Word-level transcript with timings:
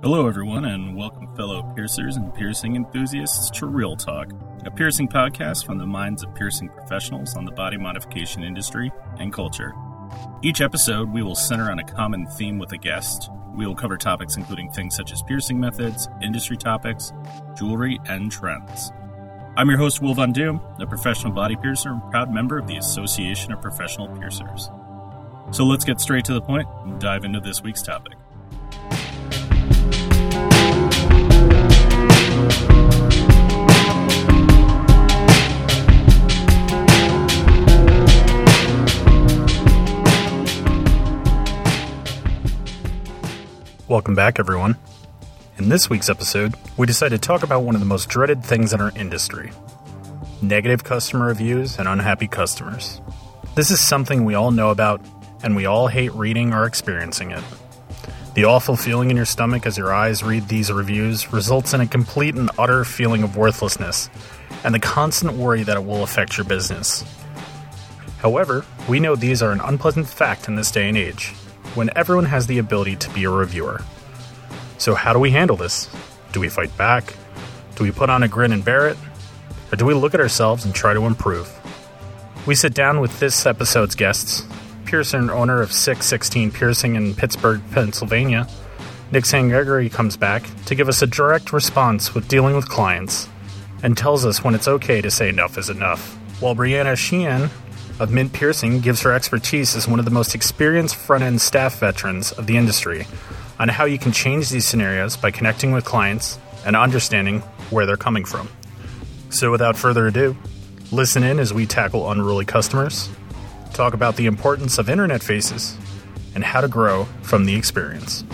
Hello, 0.00 0.28
everyone, 0.28 0.64
and 0.64 0.96
welcome, 0.96 1.26
fellow 1.34 1.60
piercers 1.74 2.16
and 2.16 2.32
piercing 2.32 2.76
enthusiasts, 2.76 3.50
to 3.50 3.66
Real 3.66 3.96
Talk, 3.96 4.30
a 4.64 4.70
piercing 4.70 5.08
podcast 5.08 5.66
from 5.66 5.76
the 5.76 5.86
minds 5.86 6.22
of 6.22 6.32
piercing 6.36 6.68
professionals 6.68 7.34
on 7.34 7.44
the 7.44 7.50
body 7.50 7.76
modification 7.76 8.44
industry 8.44 8.92
and 9.18 9.32
culture. 9.32 9.74
Each 10.40 10.60
episode, 10.60 11.12
we 11.12 11.24
will 11.24 11.34
center 11.34 11.68
on 11.68 11.80
a 11.80 11.84
common 11.84 12.28
theme 12.28 12.60
with 12.60 12.70
a 12.70 12.78
guest. 12.78 13.28
We 13.56 13.66
will 13.66 13.74
cover 13.74 13.96
topics 13.96 14.36
including 14.36 14.70
things 14.70 14.94
such 14.94 15.12
as 15.12 15.20
piercing 15.20 15.58
methods, 15.58 16.08
industry 16.22 16.56
topics, 16.56 17.12
jewelry, 17.56 17.98
and 18.06 18.30
trends. 18.30 18.92
I'm 19.56 19.68
your 19.68 19.78
host, 19.78 20.00
Will 20.00 20.14
Von 20.14 20.32
Doom, 20.32 20.60
a 20.78 20.86
professional 20.86 21.32
body 21.32 21.56
piercer 21.56 21.90
and 21.90 22.10
proud 22.12 22.32
member 22.32 22.56
of 22.56 22.68
the 22.68 22.76
Association 22.76 23.52
of 23.52 23.60
Professional 23.60 24.06
Piercers. 24.16 24.70
So 25.50 25.64
let's 25.64 25.84
get 25.84 26.00
straight 26.00 26.24
to 26.26 26.34
the 26.34 26.40
point 26.40 26.68
and 26.84 27.00
dive 27.00 27.24
into 27.24 27.40
this 27.40 27.64
week's 27.64 27.82
topic. 27.82 28.12
Welcome 43.88 44.14
back, 44.14 44.38
everyone. 44.38 44.76
In 45.56 45.70
this 45.70 45.88
week's 45.90 46.08
episode, 46.08 46.54
we 46.76 46.86
decided 46.86 47.22
to 47.22 47.26
talk 47.26 47.42
about 47.42 47.62
one 47.62 47.74
of 47.74 47.80
the 47.80 47.86
most 47.86 48.08
dreaded 48.08 48.44
things 48.44 48.72
in 48.72 48.80
our 48.80 48.92
industry 48.94 49.50
negative 50.42 50.84
customer 50.84 51.26
reviews 51.26 51.78
and 51.78 51.88
unhappy 51.88 52.28
customers. 52.28 53.00
This 53.54 53.70
is 53.70 53.80
something 53.80 54.24
we 54.24 54.34
all 54.34 54.50
know 54.50 54.70
about, 54.70 55.00
and 55.42 55.56
we 55.56 55.66
all 55.66 55.88
hate 55.88 56.12
reading 56.12 56.52
or 56.52 56.64
experiencing 56.64 57.30
it. 57.32 57.42
The 58.38 58.44
awful 58.44 58.76
feeling 58.76 59.10
in 59.10 59.16
your 59.16 59.26
stomach 59.26 59.66
as 59.66 59.76
your 59.76 59.92
eyes 59.92 60.22
read 60.22 60.46
these 60.46 60.70
reviews 60.70 61.32
results 61.32 61.74
in 61.74 61.80
a 61.80 61.88
complete 61.88 62.36
and 62.36 62.52
utter 62.56 62.84
feeling 62.84 63.24
of 63.24 63.36
worthlessness, 63.36 64.08
and 64.62 64.72
the 64.72 64.78
constant 64.78 65.32
worry 65.32 65.64
that 65.64 65.76
it 65.76 65.84
will 65.84 66.04
affect 66.04 66.38
your 66.38 66.44
business. 66.44 67.02
However, 68.18 68.64
we 68.88 69.00
know 69.00 69.16
these 69.16 69.42
are 69.42 69.50
an 69.50 69.60
unpleasant 69.60 70.06
fact 70.06 70.46
in 70.46 70.54
this 70.54 70.70
day 70.70 70.88
and 70.88 70.96
age, 70.96 71.30
when 71.74 71.90
everyone 71.96 72.26
has 72.26 72.46
the 72.46 72.58
ability 72.58 72.94
to 72.94 73.10
be 73.10 73.24
a 73.24 73.28
reviewer. 73.28 73.82
So, 74.78 74.94
how 74.94 75.12
do 75.12 75.18
we 75.18 75.32
handle 75.32 75.56
this? 75.56 75.90
Do 76.30 76.38
we 76.38 76.48
fight 76.48 76.76
back? 76.76 77.14
Do 77.74 77.82
we 77.82 77.90
put 77.90 78.08
on 78.08 78.22
a 78.22 78.28
grin 78.28 78.52
and 78.52 78.64
bear 78.64 78.86
it? 78.86 78.98
Or 79.72 79.76
do 79.76 79.84
we 79.84 79.94
look 79.94 80.14
at 80.14 80.20
ourselves 80.20 80.64
and 80.64 80.72
try 80.72 80.94
to 80.94 81.06
improve? 81.06 81.52
We 82.46 82.54
sit 82.54 82.72
down 82.72 83.00
with 83.00 83.18
this 83.18 83.46
episode's 83.46 83.96
guests 83.96 84.44
Pearson, 84.88 85.28
owner 85.28 85.60
of 85.60 85.70
616 85.70 86.50
Piercing 86.50 86.96
in 86.96 87.14
Pittsburgh, 87.14 87.60
Pennsylvania. 87.72 88.48
Nick 89.12 89.26
San 89.26 89.48
Gregory 89.48 89.90
comes 89.90 90.16
back 90.16 90.44
to 90.64 90.74
give 90.74 90.88
us 90.88 91.02
a 91.02 91.06
direct 91.06 91.52
response 91.52 92.14
with 92.14 92.26
dealing 92.26 92.56
with 92.56 92.70
clients 92.70 93.28
and 93.82 93.98
tells 93.98 94.24
us 94.24 94.42
when 94.42 94.54
it's 94.54 94.66
okay 94.66 95.02
to 95.02 95.10
say 95.10 95.28
enough 95.28 95.58
is 95.58 95.68
enough. 95.68 96.14
While 96.40 96.56
Brianna 96.56 96.96
Sheehan 96.96 97.50
of 98.00 98.10
Mint 98.10 98.32
Piercing 98.32 98.80
gives 98.80 99.02
her 99.02 99.12
expertise 99.12 99.76
as 99.76 99.86
one 99.86 99.98
of 99.98 100.06
the 100.06 100.10
most 100.10 100.34
experienced 100.34 100.96
front 100.96 101.22
end 101.22 101.42
staff 101.42 101.78
veterans 101.78 102.32
of 102.32 102.46
the 102.46 102.56
industry 102.56 103.06
on 103.58 103.68
how 103.68 103.84
you 103.84 103.98
can 103.98 104.12
change 104.12 104.48
these 104.48 104.66
scenarios 104.66 105.18
by 105.18 105.30
connecting 105.30 105.72
with 105.72 105.84
clients 105.84 106.38
and 106.64 106.74
understanding 106.74 107.40
where 107.68 107.84
they're 107.84 107.98
coming 107.98 108.24
from. 108.24 108.48
So, 109.28 109.50
without 109.50 109.76
further 109.76 110.06
ado, 110.06 110.34
listen 110.90 111.22
in 111.22 111.38
as 111.38 111.52
we 111.52 111.66
tackle 111.66 112.10
unruly 112.10 112.46
customers, 112.46 113.10
talk 113.72 113.94
about 113.94 114.16
the 114.16 114.26
importance 114.26 114.78
of 114.78 114.88
internet 114.88 115.22
faces, 115.22 115.76
and 116.34 116.44
how 116.44 116.60
to 116.60 116.68
grow 116.68 117.06
from 117.22 117.44
the 117.44 117.54
experience. 117.54 118.24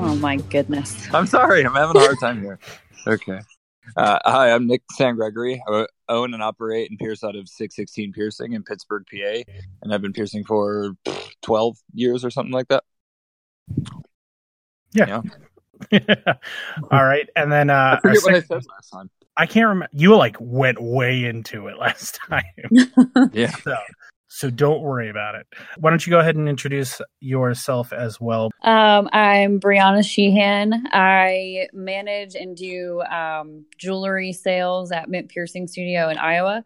Oh 0.00 0.16
my 0.20 0.36
goodness. 0.36 1.12
I'm 1.12 1.26
sorry, 1.26 1.64
I'm 1.64 1.74
having 1.74 1.96
a 1.96 2.00
hard 2.00 2.18
time 2.20 2.40
here. 2.40 2.58
Okay. 3.06 3.40
Uh, 3.96 4.18
hi, 4.24 4.52
I'm 4.52 4.66
Nick 4.66 4.82
San 4.92 5.16
Gregory. 5.16 5.62
I 5.68 5.86
own 6.08 6.34
and 6.34 6.42
operate 6.42 6.90
and 6.90 6.98
pierce 6.98 7.24
out 7.24 7.36
of 7.36 7.48
616 7.48 8.12
Piercing 8.12 8.52
in 8.52 8.62
Pittsburgh, 8.62 9.04
PA, 9.10 9.42
and 9.82 9.92
I've 9.92 10.02
been 10.02 10.12
piercing 10.12 10.44
for 10.44 10.92
12 11.42 11.76
years 11.94 12.24
or 12.24 12.30
something 12.30 12.52
like 12.52 12.68
that. 12.68 12.84
Yeah. 14.92 15.22
All 16.90 17.04
right, 17.04 17.28
and 17.36 17.52
then 17.52 17.70
uh, 17.70 17.98
I 17.98 18.00
forget 18.00 18.18
our 18.18 18.32
what 18.32 18.34
I 18.34 18.40
said 18.40 18.66
last 18.68 18.90
time. 18.90 19.10
I 19.36 19.46
can't 19.46 19.68
remember. 19.68 19.90
You 19.92 20.16
like 20.16 20.36
went 20.40 20.80
way 20.82 21.24
into 21.24 21.68
it 21.68 21.78
last 21.78 22.18
time, 22.28 22.42
Yeah. 23.32 23.52
so 23.52 23.76
so 24.38 24.50
don't 24.50 24.82
worry 24.82 25.10
about 25.10 25.34
it. 25.34 25.48
Why 25.78 25.90
don't 25.90 26.06
you 26.06 26.12
go 26.12 26.20
ahead 26.20 26.36
and 26.36 26.48
introduce 26.48 27.00
yourself 27.18 27.92
as 27.92 28.20
well? 28.20 28.52
Um, 28.62 29.08
I'm 29.12 29.58
Brianna 29.58 30.08
Sheehan. 30.08 30.86
I 30.92 31.66
manage 31.72 32.36
and 32.36 32.56
do 32.56 33.02
um, 33.02 33.64
jewelry 33.78 34.32
sales 34.32 34.92
at 34.92 35.08
Mint 35.08 35.28
Piercing 35.28 35.66
Studio 35.66 36.08
in 36.08 36.18
Iowa. 36.18 36.64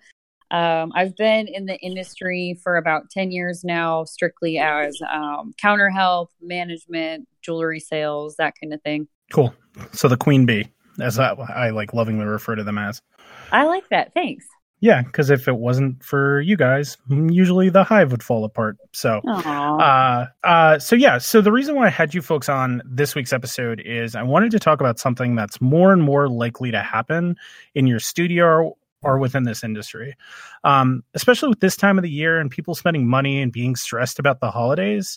Um, 0.50 0.93
I've 0.94 1.16
been 1.16 1.49
in 1.49 1.65
the 1.65 1.78
industry 1.78 2.61
for 2.62 2.77
about 2.77 3.09
10 3.11 3.31
years 3.31 3.65
now, 3.65 4.05
strictly 4.05 4.59
as 4.59 4.94
um, 5.11 5.55
counter 5.56 5.88
help, 5.88 6.31
management, 6.43 7.27
jewelry 7.41 7.81
sales, 7.81 8.37
that 8.37 8.53
kind 8.62 8.75
of 8.75 8.82
thing. 8.82 9.09
Cool. 9.32 9.55
So 9.93 10.09
the 10.09 10.19
queen 10.19 10.44
bee, 10.44 10.69
as 11.00 11.19
I, 11.19 11.32
I 11.32 11.71
like 11.71 11.94
lovingly 11.94 12.27
refer 12.27 12.55
to 12.55 12.65
them 12.65 12.77
as. 12.77 13.00
I 13.50 13.65
like 13.65 13.88
that. 13.88 14.12
Thanks. 14.12 14.44
Yeah, 14.82 15.03
because 15.03 15.31
if 15.31 15.47
it 15.47 15.59
wasn't 15.59 16.03
for 16.03 16.41
you 16.41 16.56
guys, 16.56 16.98
usually 17.09 17.69
the 17.70 17.84
hive 17.84 18.10
would 18.10 18.22
fall 18.22 18.44
apart. 18.44 18.78
So 18.93 19.20
Uh, 19.78 20.26
uh, 20.43 20.78
so 20.81 20.97
yeah, 20.97 21.19
so 21.19 21.41
the 21.41 21.53
reason 21.53 21.76
why 21.76 21.87
I 21.87 21.91
had 21.91 22.15
you 22.15 22.20
folks 22.20 22.48
on 22.48 22.82
this 22.84 23.15
week's 23.15 23.32
episode 23.32 23.81
is 23.84 24.16
I 24.16 24.25
wanted 24.25 24.50
to 24.50 24.59
talk 24.59 24.81
about 24.81 24.98
something 24.98 25.37
that's 25.37 25.60
more 25.60 25.93
and 25.93 26.03
more 26.03 26.28
likely 26.28 26.72
to 26.72 26.81
happen 26.81 27.37
in 27.76 27.87
your 27.87 28.00
studio 28.00 28.44
or, 28.44 28.75
or 29.04 29.19
within 29.19 29.44
this 29.44 29.62
industry, 29.62 30.16
um, 30.65 31.04
especially 31.14 31.49
with 31.49 31.60
this 31.60 31.76
time 31.76 31.97
of 31.97 32.03
the 32.03 32.10
year 32.10 32.41
and 32.41 32.50
people 32.50 32.75
spending 32.75 33.06
money 33.06 33.41
and 33.41 33.53
being 33.53 33.76
stressed 33.76 34.19
about 34.19 34.41
the 34.41 34.50
holidays. 34.50 35.16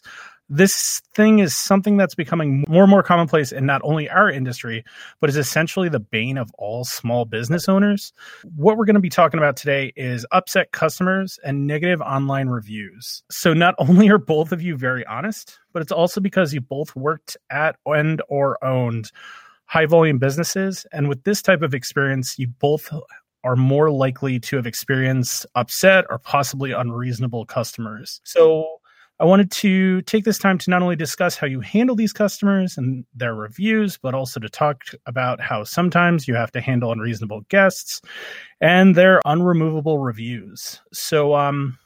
This 0.50 1.02
thing 1.14 1.40
is 1.40 1.56
something 1.56 1.98
that's 1.98 2.14
becoming 2.14 2.66
more 2.68 2.84
and 2.84 2.90
more 2.90 3.02
commonplace 3.02 3.52
in 3.52 3.66
not 3.66 3.82
only 3.84 4.10
our 4.10 4.30
industry, 4.30 4.84
but 5.20 5.30
is 5.30 5.38
essentially 5.38 5.90
the 5.90 6.00
bane 6.00 6.38
of 6.38 6.52
all 6.58 6.86
small 6.86 7.26
business 7.26 7.68
owners. 7.68 8.14
What 8.56 8.78
we're 8.78 8.86
going 8.86 8.96
to 8.96 9.00
be 9.00 9.10
talking 9.10 9.40
about 9.40 9.58
today 9.58 9.92
is 9.96 10.26
upset 10.32 10.72
customers 10.72 11.40
and 11.44 11.66
negative 11.66 12.00
online 12.02 12.50
reviews. 12.50 13.24
So 13.32 13.54
not 13.54 13.76
only 13.80 14.10
are 14.10 14.20
both 14.20 14.52
of 14.52 14.62
you 14.62 14.78
very 14.78 15.06
honest, 15.06 15.60
but 15.74 15.82
it's 15.82 15.92
also 15.92 16.22
because 16.22 16.54
you 16.54 16.62
both 16.62 16.96
worked 16.96 17.38
at 17.50 17.78
and 17.86 18.22
or 18.28 18.64
owned 18.64 19.12
high 19.66 19.88
volume 19.88 20.20
businesses 20.20 20.86
and 20.92 21.10
with 21.10 21.24
this 21.24 21.42
type 21.42 21.64
of 21.64 21.74
experience 21.74 22.38
you 22.38 22.48
both 22.48 22.94
are 23.44 23.56
more 23.56 23.92
likely 23.92 24.40
to 24.40 24.56
have 24.56 24.68
experienced 24.68 25.46
upset 25.56 26.06
or 26.10 26.18
possibly 26.18 26.72
unreasonable 26.72 27.46
customers. 27.46 28.20
So 28.24 28.80
I 29.20 29.26
wanted 29.26 29.50
to 29.52 30.02
take 30.02 30.26
this 30.26 30.38
time 30.38 30.58
to 30.58 30.70
not 30.70 30.81
only 30.81 30.98
discuss 30.98 31.38
how 31.38 31.48
you 31.48 31.62
handle 31.62 31.96
these 31.96 32.12
customers 32.12 32.78
and 32.78 33.06
their 33.14 33.34
reviews, 33.34 33.98
but 33.98 34.14
also 34.14 34.42
to 34.42 34.50
talk 34.50 34.84
about 35.06 35.40
how 35.40 35.64
sometimes 35.64 36.28
you 36.28 36.36
have 36.36 36.52
to 36.52 36.62
handle 36.62 36.92
unreasonable 36.92 37.42
guests 37.48 38.02
and 38.59 38.94
their 38.94 39.22
unremovable 39.26 40.03
reviews. 40.03 40.81
So, 40.92 41.34
um, 41.34 41.78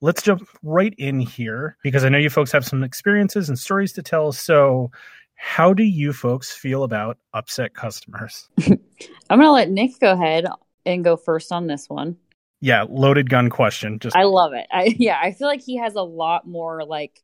let's 0.00 0.22
jump 0.22 0.48
right 0.62 0.94
in 0.98 1.20
here 1.20 1.76
because 1.82 2.04
I 2.04 2.08
know 2.08 2.18
you 2.18 2.30
folks 2.30 2.52
have 2.52 2.64
some 2.64 2.82
experiences 2.82 3.48
and 3.48 3.58
stories 3.58 3.92
to 3.94 4.02
tell. 4.02 4.32
So, 4.32 4.90
how 5.34 5.74
do 5.74 5.82
you 5.82 6.12
folks 6.12 6.52
feel 6.52 6.84
about 6.84 7.18
upset 7.34 7.74
customers? 7.74 8.48
I'm 8.60 9.38
going 9.38 9.40
to 9.40 9.50
let 9.50 9.70
Nick 9.70 9.98
go 10.00 10.12
ahead 10.12 10.46
and 10.86 11.04
go 11.04 11.16
first 11.16 11.52
on 11.52 11.66
this 11.66 11.88
one. 11.88 12.16
Yeah, 12.62 12.86
loaded 12.88 13.28
gun 13.28 13.50
question. 13.50 13.98
Just 13.98 14.16
I 14.16 14.22
love 14.22 14.52
it. 14.54 14.66
I 14.70 14.94
yeah, 14.98 15.18
I 15.20 15.32
feel 15.32 15.48
like 15.48 15.60
he 15.60 15.76
has 15.78 15.96
a 15.96 16.02
lot 16.02 16.46
more 16.46 16.84
like 16.84 17.20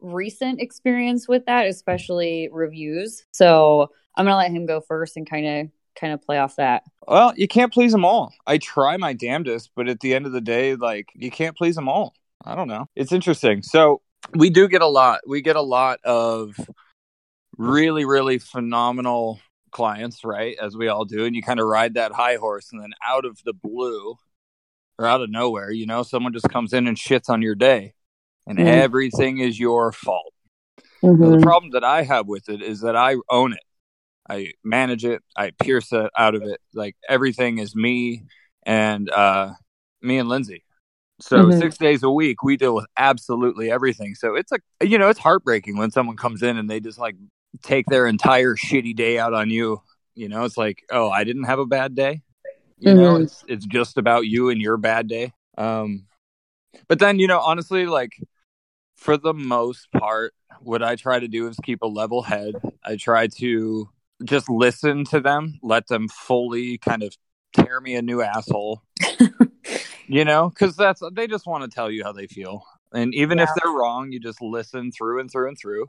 recent 0.00 0.60
experience 0.60 1.28
with 1.28 1.46
that, 1.46 1.66
especially 1.66 2.48
reviews. 2.52 3.24
So 3.30 3.92
I'm 4.16 4.26
gonna 4.26 4.36
let 4.36 4.50
him 4.50 4.66
go 4.66 4.80
first 4.80 5.16
and 5.16 5.30
kind 5.30 5.46
of 5.46 5.70
kind 5.98 6.12
of 6.12 6.20
play 6.22 6.38
off 6.38 6.56
that. 6.56 6.82
Well, 7.06 7.32
you 7.36 7.46
can't 7.46 7.72
please 7.72 7.92
them 7.92 8.04
all. 8.04 8.34
I 8.48 8.58
try 8.58 8.96
my 8.96 9.12
damnedest, 9.12 9.70
but 9.76 9.88
at 9.88 10.00
the 10.00 10.12
end 10.12 10.26
of 10.26 10.32
the 10.32 10.40
day, 10.40 10.74
like, 10.74 11.06
you 11.14 11.30
can't 11.30 11.56
please 11.56 11.76
them 11.76 11.88
all. 11.88 12.14
I 12.44 12.56
don't 12.56 12.66
know. 12.66 12.86
It's 12.96 13.12
interesting. 13.12 13.62
So, 13.62 14.02
we 14.34 14.50
do 14.50 14.66
get 14.66 14.82
a 14.82 14.88
lot. 14.88 15.20
We 15.24 15.40
get 15.40 15.54
a 15.54 15.62
lot 15.62 16.00
of 16.02 16.56
really, 17.56 18.04
really 18.04 18.38
phenomenal 18.38 19.38
clients, 19.70 20.24
right? 20.24 20.56
As 20.60 20.76
we 20.76 20.88
all 20.88 21.04
do. 21.04 21.26
And 21.26 21.36
you 21.36 21.42
kind 21.42 21.60
of 21.60 21.66
ride 21.66 21.94
that 21.94 22.10
high 22.10 22.36
horse, 22.36 22.70
and 22.72 22.82
then 22.82 22.92
out 23.06 23.24
of 23.24 23.38
the 23.44 23.52
blue 23.52 24.16
or 24.98 25.06
out 25.06 25.22
of 25.22 25.30
nowhere, 25.30 25.70
you 25.70 25.86
know, 25.86 26.02
someone 26.02 26.32
just 26.32 26.48
comes 26.48 26.72
in 26.72 26.86
and 26.86 26.96
shits 26.96 27.28
on 27.28 27.42
your 27.42 27.54
day, 27.54 27.94
and 28.46 28.58
Mhm. 28.58 28.66
everything 28.66 29.38
is 29.38 29.58
your 29.58 29.92
fault. 29.92 30.32
Now, 31.02 31.30
the 31.30 31.38
problem 31.42 31.72
that 31.72 31.84
I 31.84 32.02
have 32.02 32.26
with 32.26 32.48
it 32.48 32.62
is 32.62 32.80
that 32.80 32.96
I 32.96 33.16
own 33.30 33.52
it. 33.52 33.60
I 34.28 34.52
manage 34.64 35.04
it, 35.04 35.22
I 35.36 35.50
pierce 35.60 35.92
it 35.92 36.10
out 36.16 36.34
of 36.34 36.42
it. 36.42 36.60
Like 36.72 36.96
everything 37.08 37.58
is 37.58 37.76
me 37.76 38.24
and 38.64 39.10
uh, 39.10 39.52
me 40.00 40.18
and 40.18 40.28
Lindsay. 40.28 40.64
So 41.20 41.46
Mhm. 41.46 41.58
six 41.58 41.76
days 41.78 42.02
a 42.02 42.10
week, 42.10 42.42
we 42.42 42.56
deal 42.56 42.74
with 42.74 42.86
absolutely 42.96 43.70
everything. 43.70 44.14
So 44.14 44.34
it's 44.34 44.50
like 44.50 44.62
you 44.82 44.98
know, 44.98 45.08
it's 45.10 45.18
heartbreaking 45.20 45.76
when 45.76 45.90
someone 45.90 46.16
comes 46.16 46.42
in 46.42 46.56
and 46.56 46.68
they 46.70 46.80
just 46.80 46.98
like 46.98 47.16
take 47.62 47.86
their 47.86 48.06
entire 48.06 48.56
shitty 48.56 48.96
day 48.96 49.18
out 49.18 49.34
on 49.34 49.50
you. 49.50 49.80
You 50.14 50.28
know, 50.28 50.44
it's 50.44 50.56
like, 50.56 50.82
oh, 50.90 51.10
I 51.10 51.24
didn't 51.24 51.44
have 51.44 51.58
a 51.58 51.66
bad 51.66 51.94
day. 51.94 52.22
You 52.84 52.94
know, 52.94 53.14
Mhm. 53.14 53.22
it's 53.24 53.44
it's 53.48 53.66
just 53.66 53.98
about 53.98 54.26
you 54.26 54.50
and 54.50 54.60
your 54.60 54.76
bad 54.76 55.08
day. 55.08 55.32
Um, 55.58 56.06
but 56.88 56.98
then 56.98 57.18
you 57.18 57.26
know, 57.26 57.40
honestly, 57.40 57.86
like 57.86 58.12
for 58.96 59.16
the 59.16 59.34
most 59.34 59.90
part, 59.92 60.34
what 60.60 60.82
I 60.82 60.96
try 60.96 61.18
to 61.20 61.28
do 61.28 61.48
is 61.48 61.56
keep 61.64 61.82
a 61.82 61.86
level 61.86 62.22
head. 62.22 62.54
I 62.84 62.96
try 62.96 63.28
to 63.38 63.88
just 64.24 64.48
listen 64.50 65.04
to 65.06 65.20
them, 65.20 65.58
let 65.62 65.88
them 65.88 66.08
fully 66.08 66.78
kind 66.78 67.02
of 67.02 67.16
tear 67.54 67.80
me 67.80 67.96
a 67.96 68.02
new 68.02 68.22
asshole. 68.22 68.82
you 70.08 70.24
know, 70.24 70.48
because 70.50 70.76
that's 70.76 71.02
they 71.12 71.26
just 71.26 71.46
want 71.46 71.64
to 71.64 71.74
tell 71.74 71.90
you 71.90 72.04
how 72.04 72.12
they 72.12 72.26
feel, 72.26 72.64
and 72.92 73.14
even 73.14 73.40
if 73.40 73.50
they're 73.54 73.72
wrong, 73.72 74.12
you 74.12 74.20
just 74.20 74.42
listen 74.42 74.92
through 74.92 75.20
and 75.20 75.30
through 75.30 75.48
and 75.48 75.58
through. 75.58 75.86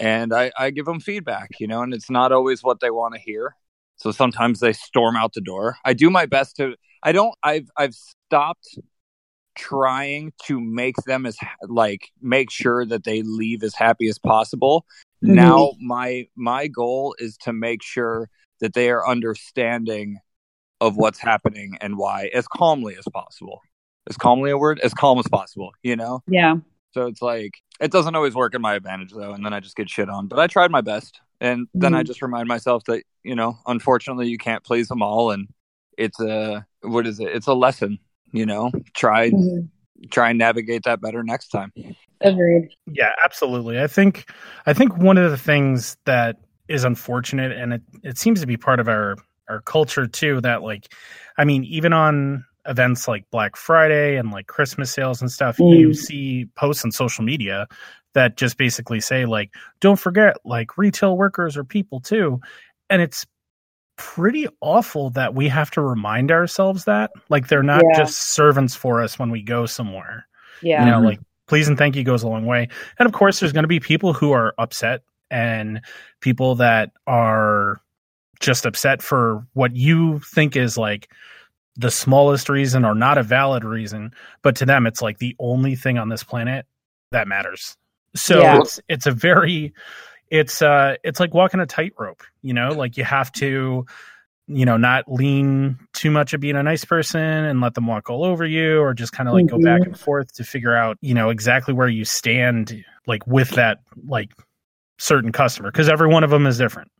And 0.00 0.32
I, 0.34 0.50
I 0.58 0.70
give 0.70 0.86
them 0.86 1.00
feedback, 1.00 1.50
you 1.60 1.66
know, 1.68 1.82
and 1.82 1.94
it's 1.94 2.10
not 2.10 2.32
always 2.32 2.62
what 2.62 2.80
they 2.80 2.90
want 2.90 3.14
to 3.14 3.20
hear. 3.20 3.54
So 4.02 4.10
sometimes 4.10 4.58
they 4.58 4.72
storm 4.72 5.14
out 5.16 5.32
the 5.32 5.40
door. 5.40 5.76
I 5.84 5.92
do 5.92 6.10
my 6.10 6.26
best 6.26 6.56
to. 6.56 6.74
I 7.04 7.12
don't. 7.12 7.36
I've 7.44 7.68
I've 7.76 7.94
stopped 7.94 8.78
trying 9.54 10.32
to 10.46 10.60
make 10.60 10.96
them 11.06 11.24
as 11.24 11.36
like 11.68 12.10
make 12.20 12.50
sure 12.50 12.84
that 12.84 13.04
they 13.04 13.22
leave 13.22 13.62
as 13.62 13.76
happy 13.76 14.08
as 14.08 14.18
possible. 14.18 14.86
Mhm. 15.24 15.34
Now 15.34 15.70
my 15.80 16.26
my 16.34 16.66
goal 16.66 17.14
is 17.20 17.36
to 17.42 17.52
make 17.52 17.80
sure 17.80 18.28
that 18.60 18.74
they 18.74 18.90
are 18.90 19.06
understanding 19.06 20.18
of 20.80 20.96
what's 20.96 21.20
happening 21.20 21.76
and 21.80 21.96
why 21.96 22.28
as 22.34 22.48
calmly 22.48 22.96
as 22.98 23.04
possible. 23.12 23.60
As 24.08 24.16
calmly 24.16 24.50
a 24.50 24.58
word 24.58 24.80
as 24.80 24.92
calm 24.94 25.20
as 25.20 25.28
possible, 25.28 25.70
you 25.84 25.94
know? 25.94 26.24
Yeah. 26.26 26.56
So 26.92 27.06
it's 27.06 27.22
like 27.22 27.54
it 27.80 27.90
doesn't 27.90 28.14
always 28.14 28.34
work 28.34 28.54
in 28.54 28.62
my 28.62 28.74
advantage 28.74 29.12
though, 29.12 29.32
and 29.32 29.44
then 29.44 29.52
I 29.52 29.60
just 29.60 29.76
get 29.76 29.88
shit 29.88 30.08
on. 30.08 30.26
But 30.28 30.38
I 30.38 30.46
tried 30.46 30.70
my 30.70 30.80
best, 30.82 31.20
and 31.40 31.66
then 31.74 31.94
I 31.94 32.02
Mhm. 32.02 32.06
just 32.06 32.22
remind 32.22 32.48
myself 32.48 32.84
that 32.84 33.04
you 33.24 33.34
know, 33.34 33.58
unfortunately, 33.66 34.28
you 34.28 34.38
can't 34.38 34.64
please 34.64 34.88
them 34.88 35.02
all, 35.02 35.30
and 35.30 35.48
it's 35.98 36.20
a 36.20 36.66
what 36.82 37.06
is 37.06 37.20
it? 37.20 37.28
It's 37.28 37.46
a 37.46 37.54
lesson. 37.54 37.98
You 38.32 38.46
know, 38.46 38.70
try 38.94 39.30
Mhm. 39.30 39.68
try 40.10 40.30
and 40.30 40.38
navigate 40.38 40.84
that 40.84 41.00
better 41.00 41.22
next 41.22 41.48
time. 41.48 41.72
Agreed. 42.20 42.68
Yeah, 42.86 43.12
absolutely. 43.24 43.80
I 43.80 43.86
think 43.86 44.30
I 44.66 44.72
think 44.72 44.96
one 44.96 45.18
of 45.18 45.30
the 45.30 45.36
things 45.38 45.96
that 46.04 46.36
is 46.68 46.84
unfortunate 46.84 47.52
and 47.52 47.74
it, 47.74 47.82
it 48.02 48.18
seems 48.18 48.40
to 48.40 48.46
be 48.46 48.56
part 48.56 48.80
of 48.80 48.88
our 48.88 49.16
our 49.48 49.60
culture 49.60 50.06
too 50.06 50.40
that 50.40 50.62
like 50.62 50.92
I 51.36 51.44
mean 51.44 51.64
even 51.64 51.92
on 51.92 52.44
events 52.66 53.08
like 53.08 53.24
Black 53.30 53.56
Friday 53.56 54.16
and 54.16 54.30
like 54.30 54.46
Christmas 54.46 54.92
sales 54.92 55.20
and 55.20 55.30
stuff 55.30 55.58
you 55.58 55.88
Mm. 55.88 55.96
see 55.96 56.46
posts 56.54 56.84
on 56.84 56.92
social 56.92 57.24
media 57.24 57.66
that 58.14 58.36
just 58.36 58.56
basically 58.56 59.00
say 59.00 59.24
like 59.24 59.50
don't 59.80 59.98
forget 59.98 60.36
like 60.44 60.78
retail 60.78 61.16
workers 61.16 61.56
are 61.56 61.64
people 61.64 61.98
too 62.00 62.40
and 62.90 63.02
it's 63.02 63.26
pretty 63.96 64.46
awful 64.60 65.10
that 65.10 65.34
we 65.34 65.48
have 65.48 65.70
to 65.72 65.80
remind 65.80 66.30
ourselves 66.30 66.84
that 66.84 67.10
like 67.28 67.48
they're 67.48 67.62
not 67.62 67.82
Yeah. 67.92 67.98
just 67.98 68.32
servants 68.34 68.74
for 68.74 69.02
us 69.02 69.18
when 69.18 69.30
we 69.30 69.42
go 69.42 69.66
somewhere 69.66 70.26
Yeah. 70.62 70.84
you 70.84 70.90
know 70.90 70.98
Mhm. 71.00 71.04
like 71.04 71.20
please 71.48 71.68
and 71.68 71.76
thank 71.76 71.96
you 71.96 72.04
goes 72.04 72.22
a 72.22 72.28
long 72.28 72.46
way 72.46 72.68
and 72.98 73.06
of 73.06 73.12
course 73.12 73.40
there's 73.40 73.52
going 73.52 73.64
to 73.64 73.68
be 73.68 73.80
people 73.80 74.12
who 74.12 74.32
are 74.32 74.54
upset 74.58 75.02
and 75.30 75.80
people 76.20 76.54
that 76.56 76.90
are 77.06 77.80
just 78.40 78.66
upset 78.66 79.02
for 79.02 79.46
what 79.52 79.74
you 79.76 80.18
think 80.20 80.56
is 80.56 80.76
like 80.76 81.08
the 81.76 81.90
smallest 81.90 82.48
reason 82.48 82.84
or 82.84 82.94
not 82.94 83.16
a 83.18 83.22
valid 83.22 83.64
reason 83.64 84.12
but 84.42 84.56
to 84.56 84.66
them 84.66 84.86
it's 84.86 85.00
like 85.00 85.18
the 85.18 85.34
only 85.38 85.74
thing 85.74 85.96
on 85.98 86.08
this 86.10 86.22
planet 86.22 86.66
that 87.12 87.26
matters 87.26 87.76
so 88.14 88.40
Yeah. 88.40 88.60
it's 88.60 88.80
it's 88.88 89.06
a 89.06 89.10
very 89.12 89.72
it's 90.30 90.60
uh 90.62 90.96
it's 91.02 91.18
like 91.20 91.32
walking 91.34 91.60
a 91.60 91.66
tightrope 91.66 92.22
you 92.42 92.52
know 92.54 92.70
like 92.72 92.96
you 92.96 93.04
have 93.04 93.32
to 93.32 93.86
you 94.48 94.66
know 94.66 94.76
not 94.76 95.04
lean 95.10 95.78
too 95.94 96.10
much 96.10 96.34
at 96.34 96.40
being 96.40 96.56
a 96.56 96.62
nice 96.62 96.84
person 96.84 97.20
and 97.20 97.60
let 97.60 97.74
them 97.74 97.86
walk 97.86 98.10
all 98.10 98.24
over 98.24 98.44
you 98.44 98.80
or 98.80 98.92
just 98.92 99.12
kind 99.12 99.28
of 99.28 99.34
like 99.34 99.46
go 99.46 99.56
Mhm. 99.56 99.64
back 99.64 99.80
and 99.86 99.98
forth 99.98 100.32
to 100.34 100.44
figure 100.44 100.74
out 100.74 100.98
you 101.00 101.14
know 101.14 101.30
exactly 101.30 101.72
where 101.72 101.88
you 101.88 102.04
stand 102.04 102.84
like 103.06 103.26
with 103.26 103.50
that 103.50 103.78
like 104.06 104.30
certain 104.98 105.32
customer 105.32 105.70
because 105.70 105.88
every 105.88 106.08
one 106.08 106.22
of 106.24 106.30
them 106.30 106.46
is 106.46 106.58
different 106.58 106.90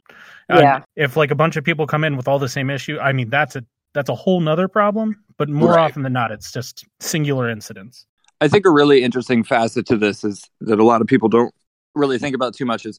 Uh, 0.50 0.58
Yeah. 0.60 0.80
if 0.96 1.16
like 1.16 1.30
a 1.30 1.34
bunch 1.34 1.56
of 1.56 1.64
people 1.64 1.86
come 1.86 2.04
in 2.04 2.16
with 2.16 2.26
all 2.28 2.38
the 2.38 2.48
same 2.48 2.70
issue 2.70 2.98
i 3.00 3.12
mean 3.12 3.28
that's 3.28 3.54
a 3.56 3.64
that's 3.94 4.08
a 4.08 4.14
whole 4.14 4.40
nother 4.40 4.68
problem 4.68 5.22
but 5.38 5.48
more 5.48 5.74
Right. 5.74 5.90
often 5.90 6.02
than 6.02 6.12
not 6.12 6.30
it's 6.30 6.52
just 6.52 6.84
singular 7.00 7.48
incidents 7.48 8.06
I 8.40 8.48
think 8.48 8.66
a 8.66 8.70
really 8.70 9.04
interesting 9.04 9.44
facet 9.44 9.86
to 9.86 9.96
this 9.96 10.24
is 10.24 10.42
that 10.62 10.80
a 10.80 10.84
lot 10.84 11.00
of 11.00 11.06
people 11.06 11.28
don't 11.28 11.54
really 11.94 12.18
think 12.18 12.34
about 12.34 12.54
too 12.54 12.64
much 12.66 12.84
is 12.84 12.98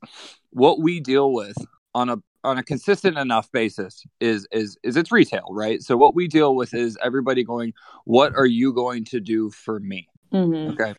what 0.51 0.79
we 0.79 1.01
deal 1.01 1.33
with 1.33 1.57
on 1.93 2.09
a 2.09 2.17
on 2.45 2.57
a 2.57 2.63
consistent 2.63 3.17
enough 3.17 3.51
basis 3.51 4.03
is 4.21 4.47
is 4.53 4.77
is 4.83 4.95
it's 4.95 5.11
retail, 5.11 5.47
right? 5.51 5.81
So 5.81 5.97
what 5.97 6.15
we 6.15 6.29
deal 6.29 6.55
with 6.55 6.73
is 6.73 6.97
everybody 7.03 7.43
going, 7.43 7.73
"What 8.05 8.33
are 8.35 8.45
you 8.45 8.71
going 8.73 9.03
to 9.05 9.19
do 9.19 9.49
for 9.49 9.79
me?" 9.81 10.07
Mhm. 10.33 10.71
Okay. 10.73 10.93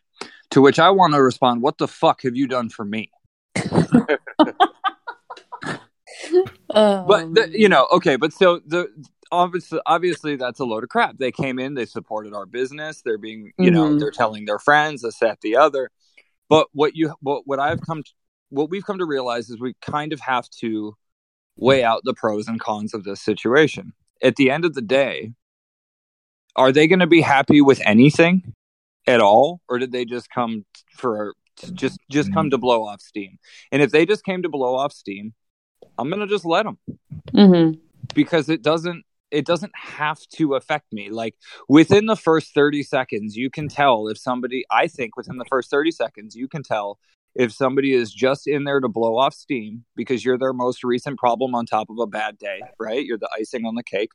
To 0.51 0.61
which 0.61 0.77
I 0.77 0.91
want 0.91 1.13
to 1.15 1.23
respond, 1.23 1.63
"What 1.63 1.79
the 1.79 1.87
fuck 1.87 2.21
have 2.21 2.35
you 2.35 2.47
done 2.47 2.69
for 2.69 2.85
me?" 2.85 3.09
But 7.07 7.33
the, 7.33 7.43
Um, 7.45 7.51
you 7.51 7.69
know, 7.69 7.87
okay, 7.93 8.15
but 8.15 8.33
so 8.33 8.59
the 8.65 8.89
obviously 9.31 9.79
obviously 9.85 10.35
that's 10.35 10.59
a 10.59 10.65
load 10.65 10.83
of 10.83 10.89
crap. 10.89 11.17
They 11.17 11.31
came 11.31 11.59
in, 11.59 11.73
they 11.73 11.85
supported 11.85 12.33
our 12.33 12.45
business. 12.45 13.01
They're 13.01 13.17
being, 13.17 13.51
you 13.57 13.71
know, 13.71 13.89
Mhm. 13.89 13.99
they're 13.99 14.11
telling 14.11 14.45
their 14.45 14.59
friends 14.59 15.01
this, 15.01 15.19
that, 15.19 15.41
the 15.41 15.57
other. 15.57 15.89
But 16.49 16.67
what 16.73 16.95
you 16.95 17.13
what 17.21 17.43
what 17.45 17.59
I've 17.59 17.81
come 17.81 18.03
to, 18.03 18.11
what 18.49 18.69
we've 18.69 18.85
come 18.85 18.99
to 18.99 19.05
realize 19.05 19.49
is 19.49 19.59
we 19.59 19.73
kind 19.81 20.13
of 20.13 20.19
have 20.19 20.49
to 20.61 20.95
weigh 21.57 21.83
out 21.83 22.01
the 22.03 22.13
pros 22.13 22.47
and 22.47 22.59
cons 22.59 22.93
of 22.93 23.03
this 23.03 23.21
situation. 23.21 23.93
At 24.21 24.35
the 24.35 24.51
end 24.51 24.65
of 24.65 24.73
the 24.73 24.81
day, 24.81 25.33
are 26.55 26.71
they 26.71 26.87
going 26.87 26.99
to 26.99 27.07
be 27.07 27.21
happy 27.21 27.61
with 27.61 27.81
anything 27.85 28.53
at 29.07 29.21
all, 29.21 29.61
or 29.67 29.79
did 29.79 29.91
they 29.91 30.05
just 30.05 30.29
come 30.29 30.65
for 30.91 31.33
just 31.73 31.99
just 32.09 32.33
come 32.33 32.49
to 32.49 32.57
blow 32.57 32.85
off 32.85 33.01
steam? 33.01 33.39
And 33.71 33.81
if 33.81 33.91
they 33.91 34.05
just 34.05 34.23
came 34.23 34.43
to 34.43 34.49
blow 34.49 34.75
off 34.75 34.93
steam, 34.93 35.33
I'm 35.97 36.09
going 36.09 36.21
to 36.21 36.27
just 36.27 36.45
let 36.45 36.63
them 36.63 36.77
mhm. 37.33 37.79
because 38.13 38.49
it 38.49 38.61
doesn't 38.61 39.05
it 39.35 39.45
doesn't 39.45 39.73
have 39.75 40.19
to 40.37 40.55
affect 40.55 40.91
me. 40.91 41.09
Like 41.09 41.35
within 41.67 42.05
the 42.05 42.15
first 42.15 42.53
30 42.53 42.83
seconds 42.83 43.35
you 43.35 43.49
can 43.49 43.67
tell 43.67 44.07
if 44.07 44.17
somebody 44.17 44.63
i 44.71 44.87
think 44.87 45.15
within 45.17 45.37
the 45.37 45.45
first 45.45 45.69
30 45.69 45.91
seconds 45.91 46.35
you 46.35 46.47
can 46.47 46.63
tell 46.63 46.99
if 47.35 47.51
somebody 47.51 47.93
is 47.93 48.13
just 48.13 48.47
in 48.47 48.63
there 48.63 48.79
to 48.79 48.87
blow 48.87 49.17
off 49.17 49.33
steam 49.33 49.83
because 49.95 50.23
you're 50.23 50.37
their 50.37 50.53
most 50.53 50.83
recent 50.83 51.17
problem 51.17 51.53
on 51.53 51.65
top 51.65 51.89
of 51.89 51.97
a 51.99 52.07
bad 52.07 52.37
day 52.37 52.61
right? 52.79 53.05
You're 53.05 53.17
the 53.17 53.29
icing 53.39 53.65
on 53.65 53.75
the 53.75 53.83
cake. 53.83 54.09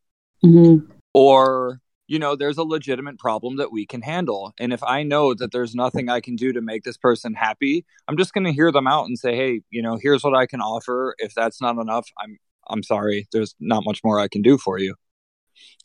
Mhm. 0.45 0.87
or 1.13 1.81
you 2.09 2.19
know 2.19 2.35
there's 2.35 2.57
a 2.59 2.63
legitimate 2.63 3.19
problem 3.19 3.57
that 3.57 3.71
we 3.71 3.85
can 3.87 4.03
handle. 4.03 4.53
And 4.59 4.73
if 4.73 4.83
i 4.83 5.03
know 5.03 5.35
that 5.35 5.53
there's 5.53 5.75
nothing 5.75 6.09
i 6.09 6.21
can 6.21 6.37
do 6.37 6.53
to 6.53 6.61
make 6.63 6.83
this 6.85 6.97
person 6.97 7.35
happy 7.35 7.85
i'm 8.09 8.17
just 8.17 8.33
going 8.33 8.45
to 8.45 8.53
hear 8.53 8.73
them 8.73 8.87
out 8.87 9.07
and 9.07 9.19
say 9.19 9.37
hey 9.37 9.61
you 9.71 9.83
know 9.83 9.99
here's 10.01 10.25
what 10.25 10.35
i 10.35 10.47
can 10.47 10.61
offer. 10.61 11.15
If 11.19 11.35
that's 11.35 11.61
not 11.61 11.77
enough 11.79 12.09
i'm 12.23 12.39
i'm 12.69 12.83
sorry. 12.83 13.27
There's 13.33 13.55
not 13.61 13.85
much 13.85 14.01
more 14.05 14.19
i 14.21 14.29
can 14.29 14.43
do 14.43 14.57
for 14.57 14.79
you 14.79 14.95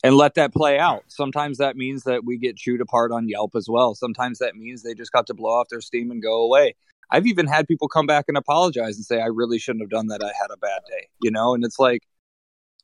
and 0.02 0.16
let 0.16 0.34
that 0.34 0.52
play 0.52 0.78
out 0.78 1.04
sometimes 1.08 1.58
that 1.58 1.76
means 1.76 2.04
that 2.04 2.24
we 2.24 2.36
get 2.36 2.56
chewed 2.56 2.80
apart 2.80 3.12
on 3.12 3.28
yelp 3.28 3.54
as 3.54 3.68
well 3.68 3.94
sometimes 3.94 4.38
that 4.38 4.56
means 4.56 4.82
they 4.82 4.94
just 4.94 5.12
got 5.12 5.26
to 5.26 5.34
blow 5.34 5.50
off 5.50 5.68
their 5.68 5.80
steam 5.80 6.10
and 6.10 6.22
go 6.22 6.42
away 6.42 6.74
i've 7.10 7.26
even 7.26 7.46
had 7.46 7.66
people 7.66 7.88
come 7.88 8.06
back 8.06 8.24
and 8.28 8.36
apologize 8.36 8.96
and 8.96 9.04
say 9.04 9.20
i 9.20 9.26
really 9.26 9.58
shouldn't 9.58 9.82
have 9.82 9.90
done 9.90 10.08
that 10.08 10.22
i 10.22 10.32
had 10.40 10.50
a 10.52 10.56
bad 10.58 10.80
day 10.88 11.08
you 11.22 11.30
know 11.30 11.54
and 11.54 11.64
it's 11.64 11.78
like 11.78 12.02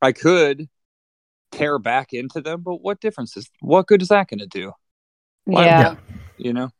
i 0.00 0.12
could 0.12 0.68
tear 1.52 1.78
back 1.78 2.12
into 2.12 2.40
them, 2.40 2.62
but 2.62 2.76
what 2.82 3.00
difference 3.00 3.36
is 3.36 3.48
what 3.60 3.86
good 3.86 4.02
is 4.02 4.08
that 4.08 4.28
going 4.28 4.40
to 4.40 4.46
do? 4.46 4.72
Why- 5.44 5.66
Yeah. 5.66 5.96
You 6.38 6.52
know? 6.52 6.70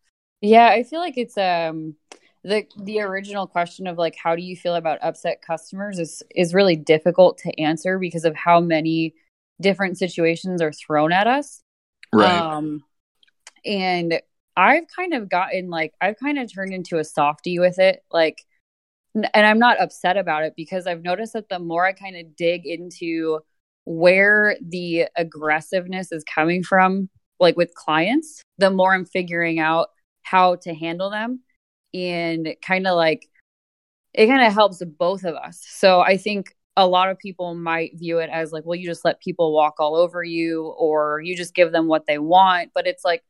Yeah, 0.41 0.69
I 0.69 0.83
feel 0.83 0.99
like 0.99 1.17
it's 1.17 1.39
um 1.39 1.95
the 2.43 2.67
the 2.77 3.01
original 3.01 3.47
question 3.47 3.87
of 3.87 3.97
like 3.97 4.17
how 4.17 4.35
do 4.35 4.43
you 4.43 4.57
feel 4.57 4.75
about 4.75 4.99
upset 5.01 5.41
customers 5.41 6.01
is 6.01 6.25
is 6.35 6.53
really 6.53 6.75
difficult 6.75 7.39
to 7.39 7.61
answer 7.61 7.99
because 8.01 8.25
of 8.25 8.35
how 8.35 8.59
many 8.59 9.15
different 9.63 9.99
situations 9.99 10.61
are 10.61 10.73
thrown 10.73 11.13
at 11.13 11.27
us. 11.27 11.63
Um 12.53 12.85
and 13.65 14.21
I've 14.57 14.85
kind 14.95 15.15
of 15.15 15.29
gotten 15.31 15.71
like 15.71 15.95
I've 16.01 16.19
kind 16.19 16.39
of 16.39 16.53
turned 16.53 16.75
into 16.75 16.99
a 16.99 17.05
softie 17.05 17.59
with 17.59 17.79
it 17.79 18.03
like 18.11 18.45
and 19.15 19.29
I'm 19.35 19.59
not 19.59 19.81
upset 19.81 20.17
about 20.17 20.45
it 20.45 20.55
because 20.57 20.87
I've 20.87 21.03
noticed 21.03 21.35
that 21.35 21.49
the 21.49 21.59
more 21.59 21.87
I 21.87 21.93
kind 21.93 22.17
of 22.17 22.35
dig 22.35 22.67
into 22.67 23.41
where 23.85 24.57
the 24.61 25.09
aggressiveness 25.17 26.13
is 26.13 26.25
coming 26.25 26.63
from 26.63 27.11
like 27.39 27.57
with 27.57 27.75
clients, 27.75 28.43
the 28.59 28.71
more 28.71 28.95
I'm 28.95 29.05
figuring 29.05 29.59
out 29.59 29.89
how 30.23 30.57
to 30.57 30.75
handle 30.75 31.11
them 31.11 31.41
and 31.93 32.55
kind 32.65 32.87
of 32.87 32.97
like 32.97 33.29
it 34.15 34.27
kind 34.27 34.47
of 34.47 34.53
helps 34.53 34.83
both 34.99 35.25
of 35.25 35.35
us. 35.35 35.65
So 35.67 36.01
I 36.01 36.17
think 36.17 36.55
a 36.77 36.87
lot 36.87 37.11
of 37.11 37.19
people 37.19 37.55
might 37.55 37.99
view 37.99 38.19
it 38.19 38.31
as 38.33 38.53
like, 38.53 38.65
well, 38.65 38.79
you 38.79 38.87
just 38.87 39.05
let 39.05 39.21
people 39.21 39.53
walk 39.53 39.75
all 39.79 39.95
over 39.95 40.25
you 40.25 40.75
or 40.79 41.21
you 41.21 41.37
just 41.37 41.55
give 41.55 41.73
them 41.73 41.87
what 41.87 42.07
they 42.07 42.19
want. 42.19 42.71
But 42.75 42.87
it's 42.87 43.05
like, 43.05 43.23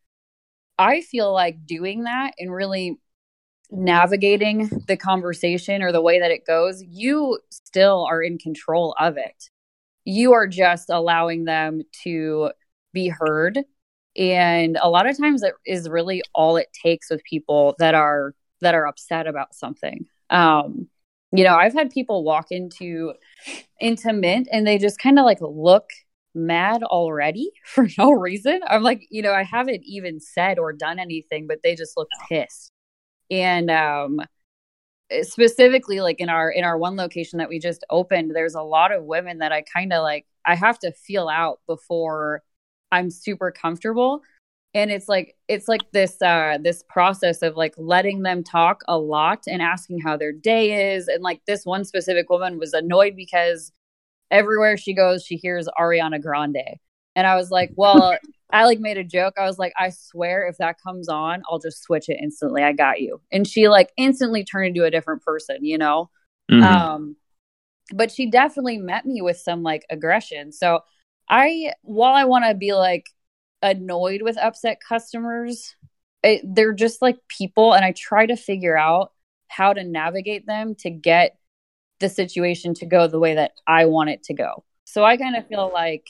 I 0.78 1.00
feel 1.00 1.32
like 1.32 1.66
doing 1.66 2.04
that 2.04 2.34
and 2.38 2.52
really 2.52 2.98
navigating 3.70 4.70
the 4.86 4.96
conversation 4.96 5.82
or 5.82 5.92
the 5.92 6.02
way 6.02 6.20
that 6.20 6.30
it 6.30 6.46
goes, 6.46 6.82
you 6.82 7.38
still 7.50 8.06
are 8.08 8.22
in 8.22 8.38
control 8.38 8.94
of 9.00 9.16
it. 9.16 9.50
You 10.04 10.32
are 10.34 10.46
just 10.46 10.90
allowing 10.90 11.44
them 11.44 11.82
to 12.04 12.50
be 12.92 13.08
heard. 13.08 13.58
And 14.16 14.76
a 14.80 14.90
lot 14.90 15.08
of 15.08 15.16
times 15.18 15.40
that 15.40 15.54
is 15.66 15.88
really 15.88 16.22
all 16.34 16.56
it 16.56 16.68
takes 16.72 17.10
with 17.10 17.24
people 17.24 17.74
that 17.78 17.94
are 17.94 18.34
that 18.60 18.74
are 18.74 18.86
upset 18.86 19.26
about 19.26 19.54
something. 19.54 20.06
Um, 20.30 20.88
you 21.32 21.44
know, 21.44 21.54
I've 21.56 21.72
had 21.74 21.90
people 21.90 22.24
walk 22.24 22.46
into 22.50 23.14
into 23.80 24.12
Mint 24.12 24.48
and 24.52 24.66
they 24.66 24.78
just 24.78 24.98
kind 24.98 25.18
of 25.18 25.24
like 25.24 25.38
look 25.40 25.90
mad 26.34 26.82
already 26.82 27.50
for 27.64 27.88
no 27.98 28.12
reason. 28.12 28.60
I'm 28.68 28.82
like, 28.82 29.06
you 29.10 29.22
know, 29.22 29.32
I 29.32 29.44
haven't 29.44 29.82
even 29.84 30.20
said 30.20 30.58
or 30.58 30.72
done 30.72 30.98
anything, 30.98 31.46
but 31.46 31.60
they 31.62 31.74
just 31.74 31.96
look 31.96 32.08
pissed. 32.28 32.72
And 33.30 33.70
um 33.70 34.20
specifically 35.22 36.00
like 36.00 36.20
in 36.20 36.28
our 36.28 36.50
in 36.50 36.64
our 36.64 36.78
one 36.78 36.96
location 36.96 37.38
that 37.38 37.48
we 37.48 37.58
just 37.58 37.84
opened, 37.90 38.32
there's 38.34 38.54
a 38.54 38.62
lot 38.62 38.92
of 38.92 39.04
women 39.04 39.38
that 39.38 39.52
I 39.52 39.62
kind 39.62 39.92
of 39.92 40.02
like 40.02 40.26
I 40.46 40.54
have 40.54 40.78
to 40.80 40.92
feel 40.92 41.28
out 41.28 41.60
before 41.66 42.42
I'm 42.90 43.10
super 43.10 43.50
comfortable 43.50 44.22
and 44.74 44.90
it's 44.90 45.08
like 45.08 45.36
it's 45.48 45.68
like 45.68 45.82
this 45.92 46.20
uh 46.22 46.58
this 46.62 46.82
process 46.88 47.42
of 47.42 47.56
like 47.56 47.74
letting 47.76 48.22
them 48.22 48.42
talk 48.42 48.82
a 48.88 48.98
lot 48.98 49.44
and 49.46 49.60
asking 49.60 50.00
how 50.00 50.16
their 50.16 50.32
day 50.32 50.94
is. 50.94 51.08
And 51.08 51.22
like 51.22 51.42
this 51.46 51.64
one 51.64 51.84
specific 51.84 52.30
woman 52.30 52.58
was 52.58 52.72
annoyed 52.72 53.14
because 53.16 53.72
everywhere 54.30 54.76
she 54.76 54.94
goes 54.94 55.24
she 55.24 55.36
hears 55.36 55.68
Ariana 55.78 56.20
Grande. 56.20 56.78
And 57.14 57.26
I 57.26 57.36
was 57.36 57.50
like 57.50 57.72
well 57.76 58.16
I 58.50 58.64
like 58.64 58.80
made 58.80 58.98
a 58.98 59.04
joke. 59.04 59.34
I 59.38 59.44
was 59.44 59.58
like 59.58 59.72
I 59.78 59.90
swear 59.90 60.46
if 60.46 60.56
that 60.58 60.80
comes 60.80 61.08
on 61.08 61.42
I'll 61.50 61.58
just 61.58 61.82
switch 61.82 62.08
it 62.08 62.18
instantly. 62.22 62.62
I 62.62 62.72
got 62.72 63.00
you. 63.00 63.20
And 63.30 63.46
she 63.46 63.68
like 63.68 63.90
instantly 63.96 64.44
turned 64.44 64.68
into 64.68 64.84
a 64.84 64.90
different 64.90 65.22
person 65.22 65.64
you 65.64 65.76
know? 65.78 66.10
Mm-hmm. 66.50 66.62
um 66.64 67.16
but 67.94 68.10
she 68.10 68.30
definitely 68.30 68.78
met 68.78 69.04
me 69.04 69.20
with 69.20 69.36
some 69.36 69.62
like 69.62 69.84
aggression. 69.90 70.50
So 70.50 70.80
I 71.28 71.74
while 71.82 72.14
I 72.14 72.24
want 72.24 72.46
to 72.46 72.54
be 72.54 72.72
like 72.72 73.06
annoyed 73.62 74.22
with 74.22 74.38
upset 74.38 74.78
customers. 74.86 75.74
It, 76.22 76.42
they're 76.44 76.72
just 76.72 77.02
like 77.02 77.16
people, 77.28 77.74
and 77.74 77.84
I 77.84 77.92
try 77.92 78.26
to 78.26 78.36
figure 78.36 78.76
out 78.76 79.12
how 79.48 79.72
to 79.72 79.84
navigate 79.84 80.46
them 80.46 80.74
to 80.76 80.90
get 80.90 81.36
the 82.00 82.08
situation 82.08 82.74
to 82.74 82.86
go 82.86 83.06
the 83.06 83.18
way 83.18 83.34
that 83.34 83.52
I 83.66 83.86
want 83.86 84.10
it 84.10 84.24
to 84.24 84.34
go. 84.34 84.64
So 84.84 85.04
I 85.04 85.16
kind 85.16 85.36
of 85.36 85.46
feel 85.46 85.70
like 85.72 86.06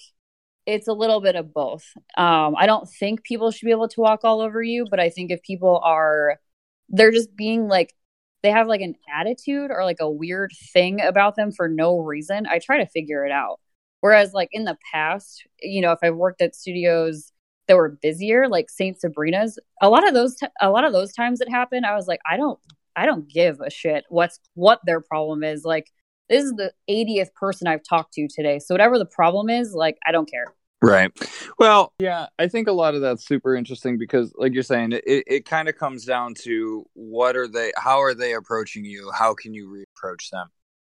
it's 0.67 0.89
a 0.89 0.93
little 0.93 1.21
bit 1.21 1.37
of 1.37 1.53
both. 1.53 1.85
Um, 2.17 2.55
I 2.57 2.67
don't 2.67 2.89
think 2.89 3.25
people 3.25 3.51
should 3.51 3.67
be 3.67 3.73
able 3.73 3.89
to 3.89 4.01
walk 4.01 4.21
all 4.25 4.41
over 4.41 4.63
you, 4.63 4.87
but 4.91 5.01
I 5.01 5.11
think 5.11 5.31
if 5.31 5.43
people 5.43 5.81
are, 5.83 6.41
they're 6.89 7.11
just 7.11 7.35
being 7.37 7.69
like, 7.69 7.95
they 8.43 8.51
have 8.51 8.67
like 8.67 8.81
an 8.81 8.97
attitude 9.13 9.71
or 9.71 9.85
like 9.85 10.01
a 10.01 10.11
weird 10.11 10.53
thing 10.73 11.01
about 11.01 11.37
them 11.37 11.53
for 11.53 11.69
no 11.69 11.99
reason, 11.99 12.47
I 12.47 12.59
try 12.59 12.79
to 12.79 12.87
figure 12.87 13.25
it 13.25 13.33
out. 13.33 13.61
Whereas, 14.01 14.33
like 14.33 14.49
in 14.53 14.65
the 14.65 14.77
past, 14.93 15.45
you 15.61 15.81
know, 15.81 15.93
if 15.93 16.01
I've 16.03 16.17
worked 16.17 16.43
at 16.43 16.57
studios 16.57 17.31
that 17.69 17.77
were 17.77 17.89
busier, 18.03 18.49
like 18.49 18.71
Saint 18.71 19.01
Sabrina's, 19.01 19.59
a 19.81 19.89
lot 19.89 20.07
of 20.07 20.15
those, 20.15 20.37
t- 20.37 20.47
a 20.61 20.71
lot 20.71 20.85
of 20.85 20.93
those 20.93 21.13
times 21.13 21.41
it 21.41 21.49
happened, 21.49 21.87
I 21.87 21.95
was 21.95 22.07
like, 22.07 22.21
I 22.29 22.37
don't, 22.37 22.59
I 22.97 23.07
don't 23.07 23.29
give 23.29 23.61
a 23.61 23.71
shit 23.71 24.05
what's 24.09 24.39
what 24.55 24.81
their 24.85 25.01
problem 25.01 25.43
is. 25.43 25.65
Like, 25.65 25.91
this 26.29 26.45
is 26.45 26.53
the 26.53 26.73
80th 26.89 27.33
person 27.35 27.67
I've 27.67 27.83
talked 27.83 28.15
to 28.15 28.29
today, 28.29 28.59
so 28.59 28.75
whatever 28.75 28.99
the 28.99 29.07
problem 29.07 29.49
is, 29.51 29.75
like, 29.75 29.99
I 30.07 30.13
don't 30.13 30.31
care. 30.31 30.47
Right. 30.83 31.13
Well, 31.61 31.93
yeah, 32.01 32.27
I 32.41 32.49
think 32.49 32.67
a 32.67 32.73
lot 32.73 32.97
of 32.97 33.03
that's 33.03 33.25
super 33.25 33.55
interesting 33.55 33.99
because, 33.99 34.33
like 34.37 34.53
you're 34.53 34.65
saying, 34.65 34.93
it, 34.93 35.05
it 35.07 35.45
kind 35.45 35.69
of 35.69 35.77
comes 35.77 36.05
down 36.05 36.35
to 36.43 36.85
what 36.95 37.37
are 37.37 37.47
they, 37.47 37.73
how 37.77 38.03
are 38.03 38.15
they 38.15 38.35
approaching 38.35 38.85
you? 38.85 39.13
How 39.17 39.33
can 39.33 39.55
you 39.55 39.69
reapproach 39.69 40.31
them? 40.31 40.49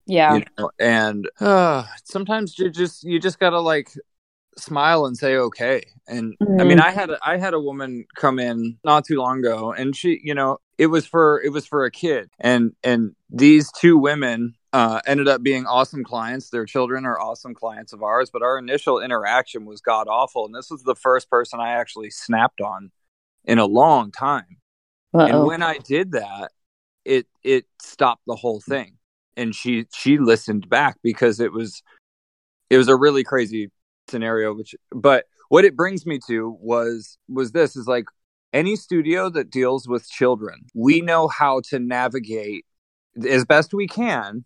Yeah. 0.08 0.36
You 0.36 0.44
know? 0.58 0.72
And 0.80 1.30
uh, 1.40 1.84
sometimes 2.04 2.58
you 2.58 2.72
just, 2.72 3.04
you 3.04 3.20
just 3.20 3.40
got 3.40 3.52
to 3.52 3.60
like 3.60 3.92
smile 4.58 5.06
and 5.06 5.18
say 5.18 5.36
okay. 5.36 5.84
And 6.08 6.38
mm-hmm. 6.40 6.62
i 6.62 6.64
mean 6.64 6.80
i 6.80 6.92
had 6.92 7.10
a, 7.10 7.18
i 7.26 7.38
had 7.38 7.54
a 7.54 7.60
woman 7.60 8.06
come 8.16 8.40
in 8.40 8.78
not 8.84 9.06
too 9.06 9.18
long 9.18 9.40
ago 9.40 9.74
and 9.74 9.96
she 9.96 10.20
you 10.24 10.36
know 10.36 10.60
it 10.78 10.88
was 10.88 11.06
for 11.06 11.42
it 11.42 11.52
was 11.52 11.66
for 11.66 11.86
a 11.86 11.92
kid. 11.92 12.30
And 12.40 12.74
and 12.84 13.16
these 13.30 13.72
two 13.72 13.98
women 13.98 14.56
uh, 14.74 15.00
ended 15.08 15.30
up 15.30 15.42
being 15.42 15.66
awesome 15.66 16.04
clients. 16.04 16.50
Their 16.50 16.66
children 16.66 17.06
are 17.06 17.18
awesome 17.18 17.54
clients 17.54 17.94
of 17.94 18.04
ours 18.04 18.30
but 18.32 18.44
our 18.44 18.58
initial 18.58 19.00
interaction 19.00 19.66
was 19.66 19.82
god 19.82 20.08
awful 20.08 20.46
and 20.46 20.54
this 20.54 20.70
was 20.70 20.84
the 20.84 20.96
first 20.96 21.30
person 21.30 21.60
i 21.60 21.72
actually 21.72 22.10
snapped 22.10 22.62
on 22.62 22.92
in 23.46 23.58
a 23.60 23.66
long 23.66 24.12
time. 24.12 24.58
Uh-oh. 25.14 25.26
and 25.26 25.46
when 25.46 25.64
i 25.64 25.78
did 25.78 26.12
that 26.12 26.52
it 27.06 27.28
it 27.44 27.66
stopped 27.82 28.24
the 28.28 28.36
whole 28.36 28.60
thing. 28.60 28.98
And 29.38 29.54
she 29.54 29.86
she 29.94 30.18
listened 30.18 30.68
back 30.70 30.98
because 31.04 31.40
it 31.40 31.54
was 31.54 31.82
it 32.70 32.78
was 32.78 32.88
a 32.88 32.96
really 32.96 33.24
crazy 33.24 33.70
scenario 34.08 34.54
which 34.54 34.76
but 34.92 35.26
what 35.50 35.66
it 35.66 35.76
brings 35.76 36.06
me 36.06 36.20
to 36.28 36.58
was 36.60 37.18
was 37.28 37.52
this 37.52 37.76
is 37.76 37.88
like 37.88 38.06
any 38.54 38.76
studio 38.76 39.30
that 39.30 39.50
deals 39.50 39.88
with 39.88 40.10
children 40.10 40.66
we 40.74 41.02
know 41.02 41.28
how 41.28 41.62
to 41.70 41.80
navigate 41.80 42.66
as 43.28 43.46
best 43.46 43.74
we 43.74 43.88
can 43.88 44.44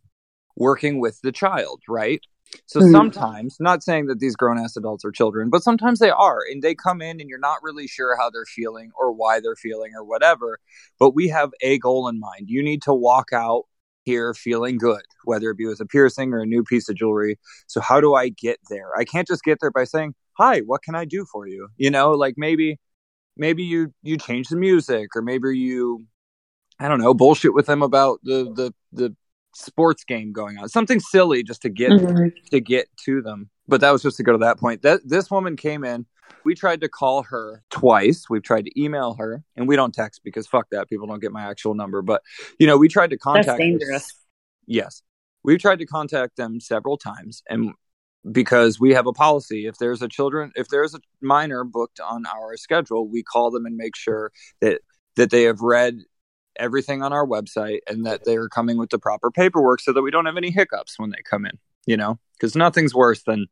working 0.55 0.99
with 0.99 1.19
the 1.21 1.31
child 1.31 1.81
right 1.87 2.21
so 2.65 2.79
mm-hmm. 2.79 2.91
sometimes 2.91 3.57
not 3.59 3.83
saying 3.83 4.07
that 4.07 4.19
these 4.19 4.35
grown 4.35 4.57
ass 4.57 4.75
adults 4.75 5.05
are 5.05 5.11
children 5.11 5.49
but 5.49 5.63
sometimes 5.63 5.99
they 5.99 6.09
are 6.09 6.39
and 6.49 6.61
they 6.61 6.73
come 6.73 7.01
in 7.01 7.19
and 7.19 7.29
you're 7.29 7.39
not 7.39 7.61
really 7.61 7.87
sure 7.87 8.17
how 8.17 8.29
they're 8.29 8.45
feeling 8.45 8.91
or 8.99 9.11
why 9.11 9.39
they're 9.39 9.55
feeling 9.55 9.91
or 9.95 10.03
whatever 10.03 10.59
but 10.99 11.13
we 11.13 11.27
have 11.27 11.51
a 11.61 11.77
goal 11.77 12.07
in 12.07 12.19
mind 12.19 12.49
you 12.49 12.63
need 12.63 12.81
to 12.81 12.93
walk 12.93 13.29
out 13.33 13.65
here 14.09 14.33
feeling 14.33 14.77
good, 14.77 15.01
whether 15.23 15.49
it 15.51 15.57
be 15.57 15.67
with 15.67 15.79
a 15.79 15.85
piercing 15.85 16.33
or 16.33 16.39
a 16.39 16.45
new 16.45 16.63
piece 16.63 16.89
of 16.89 16.95
jewelry. 16.95 17.37
So 17.67 17.79
how 17.79 18.01
do 18.01 18.15
I 18.15 18.29
get 18.29 18.59
there? 18.69 18.89
I 18.97 19.05
can't 19.05 19.27
just 19.27 19.43
get 19.43 19.59
there 19.61 19.71
by 19.71 19.83
saying, 19.83 20.15
"Hi, 20.39 20.59
what 20.61 20.81
can 20.81 20.95
I 20.95 21.05
do 21.05 21.25
for 21.31 21.47
you?" 21.47 21.69
You 21.77 21.91
know, 21.91 22.11
like 22.11 22.35
maybe 22.37 22.79
maybe 23.37 23.63
you 23.63 23.93
you 24.03 24.17
change 24.17 24.49
the 24.49 24.57
music 24.57 25.15
or 25.15 25.21
maybe 25.21 25.57
you 25.57 26.05
I 26.79 26.87
don't 26.87 27.01
know, 27.01 27.13
bullshit 27.13 27.53
with 27.53 27.65
them 27.65 27.81
about 27.83 28.19
the 28.23 28.51
the 28.53 28.73
the 28.91 29.15
sports 29.55 30.03
game 30.03 30.31
going 30.31 30.57
on. 30.57 30.69
Something 30.69 30.99
silly 30.99 31.43
just 31.43 31.61
to 31.63 31.69
get 31.69 31.91
mm-hmm. 31.91 32.29
to 32.51 32.59
get 32.61 32.87
to 33.05 33.21
them. 33.21 33.49
But 33.67 33.81
that 33.81 33.91
was 33.91 34.01
just 34.01 34.17
to 34.17 34.23
go 34.23 34.31
to 34.31 34.37
that 34.39 34.57
point. 34.57 34.81
That 34.81 35.01
this 35.05 35.29
woman 35.29 35.55
came 35.55 35.83
in 35.83 36.05
we 36.43 36.55
tried 36.55 36.81
to 36.81 36.89
call 36.89 37.23
her 37.23 37.63
twice. 37.69 38.25
We've 38.29 38.43
tried 38.43 38.65
to 38.65 38.81
email 38.81 39.15
her, 39.15 39.43
and 39.55 39.67
we 39.67 39.75
don't 39.75 39.93
text 39.93 40.21
because 40.23 40.47
fuck 40.47 40.67
that. 40.71 40.89
People 40.89 41.07
don't 41.07 41.21
get 41.21 41.31
my 41.31 41.49
actual 41.49 41.75
number. 41.75 42.01
But 42.01 42.21
you 42.59 42.67
know, 42.67 42.77
we 42.77 42.87
tried 42.87 43.11
to 43.11 43.17
contact. 43.17 43.47
That's 43.47 43.59
dangerous. 43.59 44.13
Yes, 44.65 45.01
we've 45.43 45.59
tried 45.59 45.79
to 45.79 45.85
contact 45.85 46.37
them 46.37 46.59
several 46.59 46.97
times, 46.97 47.43
and 47.49 47.73
because 48.31 48.79
we 48.79 48.93
have 48.93 49.07
a 49.07 49.13
policy, 49.13 49.65
if 49.65 49.77
there's 49.77 50.01
a 50.01 50.07
children, 50.07 50.51
if 50.55 50.67
there's 50.67 50.93
a 50.93 50.99
minor 51.21 51.63
booked 51.63 51.99
on 51.99 52.25
our 52.25 52.57
schedule, 52.57 53.07
we 53.07 53.23
call 53.23 53.51
them 53.51 53.65
and 53.65 53.77
make 53.77 53.95
sure 53.95 54.31
that 54.61 54.81
that 55.15 55.31
they 55.31 55.43
have 55.43 55.61
read 55.61 55.99
everything 56.57 57.01
on 57.01 57.13
our 57.13 57.25
website 57.25 57.79
and 57.87 58.05
that 58.05 58.25
they 58.25 58.35
are 58.35 58.49
coming 58.49 58.77
with 58.77 58.89
the 58.89 58.99
proper 58.99 59.31
paperwork 59.31 59.79
so 59.79 59.93
that 59.93 60.01
we 60.01 60.11
don't 60.11 60.25
have 60.25 60.37
any 60.37 60.51
hiccups 60.51 60.99
when 60.99 61.09
they 61.09 61.21
come 61.29 61.45
in 61.45 61.57
you 61.85 61.95
know 61.95 62.19
because 62.33 62.55
nothing's 62.55 62.93
worse 62.93 63.23
than 63.23 63.47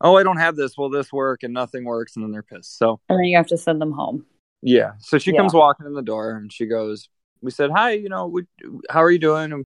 oh, 0.00 0.16
I 0.16 0.22
don't 0.22 0.38
have 0.38 0.56
this. 0.56 0.76
Will 0.76 0.90
this 0.90 1.12
work? 1.12 1.42
And 1.42 1.54
nothing 1.54 1.84
works. 1.84 2.16
And 2.16 2.24
then 2.24 2.32
they're 2.32 2.42
pissed. 2.42 2.78
So, 2.78 3.00
and 3.08 3.18
then 3.18 3.24
you 3.24 3.36
have 3.36 3.46
to 3.48 3.58
send 3.58 3.80
them 3.80 3.92
home. 3.92 4.26
Yeah. 4.62 4.92
So 4.98 5.18
she 5.18 5.32
yeah. 5.32 5.38
comes 5.38 5.54
walking 5.54 5.86
in 5.86 5.94
the 5.94 6.02
door 6.02 6.36
and 6.36 6.52
she 6.52 6.66
goes, 6.66 7.08
we 7.40 7.50
said, 7.50 7.70
hi, 7.70 7.92
you 7.92 8.08
know, 8.08 8.26
we, 8.26 8.44
how 8.90 9.02
are 9.02 9.10
you 9.10 9.18
doing? 9.18 9.52
And 9.52 9.64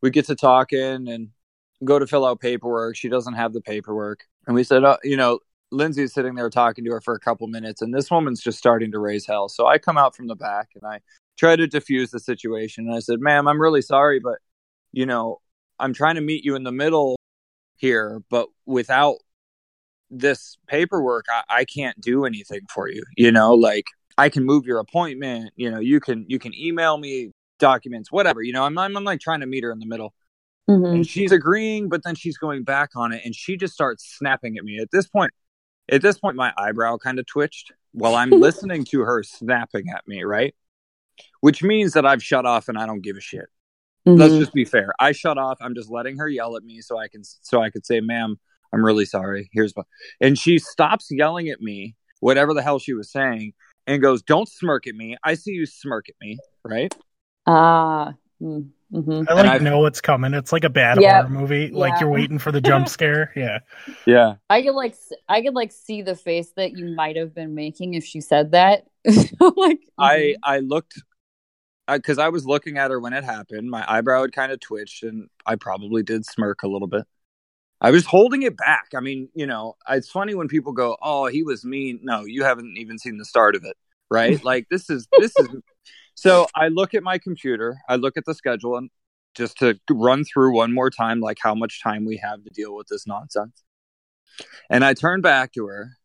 we 0.00 0.10
get 0.10 0.26
to 0.26 0.34
talking 0.34 1.08
and 1.08 1.28
go 1.84 1.98
to 1.98 2.06
fill 2.06 2.24
out 2.24 2.40
paperwork. 2.40 2.96
She 2.96 3.08
doesn't 3.08 3.34
have 3.34 3.52
the 3.52 3.60
paperwork. 3.60 4.24
And 4.46 4.54
we 4.54 4.64
said, 4.64 4.84
oh, 4.84 4.98
you 5.04 5.16
know, 5.16 5.38
Lindsay's 5.70 6.12
sitting 6.12 6.34
there 6.34 6.50
talking 6.50 6.84
to 6.84 6.90
her 6.90 7.00
for 7.00 7.14
a 7.14 7.20
couple 7.20 7.46
minutes 7.46 7.80
and 7.80 7.94
this 7.94 8.10
woman's 8.10 8.42
just 8.42 8.58
starting 8.58 8.92
to 8.92 8.98
raise 8.98 9.26
hell. 9.26 9.48
So 9.48 9.66
I 9.66 9.78
come 9.78 9.96
out 9.96 10.14
from 10.14 10.26
the 10.26 10.36
back 10.36 10.70
and 10.74 10.84
I 10.84 11.00
try 11.38 11.56
to 11.56 11.66
diffuse 11.66 12.10
the 12.10 12.20
situation. 12.20 12.86
And 12.86 12.94
I 12.94 12.98
said, 12.98 13.20
ma'am, 13.20 13.48
I'm 13.48 13.60
really 13.60 13.82
sorry, 13.82 14.20
but, 14.20 14.38
you 14.92 15.06
know, 15.06 15.40
I'm 15.78 15.94
trying 15.94 16.16
to 16.16 16.20
meet 16.20 16.44
you 16.44 16.56
in 16.56 16.62
the 16.62 16.72
middle 16.72 17.16
here, 17.76 18.22
but 18.28 18.48
without 18.66 19.16
this 20.12 20.58
paperwork, 20.68 21.26
I, 21.30 21.42
I 21.48 21.64
can't 21.64 22.00
do 22.00 22.24
anything 22.24 22.60
for 22.72 22.88
you. 22.88 23.02
You 23.16 23.32
know, 23.32 23.54
like 23.54 23.86
I 24.18 24.28
can 24.28 24.44
move 24.44 24.66
your 24.66 24.78
appointment. 24.78 25.52
You 25.56 25.70
know, 25.70 25.80
you 25.80 25.98
can 25.98 26.26
you 26.28 26.38
can 26.38 26.54
email 26.54 26.98
me 26.98 27.32
documents, 27.58 28.12
whatever. 28.12 28.42
You 28.42 28.52
know, 28.52 28.64
I'm 28.64 28.76
I'm, 28.78 28.96
I'm 28.96 29.04
like 29.04 29.20
trying 29.20 29.40
to 29.40 29.46
meet 29.46 29.64
her 29.64 29.72
in 29.72 29.78
the 29.78 29.86
middle. 29.86 30.14
Mm-hmm. 30.70 30.84
And 30.84 31.06
she's 31.06 31.32
agreeing, 31.32 31.88
but 31.88 32.04
then 32.04 32.14
she's 32.14 32.38
going 32.38 32.62
back 32.62 32.90
on 32.94 33.12
it, 33.12 33.22
and 33.24 33.34
she 33.34 33.56
just 33.56 33.74
starts 33.74 34.16
snapping 34.16 34.58
at 34.58 34.64
me. 34.64 34.78
At 34.78 34.90
this 34.92 35.08
point, 35.08 35.32
at 35.90 36.02
this 36.02 36.18
point, 36.18 36.36
my 36.36 36.52
eyebrow 36.56 36.98
kind 36.98 37.18
of 37.18 37.26
twitched 37.26 37.72
while 37.92 38.14
I'm 38.14 38.30
listening 38.30 38.84
to 38.86 39.00
her 39.00 39.22
snapping 39.22 39.86
at 39.88 40.06
me. 40.06 40.22
Right, 40.22 40.54
which 41.40 41.62
means 41.62 41.94
that 41.94 42.06
I've 42.06 42.22
shut 42.22 42.46
off 42.46 42.68
and 42.68 42.78
I 42.78 42.86
don't 42.86 43.02
give 43.02 43.16
a 43.16 43.20
shit. 43.20 43.46
Mm-hmm. 44.06 44.20
Let's 44.20 44.34
just 44.34 44.52
be 44.52 44.64
fair. 44.64 44.92
I 44.98 45.12
shut 45.12 45.38
off. 45.38 45.58
I'm 45.60 45.74
just 45.74 45.90
letting 45.90 46.18
her 46.18 46.28
yell 46.28 46.56
at 46.56 46.64
me 46.64 46.80
so 46.80 46.98
I 46.98 47.08
can 47.08 47.22
so 47.24 47.60
I 47.60 47.70
could 47.70 47.86
say, 47.86 48.00
"Ma'am, 48.00 48.38
I'm 48.72 48.84
really 48.84 49.04
sorry. 49.04 49.50
Here's 49.52 49.72
what." 49.72 49.86
And 50.20 50.38
she 50.38 50.58
stops 50.58 51.08
yelling 51.10 51.48
at 51.48 51.60
me, 51.60 51.94
whatever 52.20 52.54
the 52.54 52.62
hell 52.62 52.78
she 52.78 52.94
was 52.94 53.10
saying, 53.10 53.52
and 53.86 54.00
goes, 54.02 54.22
"Don't 54.22 54.48
smirk 54.48 54.86
at 54.86 54.94
me. 54.94 55.16
I 55.24 55.34
see 55.34 55.52
you 55.52 55.66
smirk 55.66 56.08
at 56.08 56.14
me, 56.20 56.38
right?" 56.64 56.94
Ah. 57.46 58.14
mm, 58.40 58.68
mhm. 58.92 59.26
I 59.28 59.34
like 59.34 59.46
I've- 59.46 59.64
know 59.64 59.80
what's 59.80 60.00
coming. 60.00 60.32
It's 60.34 60.52
like 60.52 60.64
a 60.64 60.70
bad 60.70 61.00
Yeah. 61.00 61.22
horror 61.22 61.28
movie. 61.40 61.68
Like 61.70 62.00
you're 62.00 62.08
waiting 62.10 62.38
for 62.38 62.52
the 62.52 62.60
jump 62.60 62.88
scare. 62.88 63.32
Yeah. 63.36 63.58
Yeah. 64.06 64.34
I 64.50 64.62
could 64.62 64.74
like 64.74 64.92
s- 64.92 65.12
I 65.28 65.42
could 65.42 65.54
like 65.54 65.72
see 65.72 66.02
the 66.02 66.14
face 66.16 66.52
that 66.56 66.76
you 66.76 66.94
might 66.94 67.16
have 67.16 67.34
been 67.34 67.54
making 67.54 67.94
if 67.94 68.04
she 68.04 68.20
said 68.20 68.52
that. 68.52 68.84
like 69.56 69.80
I 69.98 70.36
I 70.44 70.58
looked 70.60 71.02
because 71.88 72.18
I, 72.18 72.28
was 72.28 72.46
looking 72.46 72.78
at 72.78 72.90
her 72.90 72.98
when 73.00 73.12
it 73.12 73.24
happened. 73.24 73.68
My 73.68 73.84
eyebrow 73.86 74.22
had 74.22 74.32
kind 74.32 74.50
of 74.52 74.60
twitched, 74.60 75.02
and 75.02 75.28
I 75.44 75.56
probably 75.56 76.02
did 76.02 76.24
smirk 76.24 76.62
a 76.62 76.68
little 76.68 76.86
bit. 76.88 77.02
I 77.82 77.90
was 77.90 78.06
holding 78.06 78.42
it 78.42 78.56
back. 78.56 78.90
I 78.96 79.00
mean, 79.00 79.28
you 79.34 79.46
know, 79.46 79.76
it's 79.88 80.08
funny 80.08 80.34
when 80.34 80.46
people 80.46 80.72
go, 80.72 80.96
"Oh, 81.02 81.26
he 81.26 81.42
was 81.42 81.64
mean." 81.64 81.98
No, 82.02 82.24
you 82.24 82.44
haven't 82.44 82.78
even 82.78 82.98
seen 82.98 83.18
the 83.18 83.24
start 83.24 83.56
of 83.56 83.64
it, 83.64 83.76
right? 84.10 84.42
like 84.52 84.68
this 84.70 84.88
is 84.88 85.08
this 85.18 85.32
is. 85.38 85.48
So 86.14 86.46
I 86.54 86.68
look 86.68 86.94
at 86.94 87.02
my 87.02 87.18
computer. 87.18 87.78
I 87.88 87.96
look 87.96 88.16
at 88.16 88.24
the 88.24 88.34
schedule, 88.34 88.76
and 88.76 88.88
just 89.34 89.58
to 89.58 89.78
run 89.90 90.24
through 90.24 90.54
one 90.54 90.72
more 90.72 90.90
time, 90.90 91.20
like 91.20 91.38
how 91.42 91.54
much 91.54 91.82
time 91.82 92.04
we 92.04 92.18
have 92.18 92.44
to 92.44 92.50
deal 92.50 92.74
with 92.74 92.86
this 92.86 93.06
nonsense. 93.06 93.64
And 94.70 94.84
I 94.84 94.94
turned 94.94 95.24
back 95.24 95.52
to 95.54 95.66
her, 95.66 95.96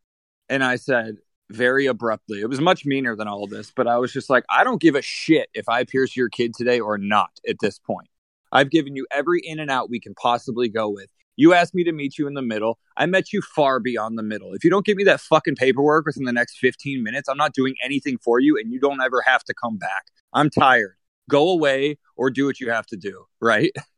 and 0.50 0.64
I 0.64 0.78
said, 0.78 1.18
very 1.50 1.86
abruptly. 1.86 2.42
It 2.42 2.50
was 2.50 2.60
much 2.60 2.86
meaner 2.86 3.16
than 3.16 3.28
all 3.28 3.48
this, 3.48 3.72
but 3.76 3.88
I 3.88 3.98
was 3.98 4.12
just 4.12 4.30
like, 4.30 4.44
I 4.50 4.64
don't 4.64 4.82
give 4.82 4.96
a 4.96 5.02
shit 5.02 5.50
if 5.54 5.70
I 5.70 5.84
pierce 5.84 6.16
your 6.16 6.30
kid 6.30 6.54
today 6.54 6.80
or 6.80 6.98
not 6.98 7.32
at 7.48 7.58
this 7.62 7.80
point. 7.80 8.10
I've 8.52 8.70
given 8.70 8.96
you 8.96 9.06
every 9.12 9.42
in 9.44 9.60
and 9.60 9.70
out 9.70 9.90
we 9.90 10.00
can 10.00 10.14
possibly 10.16 10.70
go 10.70 10.90
with. 10.90 11.10
You 11.38 11.54
asked 11.54 11.74
me 11.74 11.84
to 11.86 11.92
meet 11.94 12.18
you 12.18 12.28
in 12.28 12.34
the 12.34 12.42
middle. 12.42 12.78
I 12.98 13.06
met 13.06 13.32
you 13.32 13.42
far 13.42 13.80
beyond 13.80 14.18
the 14.18 14.24
middle. 14.24 14.54
If 14.54 14.64
you 14.64 14.70
don't 14.70 14.86
give 14.86 14.98
me 14.98 15.06
that 15.06 15.22
fucking 15.22 15.56
paperwork 15.56 16.06
within 16.06 16.26
the 16.26 16.34
next 16.34 16.58
15 16.58 17.02
minutes, 17.04 17.30
I'm 17.30 17.38
not 17.38 17.54
doing 17.54 17.76
anything 17.84 18.18
for 18.18 18.40
you 18.40 18.58
and 18.58 18.72
you 18.72 18.80
don't 18.80 19.02
ever 19.02 19.22
have 19.22 19.44
to 19.46 19.54
come 19.54 19.78
back. 19.78 20.08
I'm 20.34 20.50
tired. 20.50 20.96
Go 21.30 21.50
away 21.50 22.00
or 22.16 22.30
do 22.30 22.46
what 22.46 22.60
you 22.60 22.70
have 22.72 22.86
to 22.88 22.98
do, 22.98 23.26
right? 23.40 23.72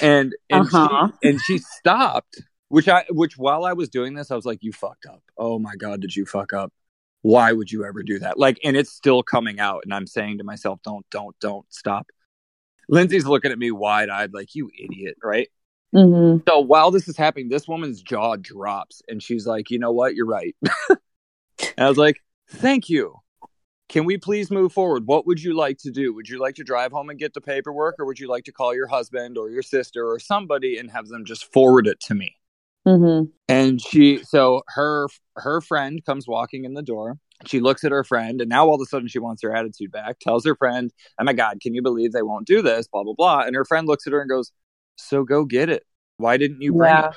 and 0.00 0.34
and, 0.50 0.66
Uh-huh. 0.66 1.08
she, 1.22 1.28
and 1.28 1.40
she 1.40 1.58
stopped 1.58 2.42
which 2.68 2.88
I 2.88 3.04
which 3.10 3.36
while 3.36 3.66
I 3.66 3.74
was 3.74 3.90
doing 3.90 4.14
this, 4.14 4.30
I 4.30 4.34
was 4.34 4.46
like, 4.46 4.62
"You 4.62 4.72
fucked 4.72 5.04
up. 5.04 5.22
Oh 5.36 5.58
my 5.58 5.76
god, 5.76 6.00
did 6.00 6.16
you 6.16 6.24
fuck 6.24 6.54
up? 6.54 6.72
Why 7.20 7.52
would 7.52 7.70
you 7.70 7.84
ever 7.84 8.02
do 8.02 8.18
that?" 8.20 8.38
Like, 8.38 8.58
and 8.64 8.78
it's 8.78 8.90
still 8.90 9.22
coming 9.22 9.60
out, 9.60 9.82
and 9.84 9.92
I'm 9.92 10.06
saying 10.06 10.38
to 10.38 10.44
myself, 10.44 10.80
"Don't, 10.82 11.04
don't, 11.10 11.38
don't 11.38 11.66
stop." 11.68 12.06
Lindsay's 12.88 13.26
looking 13.26 13.52
at 13.52 13.58
me 13.58 13.70
wide 13.72 14.08
eyed, 14.08 14.32
like, 14.32 14.54
"You 14.54 14.70
idiot!" 14.82 15.16
Right? 15.22 15.48
Hmm 15.92 16.38
So 16.48 16.60
while 16.60 16.90
this 16.90 17.08
is 17.08 17.16
happening, 17.16 17.48
this 17.48 17.68
woman's 17.68 18.02
jaw 18.02 18.36
drops, 18.36 19.02
and 19.08 19.22
she's 19.22 19.46
like, 19.46 19.70
"You 19.70 19.78
know 19.78 19.92
what? 19.92 20.14
You're 20.14 20.26
right." 20.26 20.56
and 20.90 20.98
I 21.78 21.88
was 21.88 21.98
like, 21.98 22.18
"Thank 22.48 22.88
you." 22.88 23.16
Can 23.88 24.06
we 24.06 24.16
please 24.16 24.50
move 24.50 24.72
forward? 24.72 25.06
What 25.06 25.26
would 25.26 25.42
you 25.42 25.54
like 25.54 25.78
to 25.78 25.90
do? 25.90 26.14
Would 26.14 26.28
you 26.28 26.38
like 26.40 26.54
to 26.56 26.64
drive 26.64 26.92
home 26.92 27.10
and 27.10 27.18
get 27.18 27.34
the 27.34 27.42
paperwork, 27.42 27.96
or 27.98 28.06
would 28.06 28.18
you 28.18 28.28
like 28.28 28.44
to 28.44 28.52
call 28.52 28.74
your 28.74 28.86
husband 28.86 29.36
or 29.36 29.50
your 29.50 29.62
sister 29.62 30.08
or 30.10 30.18
somebody 30.18 30.78
and 30.78 30.90
have 30.90 31.08
them 31.08 31.24
just 31.26 31.52
forward 31.52 31.86
it 31.86 32.00
to 32.00 32.14
me? 32.14 32.36
hmm 32.86 33.22
and 33.48 33.80
she 33.80 34.22
so 34.24 34.62
her 34.68 35.08
her 35.36 35.60
friend 35.60 36.04
comes 36.04 36.26
walking 36.28 36.64
in 36.64 36.74
the 36.74 36.82
door 36.82 37.18
she 37.46 37.60
looks 37.60 37.84
at 37.84 37.92
her 37.92 38.04
friend 38.04 38.40
and 38.40 38.48
now 38.48 38.66
all 38.66 38.74
of 38.74 38.80
a 38.80 38.84
sudden 38.86 39.08
she 39.08 39.18
wants 39.18 39.42
her 39.42 39.54
attitude 39.54 39.90
back 39.90 40.18
tells 40.20 40.44
her 40.44 40.54
friend 40.56 40.92
oh 41.20 41.24
my 41.24 41.32
god 41.32 41.60
can 41.60 41.74
you 41.74 41.82
believe 41.82 42.12
they 42.12 42.22
won't 42.22 42.46
do 42.46 42.62
this 42.62 42.86
blah 42.88 43.02
blah 43.02 43.14
blah 43.14 43.40
and 43.40 43.54
her 43.54 43.64
friend 43.64 43.86
looks 43.86 44.06
at 44.06 44.12
her 44.12 44.20
and 44.20 44.30
goes 44.30 44.52
so 44.96 45.24
go 45.24 45.44
get 45.44 45.68
it. 45.68 45.84
Why 46.16 46.36
didn't 46.36 46.60
you 46.62 46.72
bring 46.72 46.90
Yeah. 46.90 47.08
it? 47.08 47.14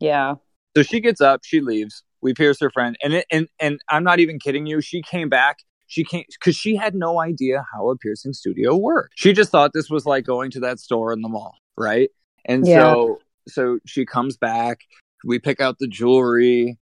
Yeah. 0.00 0.34
so 0.76 0.82
she 0.82 1.00
gets 1.00 1.20
up 1.20 1.40
she 1.44 1.60
leaves. 1.60 2.02
We 2.20 2.34
pierce 2.34 2.58
her 2.60 2.70
friend. 2.70 2.96
And 3.02 3.14
it, 3.14 3.26
and 3.30 3.48
and 3.60 3.80
i'm 3.88 4.04
not 4.04 4.18
even 4.20 4.38
kidding 4.38 4.66
you. 4.66 4.80
She 4.80 5.02
came 5.02 5.28
back. 5.28 5.58
She 5.86 6.04
came 6.04 6.24
because 6.28 6.56
she 6.56 6.76
had 6.76 6.94
no 6.94 7.20
idea 7.20 7.64
how 7.72 7.90
a 7.90 7.96
piercing 7.96 8.32
studio 8.32 8.76
worked. 8.76 9.14
She 9.16 9.32
just 9.32 9.50
thought 9.50 9.72
this 9.72 9.90
was 9.90 10.06
like 10.06 10.24
going 10.24 10.50
to 10.52 10.60
that 10.60 10.80
store 10.80 11.12
in 11.12 11.20
the 11.22 11.28
mall 11.28 11.56
right? 11.76 12.10
And 12.44 12.66
Yeah. 12.66 12.94
so 12.94 13.18
so 13.48 13.78
she 13.86 14.06
comes 14.06 14.36
back. 14.36 14.80
We 15.24 15.38
pick 15.38 15.60
out 15.60 15.78
the 15.78 15.88
jewelry 15.88 16.78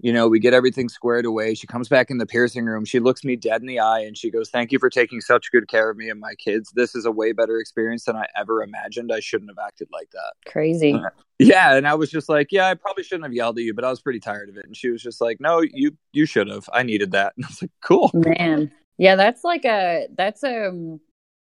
you 0.00 0.12
know 0.12 0.28
we 0.28 0.38
get 0.38 0.54
everything 0.54 0.88
squared 0.88 1.24
away. 1.24 1.54
She 1.54 1.66
comes 1.66 1.88
back 1.88 2.10
in 2.10 2.18
the 2.18 2.26
piercing 2.26 2.64
room. 2.66 2.84
She 2.84 3.00
looks 3.00 3.24
me 3.24 3.36
dead 3.36 3.60
in 3.60 3.66
the 3.66 3.78
eye 3.78 4.00
and 4.00 4.16
she 4.16 4.30
goes 4.30 4.50
thank 4.50 4.72
you 4.72 4.78
for 4.78 4.90
taking 4.90 5.20
such 5.20 5.50
good 5.52 5.68
care 5.68 5.90
of 5.90 5.96
me 5.96 6.10
and 6.10 6.20
my 6.20 6.34
kids. 6.34 6.72
This 6.74 6.94
is 6.94 7.04
a 7.06 7.10
way 7.12 7.32
better 7.32 7.58
experience 7.58 8.04
than 8.04 8.16
i 8.16 8.26
ever 8.36 8.62
imagined. 8.62 9.12
I 9.12 9.20
shouldn't 9.20 9.50
have 9.50 9.64
acted 9.64 9.88
like 9.92 10.10
that. 10.10 10.32
Crazy. 10.50 11.00
yeah 11.40 11.74
and 11.74 11.86
i 11.88 11.94
was 11.94 12.10
just 12.10 12.28
like 12.28 12.52
yeah 12.52 12.68
i 12.68 12.74
probably 12.74 13.02
shouldn't 13.02 13.24
have 13.24 13.32
yelled 13.32 13.58
at 13.58 13.64
you 13.64 13.74
but 13.74 13.84
i 13.84 13.90
was 13.90 14.00
pretty 14.00 14.20
tired 14.20 14.48
of 14.48 14.56
it. 14.56 14.66
And 14.66 14.76
she 14.76 14.90
was 14.90 15.02
just 15.02 15.20
like 15.20 15.40
no 15.40 15.62
you 15.62 15.96
you 16.12 16.26
should 16.26 16.48
have. 16.48 16.68
I 16.72 16.82
needed 16.82 17.12
that. 17.12 17.34
And 17.36 17.44
i 17.44 17.48
was 17.48 17.62
like 17.62 17.72
cool. 17.82 18.10
Man. 18.14 18.70
Yeah, 18.98 19.16
that's 19.16 19.42
like 19.42 19.64
a 19.64 20.06
that's 20.16 20.44
a 20.44 20.98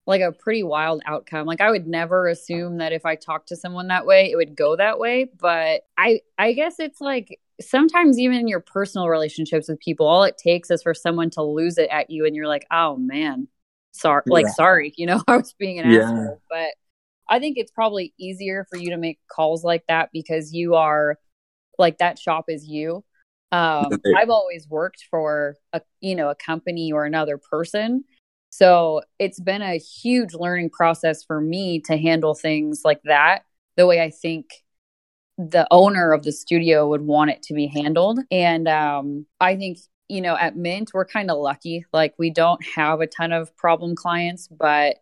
like 0.08 0.22
a 0.22 0.32
pretty 0.32 0.64
wild 0.64 1.02
outcome. 1.06 1.46
Like 1.46 1.62
I 1.62 1.70
would 1.70 1.86
never 1.86 2.28
assume 2.28 2.78
that 2.78 2.94
if 2.94 3.06
I 3.06 3.16
talked 3.16 3.50
to 3.50 3.56
someone 3.56 3.90
that 3.90 4.06
way, 4.06 4.32
it 4.32 4.36
would 4.36 4.56
go 4.56 4.76
that 4.76 5.00
way, 5.00 5.30
but 5.40 5.82
I 5.98 6.22
I 6.38 6.54
guess 6.54 6.80
it's 6.80 7.02
like 7.02 7.40
sometimes 7.62 8.20
even 8.20 8.38
in 8.40 8.48
your 8.48 8.60
personal 8.60 9.10
relationships 9.10 9.68
with 9.70 9.80
people, 9.80 10.08
all 10.08 10.24
it 10.24 10.38
takes 10.38 10.70
is 10.72 10.84
for 10.84 10.94
someone 10.94 11.30
to 11.32 11.42
lose 11.44 11.78
it 11.78 11.90
at 11.92 12.10
you 12.10 12.26
and 12.26 12.36
you're 12.36 12.48
like, 12.48 12.66
"Oh 12.72 12.98
man, 12.98 13.48
sorry." 13.92 14.24
Like 14.28 14.48
sorry, 14.50 14.94
you 14.98 15.06
know, 15.08 15.22
I 15.28 15.38
was 15.38 15.54
being 15.54 15.80
an 15.80 15.86
Yeah. 15.86 16.02
asshole, 16.02 16.42
but 16.50 16.70
I 17.30 17.40
think 17.40 17.58
it's 17.58 17.72
probably 17.72 18.14
easier 18.20 18.66
for 18.70 18.78
you 18.78 18.92
to 18.92 18.98
make 18.98 19.20
calls 19.32 19.64
like 19.64 19.86
that 19.88 20.10
because 20.14 20.54
you 20.54 20.76
are 20.76 21.18
like 21.78 22.00
that 22.00 22.20
shop 22.20 22.46
is 22.50 22.66
you. 22.68 23.04
Um, 23.52 23.90
Right. 24.06 24.16
I've 24.18 24.30
always 24.30 24.68
worked 24.68 25.06
for 25.10 25.56
a 25.74 25.82
you 26.02 26.16
know 26.16 26.30
a 26.30 26.36
company 26.36 26.92
or 26.92 27.06
another 27.06 27.38
person, 27.38 28.04
so 28.50 29.02
it's 29.20 29.40
been 29.40 29.62
a 29.62 29.78
huge 29.78 30.34
learning 30.34 30.70
process 30.72 31.24
for 31.24 31.40
me 31.42 31.80
to 31.82 31.98
handle 31.98 32.36
things 32.36 32.82
like 32.86 33.02
that 33.04 33.44
the 33.78 33.88
way 33.88 34.02
I 34.02 34.10
think 34.10 34.48
the 35.38 35.68
owner 35.72 36.14
of 36.14 36.24
the 36.24 36.32
studio 36.32 36.88
would 36.90 37.02
want 37.02 37.30
it 37.32 37.44
to 37.44 37.54
be 37.54 37.68
handled. 37.68 38.20
And 38.32 38.68
um, 38.68 39.26
I 39.40 39.56
think 39.56 39.80
you 40.10 40.22
know 40.22 40.36
at 40.38 40.56
Mint 40.58 40.92
we're 40.94 41.06
kind 41.06 41.30
of 41.32 41.38
lucky, 41.38 41.86
like 41.94 42.16
we 42.18 42.30
don't 42.30 42.64
have 42.76 43.02
a 43.02 43.08
ton 43.08 43.32
of 43.32 43.56
problem 43.58 43.96
clients, 43.96 44.48
but 44.48 44.98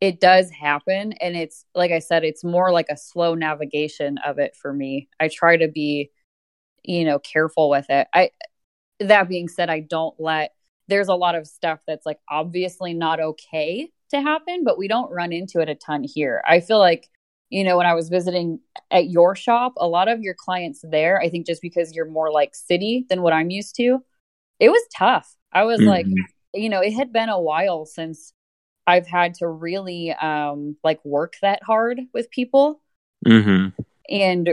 it 0.00 0.20
does 0.20 0.50
happen. 0.50 1.12
And 1.14 1.36
it's 1.36 1.64
like 1.74 1.90
i 1.92 1.98
said 1.98 2.24
it's 2.24 2.44
more 2.44 2.72
like 2.72 2.86
a 2.90 2.96
slow 2.96 3.34
navigation 3.34 4.18
of 4.24 4.38
it 4.38 4.56
for 4.56 4.72
me. 4.72 5.08
I 5.20 5.28
try 5.28 5.56
to 5.56 5.68
be 5.68 6.10
you 6.84 7.04
know 7.04 7.18
careful 7.18 7.70
with 7.70 7.86
it. 7.90 8.08
I 8.14 8.30
that 9.00 9.28
being 9.28 9.48
said 9.48 9.70
i 9.70 9.80
don't 9.80 10.18
let 10.18 10.54
there's 10.88 11.08
a 11.08 11.14
lot 11.14 11.34
of 11.34 11.46
stuff 11.46 11.80
that's 11.86 12.06
like 12.06 12.18
obviously 12.28 12.94
not 12.94 13.20
okay 13.20 13.90
to 14.10 14.20
happen 14.20 14.64
but 14.64 14.78
we 14.78 14.88
don't 14.88 15.12
run 15.12 15.32
into 15.32 15.60
it 15.60 15.68
a 15.68 15.74
ton 15.74 16.04
here. 16.04 16.42
I 16.48 16.60
feel 16.60 16.78
like 16.78 17.08
you 17.50 17.64
know 17.64 17.76
when 17.76 17.86
i 17.86 17.94
was 17.94 18.08
visiting 18.08 18.60
at 18.90 19.08
your 19.10 19.34
shop 19.34 19.72
a 19.78 19.86
lot 19.88 20.08
of 20.08 20.20
your 20.20 20.34
clients 20.34 20.84
there 20.90 21.20
i 21.20 21.28
think 21.28 21.46
just 21.46 21.62
because 21.62 21.94
you're 21.94 22.10
more 22.10 22.30
like 22.32 22.54
city 22.54 23.06
than 23.08 23.22
what 23.22 23.32
i'm 23.32 23.50
used 23.50 23.74
to 23.76 24.02
it 24.60 24.68
was 24.70 24.82
tough 24.96 25.34
i 25.52 25.64
was 25.64 25.80
like 25.80 26.06
Mhm. 26.06 26.14
you 26.54 26.68
know 26.68 26.80
it 26.80 26.92
had 26.92 27.12
been 27.12 27.28
a 27.28 27.40
while 27.40 27.84
since 27.86 28.32
I've 28.86 29.06
had 29.06 29.34
to 29.34 29.48
really 29.48 30.12
um 30.12 30.76
like 30.82 31.04
work 31.04 31.34
that 31.42 31.62
hard 31.62 32.00
with 32.14 32.30
people 32.30 32.80
mm-hmm. 33.26 33.68
and 34.08 34.48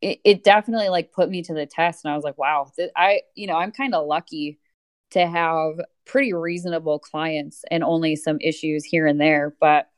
it, 0.00 0.20
it 0.24 0.44
definitely 0.44 0.88
like 0.88 1.12
put 1.12 1.28
me 1.30 1.42
to 1.42 1.54
the 1.54 1.66
test 1.66 2.04
and 2.04 2.12
I 2.12 2.16
was 2.16 2.24
like 2.24 2.38
wow 2.38 2.68
th- 2.76 2.90
I 2.96 3.22
you 3.34 3.46
know 3.48 3.56
I'm 3.56 3.72
kind 3.72 3.94
of 3.94 4.06
lucky 4.06 4.60
to 5.10 5.26
have 5.26 5.74
pretty 6.06 6.32
reasonable 6.32 6.98
clients 6.98 7.64
and 7.70 7.82
only 7.84 8.16
some 8.16 8.38
issues 8.40 8.84
here 8.84 9.06
and 9.06 9.20
there 9.20 9.54
but 9.60 9.88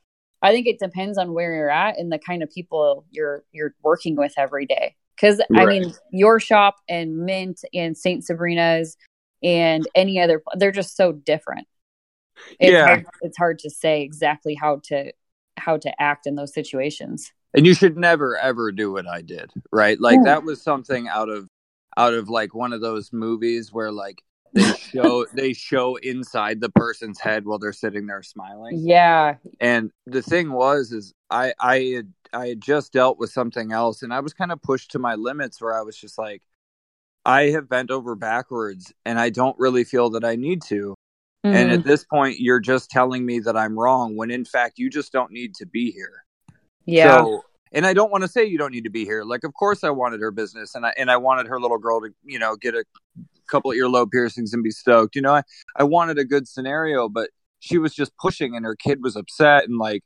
I 0.44 0.52
think 0.52 0.66
it 0.66 0.78
depends 0.78 1.16
on 1.18 1.33
where 1.33 1.54
you're 1.54 1.70
at 1.70 1.98
and 1.98 2.12
the 2.12 2.18
kind 2.18 2.42
of 2.42 2.50
people 2.50 3.07
you're 3.11 3.44
you're 3.52 3.74
working 3.83 4.14
with 4.14 4.35
every 4.37 4.66
day. 4.66 4.94
Cuz 5.18 5.40
I 5.57 5.64
mean 5.64 5.92
your 6.12 6.38
shop 6.38 6.76
and 6.88 7.18
Mint 7.18 7.64
and 7.72 7.96
St 7.96 8.24
Sabrina's 8.24 8.96
and 9.42 9.87
any 9.94 10.20
other 10.20 10.42
they're 10.57 10.70
just 10.72 10.96
so 10.96 11.12
different. 11.12 11.66
It's 12.61 12.72
Yeah. 12.72 12.87
hard, 12.87 13.07
it's 13.22 13.38
hard 13.38 13.59
to 13.61 13.70
say 13.70 14.02
exactly 14.02 14.54
how 14.54 14.80
to 14.88 15.12
how 15.57 15.76
to 15.78 16.02
act 16.02 16.26
in 16.26 16.35
those 16.35 16.52
situations. 16.52 17.33
And 17.54 17.64
you 17.66 17.72
should 17.74 17.96
never 17.96 18.37
ever 18.37 18.72
do 18.72 18.90
what 18.92 19.07
i 19.07 19.22
did 19.22 19.50
right? 19.72 19.98
Like 20.00 20.16
Yeah. 20.16 20.24
that 20.24 20.44
was 20.44 20.61
something 20.62 21.09
out 21.09 21.28
of 21.30 21.48
out 21.96 22.12
of 22.12 22.28
like 22.28 22.54
one 22.54 22.72
of 22.72 22.80
those 22.80 23.12
movies 23.12 23.72
where 23.72 23.92
like 23.92 24.20
they 24.55 24.73
show 24.95 25.27
they 25.35 25.53
show 25.53 25.97
inside 25.97 26.61
the 26.61 26.71
person's 26.71 27.19
head 27.21 27.45
while 27.45 27.59
they're 27.59 27.73
sitting 27.73 28.07
there 28.07 28.23
smiling 28.23 28.79
yeah 28.87 29.35
and 29.61 29.90
the 30.07 30.23
thing 30.23 30.53
was 30.53 30.93
is 30.93 31.12
i 31.31 31.53
i 31.61 31.79
had 31.81 32.12
i 32.33 32.49
had 32.49 32.61
just 32.61 32.93
dealt 32.93 33.19
with 33.19 33.31
something 33.31 33.73
else 33.73 34.03
and 34.03 34.12
i 34.14 34.21
was 34.21 34.33
kind 34.33 34.53
of 34.53 34.62
pushed 34.62 34.90
to 34.90 34.99
my 34.99 35.14
limits 35.14 35.61
where 35.61 35.77
i 35.79 35.83
was 35.83 35.97
just 35.97 36.17
like 36.19 36.43
i 37.25 37.43
have 37.51 37.69
bent 37.69 37.90
over 37.90 38.14
backwards 38.14 38.93
and 39.05 39.19
i 39.19 39.29
don't 39.31 39.59
really 39.59 39.85
feel 39.85 40.11
that 40.11 40.25
i 40.25 40.37
need 40.37 40.62
to 40.62 40.95
And 41.45 41.71
Mhm. 41.71 41.75
at 41.75 41.85
this 41.85 42.05
point, 42.07 42.40
you're 42.40 42.59
just 42.59 42.90
telling 42.90 43.27
me 43.27 43.38
that 43.40 43.55
I'm 43.55 43.79
wrong 43.79 44.17
when 44.17 44.31
in 44.31 44.47
fact 44.47 44.79
you 44.79 44.88
just 44.88 45.12
don't 45.12 45.31
need 45.31 45.55
to 45.57 45.67
be 45.67 45.90
here. 45.93 46.25
yeah. 46.87 47.19
So, 47.19 47.43
and 47.73 47.85
I 47.85 47.93
don't 47.93 48.11
want 48.11 48.23
to 48.23 48.29
say 48.29 48.47
you 48.47 48.57
don't 48.57 48.73
need 48.73 48.85
to 48.85 48.90
be 48.90 49.05
here. 49.05 49.25
Like, 49.25 49.45
of 49.45 49.53
course, 49.53 49.85
I 49.85 49.90
wanted 49.90 50.21
her 50.21 50.31
business, 50.31 50.75
and 50.75 50.87
I 50.87 50.95
and 50.97 51.11
I 51.11 51.19
wanted 51.19 51.47
her 51.49 51.61
little 51.61 51.77
girl 51.77 52.01
to, 52.01 52.14
you 52.25 52.38
know, 52.38 52.57
get 52.57 52.75
a 52.75 52.83
couple 53.48 53.70
of 53.70 53.76
earlobe 53.76 54.11
piercings 54.11 54.52
and 54.52 54.62
be 54.62 54.70
stoked. 54.70 55.14
You 55.16 55.22
know, 55.22 55.35
I 55.35 55.42
I 55.76 55.85
wanted 55.85 56.18
a 56.18 56.24
good 56.24 56.48
scenario, 56.48 57.09
but 57.09 57.30
she 57.61 57.78
was 57.78 57.94
just 57.94 58.16
pushing, 58.18 58.54
and 58.54 58.64
her 58.64 58.76
kid 58.76 59.02
was 59.02 59.16
upset, 59.16 59.64
and 59.64 59.78
like, 59.78 60.02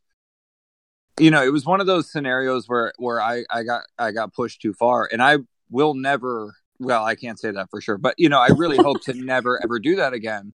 you 1.18 1.30
know, 1.30 1.42
it 1.42 1.52
was 1.52 1.66
one 1.66 1.80
of 1.80 1.86
those 1.86 2.10
scenarios 2.10 2.68
where 2.68 2.92
where 2.98 3.20
I 3.20 3.44
I 3.50 3.62
got 3.62 3.82
I 3.98 4.12
got 4.12 4.32
pushed 4.32 4.60
too 4.62 4.72
far, 4.72 5.08
and 5.10 5.22
I 5.22 5.38
will 5.70 5.94
never. 5.94 6.54
Well, 6.80 7.04
I 7.04 7.16
can't 7.16 7.40
say 7.40 7.50
that 7.50 7.70
for 7.70 7.80
sure, 7.80 7.98
but 7.98 8.14
you 8.18 8.28
know, 8.28 8.38
I 8.38 8.48
really 8.56 8.76
hope 8.76 9.02
to 9.02 9.14
never 9.14 9.62
ever 9.62 9.80
do 9.80 9.96
that 9.96 10.12
again. 10.12 10.52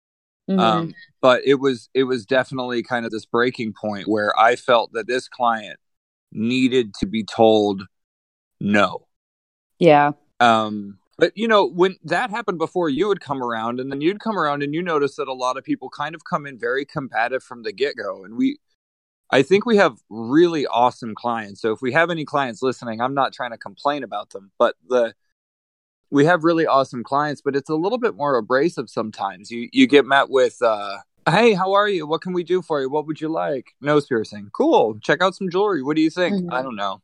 Mhm. 0.49 0.59
Um, 0.59 0.93
but 1.21 1.41
it 1.45 1.55
was 1.55 1.89
it 1.93 2.03
was 2.03 2.25
definitely 2.25 2.83
kind 2.83 3.05
of 3.05 3.11
this 3.11 3.25
breaking 3.25 3.73
point 3.73 4.07
where 4.07 4.37
I 4.39 4.55
felt 4.55 4.91
that 4.93 5.07
this 5.07 5.27
client 5.27 5.79
needed 6.31 6.93
to 6.95 7.05
be 7.05 7.23
told 7.23 7.83
no. 8.59 9.07
yeah. 9.79 10.11
Um, 10.39 10.97
but 11.23 11.31
you 11.38 11.47
know, 11.47 11.65
when 11.65 11.95
that 12.03 12.31
happened 12.31 12.57
before, 12.57 12.89
you 12.89 13.07
would 13.07 13.21
come 13.21 13.41
around, 13.41 13.79
and 13.79 13.89
then 13.89 14.01
you'd 14.01 14.19
come 14.19 14.38
around, 14.38 14.62
and 14.62 14.73
you 14.73 14.81
notice 14.81 15.15
that 15.15 15.29
a 15.29 15.33
lot 15.33 15.55
of 15.55 15.63
people 15.63 15.89
kind 15.89 16.15
of 16.15 16.25
come 16.25 16.45
in 16.45 16.59
very 16.59 16.83
combative 16.83 17.41
from 17.41 17.63
the 17.63 17.71
get 17.71 17.95
go, 17.95 18.25
and 18.25 18.36
we. 18.36 18.57
I 19.31 19.41
think 19.41 19.65
we 19.65 19.77
have 19.77 19.97
really 20.09 20.67
awesome 20.67 21.15
clients. 21.15 21.62
So 21.62 21.71
if 21.71 21.81
we 21.81 21.93
have 21.93 22.12
any 22.12 22.25
clients 22.25 22.62
listening, 22.62 22.99
I'm 22.99 23.13
not 23.13 23.31
trying 23.31 23.51
to 23.51 23.57
complain 23.57 24.03
about 24.03 24.31
them, 24.31 24.51
but 24.59 24.75
the 24.89 25.13
we 26.12 26.25
have 26.25 26.43
really 26.43 26.67
awesome 26.67 27.05
clients, 27.05 27.41
but 27.41 27.55
it's 27.55 27.69
a 27.69 27.75
little 27.75 27.97
bit 27.97 28.15
more 28.15 28.36
abrasive 28.36 28.89
sometimes. 28.89 29.49
You 29.49 29.69
you 29.71 29.88
get 29.88 30.05
met 30.05 30.29
with 30.29 30.62
uh 30.62 30.97
Hey, 31.29 31.53
how 31.53 31.71
are 31.71 31.88
you? 31.88 32.05
What 32.05 32.19
can 32.19 32.33
we 32.33 32.43
do 32.43 32.62
for 32.62 32.81
you? 32.81 32.89
What 32.89 33.07
would 33.07 33.21
you 33.21 33.29
like? 33.29 33.67
Nose 33.79 34.07
piercing. 34.07 34.49
Cool. 34.51 34.99
Check 34.99 35.21
out 35.21 35.36
some 35.36 35.49
jewelry. 35.49 35.83
What 35.83 35.95
do 35.95 36.01
you 36.01 36.09
think? 36.09 36.36
Mhm. 36.36 36.51
I 36.51 36.62
don't 36.62 36.75
know. 36.75 37.01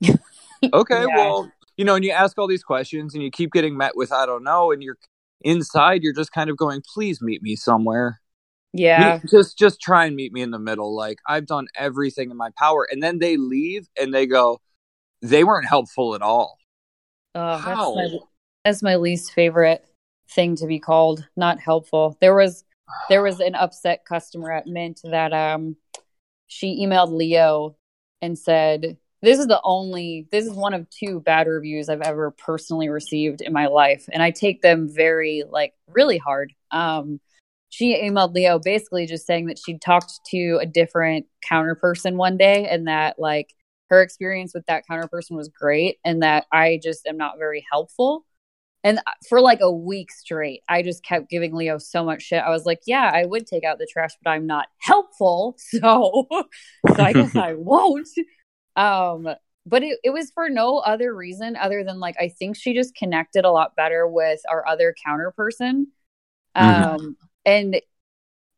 okay, 0.72 1.02
Yeah. 1.02 1.16
well, 1.16 1.52
you 1.76 1.84
know, 1.84 1.94
and 1.94 2.04
you 2.04 2.10
ask 2.10 2.38
all 2.38 2.46
these 2.46 2.64
questions 2.64 3.14
and 3.14 3.22
you 3.22 3.30
keep 3.30 3.52
getting 3.52 3.76
met 3.76 3.96
with 3.96 4.12
I 4.12 4.26
don't 4.26 4.44
know 4.44 4.72
and 4.72 4.82
you're 4.82 4.98
inside 5.42 6.02
you're 6.02 6.12
just 6.12 6.32
kind 6.32 6.50
of 6.50 6.56
going, 6.56 6.82
"Please 6.94 7.20
meet 7.20 7.42
me 7.42 7.56
somewhere." 7.56 8.20
Yeah. 8.72 9.20
Meet- 9.22 9.30
just 9.30 9.58
just 9.58 9.80
try 9.80 10.06
and 10.06 10.16
meet 10.16 10.32
me 10.32 10.42
in 10.42 10.50
the 10.50 10.58
middle. 10.58 10.94
Like 10.94 11.18
I've 11.26 11.46
done 11.46 11.66
everything 11.76 12.30
in 12.30 12.36
my 12.36 12.50
power. 12.58 12.86
And 12.90 13.02
then 13.02 13.18
they 13.18 13.36
leave 13.36 13.88
and 14.00 14.12
they 14.12 14.26
go, 14.26 14.60
"They 15.22 15.44
weren't 15.44 15.66
helpful 15.66 16.14
at 16.14 16.22
all." 16.22 16.58
Oh, 17.34 17.56
How? 17.58 17.94
that's 17.94 18.12
my 18.12 18.18
that's 18.64 18.82
my 18.82 18.96
least 18.96 19.32
favorite 19.32 19.84
thing 20.30 20.56
to 20.56 20.66
be 20.66 20.78
called. 20.78 21.26
Not 21.36 21.60
helpful. 21.60 22.16
There 22.20 22.34
was 22.34 22.64
there 23.08 23.22
was 23.22 23.40
an 23.40 23.54
upset 23.54 24.04
customer 24.04 24.52
at 24.52 24.66
Mint 24.66 25.00
that 25.04 25.32
um 25.32 25.76
she 26.46 26.84
emailed 26.84 27.12
Leo 27.12 27.76
and 28.22 28.38
said 28.38 28.96
this 29.26 29.40
is 29.40 29.48
the 29.48 29.60
only 29.64 30.28
this 30.30 30.46
is 30.46 30.52
one 30.52 30.72
of 30.72 30.88
two 30.88 31.18
bad 31.18 31.48
reviews 31.48 31.88
I've 31.88 32.00
ever 32.00 32.30
personally 32.30 32.88
received 32.88 33.40
in 33.40 33.52
my 33.52 33.66
life 33.66 34.08
and 34.12 34.22
I 34.22 34.30
take 34.30 34.62
them 34.62 34.88
very 34.88 35.42
like 35.50 35.74
really 35.88 36.16
hard. 36.16 36.52
Um 36.70 37.20
she 37.68 38.00
emailed 38.00 38.34
Leo 38.34 38.60
basically 38.60 39.04
just 39.04 39.26
saying 39.26 39.46
that 39.46 39.58
she 39.58 39.78
talked 39.78 40.20
to 40.30 40.58
a 40.62 40.66
different 40.66 41.26
counter 41.42 41.74
person 41.74 42.16
one 42.16 42.36
day 42.36 42.68
and 42.68 42.86
that 42.86 43.18
like 43.18 43.52
her 43.90 44.00
experience 44.00 44.52
with 44.54 44.64
that 44.66 44.86
counter 44.88 45.08
person 45.08 45.36
was 45.36 45.48
great 45.48 45.98
and 46.04 46.22
that 46.22 46.46
I 46.52 46.78
just 46.80 47.04
am 47.04 47.16
not 47.16 47.36
very 47.36 47.64
helpful. 47.68 48.24
And 48.84 49.00
for 49.28 49.40
like 49.40 49.58
a 49.60 49.72
week 49.72 50.12
straight, 50.12 50.62
I 50.68 50.82
just 50.82 51.04
kept 51.04 51.28
giving 51.28 51.52
Leo 51.52 51.78
so 51.78 52.04
much 52.04 52.22
shit. 52.22 52.40
I 52.40 52.50
was 52.50 52.64
like, 52.64 52.82
yeah, 52.86 53.10
I 53.12 53.24
would 53.24 53.44
take 53.44 53.64
out 53.64 53.78
the 53.78 53.88
trash, 53.92 54.12
but 54.22 54.30
I'm 54.30 54.46
not 54.46 54.68
helpful. 54.78 55.56
So, 55.72 56.26
so 56.94 57.02
I 57.02 57.12
guess 57.12 57.34
I 57.34 57.54
won't. 57.58 58.08
Um, 58.76 59.28
but 59.66 59.82
it, 59.82 59.98
it 60.04 60.10
was 60.10 60.30
for 60.30 60.48
no 60.48 60.78
other 60.78 61.14
reason 61.14 61.56
other 61.56 61.82
than 61.84 61.98
like, 62.00 62.16
I 62.20 62.28
think 62.28 62.56
she 62.56 62.74
just 62.74 62.94
connected 62.94 63.44
a 63.44 63.50
lot 63.50 63.74
better 63.76 64.06
with 64.06 64.40
our 64.48 64.66
other 64.66 64.94
counter 65.04 65.32
person. 65.32 65.88
Mhm. 66.56 66.94
Um, 66.94 67.16
and 67.44 67.76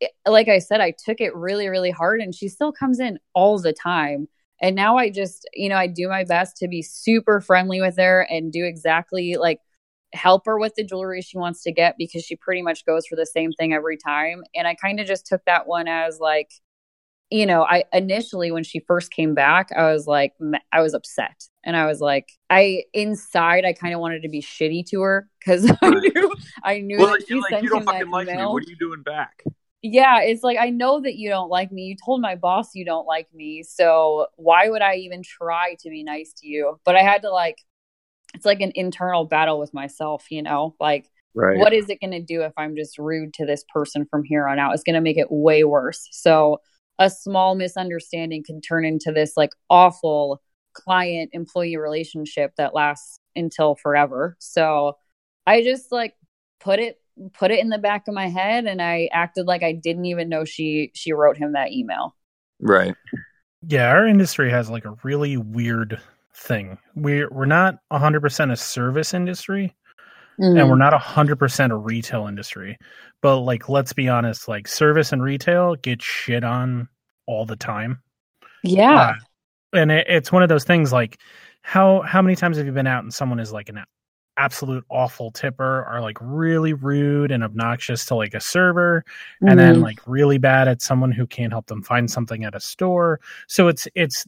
it- 0.00 0.12
like 0.26 0.48
I 0.48 0.58
said, 0.58 0.80
I 0.80 0.92
took 0.92 1.20
it 1.20 1.34
really, 1.34 1.68
really 1.68 1.90
hard 1.90 2.20
and 2.20 2.34
she 2.34 2.48
still 2.48 2.72
comes 2.72 3.00
in 3.00 3.18
all 3.34 3.58
the 3.58 3.72
time. 3.72 4.28
And 4.60 4.74
now 4.76 4.96
I 4.96 5.10
just, 5.10 5.48
you 5.54 5.68
know, 5.68 5.76
I 5.76 5.86
do 5.86 6.08
my 6.08 6.24
best 6.24 6.56
to 6.58 6.68
be 6.68 6.82
super 6.82 7.40
friendly 7.40 7.80
with 7.80 7.96
her 7.98 8.22
and 8.30 8.52
do 8.52 8.64
exactly 8.64 9.36
like 9.36 9.60
help 10.14 10.46
her 10.46 10.58
with 10.58 10.74
the 10.74 10.84
jewelry 10.84 11.22
she 11.22 11.38
wants 11.38 11.62
to 11.62 11.72
get 11.72 11.96
because 11.98 12.24
she 12.24 12.36
pretty 12.36 12.62
much 12.62 12.84
goes 12.86 13.06
for 13.06 13.16
the 13.16 13.26
same 13.26 13.52
thing 13.52 13.72
every 13.74 13.96
time. 13.96 14.42
And 14.54 14.66
I 14.66 14.74
kind 14.74 15.00
of 15.00 15.06
just 15.06 15.26
took 15.26 15.44
that 15.46 15.66
one 15.66 15.88
as 15.88 16.18
like, 16.20 16.50
you 17.30 17.44
know, 17.46 17.62
I 17.62 17.84
initially 17.92 18.50
when 18.50 18.64
she 18.64 18.80
first 18.80 19.10
came 19.10 19.34
back, 19.34 19.68
I 19.76 19.92
was 19.92 20.06
like, 20.06 20.32
I 20.72 20.80
was 20.80 20.94
upset, 20.94 21.44
and 21.64 21.76
I 21.76 21.86
was 21.86 22.00
like, 22.00 22.30
I 22.48 22.84
inside, 22.94 23.64
I 23.64 23.72
kind 23.72 23.94
of 23.94 24.00
wanted 24.00 24.22
to 24.22 24.28
be 24.28 24.40
shitty 24.40 24.86
to 24.90 25.02
her 25.02 25.28
because 25.38 25.70
I 25.82 25.90
knew, 25.90 26.36
I 26.64 26.80
knew 26.80 26.98
Well, 26.98 27.12
that 27.12 27.26
she 27.26 27.34
like, 27.34 27.50
sent 27.50 27.64
you 27.64 27.70
don't 27.70 27.84
fucking 27.84 28.10
like 28.10 28.26
me. 28.26 28.44
What 28.46 28.64
are 28.64 28.70
you 28.70 28.76
doing 28.76 29.02
back? 29.02 29.44
Yeah, 29.82 30.22
it's 30.22 30.42
like 30.42 30.58
I 30.58 30.70
know 30.70 31.00
that 31.00 31.16
you 31.16 31.28
don't 31.28 31.50
like 31.50 31.70
me. 31.70 31.82
You 31.82 31.96
told 32.04 32.20
my 32.20 32.34
boss 32.34 32.74
you 32.74 32.84
don't 32.84 33.06
like 33.06 33.32
me, 33.34 33.62
so 33.62 34.26
why 34.36 34.68
would 34.68 34.82
I 34.82 34.96
even 34.96 35.22
try 35.22 35.76
to 35.80 35.90
be 35.90 36.02
nice 36.02 36.32
to 36.38 36.48
you? 36.48 36.80
But 36.84 36.96
I 36.96 37.02
had 37.02 37.22
to 37.22 37.30
like, 37.30 37.58
it's 38.34 38.46
like 38.46 38.60
an 38.60 38.72
internal 38.74 39.24
battle 39.24 39.58
with 39.60 39.72
myself, 39.74 40.26
you 40.30 40.42
know, 40.42 40.74
like 40.80 41.08
Right. 41.34 41.58
what 41.58 41.72
is 41.72 41.88
it 41.88 42.00
going 42.00 42.10
to 42.10 42.20
do 42.22 42.42
if 42.42 42.52
I'm 42.56 42.74
just 42.74 42.98
rude 42.98 43.32
to 43.34 43.46
this 43.46 43.64
person 43.72 44.06
from 44.10 44.24
here 44.24 44.48
on 44.48 44.58
out? 44.58 44.74
It's 44.74 44.82
going 44.82 44.94
to 44.94 45.00
make 45.00 45.18
it 45.18 45.28
way 45.30 45.62
worse. 45.62 46.08
So 46.10 46.60
a 46.98 47.10
small 47.10 47.54
misunderstanding 47.54 48.42
can 48.44 48.60
turn 48.60 48.84
into 48.84 49.12
this 49.12 49.36
like 49.36 49.52
awful 49.70 50.42
client 50.72 51.30
employee 51.32 51.76
relationship 51.76 52.52
that 52.56 52.74
lasts 52.74 53.20
until 53.36 53.74
forever. 53.74 54.36
So 54.38 54.96
I 55.46 55.62
just 55.62 55.92
like 55.92 56.14
put 56.60 56.78
it 56.78 57.00
put 57.34 57.50
it 57.50 57.58
in 57.58 57.68
the 57.68 57.78
back 57.78 58.06
of 58.06 58.14
my 58.14 58.28
head 58.28 58.66
and 58.66 58.80
I 58.80 59.08
acted 59.12 59.46
like 59.46 59.62
I 59.62 59.72
didn't 59.72 60.04
even 60.06 60.28
know 60.28 60.44
she 60.44 60.92
she 60.94 61.12
wrote 61.12 61.36
him 61.36 61.52
that 61.52 61.72
email. 61.72 62.14
Right. 62.60 62.94
Yeah, 63.66 63.88
our 63.88 64.06
industry 64.06 64.50
has 64.50 64.70
like 64.70 64.84
a 64.84 64.96
really 65.02 65.36
weird 65.36 66.00
thing. 66.34 66.78
We're 66.94 67.28
we're 67.30 67.46
not 67.46 67.78
100% 67.92 68.52
a 68.52 68.56
service 68.56 69.14
industry 69.14 69.74
and 70.38 70.68
we're 70.70 70.76
not 70.76 70.92
100% 70.92 71.70
a 71.70 71.76
retail 71.76 72.26
industry. 72.26 72.78
But 73.22 73.38
like 73.40 73.68
let's 73.68 73.92
be 73.92 74.08
honest, 74.08 74.48
like 74.48 74.68
service 74.68 75.12
and 75.12 75.22
retail 75.22 75.74
get 75.76 76.00
shit 76.02 76.44
on 76.44 76.88
all 77.26 77.44
the 77.46 77.56
time. 77.56 78.00
yeah. 78.62 78.94
Uh, 79.00 79.14
and 79.74 79.90
it, 79.92 80.06
it's 80.08 80.32
one 80.32 80.42
of 80.42 80.48
those 80.48 80.64
things 80.64 80.92
like 80.92 81.18
how 81.62 82.00
how 82.02 82.22
many 82.22 82.34
times 82.36 82.56
have 82.56 82.64
you 82.66 82.72
been 82.72 82.86
out 82.86 83.02
and 83.02 83.12
someone 83.12 83.38
is 83.40 83.52
like 83.52 83.68
an 83.68 83.82
absolute 84.38 84.84
awful 84.88 85.30
tipper 85.32 85.84
or 85.90 86.00
like 86.00 86.16
really 86.20 86.72
rude 86.72 87.30
and 87.32 87.42
obnoxious 87.44 88.06
to 88.06 88.14
like 88.14 88.32
a 88.34 88.40
server 88.40 89.04
and 89.42 89.58
then 89.58 89.76
Mhm. 89.76 89.82
like 89.82 89.98
really 90.06 90.38
bad 90.38 90.68
at 90.68 90.80
someone 90.80 91.10
who 91.10 91.26
can't 91.26 91.52
help 91.52 91.66
them 91.66 91.82
find 91.82 92.08
something 92.10 92.44
at 92.44 92.54
a 92.54 92.60
store 92.60 93.20
so 93.48 93.66
it's 93.68 93.88
it's 93.96 94.24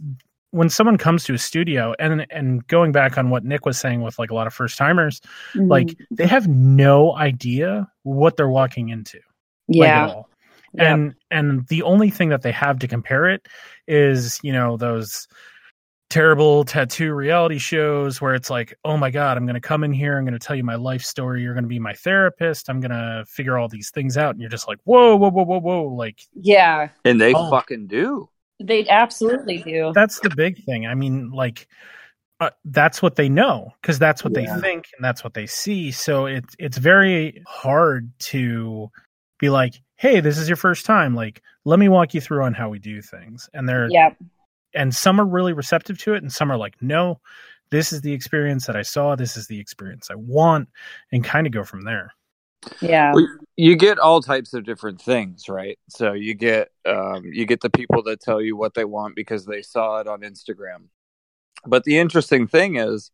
when 0.52 0.68
someone 0.68 0.96
comes 0.98 1.24
to 1.24 1.34
a 1.34 1.38
studio 1.38 1.94
and 1.98 2.26
and 2.30 2.66
going 2.66 2.92
back 2.92 3.16
on 3.18 3.30
what 3.30 3.44
nick 3.44 3.64
was 3.66 3.78
saying 3.78 4.02
with 4.02 4.18
like 4.18 4.30
a 4.30 4.34
lot 4.34 4.46
of 4.46 4.52
first 4.54 4.76
timers 4.76 5.20
Mhm. 5.54 5.68
like 5.70 5.96
they 6.10 6.26
have 6.26 6.48
no 6.48 7.14
idea 7.16 7.88
what 8.02 8.36
they're 8.36 8.48
walking 8.48 8.88
into 8.88 9.18
like, 9.68 9.86
yeah. 9.86 10.04
at 10.04 10.10
all 10.10 10.28
Yeah. 10.74 10.92
and 10.94 11.14
and 11.30 11.66
the 11.68 11.82
only 11.82 12.10
thing 12.10 12.30
that 12.30 12.42
they 12.42 12.52
have 12.52 12.78
to 12.80 12.88
compare 12.88 13.28
it 13.30 13.46
is 13.86 14.40
you 14.42 14.52
know 14.52 14.76
those 14.76 15.28
terrible 16.08 16.64
tattoo 16.64 17.12
reality 17.14 17.58
shows 17.58 18.20
where 18.20 18.34
it's 18.34 18.50
like 18.50 18.74
oh 18.84 18.96
my 18.96 19.12
god 19.12 19.36
i'm 19.36 19.44
going 19.46 19.54
to 19.54 19.60
come 19.60 19.84
in 19.84 19.92
here 19.92 20.18
i'm 20.18 20.24
going 20.24 20.32
to 20.32 20.44
tell 20.44 20.56
you 20.56 20.64
my 20.64 20.74
life 20.74 21.02
story 21.04 21.40
you're 21.40 21.54
going 21.54 21.62
to 21.62 21.68
be 21.68 21.78
my 21.78 21.92
therapist 21.94 22.68
i'm 22.68 22.80
going 22.80 22.90
to 22.90 23.24
figure 23.28 23.56
all 23.56 23.68
these 23.68 23.90
things 23.90 24.16
out 24.16 24.32
and 24.32 24.40
you're 24.40 24.50
just 24.50 24.66
like 24.66 24.78
whoa 24.82 25.14
whoa 25.14 25.30
whoa 25.30 25.44
whoa 25.44 25.60
whoa 25.60 25.82
like 25.84 26.20
yeah. 26.34 26.88
And 27.04 27.20
they 27.20 27.32
Oh. 27.32 27.48
fucking 27.50 27.86
do. 27.86 28.28
They 28.60 28.86
absolutely 28.88 29.58
do. 29.62 29.92
that's 29.94 30.20
the 30.20 30.30
big 30.30 30.62
thing 30.64 30.86
i 30.86 30.94
mean 30.94 31.30
like 31.30 31.66
uh, 32.40 32.50
that's 32.66 33.02
what 33.02 33.16
they 33.16 33.28
know 33.28 33.70
because 33.80 33.98
that's 33.98 34.22
what 34.24 34.32
Yeah. 34.34 34.54
they 34.56 34.60
think 34.60 34.86
and 34.96 35.04
that's 35.04 35.22
what 35.24 35.34
they 35.34 35.46
see 35.46 35.90
so 35.90 36.26
it's 36.26 36.54
it's 36.58 36.78
very 36.78 37.42
hard 37.46 38.10
to 38.30 38.90
be 39.38 39.50
like 39.50 39.74
hey 39.96 40.20
this 40.20 40.38
is 40.38 40.48
your 40.48 40.56
first 40.56 40.86
time 40.86 41.14
like 41.14 41.42
let 41.64 41.78
me 41.78 41.88
walk 41.88 42.14
you 42.14 42.20
through 42.20 42.42
on 42.44 42.54
how 42.54 42.68
we 42.70 42.78
do 42.78 43.02
things 43.02 43.48
and 43.54 43.68
they're 43.68 43.88
Yeah. 43.90 44.10
and 44.74 44.94
some 44.94 45.20
are 45.20 45.26
really 45.26 45.52
receptive 45.52 45.98
to 45.98 46.14
it 46.14 46.22
and 46.22 46.32
some 46.32 46.50
are 46.50 46.56
like 46.58 46.74
no 46.80 47.20
this 47.70 47.92
is 47.92 48.00
the 48.00 48.12
experience 48.12 48.66
that 48.66 48.76
i 48.76 48.82
saw 48.82 49.14
this 49.16 49.36
is 49.36 49.46
the 49.46 49.58
experience 49.60 50.10
i 50.10 50.14
want 50.14 50.68
and 51.12 51.22
kind 51.24 51.46
of 51.46 51.52
go 51.52 51.62
from 51.64 51.82
there 51.84 52.12
Yeah. 52.80 53.12
Well, 53.14 53.26
you 53.56 53.76
get 53.76 53.98
all 53.98 54.20
types 54.20 54.54
of 54.54 54.64
different 54.64 55.00
things, 55.00 55.48
right? 55.48 55.78
So 55.88 56.12
you 56.12 56.34
get 56.34 56.68
um, 56.86 57.24
you 57.24 57.46
get 57.46 57.60
the 57.60 57.70
people 57.70 58.02
that 58.04 58.20
tell 58.20 58.40
you 58.40 58.56
what 58.56 58.74
they 58.74 58.84
want 58.84 59.16
because 59.16 59.46
they 59.46 59.62
saw 59.62 59.98
it 59.98 60.06
on 60.06 60.20
Instagram. 60.20 60.88
But 61.66 61.84
the 61.84 61.98
interesting 61.98 62.46
thing 62.46 62.76
is, 62.76 63.10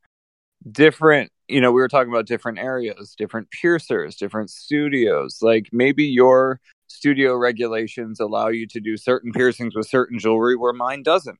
different. 0.70 1.30
You 1.48 1.60
know, 1.60 1.70
we 1.70 1.80
were 1.80 1.88
talking 1.88 2.12
about 2.12 2.26
different 2.26 2.58
areas, 2.58 3.14
different 3.16 3.50
piercers, 3.50 4.16
different 4.16 4.50
studios. 4.50 5.38
Like 5.42 5.68
maybe 5.72 6.04
your 6.04 6.60
studio 6.88 7.36
regulations 7.36 8.20
allow 8.20 8.48
you 8.48 8.66
to 8.68 8.80
do 8.80 8.96
certain 8.96 9.32
piercings 9.32 9.74
with 9.76 9.88
certain 9.88 10.18
jewelry 10.18 10.56
where 10.56 10.72
mine 10.72 11.02
doesn't. 11.02 11.38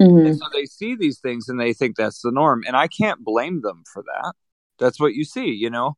Mhm. 0.00 0.26
And 0.26 0.38
so 0.38 0.44
they 0.52 0.66
see 0.66 0.94
these 0.94 1.20
things 1.20 1.48
and 1.48 1.58
they 1.58 1.72
think 1.72 1.96
that's 1.96 2.20
the 2.20 2.30
norm. 2.30 2.64
And 2.66 2.76
I 2.76 2.86
can't 2.86 3.24
blame 3.24 3.62
them 3.62 3.82
for 3.90 4.02
that. 4.02 4.34
That's 4.78 5.00
what 5.00 5.14
you 5.14 5.24
see, 5.24 5.50
you 5.50 5.70
know? 5.70 5.96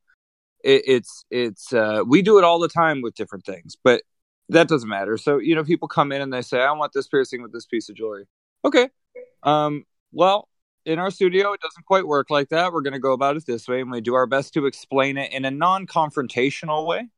It, 0.64 0.82
it's, 0.86 1.24
it's, 1.30 1.72
uh, 1.72 2.02
we 2.06 2.22
do 2.22 2.38
it 2.38 2.44
all 2.44 2.58
the 2.58 2.68
time 2.68 3.02
with 3.02 3.14
different 3.14 3.44
things, 3.44 3.76
but 3.82 4.02
that 4.48 4.68
doesn't 4.68 4.88
matter. 4.88 5.16
So, 5.16 5.38
you 5.38 5.54
know, 5.54 5.64
people 5.64 5.88
come 5.88 6.12
in 6.12 6.22
and 6.22 6.32
they 6.32 6.42
say, 6.42 6.60
I 6.60 6.72
want 6.72 6.92
this 6.92 7.06
piercing 7.06 7.42
with 7.42 7.52
this 7.52 7.66
piece 7.66 7.88
of 7.88 7.96
jewelry. 7.96 8.26
Okay. 8.64 8.88
Um, 9.42 9.84
well, 10.12 10.48
in 10.84 10.98
our 10.98 11.10
studio, 11.10 11.52
it 11.52 11.60
doesn't 11.60 11.84
quite 11.84 12.06
work 12.06 12.30
like 12.30 12.48
that. 12.48 12.72
We're 12.72 12.80
going 12.80 12.94
to 12.94 12.98
go 12.98 13.12
about 13.12 13.36
it 13.36 13.44
this 13.46 13.68
way 13.68 13.80
and 13.80 13.90
we 13.90 14.00
do 14.00 14.14
our 14.14 14.26
best 14.26 14.54
to 14.54 14.66
explain 14.66 15.18
it 15.18 15.32
in 15.32 15.44
a 15.44 15.50
non 15.50 15.86
confrontational 15.86 16.86
way, 16.86 17.08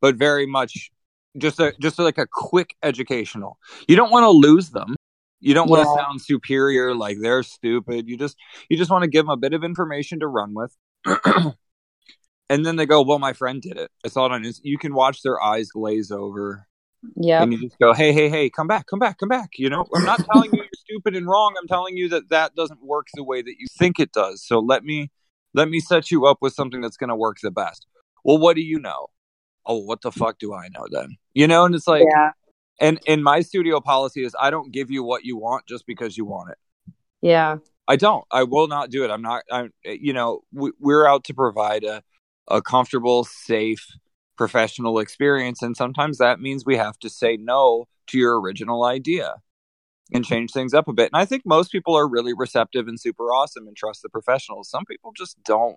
but 0.00 0.16
very 0.16 0.46
much 0.46 0.90
just 1.36 1.60
a, 1.60 1.74
just 1.80 1.98
like 1.98 2.18
a 2.18 2.26
quick 2.30 2.74
educational. 2.82 3.58
You 3.86 3.94
don't 3.96 4.10
want 4.10 4.24
to 4.24 4.30
lose 4.30 4.70
them. 4.70 4.96
You 5.40 5.54
don't 5.54 5.68
want 5.68 5.82
to 5.82 5.88
Yeah. 5.88 6.04
sound 6.04 6.20
superior, 6.20 6.94
like 6.94 7.18
they're 7.20 7.44
stupid. 7.44 8.08
You 8.08 8.16
just 8.16 8.36
you 8.68 8.76
just 8.76 8.90
want 8.90 9.02
to 9.02 9.08
give 9.08 9.24
them 9.26 9.30
a 9.30 9.36
bit 9.36 9.52
of 9.52 9.62
information 9.62 10.18
to 10.20 10.26
run 10.26 10.52
with. 10.52 10.76
and 12.48 12.64
then 12.64 12.76
they 12.76 12.86
go, 12.86 13.02
"Well, 13.02 13.18
my 13.18 13.32
friend 13.32 13.60
did 13.60 13.76
it. 13.76 13.90
I 14.04 14.08
saw 14.08 14.26
it 14.26 14.32
on 14.32 14.42
his." 14.42 14.60
You 14.64 14.78
can 14.78 14.94
watch 14.94 15.22
their 15.22 15.42
eyes 15.42 15.70
glaze 15.70 16.10
over, 16.10 16.66
Yeah, 17.16 17.42
and 17.42 17.52
you 17.52 17.60
just 17.60 17.78
go, 17.78 17.92
"Hey, 17.92 18.12
hey, 18.12 18.28
hey, 18.28 18.50
come 18.50 18.66
back, 18.66 18.86
come 18.86 18.98
back, 18.98 19.18
come 19.18 19.28
back." 19.28 19.50
You 19.58 19.70
know, 19.70 19.86
I'm 19.94 20.04
not 20.04 20.24
telling 20.32 20.50
you 20.52 20.58
you're 20.58 20.68
stupid 20.74 21.16
and 21.16 21.26
wrong. 21.26 21.54
I'm 21.60 21.68
telling 21.68 21.96
you 21.96 22.08
that 22.10 22.30
that 22.30 22.54
doesn't 22.54 22.82
work 22.82 23.08
the 23.14 23.24
way 23.24 23.42
that 23.42 23.54
you 23.58 23.66
think 23.78 23.98
it 23.98 24.12
does. 24.12 24.44
So 24.44 24.58
let 24.58 24.84
me 24.84 25.10
let 25.54 25.68
me 25.68 25.80
set 25.80 26.10
you 26.10 26.26
up 26.26 26.38
with 26.40 26.54
something 26.54 26.80
that's 26.80 26.96
going 26.96 27.08
to 27.08 27.16
work 27.16 27.38
the 27.42 27.50
best. 27.50 27.86
Well, 28.24 28.38
what 28.38 28.56
do 28.56 28.62
you 28.62 28.78
know? 28.78 29.08
Oh, 29.66 29.78
what 29.78 30.02
the 30.02 30.12
fuck 30.12 30.38
do 30.38 30.54
I 30.54 30.68
know 30.68 30.86
then? 30.90 31.16
You 31.34 31.46
know, 31.46 31.64
and 31.64 31.74
it's 31.74 31.86
like, 31.86 32.04
yeah. 32.10 32.30
and 32.80 32.98
and 33.06 33.22
my 33.22 33.40
studio 33.40 33.80
policy 33.80 34.24
is 34.24 34.34
I 34.40 34.50
don't 34.50 34.72
give 34.72 34.90
you 34.90 35.02
what 35.02 35.24
you 35.24 35.36
want 35.36 35.66
just 35.66 35.86
because 35.86 36.16
you 36.16 36.24
want 36.24 36.50
it. 36.50 36.58
Yeah. 37.20 37.58
I 37.86 37.96
don't. 37.96 38.24
I 38.30 38.42
will 38.42 38.68
not 38.68 38.90
do 38.90 39.04
it. 39.04 39.10
I'm 39.10 39.22
not. 39.22 39.44
I'm. 39.50 39.72
You 39.84 40.12
know, 40.12 40.42
we, 40.52 40.72
we're 40.78 41.06
out 41.06 41.24
to 41.24 41.34
provide 41.34 41.84
a 41.84 42.02
a 42.50 42.62
comfortable, 42.62 43.24
safe, 43.24 43.86
professional 44.36 44.98
experience, 44.98 45.62
and 45.62 45.76
sometimes 45.76 46.18
that 46.18 46.40
means 46.40 46.64
we 46.64 46.76
have 46.76 46.98
to 47.00 47.10
say 47.10 47.36
no 47.36 47.86
to 48.08 48.18
your 48.18 48.40
original 48.40 48.84
idea 48.84 49.34
and 50.12 50.24
change 50.24 50.52
things 50.52 50.72
up 50.72 50.88
a 50.88 50.92
bit. 50.92 51.10
And 51.12 51.20
I 51.20 51.26
think 51.26 51.42
most 51.44 51.70
people 51.70 51.94
are 51.94 52.08
really 52.08 52.32
receptive 52.34 52.88
and 52.88 52.98
super 52.98 53.24
awesome 53.24 53.66
and 53.66 53.76
trust 53.76 54.02
the 54.02 54.08
professionals. 54.08 54.70
Some 54.70 54.84
people 54.86 55.12
just 55.16 55.36
don't 55.44 55.76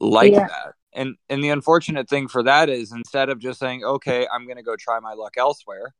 like 0.00 0.32
Yeah. 0.32 0.46
that. 0.46 0.72
And 0.92 1.16
and 1.28 1.44
the 1.44 1.50
unfortunate 1.50 2.08
thing 2.08 2.28
for 2.28 2.42
that 2.44 2.70
is 2.70 2.92
instead 2.92 3.28
of 3.28 3.38
just 3.38 3.58
saying, 3.60 3.84
"Okay, 3.84 4.26
I'm 4.32 4.46
going 4.46 4.56
to 4.56 4.62
go 4.62 4.76
try 4.76 4.98
my 5.00 5.12
luck 5.12 5.34
elsewhere," 5.36 5.94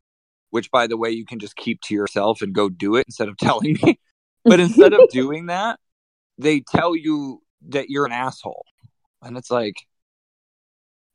which 0.51 0.71
by 0.71 0.87
the 0.87 0.97
way, 0.97 1.11
you 1.11 1.27
can 1.27 1.39
just 1.39 1.57
keep 1.57 1.83
to 1.83 1.95
yourself 1.95 2.41
and 2.41 2.55
go 2.55 2.71
do 2.71 2.97
it 2.97 3.07
instead 3.07 3.29
of 3.29 3.37
telling 3.39 3.77
me. 3.83 3.99
But 4.45 4.61
instead 4.61 4.95
of 4.95 5.09
doing 5.11 5.47
that, 5.47 5.79
they 6.39 6.61
tell 6.61 6.97
you 6.97 7.43
that 7.69 7.91
you're 7.91 8.07
an 8.07 8.12
asshole. 8.12 8.65
And 9.22 9.37
it's 9.37 9.50
like, 9.50 9.87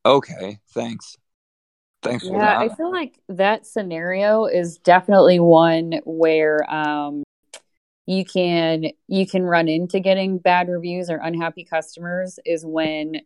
okay, 0.04 0.58
thanks. 0.74 1.16
Thanks 2.02 2.26
for 2.26 2.34
Yeah, 2.34 2.58
I 2.58 2.68
feel 2.68 2.90
like 2.90 3.20
that 3.28 3.66
scenario 3.66 4.46
is 4.46 4.78
definitely 4.78 5.38
one 5.38 6.00
where 6.04 6.68
um 6.72 7.22
you 8.06 8.24
can 8.24 8.86
you 9.06 9.26
can 9.26 9.44
run 9.44 9.68
into 9.68 10.00
getting 10.00 10.38
bad 10.38 10.68
reviews 10.68 11.08
or 11.08 11.18
unhappy 11.18 11.64
customers 11.64 12.38
is 12.44 12.66
when 12.66 13.20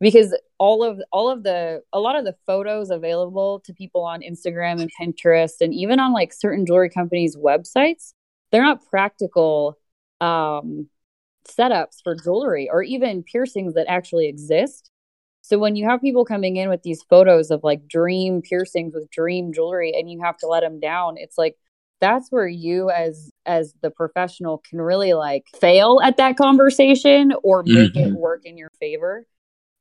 because 0.00 0.36
all 0.58 0.84
of 0.84 1.00
all 1.10 1.30
of 1.30 1.42
the 1.42 1.82
a 1.92 2.00
lot 2.00 2.16
of 2.16 2.24
the 2.24 2.34
photos 2.46 2.90
available 2.90 3.60
to 3.60 3.72
people 3.72 4.02
on 4.02 4.20
Instagram 4.20 4.80
and 4.82 4.90
Pinterest 5.00 5.60
and 5.60 5.72
even 5.72 5.98
on 5.98 6.12
like 6.12 6.32
certain 6.32 6.66
jewelry 6.66 6.90
companies 6.90 7.36
websites 7.36 8.12
they're 8.50 8.62
not 8.62 8.84
practical 8.90 9.78
um 10.20 10.88
setups 11.44 12.02
for 12.02 12.14
jewelry 12.14 12.68
or 12.70 12.82
even 12.82 13.22
piercings 13.22 13.74
that 13.74 13.86
actually 13.88 14.28
exist 14.28 14.90
so 15.44 15.58
when 15.58 15.74
you 15.74 15.84
have 15.88 16.00
people 16.00 16.24
coming 16.24 16.56
in 16.56 16.68
with 16.68 16.84
these 16.84 17.02
photos 17.02 17.50
of 17.50 17.64
like 17.64 17.88
dream 17.88 18.42
piercings 18.42 18.94
with 18.94 19.10
dream 19.10 19.52
jewelry 19.52 19.92
and 19.92 20.08
you 20.08 20.22
have 20.22 20.36
to 20.38 20.46
let 20.46 20.60
them 20.60 20.78
down, 20.78 21.16
it's 21.16 21.36
like 21.36 21.56
that's 22.00 22.30
where 22.30 22.46
you 22.46 22.90
as 22.90 23.28
as 23.44 23.74
the 23.82 23.90
professional 23.90 24.58
can 24.58 24.80
really 24.80 25.14
like 25.14 25.46
fail 25.60 26.00
at 26.00 26.16
that 26.18 26.36
conversation 26.36 27.32
or 27.42 27.64
make 27.64 27.96
it 27.96 28.06
Mhm. 28.06 28.12
work 28.14 28.44
in 28.44 28.56
your 28.56 28.70
favor. 28.78 29.26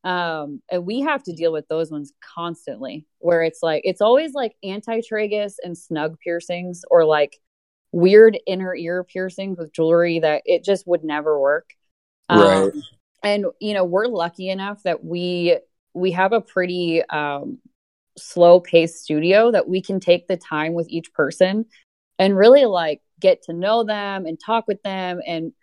Um 0.03 0.63
and 0.71 0.83
we 0.83 1.01
have 1.01 1.21
to 1.25 1.33
deal 1.33 1.51
with 1.51 1.67
those 1.67 1.91
ones 1.91 2.11
constantly 2.21 3.05
where 3.19 3.43
it's 3.43 3.61
like 3.61 3.83
it's 3.85 4.01
always 4.01 4.33
like 4.33 4.55
anti-tragus 4.63 5.57
and 5.63 5.77
snug 5.77 6.17
piercings 6.23 6.81
or 6.89 7.05
like 7.05 7.37
weird 7.91 8.37
inner 8.47 8.75
ear 8.75 9.03
piercings 9.03 9.57
with 9.57 9.73
jewelry 9.73 10.19
that 10.19 10.43
it 10.45 10.63
just 10.63 10.87
would 10.87 11.03
never 11.03 11.39
work. 11.39 11.69
Right. 12.29 12.71
Um, 12.71 12.83
and 13.23 13.45
you 13.59 13.73
know 13.73 13.83
we're 13.83 14.07
lucky 14.07 14.49
enough 14.49 14.81
that 14.83 15.03
we 15.03 15.57
we 15.93 16.11
have 16.11 16.33
a 16.33 16.41
pretty 16.41 17.03
um 17.09 17.59
slow 18.17 18.59
paced 18.59 19.03
studio 19.03 19.51
that 19.51 19.67
we 19.67 19.81
can 19.81 19.99
take 19.99 20.27
the 20.27 20.37
time 20.37 20.73
with 20.73 20.87
each 20.89 21.13
person 21.13 21.65
and 22.19 22.37
really 22.37 22.65
like 22.65 23.01
get 23.19 23.41
to 23.43 23.53
know 23.53 23.83
them 23.83 24.25
and 24.25 24.39
talk 24.39 24.67
with 24.67 24.81
them 24.83 25.21
and 25.25 25.53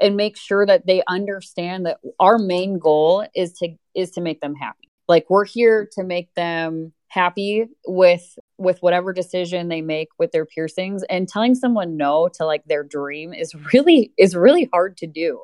and 0.00 0.16
make 0.16 0.36
sure 0.36 0.64
that 0.64 0.86
they 0.86 1.02
understand 1.06 1.86
that 1.86 1.98
our 2.18 2.38
main 2.38 2.78
goal 2.78 3.26
is 3.34 3.52
to 3.52 3.68
is 3.94 4.10
to 4.12 4.20
make 4.20 4.40
them 4.40 4.54
happy 4.54 4.90
like 5.08 5.26
we're 5.28 5.44
here 5.44 5.88
to 5.92 6.02
make 6.02 6.32
them 6.34 6.92
happy 7.12 7.66
with 7.86 8.38
with 8.56 8.78
whatever 8.80 9.12
decision 9.12 9.68
they 9.68 9.82
make 9.82 10.08
with 10.18 10.32
their 10.32 10.46
piercings 10.46 11.02
and 11.10 11.28
telling 11.28 11.54
someone 11.54 11.94
no 11.98 12.26
to 12.32 12.46
like 12.46 12.64
their 12.64 12.82
dream 12.82 13.34
is 13.34 13.54
really 13.74 14.10
is 14.16 14.34
really 14.34 14.66
hard 14.72 14.96
to 14.96 15.06
do 15.06 15.42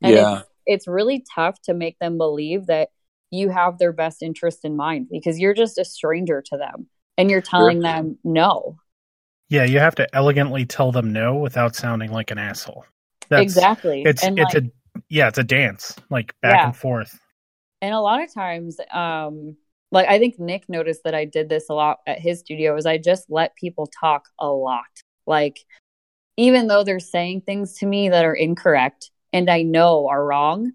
and 0.00 0.14
Yeah. 0.14 0.38
it's, 0.38 0.48
it's 0.64 0.88
really 0.88 1.22
tough 1.34 1.60
to 1.64 1.74
make 1.74 1.98
them 1.98 2.16
believe 2.16 2.64
that 2.68 2.88
you 3.30 3.50
have 3.50 3.76
their 3.76 3.92
best 3.92 4.22
interest 4.22 4.64
in 4.64 4.74
mind 4.74 5.08
because 5.10 5.38
you're 5.38 5.52
just 5.52 5.76
a 5.76 5.84
stranger 5.84 6.42
to 6.46 6.56
them 6.56 6.86
and 7.18 7.30
you're 7.30 7.42
telling 7.42 7.80
them 7.80 8.16
no. 8.24 8.78
Yeah, 9.50 9.64
you 9.64 9.80
have 9.80 9.94
to 9.96 10.06
elegantly 10.16 10.64
tell 10.64 10.92
them 10.92 11.12
no 11.12 11.34
without 11.36 11.76
sounding 11.76 12.10
like 12.10 12.30
an 12.30 12.38
asshole. 12.38 12.86
That's, 13.28 13.42
exactly. 13.42 14.02
It's 14.06 14.24
and 14.24 14.38
it's 14.38 14.54
like, 14.54 14.64
a 14.64 14.66
yeah, 15.10 15.28
it's 15.28 15.36
a 15.38 15.44
dance 15.44 15.94
like 16.08 16.34
back 16.40 16.56
Yeah. 16.56 16.66
and 16.68 16.76
forth. 16.76 17.20
and 17.82 17.92
a 17.94 18.00
lot 18.00 18.22
of 18.22 18.32
times 18.32 18.78
um 18.92 19.56
like 19.92 20.08
I 20.08 20.18
think 20.18 20.40
Nick 20.40 20.68
noticed 20.68 21.02
that 21.04 21.14
I 21.14 21.26
did 21.26 21.48
this 21.48 21.68
a 21.68 21.74
lot 21.74 21.98
at 22.06 22.18
his 22.18 22.40
studio 22.40 22.74
is 22.76 22.86
I 22.86 22.98
just 22.98 23.26
let 23.28 23.54
people 23.54 23.88
talk 24.00 24.24
a 24.40 24.48
lot. 24.48 24.84
Like 25.26 25.58
even 26.36 26.66
though 26.66 26.82
they're 26.82 26.98
saying 26.98 27.42
things 27.42 27.74
to 27.78 27.86
me 27.86 28.08
that 28.08 28.24
are 28.24 28.34
incorrect 28.34 29.10
and 29.32 29.50
I 29.50 29.62
know 29.62 30.08
are 30.08 30.24
wrong, 30.24 30.72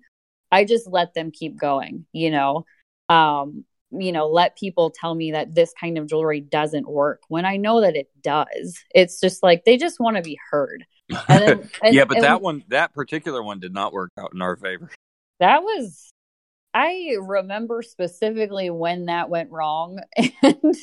I 0.51 0.63
just 0.63 0.87
let 0.87 1.15
them 1.15 1.31
keep 1.31 1.59
going, 1.59 2.05
you 2.13 2.31
know. 2.31 2.65
Um 3.09 3.65
you 3.89 4.11
know, 4.11 4.27
let 4.27 4.57
people 4.57 4.91
tell 4.91 5.15
me 5.15 5.31
that 5.31 5.55
this 5.55 5.73
kind 5.79 5.97
of 5.97 6.07
jewelry 6.07 6.41
doesn't 6.41 6.87
work 6.87 7.21
when 7.29 7.45
I 7.45 7.57
know 7.57 7.81
that 7.81 7.95
it 7.95 8.09
does. 8.21 8.77
It's 8.93 9.19
just 9.19 9.41
like 9.41 9.63
they 9.65 9.77
just 9.77 9.99
want 9.99 10.17
to 10.17 10.21
be 10.21 10.37
heard. 10.51 10.85
And 11.09 11.41
then, 11.41 11.69
and, 11.81 11.95
yeah, 11.95 12.03
but 12.03 12.19
that 12.19 12.41
one, 12.41 12.65
that 12.67 12.93
particular 12.93 13.41
one 13.41 13.61
did 13.61 13.73
not 13.73 13.93
work 13.93 14.11
out 14.19 14.33
in 14.33 14.41
our 14.41 14.57
favor. 14.57 14.91
that 15.39 15.63
was 15.63 16.11
i 16.77 17.15
remember 17.19 17.81
specifically 17.81 18.69
when 18.69 19.05
that 19.05 19.29
went 19.29 19.51
wrong 19.51 19.99
and 20.41 20.75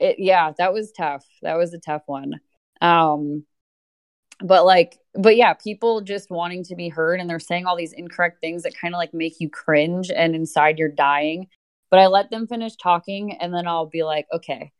it 0.00 0.16
yeah 0.18 0.52
that 0.58 0.72
was 0.72 0.92
tough. 0.92 1.24
That 1.42 1.56
was 1.56 1.72
a 1.74 1.78
tough 1.78 2.02
one. 2.06 2.40
Um 2.80 3.44
but 4.40 4.64
like 4.66 4.98
but 5.14 5.36
yeah 5.36 5.54
people 5.54 6.00
just 6.00 6.30
wanting 6.30 6.64
to 6.64 6.74
be 6.74 6.88
heard 6.88 7.20
and 7.20 7.30
they're 7.30 7.38
saying 7.38 7.66
all 7.66 7.76
these 7.76 7.92
incorrect 7.92 8.40
things 8.40 8.64
that 8.64 8.74
kind 8.78 8.94
of 8.94 8.98
like 8.98 9.14
make 9.14 9.34
you 9.38 9.48
cringe 9.48 10.10
and 10.10 10.34
inside 10.34 10.78
you're 10.78 10.88
dying. 10.88 11.46
But 11.90 12.00
i 12.00 12.06
let 12.08 12.30
them 12.30 12.46
finish 12.46 12.76
talking 12.76 13.36
and 13.40 13.54
then 13.54 13.68
i'll 13.68 13.86
be 13.86 14.02
like 14.02 14.26
okay 14.32 14.72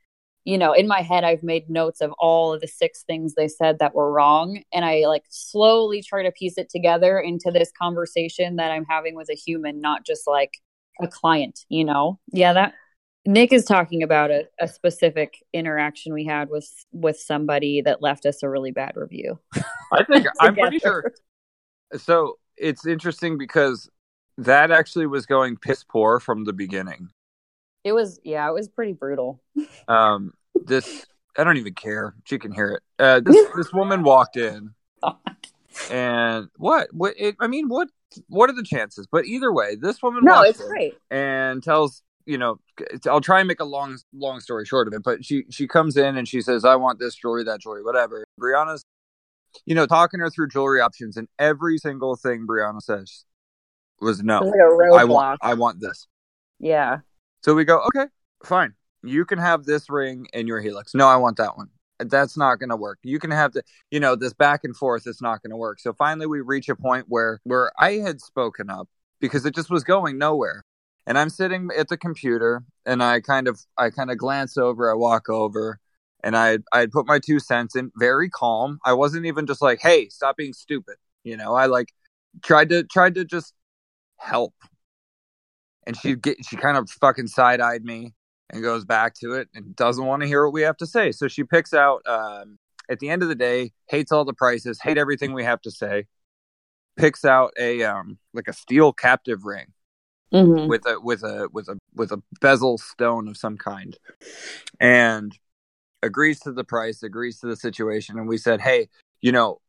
you 0.44 0.58
know 0.58 0.72
in 0.72 0.86
my 0.86 1.00
head 1.00 1.24
i've 1.24 1.42
made 1.42 1.68
notes 1.68 2.00
of 2.00 2.12
all 2.18 2.52
of 2.52 2.60
the 2.60 2.68
six 2.68 3.02
things 3.02 3.34
they 3.34 3.48
said 3.48 3.78
that 3.78 3.94
were 3.94 4.12
wrong 4.12 4.62
and 4.72 4.84
i 4.84 5.04
like 5.06 5.24
slowly 5.28 6.02
try 6.02 6.22
to 6.22 6.32
piece 6.32 6.58
it 6.58 6.70
together 6.70 7.18
into 7.18 7.50
this 7.50 7.72
conversation 7.80 8.56
that 8.56 8.70
i'm 8.70 8.84
having 8.84 9.14
with 9.14 9.28
a 9.30 9.34
human 9.34 9.80
not 9.80 10.04
just 10.04 10.26
like 10.26 10.58
a 11.00 11.08
client 11.08 11.60
you 11.68 11.84
know 11.84 12.18
yeah 12.32 12.52
that 12.52 12.74
nick 13.26 13.52
is 13.52 13.64
talking 13.64 14.02
about 14.02 14.30
a, 14.30 14.46
a 14.60 14.68
specific 14.68 15.42
interaction 15.52 16.12
we 16.12 16.24
had 16.24 16.48
with 16.48 16.70
with 16.92 17.18
somebody 17.18 17.80
that 17.80 18.02
left 18.02 18.26
us 18.26 18.42
a 18.42 18.48
really 18.48 18.70
bad 18.70 18.92
review 18.94 19.38
I 19.94 20.04
think 20.04 20.26
I'm 20.40 20.54
pretty 20.54 20.78
sure. 20.78 21.12
So 21.96 22.38
it's 22.56 22.86
interesting 22.86 23.38
because 23.38 23.88
that 24.38 24.70
actually 24.70 25.06
was 25.06 25.26
going 25.26 25.56
piss 25.56 25.84
poor 25.84 26.20
from 26.20 26.44
the 26.44 26.52
beginning. 26.52 27.08
It 27.84 27.92
was 27.92 28.18
yeah 28.24 28.48
it 28.48 28.52
was 28.52 28.68
pretty 28.68 28.92
brutal 28.92 29.40
Um, 29.88 30.32
this 30.54 31.06
I 31.36 31.44
don't 31.44 31.56
even 31.56 31.74
care. 31.74 32.14
She 32.24 32.38
can 32.38 32.52
hear 32.52 32.70
it. 32.70 32.82
Uh, 32.98 33.20
this 33.20 33.36
this 33.56 33.72
woman 33.72 34.02
walked 34.02 34.36
in, 34.36 34.70
and 35.90 36.48
what? 36.56 36.88
What? 36.92 37.14
It, 37.18 37.36
I 37.40 37.46
mean, 37.46 37.68
what? 37.68 37.88
What 38.28 38.48
are 38.48 38.54
the 38.54 38.62
chances? 38.62 39.08
But 39.10 39.24
either 39.24 39.52
way, 39.52 39.74
this 39.74 40.02
woman 40.02 40.24
no 40.24 40.34
walks 40.34 40.50
it's 40.50 40.60
in 40.60 40.68
great 40.68 40.94
and 41.10 41.62
tells 41.62 42.02
you 42.26 42.38
know, 42.38 42.58
I'll 43.06 43.20
try 43.20 43.40
and 43.40 43.48
make 43.48 43.60
a 43.60 43.64
long, 43.64 43.98
long 44.14 44.40
story 44.40 44.64
short 44.64 44.88
of 44.88 44.94
it. 44.94 45.02
But 45.02 45.24
she 45.24 45.44
she 45.50 45.66
comes 45.66 45.96
in 45.96 46.16
and 46.16 46.26
she 46.26 46.40
says, 46.40 46.64
"I 46.64 46.76
want 46.76 46.98
this 46.98 47.14
jewelry, 47.14 47.44
that 47.44 47.60
jewelry, 47.60 47.82
whatever." 47.82 48.24
Brianna's, 48.40 48.84
you 49.66 49.74
know, 49.74 49.86
talking 49.86 50.20
her 50.20 50.30
through 50.30 50.48
jewelry 50.48 50.80
options, 50.80 51.16
and 51.16 51.28
every 51.38 51.78
single 51.78 52.16
thing 52.16 52.46
Brianna 52.46 52.80
says 52.80 53.24
was 54.00 54.22
no. 54.22 54.40
Like 54.40 55.00
I 55.00 55.04
want, 55.04 55.40
I 55.42 55.54
want 55.54 55.80
this. 55.80 56.06
Yeah. 56.58 57.00
So 57.44 57.54
we 57.54 57.66
go, 57.66 57.82
okay, 57.88 58.06
fine. 58.42 58.72
You 59.02 59.26
can 59.26 59.38
have 59.38 59.64
this 59.64 59.90
ring 59.90 60.26
in 60.32 60.46
your 60.46 60.62
helix. 60.62 60.94
No, 60.94 61.06
I 61.06 61.16
want 61.16 61.36
that 61.36 61.58
one. 61.58 61.68
That's 61.98 62.38
not 62.38 62.58
going 62.58 62.70
to 62.70 62.76
work. 62.76 62.98
You 63.02 63.18
can 63.18 63.30
have 63.30 63.52
the, 63.52 63.62
you 63.90 64.00
know, 64.00 64.16
this 64.16 64.32
back 64.32 64.64
and 64.64 64.74
forth. 64.74 65.06
It's 65.06 65.20
not 65.20 65.42
going 65.42 65.50
to 65.50 65.56
work. 65.58 65.78
So 65.78 65.92
finally, 65.92 66.26
we 66.26 66.40
reach 66.40 66.70
a 66.70 66.74
point 66.74 67.04
where 67.06 67.40
where 67.44 67.70
I 67.78 67.96
had 67.96 68.22
spoken 68.22 68.70
up 68.70 68.88
because 69.20 69.44
it 69.44 69.54
just 69.54 69.68
was 69.68 69.84
going 69.84 70.16
nowhere 70.16 70.64
and 71.06 71.18
I'm 71.18 71.28
sitting 71.28 71.68
at 71.76 71.88
the 71.88 71.98
computer 71.98 72.64
and 72.86 73.02
I 73.02 73.20
kind 73.20 73.46
of 73.46 73.60
I 73.76 73.90
kind 73.90 74.10
of 74.10 74.16
glance 74.16 74.56
over, 74.56 74.90
I 74.90 74.94
walk 74.94 75.28
over 75.28 75.78
and 76.22 76.34
I 76.34 76.60
I 76.72 76.86
put 76.86 77.06
my 77.06 77.18
two 77.18 77.40
cents 77.40 77.76
in 77.76 77.92
very 77.96 78.30
calm. 78.30 78.78
I 78.86 78.94
wasn't 78.94 79.26
even 79.26 79.46
just 79.46 79.60
like, 79.60 79.80
"Hey, 79.82 80.08
stop 80.08 80.38
being 80.38 80.54
stupid." 80.54 80.96
You 81.24 81.36
know, 81.36 81.54
I 81.54 81.66
like 81.66 81.88
tried 82.42 82.70
to 82.70 82.84
tried 82.84 83.16
to 83.16 83.26
just 83.26 83.52
help. 84.16 84.54
And 85.86 85.96
she 85.96 86.16
get 86.16 86.44
she 86.44 86.56
kind 86.56 86.76
of 86.76 86.88
fucking 86.90 87.26
side-eyed 87.26 87.84
me 87.84 88.14
and 88.50 88.62
goes 88.62 88.84
back 88.84 89.14
to 89.14 89.32
it 89.32 89.48
and 89.54 89.74
doesn't 89.76 90.04
want 90.04 90.22
to 90.22 90.28
hear 90.28 90.44
what 90.44 90.52
we 90.52 90.62
have 90.62 90.76
to 90.78 90.86
say. 90.86 91.12
So 91.12 91.28
she 91.28 91.44
picks 91.44 91.74
out 91.74 92.02
um, 92.06 92.58
at 92.88 93.00
the 93.00 93.08
end 93.10 93.22
of 93.22 93.28
the 93.28 93.34
day, 93.34 93.72
hates 93.88 94.12
all 94.12 94.24
the 94.24 94.32
prices, 94.34 94.80
hate 94.80 94.98
everything 94.98 95.32
we 95.32 95.44
have 95.44 95.60
to 95.62 95.70
say. 95.70 96.06
Picks 96.96 97.24
out 97.24 97.52
a 97.58 97.82
um 97.82 98.18
like 98.32 98.46
a 98.46 98.52
steel 98.52 98.92
captive 98.92 99.44
ring 99.44 99.72
mm-hmm. 100.32 100.68
with 100.68 100.86
a 100.86 101.00
with 101.00 101.22
a 101.22 101.48
with 101.52 101.68
a 101.68 101.78
with 101.94 102.12
a 102.12 102.22
bezel 102.40 102.78
stone 102.78 103.26
of 103.26 103.36
some 103.36 103.56
kind, 103.56 103.98
and 104.78 105.36
agrees 106.02 106.38
to 106.40 106.52
the 106.52 106.64
price, 106.64 107.02
agrees 107.02 107.40
to 107.40 107.46
the 107.46 107.56
situation, 107.56 108.18
and 108.18 108.28
we 108.28 108.38
said, 108.38 108.60
hey, 108.60 108.88
you 109.20 109.32
know, 109.32 109.60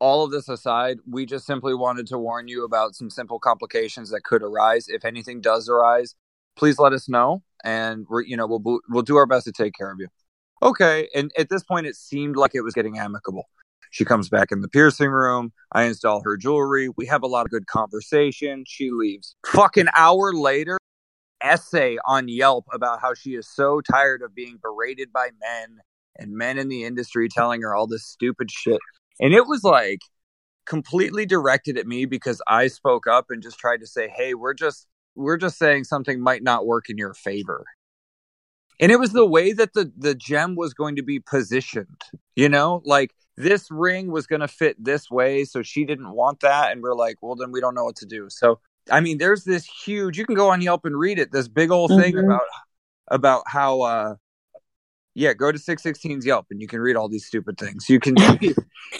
all 0.00 0.24
of 0.24 0.30
this 0.30 0.48
aside, 0.48 0.98
we 1.08 1.26
just 1.26 1.46
simply 1.46 1.74
wanted 1.74 2.06
to 2.08 2.18
warn 2.18 2.48
you 2.48 2.64
about 2.64 2.94
some 2.94 3.10
simple 3.10 3.38
complications 3.38 4.10
that 4.10 4.22
could 4.22 4.42
arise. 4.42 4.88
If 4.88 5.04
anything 5.04 5.40
does 5.40 5.68
arise, 5.68 6.14
please 6.56 6.78
let 6.78 6.92
us 6.92 7.08
know, 7.08 7.42
and 7.64 8.06
we're 8.08 8.22
you 8.22 8.36
know 8.36 8.46
we'll 8.46 8.80
we'll 8.88 9.02
do 9.02 9.16
our 9.16 9.26
best 9.26 9.46
to 9.46 9.52
take 9.52 9.74
care 9.74 9.90
of 9.90 9.98
you. 9.98 10.08
Okay, 10.62 11.08
and 11.14 11.30
at 11.38 11.48
this 11.48 11.62
point, 11.62 11.86
it 11.86 11.96
seemed 11.96 12.36
like 12.36 12.52
it 12.54 12.62
was 12.62 12.74
getting 12.74 12.98
amicable. 12.98 13.48
She 13.90 14.04
comes 14.04 14.28
back 14.28 14.52
in 14.52 14.60
the 14.60 14.68
piercing 14.68 15.10
room. 15.10 15.52
I 15.72 15.84
install 15.84 16.22
her 16.22 16.36
jewelry. 16.36 16.90
We 16.96 17.06
have 17.06 17.22
a 17.22 17.26
lot 17.26 17.46
of 17.46 17.50
good 17.50 17.66
conversation. 17.66 18.64
She 18.66 18.90
leaves. 18.90 19.34
Fucking 19.46 19.86
hour 19.94 20.34
later, 20.34 20.78
essay 21.42 21.96
on 22.04 22.28
Yelp 22.28 22.66
about 22.72 23.00
how 23.00 23.14
she 23.14 23.30
is 23.30 23.48
so 23.48 23.80
tired 23.80 24.22
of 24.22 24.34
being 24.34 24.58
berated 24.60 25.12
by 25.12 25.30
men 25.40 25.78
and 26.16 26.32
men 26.32 26.58
in 26.58 26.68
the 26.68 26.84
industry 26.84 27.28
telling 27.28 27.62
her 27.62 27.74
all 27.74 27.86
this 27.86 28.04
stupid 28.04 28.50
shit. 28.50 28.80
And 29.20 29.34
it 29.34 29.46
was 29.46 29.64
like 29.64 30.00
completely 30.66 31.26
directed 31.26 31.78
at 31.78 31.86
me 31.86 32.04
because 32.04 32.40
I 32.46 32.68
spoke 32.68 33.06
up 33.06 33.26
and 33.30 33.42
just 33.42 33.58
tried 33.58 33.80
to 33.80 33.86
say, 33.86 34.08
"Hey, 34.08 34.34
we're 34.34 34.54
just 34.54 34.86
we're 35.14 35.38
just 35.38 35.58
saying 35.58 35.84
something 35.84 36.20
might 36.20 36.42
not 36.42 36.66
work 36.66 36.88
in 36.88 36.98
your 36.98 37.14
favor." 37.14 37.64
And 38.80 38.92
it 38.92 39.00
was 39.00 39.12
the 39.12 39.26
way 39.26 39.52
that 39.52 39.72
the 39.74 39.92
the 39.96 40.14
gem 40.14 40.56
was 40.56 40.74
going 40.74 40.96
to 40.96 41.02
be 41.02 41.20
positioned, 41.20 42.02
you 42.36 42.48
know? 42.48 42.82
Like 42.84 43.12
this 43.38 43.70
ring 43.70 44.10
was 44.10 44.26
going 44.26 44.40
to 44.40 44.48
fit 44.48 44.82
this 44.84 45.08
way 45.10 45.44
so 45.44 45.62
she 45.62 45.84
didn't 45.84 46.10
want 46.10 46.40
that 46.40 46.72
and 46.72 46.82
we're 46.82 46.94
like 46.94 47.16
well 47.22 47.36
then 47.36 47.52
we 47.52 47.60
don't 47.60 47.74
know 47.74 47.84
what 47.84 47.94
to 47.94 48.04
do 48.04 48.26
so 48.28 48.58
i 48.90 48.98
mean 49.00 49.16
there's 49.16 49.44
this 49.44 49.64
huge 49.64 50.18
you 50.18 50.26
can 50.26 50.34
go 50.34 50.50
on 50.50 50.60
yelp 50.60 50.84
and 50.84 50.98
read 50.98 51.20
it 51.20 51.30
this 51.30 51.46
big 51.46 51.70
old 51.70 51.90
thing 51.90 52.14
mm-hmm. 52.14 52.26
about 52.26 52.42
about 53.06 53.42
how 53.46 53.80
uh 53.82 54.14
yeah 55.18 55.34
go 55.34 55.50
to 55.50 55.58
616's 55.58 56.24
yelp 56.24 56.46
and 56.50 56.60
you 56.60 56.68
can 56.68 56.80
read 56.80 56.94
all 56.94 57.08
these 57.08 57.26
stupid 57.26 57.58
things. 57.58 57.90
You 57.90 57.98
can 57.98 58.14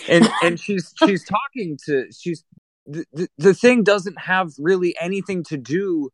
and 0.08 0.28
and 0.42 0.58
she's 0.58 0.92
she's 1.04 1.24
talking 1.24 1.78
to 1.86 2.06
she's 2.10 2.44
the, 2.86 3.28
the, 3.36 3.54
thing 3.54 3.84
doesn't 3.84 4.18
have 4.18 4.52
really 4.58 4.96
anything 4.98 5.44
to 5.44 5.58
do 5.58 6.10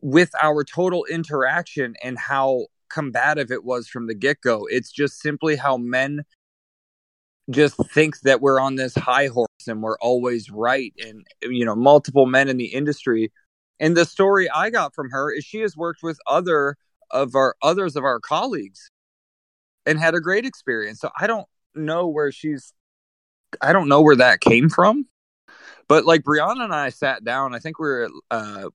with 0.00 0.30
our 0.42 0.64
total 0.64 1.04
interaction 1.04 1.94
and 2.02 2.18
how 2.18 2.66
combative 2.90 3.52
it 3.52 3.64
was 3.64 3.86
from 3.88 4.08
the 4.08 4.14
get-go. 4.14 4.66
It's 4.68 4.90
just 4.90 5.20
simply 5.20 5.54
how 5.54 5.76
men 5.76 6.24
just 7.50 7.76
think 7.92 8.18
that 8.22 8.40
we're 8.40 8.58
on 8.58 8.74
this 8.74 8.96
high 8.96 9.28
horse 9.28 9.46
and 9.68 9.80
we're 9.80 9.98
always 9.98 10.50
right 10.50 10.92
and 10.98 11.24
you 11.42 11.64
know 11.64 11.76
multiple 11.76 12.26
men 12.26 12.48
in 12.48 12.58
the 12.58 12.66
industry. 12.66 13.32
And 13.80 13.96
the 13.96 14.04
story 14.04 14.50
i 14.50 14.68
got 14.68 14.94
from 14.94 15.10
her 15.10 15.32
is 15.32 15.44
she 15.44 15.60
has 15.60 15.74
worked 15.74 16.02
with 16.02 16.18
other 16.26 16.76
of 17.12 17.34
our 17.34 17.54
others 17.62 17.96
of 17.96 18.04
our 18.04 18.20
colleagues 18.20 18.90
and 19.86 19.98
had 19.98 20.14
a 20.14 20.20
great 20.20 20.44
experience 20.44 21.00
so 21.00 21.10
i 21.18 21.26
don't 21.26 21.46
know 21.74 22.06
where 22.08 22.32
she's 22.32 22.72
i 23.60 23.72
don't 23.72 23.88
know 23.88 24.02
where 24.02 24.16
that 24.16 24.40
came 24.40 24.68
from 24.68 25.06
but 25.88 26.04
like 26.04 26.22
brianna 26.22 26.64
and 26.64 26.74
i 26.74 26.88
sat 26.88 27.24
down 27.24 27.54
i 27.54 27.58
think 27.58 27.78
we 27.78 27.86
were 27.86 28.04
at, 28.04 28.10
uh 28.30 28.68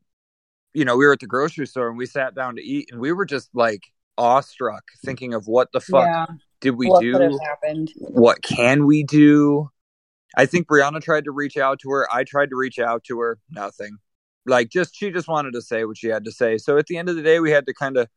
you 0.73 0.85
know 0.85 0.95
we 0.95 1.05
were 1.05 1.13
at 1.13 1.19
the 1.19 1.27
grocery 1.27 1.67
store 1.67 1.89
and 1.89 1.97
we 1.97 2.05
sat 2.05 2.33
down 2.35 2.55
to 2.55 2.61
eat 2.61 2.89
and 2.91 2.99
we 2.99 3.11
were 3.11 3.25
just 3.25 3.49
like 3.53 3.83
awestruck 4.17 4.83
thinking 5.03 5.33
of 5.33 5.47
what 5.47 5.71
the 5.73 5.79
fuck 5.79 6.05
yeah 6.05 6.25
did 6.61 6.77
we 6.77 6.87
what 6.87 7.01
do? 7.01 7.11
What 7.97 8.41
can 8.43 8.85
we 8.85 9.03
do? 9.03 9.69
I 10.37 10.45
think 10.45 10.67
Brianna 10.67 11.01
tried 11.01 11.25
to 11.25 11.31
reach 11.31 11.57
out 11.57 11.79
to 11.79 11.89
her. 11.89 12.07
I 12.13 12.23
tried 12.23 12.51
to 12.51 12.55
reach 12.55 12.79
out 12.79 13.03
to 13.05 13.19
her. 13.19 13.39
Nothing. 13.49 13.97
Like 14.45 14.69
just 14.69 14.95
she 14.95 15.11
just 15.11 15.27
wanted 15.27 15.53
to 15.53 15.61
say 15.61 15.83
what 15.83 15.97
she 15.97 16.07
had 16.07 16.23
to 16.25 16.31
say. 16.31 16.57
So 16.57 16.77
at 16.77 16.85
the 16.85 16.97
end 16.97 17.09
of 17.09 17.15
the 17.15 17.21
day, 17.21 17.39
we 17.39 17.51
had 17.51 17.65
to 17.65 17.73
kind 17.73 17.97
of 17.97 18.07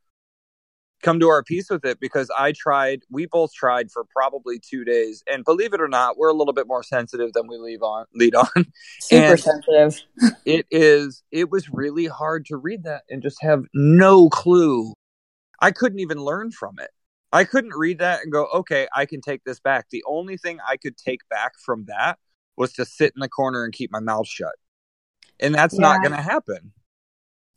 come 1.03 1.21
to 1.21 1.29
our 1.29 1.43
peace 1.43 1.69
with 1.71 1.85
it 1.85 2.01
because 2.01 2.31
I 2.37 2.53
tried. 2.53 3.03
We 3.11 3.27
both 3.27 3.53
tried 3.53 3.91
for 3.91 4.05
probably 4.05 4.59
two 4.59 4.85
days, 4.85 5.23
and 5.31 5.45
believe 5.45 5.75
it 5.75 5.81
or 5.81 5.89
not, 5.89 6.17
we're 6.17 6.31
a 6.31 6.35
little 6.35 6.55
bit 6.55 6.67
more 6.67 6.83
sensitive 6.83 7.33
than 7.33 7.47
we 7.47 7.59
leave 7.59 7.83
on 7.83 8.07
lead 8.15 8.35
on. 8.35 8.49
Super 9.01 9.33
and 9.33 9.41
sensitive. 9.41 10.03
it 10.45 10.67
is. 10.71 11.23
It 11.31 11.51
was 11.51 11.69
really 11.71 12.07
hard 12.07 12.47
to 12.47 12.57
read 12.57 12.85
that 12.85 13.03
and 13.09 13.23
just 13.23 13.43
have 13.43 13.65
no 13.75 14.29
clue. 14.29 14.95
I 15.61 15.71
couldn't 15.71 16.01
even 16.01 16.19
learn 16.19 16.51
from 16.51 16.79
it. 16.79 16.91
I 17.33 17.45
couldn't 17.45 17.75
read 17.75 17.99
that 17.99 18.23
and 18.23 18.31
go, 18.31 18.47
okay, 18.55 18.87
I 18.95 19.07
can 19.07 19.21
take 19.21 19.43
this 19.45 19.59
back. 19.59 19.87
The 19.91 20.05
only 20.07 20.37
thing 20.37 20.59
I 20.69 20.77
could 20.77 20.97
take 20.97 21.29
back 21.29 21.55
from 21.65 21.87
that 21.87 22.19
was 22.57 22.73
to 22.75 22.85
sit 22.85 23.13
in 23.17 23.21
the 23.21 23.29
corner 23.29 23.65
and 23.65 23.73
keep 23.73 23.91
my 23.91 23.99
mouth 23.99 24.29
shut. 24.29 24.55
And 25.41 25.53
that's 25.53 25.75
yeah. 25.75 25.81
not 25.81 26.01
going 26.01 26.13
to 26.13 26.23
happen. 26.23 26.73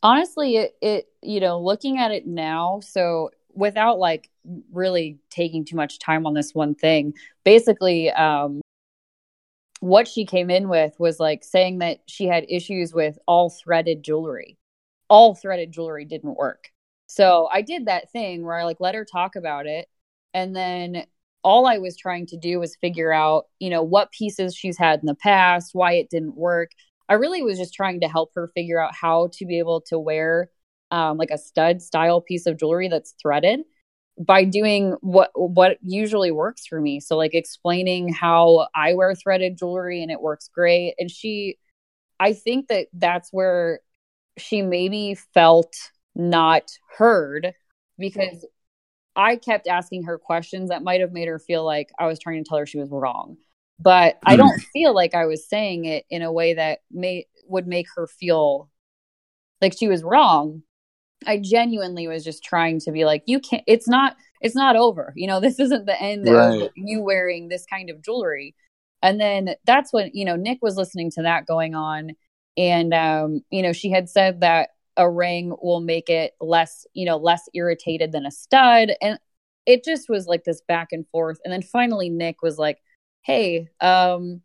Honestly, 0.04 0.58
it, 0.58 0.76
it, 0.82 1.08
you 1.22 1.40
know, 1.40 1.60
looking 1.60 1.98
at 1.98 2.12
it 2.12 2.28
now, 2.28 2.80
so 2.82 3.32
without 3.54 3.98
like 3.98 4.30
really 4.72 5.18
taking 5.30 5.66
too 5.66 5.76
much 5.76 6.00
time 6.00 6.26
on 6.26 6.34
this 6.34 6.54
one 6.54 6.76
thing, 6.76 7.14
basically, 7.44 8.12
um, 8.12 8.62
what 9.80 10.08
she 10.08 10.26
came 10.26 10.50
in 10.50 10.70
with 10.70 10.94
was 11.00 11.20
like 11.20 11.44
saying 11.44 11.80
that 11.80 12.00
she 12.08 12.26
had 12.26 12.46
issues 12.50 12.94
with 12.94 13.18
all 13.28 13.50
threaded 13.50 14.04
jewelry. 14.04 14.58
All 15.10 15.36
threaded 15.36 15.72
jewelry 15.72 16.06
didn't 16.06 16.36
work. 16.36 16.70
So 17.08 17.48
I 17.52 17.62
did 17.62 17.86
that 17.86 18.12
thing 18.12 18.44
where 18.44 18.56
I 18.56 18.64
like 18.64 18.80
let 18.80 18.96
her 18.96 19.06
talk 19.06 19.36
about 19.36 19.68
it. 19.68 19.88
And 20.34 20.56
then 20.56 21.06
all 21.44 21.66
I 21.66 21.78
was 21.78 21.96
trying 21.96 22.26
to 22.28 22.38
do 22.38 22.60
was 22.60 22.76
figure 22.76 23.14
out, 23.14 23.46
you 23.60 23.70
know, 23.70 23.84
what 23.84 24.12
pieces 24.12 24.56
she's 24.56 24.78
had 24.78 25.00
in 25.00 25.06
the 25.06 25.16
past, 25.16 25.70
why 25.74 25.94
it 25.94 26.10
didn't 26.10 26.36
work. 26.36 26.72
I 27.10 27.14
really 27.16 27.42
was 27.42 27.58
just 27.58 27.74
trying 27.74 28.02
to 28.02 28.08
help 28.08 28.32
her 28.36 28.52
figure 28.56 28.82
out 28.82 28.94
how 28.94 29.30
to 29.34 29.46
be 29.46 29.60
able 29.60 29.82
to 29.88 30.00
wear 30.00 30.50
um, 30.92 31.18
like 31.18 31.32
a 31.32 31.38
stud 31.38 31.82
style 31.82 32.22
piece 32.22 32.46
of 32.46 32.58
jewelry 32.58 32.88
that's 32.90 33.14
threaded 33.22 33.62
by 34.20 34.44
doing 34.44 34.96
what 35.02 35.30
what 35.36 35.78
usually 35.84 36.32
works 36.32 36.66
for 36.66 36.82
me. 36.82 37.00
So 37.00 37.18
like 37.18 37.34
explaining 37.36 38.12
how 38.14 38.68
I 38.76 38.94
wear 38.96 39.14
threaded 39.16 39.58
jewelry 39.58 40.02
and 40.02 40.12
it 40.12 40.22
works 40.22 40.50
great. 40.54 40.96
And 40.98 41.10
she, 41.12 41.58
I 42.20 42.34
think 42.34 42.70
that 42.70 42.88
that's 42.94 43.30
where 43.32 43.82
she 44.38 44.62
maybe 44.62 45.16
felt 45.34 45.76
not 46.16 46.64
heard 46.98 47.54
because 48.00 48.46
I 49.16 49.36
kept 49.38 49.68
asking 49.68 50.04
her 50.04 50.18
questions 50.18 50.70
that 50.70 50.84
might 50.84 51.02
have 51.02 51.12
made 51.14 51.28
her 51.28 51.40
feel 51.40 51.66
like 51.66 51.90
I 52.00 52.08
was 52.08 52.20
trying 52.20 52.44
to 52.44 52.48
tell 52.50 52.60
her 52.60 52.66
she 52.66 52.80
was 52.80 52.90
wrong. 52.92 53.38
But 53.80 54.16
mm. 54.16 54.20
I 54.26 54.34
hmm. 54.34 54.40
don't 54.40 54.62
feel 54.74 54.94
like 54.94 55.14
I 55.14 55.26
was 55.26 55.48
saying 55.48 55.86
it 55.86 56.06
in 56.10 56.22
a 56.22 56.32
way 56.32 56.54
that 56.56 56.80
may 56.92 57.26
would 57.48 57.68
make 57.68 57.88
her 57.96 58.08
feel 58.08 58.70
like 59.62 59.74
she 59.78 59.88
was 59.88 60.04
wrong. 60.04 60.64
I 61.26 61.40
genuinely 61.40 62.08
was 62.08 62.24
just 62.24 62.44
trying 62.44 62.80
to 62.82 62.92
be 62.92 63.06
like, 63.06 63.24
you 63.26 63.40
can't 63.40 63.64
it's 63.68 63.88
not 63.88 64.16
it's 64.42 64.56
not 64.56 64.76
over. 64.76 65.14
You 65.16 65.28
know, 65.28 65.40
this 65.42 65.60
isn't 65.60 65.86
the 65.86 66.02
end 66.02 66.28
right. 66.28 66.64
of 66.64 66.70
you 66.76 67.02
wearing 67.02 67.50
this 67.50 67.66
kind 67.66 67.90
of 67.90 68.04
jewelry. 68.04 68.56
And 69.04 69.22
then 69.22 69.56
that's 69.66 69.94
when, 69.94 70.10
you 70.14 70.26
know, 70.26 70.36
Nick 70.36 70.60
was 70.62 70.76
listening 70.76 71.12
to 71.12 71.22
that 71.22 71.46
going 71.46 71.76
on. 71.76 72.12
And 72.58 72.94
um, 72.94 73.42
you 73.52 73.62
know, 73.62 73.74
she 73.74 73.92
had 73.92 74.10
said 74.10 74.42
that 74.42 74.70
a 74.98 75.10
ring 75.10 75.56
will 75.62 75.80
make 75.80 76.10
it 76.10 76.34
less, 76.42 76.86
you 76.94 77.06
know, 77.06 77.18
less 77.18 77.48
irritated 77.54 78.12
than 78.12 78.26
a 78.26 78.32
stud. 78.32 78.92
And 79.02 79.20
it 79.68 79.84
just 79.84 80.10
was 80.10 80.26
like 80.26 80.44
this 80.44 80.62
back 80.68 80.88
and 80.92 81.06
forth. 81.10 81.38
And 81.44 81.54
then 81.54 81.62
finally 81.62 82.10
Nick 82.10 82.42
was 82.42 82.58
like, 82.58 82.80
Hey, 83.28 83.68
um, 83.82 84.42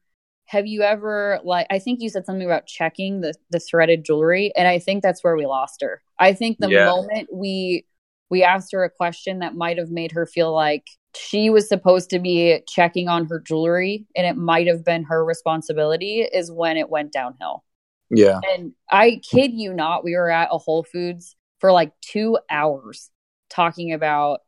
have 0.46 0.66
you 0.66 0.82
ever 0.82 1.38
like 1.44 1.68
I 1.70 1.78
think 1.78 2.00
you 2.02 2.08
said 2.10 2.26
something 2.26 2.44
about 2.44 2.66
checking 2.66 3.20
the 3.20 3.32
the 3.50 3.60
threaded 3.60 4.04
jewelry 4.04 4.52
and 4.56 4.66
I 4.66 4.80
think 4.80 5.02
that's 5.04 5.22
where 5.22 5.36
we 5.36 5.46
lost 5.46 5.80
her. 5.82 6.02
I 6.18 6.32
think 6.34 6.58
the 6.58 6.68
Yeah. 6.68 6.86
moment 6.86 7.28
we 7.32 7.86
we 8.28 8.42
asked 8.42 8.72
her 8.72 8.82
a 8.82 8.90
question 8.90 9.38
that 9.38 9.54
might 9.54 9.78
have 9.78 9.90
made 9.90 10.10
her 10.12 10.26
feel 10.26 10.52
like 10.52 10.88
she 11.14 11.48
was 11.48 11.68
supposed 11.68 12.10
to 12.10 12.18
be 12.18 12.58
checking 12.68 13.06
on 13.08 13.26
her 13.26 13.38
jewelry 13.38 14.04
and 14.16 14.26
it 14.26 14.36
might 14.36 14.66
have 14.66 14.84
been 14.84 15.04
her 15.04 15.24
responsibility 15.24 16.22
is 16.22 16.50
when 16.50 16.76
it 16.76 16.90
went 16.90 17.12
downhill. 17.12 17.62
Yeah. 18.10 18.40
And 18.54 18.72
I 18.90 19.20
kid 19.28 19.52
you 19.52 19.72
not, 19.74 20.04
we 20.04 20.16
were 20.16 20.30
at 20.30 20.48
a 20.52 20.58
Whole 20.58 20.82
Foods 20.84 21.36
for 21.60 21.72
like 21.72 21.92
two 22.00 22.38
hours 22.50 23.10
talking 23.50 23.92
about 23.92 24.40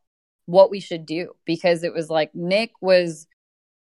what 0.46 0.70
we 0.70 0.80
should 0.80 1.06
do 1.06 1.32
because 1.44 1.84
it 1.84 1.94
was 1.94 2.10
like 2.10 2.34
Nick 2.34 2.72
was 2.82 3.26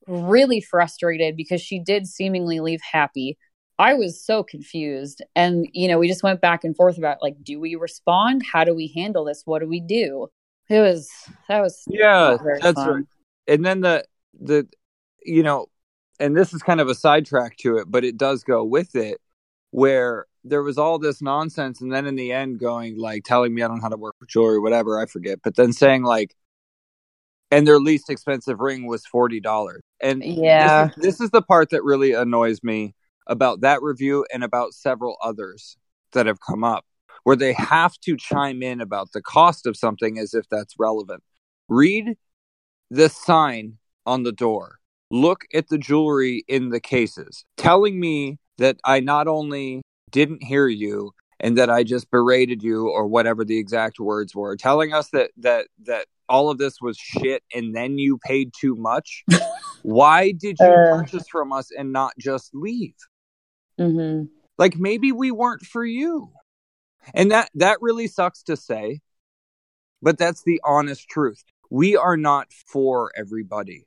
really 0.07 0.61
frustrated 0.61 1.35
because 1.35 1.61
she 1.61 1.79
did 1.79 2.07
seemingly 2.07 2.59
leave 2.59 2.81
happy. 2.81 3.37
I 3.77 3.93
was 3.93 4.23
so 4.23 4.43
confused. 4.43 5.21
And, 5.35 5.67
you 5.73 5.87
know, 5.87 5.99
we 5.99 6.07
just 6.07 6.23
went 6.23 6.41
back 6.41 6.63
and 6.63 6.75
forth 6.75 6.97
about 6.97 7.17
like, 7.21 7.35
do 7.43 7.59
we 7.59 7.75
respond? 7.75 8.41
How 8.51 8.63
do 8.63 8.73
we 8.73 8.91
handle 8.95 9.25
this? 9.25 9.41
What 9.45 9.59
do 9.59 9.67
we 9.67 9.81
do? 9.81 10.27
It 10.69 10.79
was, 10.79 11.09
that 11.49 11.61
was, 11.61 11.83
Yeah, 11.87 12.37
that's 12.61 12.75
fun. 12.75 12.93
right. 12.93 13.05
And 13.47 13.65
then 13.65 13.81
the 13.81 14.03
the 14.39 14.67
you 15.23 15.43
know, 15.43 15.67
and 16.19 16.35
this 16.35 16.53
is 16.53 16.63
kind 16.63 16.79
of 16.81 16.87
a 16.87 16.95
sidetrack 16.95 17.57
to 17.57 17.77
it, 17.77 17.85
but 17.89 18.03
it 18.03 18.17
does 18.17 18.43
go 18.43 18.63
with 18.63 18.95
it 18.95 19.19
where 19.71 20.25
there 20.43 20.63
was 20.63 20.77
all 20.77 20.97
this 20.97 21.21
nonsense 21.21 21.81
and 21.81 21.91
then 21.91 22.05
in 22.05 22.15
the 22.15 22.31
end 22.31 22.59
going 22.59 22.97
like 22.97 23.23
telling 23.23 23.53
me 23.53 23.61
I 23.61 23.67
don't 23.67 23.77
know 23.77 23.83
how 23.83 23.89
to 23.89 23.97
work 23.97 24.15
with 24.19 24.29
jewelry, 24.29 24.59
whatever, 24.59 24.99
I 24.99 25.05
forget. 25.05 25.39
But 25.43 25.55
then 25.55 25.73
saying 25.73 26.03
like 26.03 26.33
and 27.51 27.67
their 27.67 27.79
least 27.79 28.09
expensive 28.09 28.59
ring 28.59 28.87
was 28.87 29.05
forty 29.05 29.39
dollars. 29.39 29.81
And 30.05 30.23
Yeah. 30.23 30.85
this 30.85 30.97
is, 30.97 31.03
this 31.03 31.21
is 31.21 31.29
the 31.31 31.41
part 31.41 31.71
that 31.71 31.83
really 31.83 32.13
annoys 32.13 32.63
me 32.63 32.93
about 33.25 33.61
that 33.61 33.81
review 33.81 34.23
and 34.31 34.43
about 34.43 34.73
several 34.73 35.17
others 35.23 35.77
that 36.13 36.27
have 36.27 36.39
come 36.39 36.63
up 36.63 36.85
where 37.23 37.35
they 37.35 37.53
have 37.53 37.97
to 38.01 38.15
chime 38.15 38.61
in 38.61 38.79
about 38.81 39.11
the 39.13 39.21
cost 39.21 39.65
of 39.65 39.75
something 39.75 40.19
as 40.19 40.35
if 40.35 40.47
that's 40.47 40.75
relevant. 40.77 41.23
Read 41.67 42.17
the 42.91 43.09
sign 43.09 43.79
on 44.05 44.21
the 44.21 44.31
door. 44.31 44.77
Look 45.09 45.45
at 45.55 45.69
the 45.69 45.79
jewelry 45.79 46.43
in 46.47 46.69
the 46.69 46.79
cases, 46.79 47.43
telling 47.57 47.99
me 47.99 48.37
that 48.59 48.77
I 48.83 48.99
not 48.99 49.27
only 49.27 49.81
didn't 50.11 50.43
hear 50.43 50.67
you 50.67 51.13
and 51.39 51.57
that 51.57 51.71
I 51.71 51.83
just 51.83 52.11
berated 52.11 52.61
you 52.61 52.89
or 52.89 53.07
whatever 53.07 53.43
the 53.43 53.57
exact 53.57 53.99
words 53.99 54.35
were, 54.35 54.55
telling 54.55 54.93
us 54.93 55.09
that 55.09 55.31
that 55.37 55.67
that 55.85 56.05
all 56.29 56.51
of 56.51 56.59
this 56.59 56.79
was 56.79 56.95
shit 56.97 57.43
and 57.53 57.75
then 57.75 57.97
you 57.97 58.19
paid 58.19 58.51
too 58.53 58.75
much. 58.75 59.23
Why 59.85 60.31
did 60.31 60.57
you 60.59 60.65
Uh. 60.65 60.97
purchase 60.97 61.27
from 61.29 61.53
us 61.53 61.69
and 61.71 61.91
not 61.93 62.13
just 62.17 62.53
leave? 62.55 62.95
Mhm. 63.79 64.29
like 64.57 64.77
maybe 64.77 65.11
we 65.11 65.31
weren't 65.31 65.63
for 65.63 65.83
you 65.83 66.31
and 67.13 67.29
that 67.31 67.49
that 67.55 67.77
really 67.81 68.07
sucks 68.07 68.41
to 68.43 68.55
say 68.55 69.01
but 70.01 70.17
that's 70.17 70.43
the 70.43 70.61
honest 70.63 71.09
truth 71.09 71.43
we 71.69 71.97
are 71.97 72.15
not 72.15 72.53
for 72.53 73.11
everybody 73.17 73.85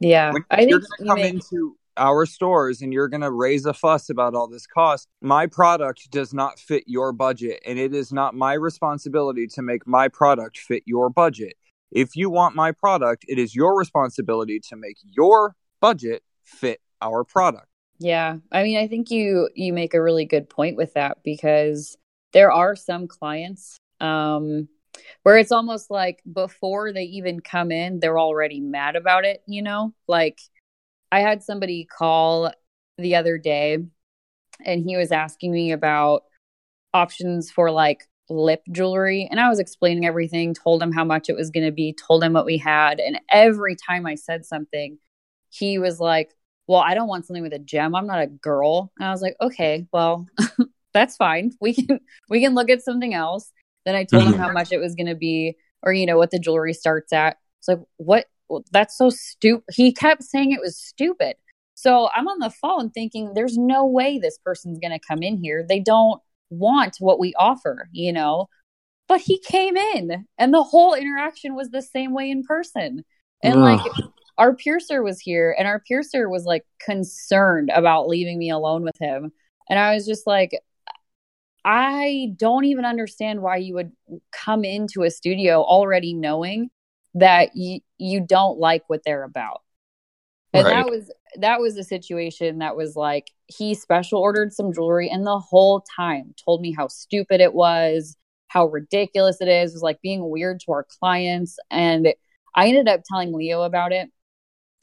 Yeah. 0.00 0.32
when 0.32 0.44
I 0.50 0.62
you're 0.62 0.78
going 0.78 0.80
to 0.80 1.04
you 1.04 1.06
come 1.10 1.16
make, 1.20 1.34
into 1.34 1.76
our 1.98 2.24
stores 2.24 2.80
and 2.80 2.90
you're 2.90 3.08
going 3.08 3.20
to 3.20 3.30
raise 3.30 3.66
a 3.66 3.74
fuss 3.74 4.08
about 4.08 4.34
all 4.34 4.48
this 4.48 4.66
cost 4.66 5.08
my 5.20 5.46
product 5.46 6.10
does 6.10 6.32
not 6.32 6.58
fit 6.58 6.84
your 6.86 7.12
budget 7.12 7.60
and 7.66 7.78
it 7.78 7.94
is 7.94 8.10
not 8.10 8.34
my 8.34 8.54
responsibility 8.54 9.46
to 9.48 9.60
make 9.60 9.86
my 9.86 10.08
product 10.08 10.56
fit 10.56 10.82
your 10.86 11.10
budget 11.10 11.54
if 11.90 12.16
you 12.16 12.30
want 12.30 12.54
my 12.54 12.72
product 12.72 13.24
it 13.28 13.38
is 13.38 13.54
your 13.54 13.76
responsibility 13.76 14.60
to 14.60 14.76
make 14.76 14.96
your 15.02 15.54
budget 15.80 16.22
fit 16.44 16.80
our 17.00 17.24
product 17.24 17.68
Yeah. 17.98 18.36
I 18.52 18.62
mean, 18.62 18.78
I 18.78 18.86
think 18.88 19.10
you 19.10 19.48
you 19.54 19.72
make 19.72 19.94
a 19.94 20.02
really 20.02 20.24
good 20.24 20.48
point 20.48 20.76
with 20.76 20.94
that 20.94 21.18
because 21.24 21.96
there 22.32 22.52
are 22.52 22.76
some 22.76 23.08
clients 23.08 23.76
um 24.00 24.68
where 25.22 25.38
it's 25.38 25.52
almost 25.52 25.90
like 25.90 26.20
before 26.30 26.92
they 26.92 27.04
even 27.04 27.40
come 27.40 27.70
in, 27.70 28.00
they're 28.00 28.18
already 28.18 28.60
mad 28.60 28.96
about 28.96 29.24
it, 29.24 29.42
you 29.46 29.62
know? 29.62 29.94
Like 30.06 30.40
I 31.10 31.20
had 31.20 31.42
somebody 31.42 31.84
call 31.84 32.52
the 32.98 33.16
other 33.16 33.38
day 33.38 33.78
and 34.64 34.82
he 34.84 34.96
was 34.96 35.12
asking 35.12 35.52
me 35.52 35.72
about 35.72 36.22
options 36.92 37.50
for 37.50 37.70
like 37.70 38.06
lip 38.30 38.62
jewelry 38.72 39.26
and 39.30 39.40
I 39.40 39.48
was 39.48 39.58
explaining 39.58 40.04
everything, 40.06 40.54
told 40.54 40.82
him 40.82 40.92
how 40.92 41.04
much 41.04 41.28
it 41.28 41.36
was 41.36 41.50
going 41.50 41.66
to 41.66 41.72
be, 41.72 41.92
told 41.94 42.22
him 42.22 42.32
what 42.34 42.44
we 42.46 42.58
had, 42.58 43.00
and 43.00 43.20
every 43.30 43.76
time 43.76 44.06
I 44.06 44.14
said 44.16 44.44
something, 44.46 44.98
he 45.50 45.78
was 45.78 45.98
like, 46.00 46.30
"Well, 46.66 46.80
I 46.80 46.94
don't 46.94 47.08
want 47.08 47.26
something 47.26 47.42
with 47.42 47.52
a 47.54 47.58
gem. 47.58 47.94
I'm 47.94 48.06
not 48.06 48.20
a 48.22 48.26
girl." 48.26 48.92
And 48.98 49.08
I 49.08 49.12
was 49.12 49.22
like, 49.22 49.36
"Okay, 49.40 49.86
well, 49.92 50.26
that's 50.94 51.16
fine. 51.16 51.52
We 51.60 51.74
can 51.74 52.00
we 52.28 52.40
can 52.42 52.54
look 52.54 52.70
at 52.70 52.82
something 52.82 53.14
else." 53.14 53.50
Then 53.86 53.94
I 53.94 54.04
told 54.04 54.24
him 54.24 54.34
Mhm. 54.34 54.38
how 54.40 54.52
much 54.52 54.72
it 54.72 54.78
was 54.78 54.94
going 54.94 55.06
to 55.06 55.14
be 55.14 55.56
or 55.82 55.92
you 55.92 56.04
know 56.06 56.18
what 56.18 56.30
the 56.30 56.38
jewelry 56.38 56.74
starts 56.74 57.12
at. 57.12 57.38
It's 57.60 57.68
like, 57.68 57.80
"What? 57.96 58.26
Well, 58.48 58.64
that's 58.72 58.96
so 58.98 59.10
stupid." 59.10 59.64
He 59.72 59.92
kept 59.92 60.22
saying 60.22 60.52
it 60.52 60.60
was 60.60 60.76
stupid. 60.76 61.36
So 61.74 62.08
I'm 62.14 62.26
on 62.26 62.40
the 62.40 62.50
phone 62.50 62.90
thinking, 62.90 63.34
there's 63.34 63.56
no 63.56 63.86
way 63.86 64.18
this 64.18 64.36
person's 64.36 64.80
going 64.80 64.90
to 64.90 64.98
come 64.98 65.22
in 65.22 65.36
here. 65.40 65.64
They 65.66 65.78
don't 65.78 66.20
want 66.50 66.96
what 66.98 67.18
we 67.18 67.34
offer, 67.34 67.88
you 67.92 68.12
know? 68.12 68.48
But 69.08 69.20
he 69.20 69.38
came 69.40 69.76
in 69.76 70.26
and 70.38 70.52
the 70.54 70.62
whole 70.62 70.94
interaction 70.94 71.54
was 71.54 71.70
the 71.70 71.82
same 71.82 72.12
way 72.14 72.30
in 72.30 72.42
person. 72.44 73.04
And 73.42 73.60
like 73.62 73.80
our 74.38 74.54
piercer 74.54 75.02
was 75.02 75.20
here 75.20 75.54
and 75.58 75.66
our 75.66 75.80
piercer 75.80 76.28
was 76.28 76.44
like 76.44 76.64
concerned 76.80 77.70
about 77.74 78.08
leaving 78.08 78.38
me 78.38 78.50
alone 78.50 78.82
with 78.82 78.98
him. 78.98 79.32
And 79.70 79.78
I 79.78 79.94
was 79.94 80.06
just 80.06 80.26
like, 80.26 80.52
I 81.64 82.32
don't 82.36 82.64
even 82.64 82.84
understand 82.84 83.42
why 83.42 83.56
you 83.56 83.74
would 83.74 83.92
come 84.32 84.64
into 84.64 85.02
a 85.02 85.10
studio 85.10 85.62
already 85.62 86.14
knowing 86.14 86.70
that 87.14 87.56
you 87.56 87.80
you 87.98 88.20
don't 88.20 88.58
like 88.58 88.84
what 88.86 89.02
they're 89.04 89.24
about. 89.24 89.62
And 90.54 90.66
Right. 90.66 90.76
that 90.76 90.90
was 90.90 91.10
that 91.36 91.60
was 91.60 91.76
a 91.76 91.84
situation 91.84 92.58
that 92.58 92.76
was 92.76 92.96
like 92.96 93.30
he 93.46 93.74
special 93.74 94.20
ordered 94.20 94.52
some 94.52 94.72
jewelry 94.72 95.08
and 95.08 95.26
the 95.26 95.38
whole 95.38 95.84
time 95.96 96.34
told 96.42 96.60
me 96.60 96.72
how 96.72 96.88
stupid 96.88 97.40
it 97.40 97.54
was, 97.54 98.16
how 98.48 98.66
ridiculous 98.66 99.40
it 99.40 99.48
is, 99.48 99.72
it 99.72 99.74
was 99.74 99.82
like 99.82 100.00
being 100.02 100.30
weird 100.30 100.60
to 100.60 100.72
our 100.72 100.86
clients 101.00 101.58
and 101.70 102.08
I 102.54 102.66
ended 102.66 102.88
up 102.88 103.02
telling 103.08 103.32
Leo 103.32 103.62
about 103.62 103.92
it. 103.92 104.10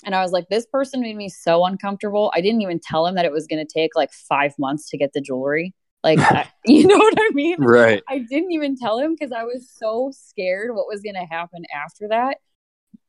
And 0.06 0.16
I 0.16 0.22
was 0.22 0.32
like, 0.32 0.48
this 0.50 0.66
person 0.66 1.02
made 1.02 1.18
me 1.18 1.28
so 1.28 1.66
uncomfortable. 1.66 2.32
I 2.34 2.40
didn't 2.40 2.62
even 2.62 2.80
tell 2.80 3.06
him 3.06 3.16
that 3.16 3.26
it 3.26 3.32
was 3.32 3.48
going 3.48 3.66
to 3.66 3.72
take 3.72 3.96
like 3.96 4.14
five 4.14 4.54
months 4.58 4.90
to 4.92 4.98
get 4.98 5.12
the 5.14 5.22
jewelry. 5.22 5.74
Like, 6.04 6.20
I, 6.20 6.48
you 6.66 6.88
know 6.88 6.98
what 6.98 7.16
I 7.18 7.30
mean? 7.34 7.56
right 7.60 8.04
I 8.08 8.20
didn't 8.20 8.52
even 8.52 8.78
tell 8.78 9.00
him 9.00 9.14
because 9.14 9.32
I 9.32 9.44
was 9.44 9.70
so 9.70 10.12
scared 10.14 10.74
what 10.74 10.88
was 10.88 11.02
going 11.02 11.16
to 11.16 11.26
happen 11.26 11.64
after 11.76 12.08
that. 12.10 12.38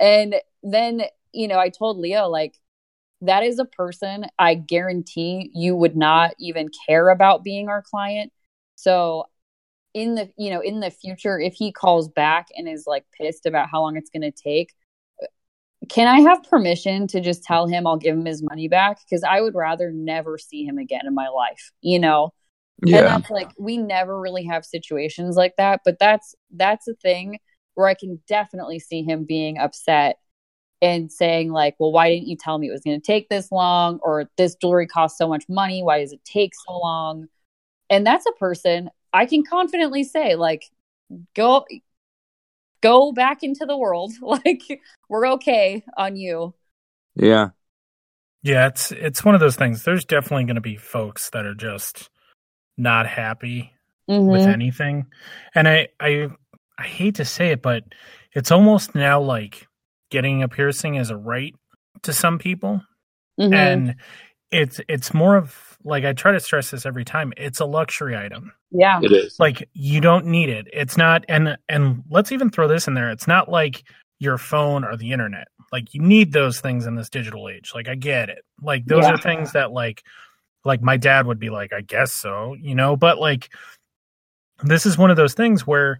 And 0.00 0.36
then, 0.62 1.02
you 1.32 1.46
know, 1.46 1.58
I 1.58 1.68
told 1.68 1.98
Leo, 1.98 2.26
like, 2.26 2.58
that 3.22 3.42
is 3.42 3.58
a 3.58 3.64
person 3.64 4.26
I 4.38 4.54
guarantee 4.54 5.50
you 5.54 5.74
would 5.76 5.96
not 5.96 6.34
even 6.38 6.68
care 6.86 7.08
about 7.08 7.44
being 7.44 7.68
our 7.68 7.82
client. 7.82 8.32
So, 8.76 9.24
in 9.94 10.14
the, 10.14 10.30
you 10.36 10.50
know, 10.50 10.60
in 10.60 10.80
the 10.80 10.90
future, 10.90 11.40
if 11.40 11.54
he 11.54 11.72
calls 11.72 12.08
back 12.08 12.48
and 12.54 12.68
is 12.68 12.84
like 12.86 13.04
pissed 13.18 13.46
about 13.46 13.70
how 13.70 13.80
long 13.80 13.96
it's 13.96 14.10
going 14.10 14.22
to 14.22 14.30
take, 14.30 14.74
uh, 15.22 15.26
can 15.88 16.06
I 16.06 16.20
have 16.20 16.42
permission 16.42 17.06
to 17.08 17.20
just 17.20 17.42
tell 17.42 17.66
him 17.66 17.86
I'll 17.86 17.96
give 17.96 18.16
him 18.16 18.26
his 18.26 18.42
money 18.42 18.68
back? 18.68 18.98
Because 19.08 19.24
I 19.24 19.40
would 19.40 19.54
rather 19.54 19.90
never 19.90 20.36
see 20.36 20.64
him 20.64 20.76
again 20.76 21.06
in 21.06 21.14
my 21.14 21.28
life, 21.28 21.72
you 21.80 21.98
know? 21.98 22.32
and 22.82 22.90
yeah 22.90 23.02
that's 23.02 23.30
like 23.30 23.50
we 23.58 23.78
never 23.78 24.20
really 24.20 24.44
have 24.44 24.64
situations 24.64 25.36
like 25.36 25.54
that 25.56 25.80
but 25.84 25.98
that's 25.98 26.34
that's 26.52 26.88
a 26.88 26.94
thing 26.94 27.38
where 27.74 27.88
i 27.88 27.94
can 27.94 28.20
definitely 28.28 28.78
see 28.78 29.02
him 29.02 29.24
being 29.24 29.58
upset 29.58 30.18
and 30.82 31.10
saying 31.10 31.50
like 31.52 31.74
well 31.78 31.92
why 31.92 32.10
didn't 32.10 32.28
you 32.28 32.36
tell 32.36 32.58
me 32.58 32.68
it 32.68 32.72
was 32.72 32.82
going 32.82 33.00
to 33.00 33.06
take 33.06 33.28
this 33.28 33.50
long? 33.50 33.98
Or 34.02 34.28
this 34.36 34.54
jewelry 34.56 34.86
costs 34.86 35.18
so 35.18 35.28
much 35.28 35.44
money. 35.48 35.82
Why 35.82 36.00
does 36.00 36.12
it 36.12 36.24
take 36.24 36.52
so 36.54 36.78
long? 36.78 37.28
And 37.90 38.06
that's 38.06 38.26
a 38.26 38.32
person 38.32 38.90
i 39.12 39.24
can 39.24 39.42
confidently 39.44 40.04
say 40.04 40.34
like 40.34 40.64
go 41.34 41.64
go 42.82 43.12
back 43.12 43.42
into 43.42 43.64
the 43.66 43.76
world. 43.76 44.12
Like 44.22 44.62
we're 45.08 45.28
okay 45.34 45.84
on 45.96 46.16
you. 46.16 46.54
Yeah. 47.14 47.50
Yeah, 48.42 48.66
it's 48.68 48.92
it's 48.92 49.24
one 49.24 49.34
of 49.34 49.40
those 49.40 49.56
things. 49.56 49.82
There's 49.82 50.04
definitely 50.04 50.44
going 50.44 50.56
to 50.56 50.60
be 50.60 50.76
folks 50.76 51.30
that 51.30 51.46
are 51.46 51.54
just 51.54 52.10
not 52.76 53.06
happy 53.06 53.72
with 54.06 54.42
Mhm. 54.42 54.52
anything, 54.52 55.06
and 55.54 55.66
I 55.66 55.88
I 55.98 56.28
I 56.78 56.84
hate 56.84 57.16
to 57.16 57.24
say 57.24 57.50
it, 57.50 57.62
but 57.62 57.82
it's 58.34 58.52
almost 58.52 58.94
now 58.94 59.20
like 59.20 59.66
getting 60.10 60.42
a 60.42 60.48
piercing 60.48 60.96
is 60.96 61.10
a 61.10 61.16
right 61.16 61.54
to 62.02 62.12
some 62.12 62.38
people, 62.38 62.82
Mhm. 63.40 63.54
and 63.54 63.94
it's 64.50 64.80
it's 64.88 65.12
more 65.14 65.36
of 65.36 65.76
like 65.84 66.04
I 66.04 66.12
try 66.12 66.32
to 66.32 66.40
stress 66.40 66.70
this 66.70 66.86
every 66.86 67.04
time. 67.04 67.32
It's 67.36 67.60
a 67.60 67.64
luxury 67.66 68.16
item. 68.16 68.52
yeah 68.72 69.00
it 69.02 69.12
is 69.12 69.36
Like 69.38 69.68
you 69.72 70.00
don't 70.00 70.26
need 70.26 70.48
it. 70.48 70.66
It's 70.72 70.96
not, 70.96 71.24
and 71.28 71.56
and 71.68 72.02
let's 72.10 72.32
even 72.32 72.50
throw 72.50 72.66
this 72.68 72.88
in 72.88 72.94
there. 72.94 73.10
It's 73.10 73.28
not 73.28 73.48
like 73.48 73.84
your 74.18 74.38
phone 74.38 74.84
or 74.84 74.96
the 74.96 75.12
internet. 75.12 75.48
Like 75.72 75.94
you 75.94 76.00
need 76.02 76.32
those 76.32 76.60
things 76.60 76.86
in 76.86 76.94
this 76.96 77.08
digital 77.08 77.48
age. 77.48 77.72
Like 77.74 77.88
I 77.88 77.94
get 77.94 78.28
it. 78.28 78.44
Like 78.62 78.84
those 78.86 79.04
Yeah. 79.04 79.12
are 79.14 79.18
things 79.18 79.52
that 79.52 79.72
like 79.72 80.02
like 80.64 80.82
my 80.82 80.96
dad 80.96 81.26
would 81.26 81.38
be 81.38 81.50
like, 81.50 81.72
I 81.72 81.80
guess 81.82 82.12
so, 82.12 82.54
you 82.54 82.74
know, 82.74 82.96
but 82.96 83.18
like 83.18 83.48
this 84.64 84.86
is 84.86 84.98
one 84.98 85.10
of 85.10 85.16
those 85.16 85.34
things 85.34 85.66
where 85.66 85.98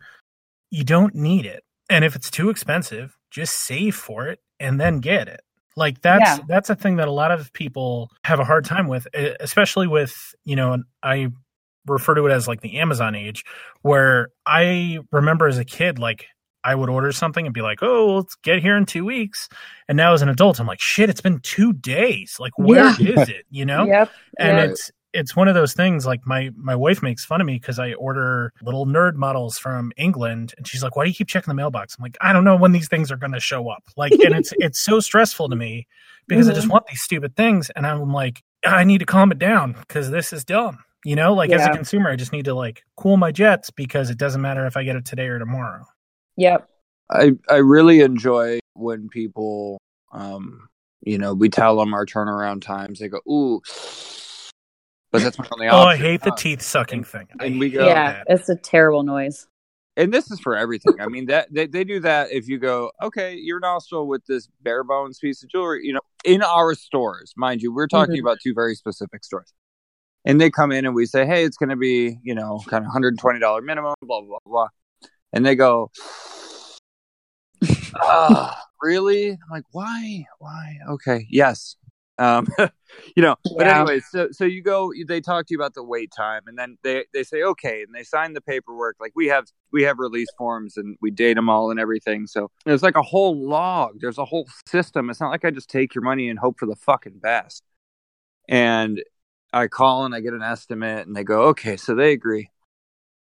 you 0.70 0.82
don't 0.84 1.14
need 1.14 1.46
it. 1.46 1.62
And 1.90 2.04
if 2.04 2.16
it's 2.16 2.30
too 2.30 2.50
expensive, 2.50 3.15
just 3.30 3.54
save 3.66 3.94
for 3.94 4.26
it 4.28 4.40
and 4.60 4.80
then 4.80 5.00
get 5.00 5.28
it. 5.28 5.40
Like 5.76 6.00
that's 6.00 6.38
Yeah. 6.38 6.44
that's 6.48 6.70
a 6.70 6.74
thing 6.74 6.96
that 6.96 7.08
a 7.08 7.12
lot 7.12 7.30
of 7.32 7.52
people 7.52 8.10
have 8.24 8.40
a 8.40 8.44
hard 8.44 8.64
time 8.64 8.88
with, 8.88 9.06
especially 9.14 9.86
with, 9.86 10.14
you 10.44 10.56
know, 10.56 10.78
I 11.02 11.28
refer 11.86 12.14
to 12.14 12.26
it 12.26 12.32
as 12.32 12.48
like 12.48 12.62
the 12.62 12.78
Amazon 12.78 13.14
age, 13.14 13.44
where 13.82 14.28
I 14.46 14.98
remember 15.12 15.46
as 15.46 15.58
a 15.58 15.64
kid, 15.64 15.98
like 15.98 16.26
I 16.64 16.74
would 16.74 16.88
order 16.88 17.12
something 17.12 17.46
and 17.46 17.54
be 17.54 17.60
like, 17.62 17.80
"Oh, 17.80 18.16
let's 18.16 18.34
get 18.42 18.60
here 18.60 18.76
in 18.76 18.86
two 18.86 19.04
weeks," 19.04 19.48
and 19.86 19.96
now 19.96 20.14
as 20.14 20.22
an 20.22 20.28
adult, 20.28 20.58
I'm 20.58 20.66
like, 20.66 20.80
"Shit, 20.80 21.08
it's 21.08 21.20
been 21.20 21.38
two 21.38 21.72
days. 21.72 22.38
Like, 22.40 22.58
where 22.58 22.88
is 22.88 22.98
Yeah. 22.98 23.20
it?" 23.28 23.46
You 23.50 23.66
know? 23.66 23.84
Yep. 23.86 24.10
and 24.40 24.58
Yep. 24.58 24.70
it's 24.70 24.90
it's 25.16 25.34
one 25.34 25.48
of 25.48 25.54
those 25.54 25.72
things 25.72 26.06
like 26.06 26.26
my 26.26 26.50
my 26.56 26.74
wife 26.74 27.02
makes 27.02 27.24
fun 27.24 27.40
of 27.40 27.46
me 27.46 27.54
because 27.54 27.78
i 27.78 27.92
order 27.94 28.52
little 28.62 28.86
nerd 28.86 29.14
models 29.14 29.58
from 29.58 29.92
england 29.96 30.54
and 30.56 30.68
she's 30.68 30.82
like 30.82 30.96
why 30.96 31.04
do 31.04 31.10
you 31.10 31.14
keep 31.14 31.28
checking 31.28 31.50
the 31.50 31.54
mailbox? 31.54 31.96
I'm 31.98 32.02
like 32.02 32.16
i 32.20 32.32
don't 32.32 32.44
know 32.44 32.56
when 32.56 32.72
these 32.72 32.88
things 32.88 33.10
are 33.10 33.16
going 33.16 33.32
to 33.32 33.40
show 33.40 33.68
up. 33.68 33.84
Like 33.96 34.12
and 34.12 34.34
it's 34.34 34.52
it's 34.58 34.78
so 34.78 35.00
stressful 35.00 35.48
to 35.48 35.56
me 35.56 35.86
because 36.28 36.48
i 36.48 36.52
just 36.52 36.68
want 36.68 36.86
these 36.86 37.02
stupid 37.02 37.36
things 37.36 37.70
and 37.70 37.86
i'm 37.86 38.12
like 38.12 38.42
i 38.64 38.84
need 38.84 38.98
to 38.98 39.06
calm 39.06 39.32
it 39.32 39.38
down 39.38 39.72
because 39.72 40.10
this 40.10 40.32
is 40.32 40.44
dumb 40.44 40.78
you 41.04 41.14
know? 41.14 41.34
Like 41.34 41.52
as 41.52 41.64
a 41.64 41.70
consumer 41.70 42.10
i 42.10 42.16
just 42.16 42.32
need 42.32 42.46
to 42.46 42.54
like 42.54 42.82
cool 42.96 43.16
my 43.16 43.30
jets 43.30 43.70
because 43.70 44.10
it 44.10 44.18
doesn't 44.18 44.40
matter 44.40 44.66
if 44.66 44.76
i 44.76 44.82
get 44.82 44.96
it 44.96 45.04
today 45.04 45.28
or 45.28 45.38
tomorrow. 45.38 45.84
Yep. 46.36 46.68
I 47.10 47.32
I 47.48 47.56
really 47.56 48.00
enjoy 48.00 48.58
when 48.74 49.08
people, 49.08 49.78
um, 50.12 50.68
you 51.02 51.18
know, 51.18 51.34
we 51.34 51.48
tell 51.48 51.76
them 51.76 51.94
our 51.94 52.04
turnaround 52.04 52.62
times. 52.62 52.98
They 52.98 53.08
go, 53.08 53.20
"Ooh," 53.28 53.60
but 55.12 55.22
that's 55.22 55.38
my 55.38 55.46
only 55.52 55.68
oh 55.68 55.82
i 55.82 55.96
hate 55.96 56.22
the 56.22 56.32
Uh, 56.32 56.36
teeth 56.36 56.62
sucking 56.62 57.04
thing 57.04 57.26
and 57.40 57.58
we 57.58 57.70
go- 57.70 57.86
yeah. 57.86 58.12
that. 58.12 58.26
It's 58.28 58.48
a 58.48 58.56
terrible 58.56 59.02
noise. 59.02 59.46
and 59.96 60.12
this 60.12 60.30
is 60.30 60.38
for 60.40 60.56
everything. 60.56 60.94
I 61.00 61.06
mean 61.08 61.26
that 61.26 61.48
they, 61.52 61.66
they 61.66 61.84
do 61.84 62.00
that 62.00 62.30
if 62.30 62.48
you 62.48 62.58
go, 62.58 62.90
okay, 63.02 63.34
your 63.34 63.60
nostril 63.60 64.06
with 64.06 64.24
this 64.26 64.48
bare 64.62 64.84
bones 64.84 65.18
piece 65.18 65.42
of 65.42 65.48
jewelry, 65.48 65.80
you 65.86 65.92
know, 65.94 66.00
in 66.24 66.42
our 66.42 66.74
stores, 66.74 67.32
mind 67.36 67.62
you, 67.62 67.72
we're 67.72 67.86
talking 67.88 68.16
Mhm. 68.16 68.20
about 68.20 68.38
two 68.42 68.52
very 68.54 68.74
specific 68.74 69.24
stores. 69.24 69.52
And 70.26 70.40
they 70.40 70.50
come 70.50 70.70
in 70.72 70.84
and 70.84 70.94
we 70.94 71.06
say, 71.06 71.24
hey, 71.24 71.44
it's 71.44 71.56
going 71.56 71.68
to 71.70 71.76
be, 71.76 72.18
you 72.24 72.34
know, 72.34 72.60
kind 72.66 72.84
of 72.84 72.90
$120 72.92 73.62
minimum, 73.64 73.94
blah, 74.02 74.20
blah, 74.22 74.38
blah. 74.44 74.68
And 75.32 75.46
they 75.46 75.54
go, 75.54 75.90
ah, 78.02 78.60
really? 78.82 79.30
I'm 79.30 79.38
like, 79.50 79.64
why? 79.72 80.24
Why? 80.38 80.76
Okay, 80.90 81.26
yes. 81.30 81.76
Um, 82.18 82.46
you 83.16 83.22
know, 83.22 83.36
but 83.56 83.66
Yeah. 83.66 83.80
anyway, 83.80 84.00
so 84.00 84.28
so 84.30 84.44
you 84.44 84.62
go, 84.62 84.92
they 85.06 85.20
talk 85.20 85.46
to 85.46 85.52
you 85.54 85.58
about 85.58 85.74
the 85.74 85.82
wait 85.82 86.10
time, 86.16 86.42
and 86.46 86.58
then 86.58 86.78
they 86.82 87.04
they 87.12 87.22
say 87.22 87.42
okay, 87.42 87.82
and 87.82 87.94
they 87.94 88.02
sign 88.02 88.32
the 88.32 88.40
paperwork. 88.40 88.96
Like 89.00 89.12
we 89.14 89.26
have 89.26 89.46
we 89.72 89.82
have 89.82 89.98
release 89.98 90.28
forms, 90.38 90.76
and 90.76 90.96
we 91.00 91.10
date 91.10 91.34
them 91.34 91.48
all 91.48 91.70
and 91.70 91.78
everything. 91.78 92.26
So 92.26 92.50
there's 92.64 92.82
like 92.82 92.96
a 92.96 93.02
whole 93.02 93.36
log. 93.36 94.00
There's 94.00 94.18
a 94.18 94.24
whole 94.24 94.48
system. 94.66 95.10
It's 95.10 95.20
not 95.20 95.30
like 95.30 95.44
I 95.44 95.50
just 95.50 95.68
take 95.70 95.94
your 95.94 96.02
money 96.02 96.28
and 96.28 96.38
hope 96.38 96.58
for 96.58 96.66
the 96.66 96.76
fucking 96.76 97.18
best. 97.18 97.62
And 98.48 99.02
I 99.52 99.66
call 99.68 100.04
and 100.04 100.14
I 100.14 100.20
get 100.20 100.32
an 100.32 100.42
estimate, 100.42 101.06
and 101.06 101.14
they 101.14 101.24
go, 101.24 101.44
okay, 101.48 101.76
so 101.76 101.94
they 101.94 102.12
agree. 102.12 102.50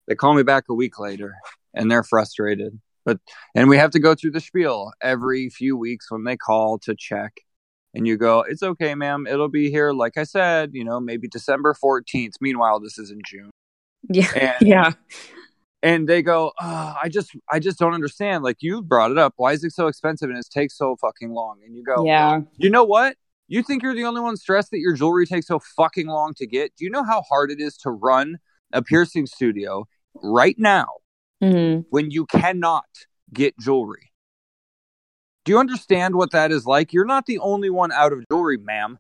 They 0.09 0.15
call 0.15 0.35
me 0.35 0.43
back 0.43 0.65
a 0.69 0.75
week 0.75 0.99
later, 0.99 1.35
and 1.75 1.91
they're 1.91 2.03
frustrated. 2.03 2.81
But 3.05 3.19
and 3.55 3.69
we 3.69 3.79
have 3.79 3.91
to 3.93 4.01
go 4.01 4.15
through 4.15 4.33
the 4.33 4.41
spiel 4.41 4.93
every 5.01 5.49
few 5.51 5.77
weeks 5.77 6.11
when 6.11 6.25
they 6.25 6.37
call 6.37 6.79
to 6.81 6.95
check 6.97 7.41
and 7.95 8.07
you 8.07 8.17
go, 8.17 8.41
it's 8.41 8.63
okay, 8.63 8.95
ma'am. 8.95 9.27
It'll 9.27 9.49
be 9.49 9.71
here, 9.71 9.93
like 9.93 10.17
I 10.17 10.25
said, 10.25 10.71
you 10.73 10.85
know, 10.85 10.99
maybe 11.01 11.29
December 11.29 11.75
14th. 11.83 12.35
Meanwhile, 12.41 12.81
this 12.81 12.99
is 12.99 13.11
in 13.11 13.21
June. 13.25 13.51
Yeah. 14.09 14.29
And, 14.35 14.55
Yeah. 14.69 14.93
and 15.83 16.09
they 16.09 16.23
go, 16.23 16.53
oh, 16.61 16.95
I 17.03 17.09
just, 17.09 17.31
I 17.51 17.59
just 17.59 17.79
don't 17.79 17.95
understand. 17.95 18.45
Like 18.45 18.59
you 18.61 18.83
brought 18.83 19.11
it 19.11 19.19
up. 19.19 19.35
Why 19.37 19.53
is 19.53 19.65
it 19.65 19.73
so 19.73 19.89
expensive 19.89 20.31
and 20.31 20.39
it 20.39 20.47
takes 20.51 20.77
so 20.77 20.97
fucking 21.01 21.31
long? 21.33 21.59
And 21.65 21.77
you 21.77 21.83
go, 21.85 22.05
Yeah. 22.05 22.41
you 22.57 22.71
know 22.71 22.85
what? 22.85 23.17
You 23.49 23.63
think 23.63 23.83
you're 23.83 23.95
the 23.95 24.05
only 24.05 24.21
one 24.23 24.37
stressed 24.37 24.71
that 24.71 24.79
your 24.79 24.95
jewelry 24.95 25.27
takes 25.27 25.47
so 25.49 25.59
fucking 25.77 26.07
long 26.07 26.33
to 26.35 26.47
get? 26.47 26.75
Do 26.77 26.85
you 26.85 26.91
know 26.91 27.05
how 27.05 27.23
hard 27.23 27.51
it 27.51 27.61
is 27.61 27.77
to 27.79 27.91
run 27.91 28.39
a 28.73 28.81
piercing 28.83 29.27
studio 29.27 29.87
right 30.23 30.57
now 30.59 30.87
hmm 31.43 31.81
when 31.91 32.11
you 32.11 32.25
cannot 32.27 32.87
get 33.35 33.59
jewelry? 33.59 34.12
Do 35.45 35.53
you 35.53 35.59
understand 35.59 36.15
what 36.15 36.31
that 36.33 36.53
is 36.53 36.67
like? 36.67 36.93
You're 36.93 37.05
not 37.05 37.27
the 37.27 37.39
only 37.39 37.71
one 37.71 37.93
out 37.93 38.13
of 38.13 38.25
jewelry, 38.31 38.59
ma'am. 38.59 38.99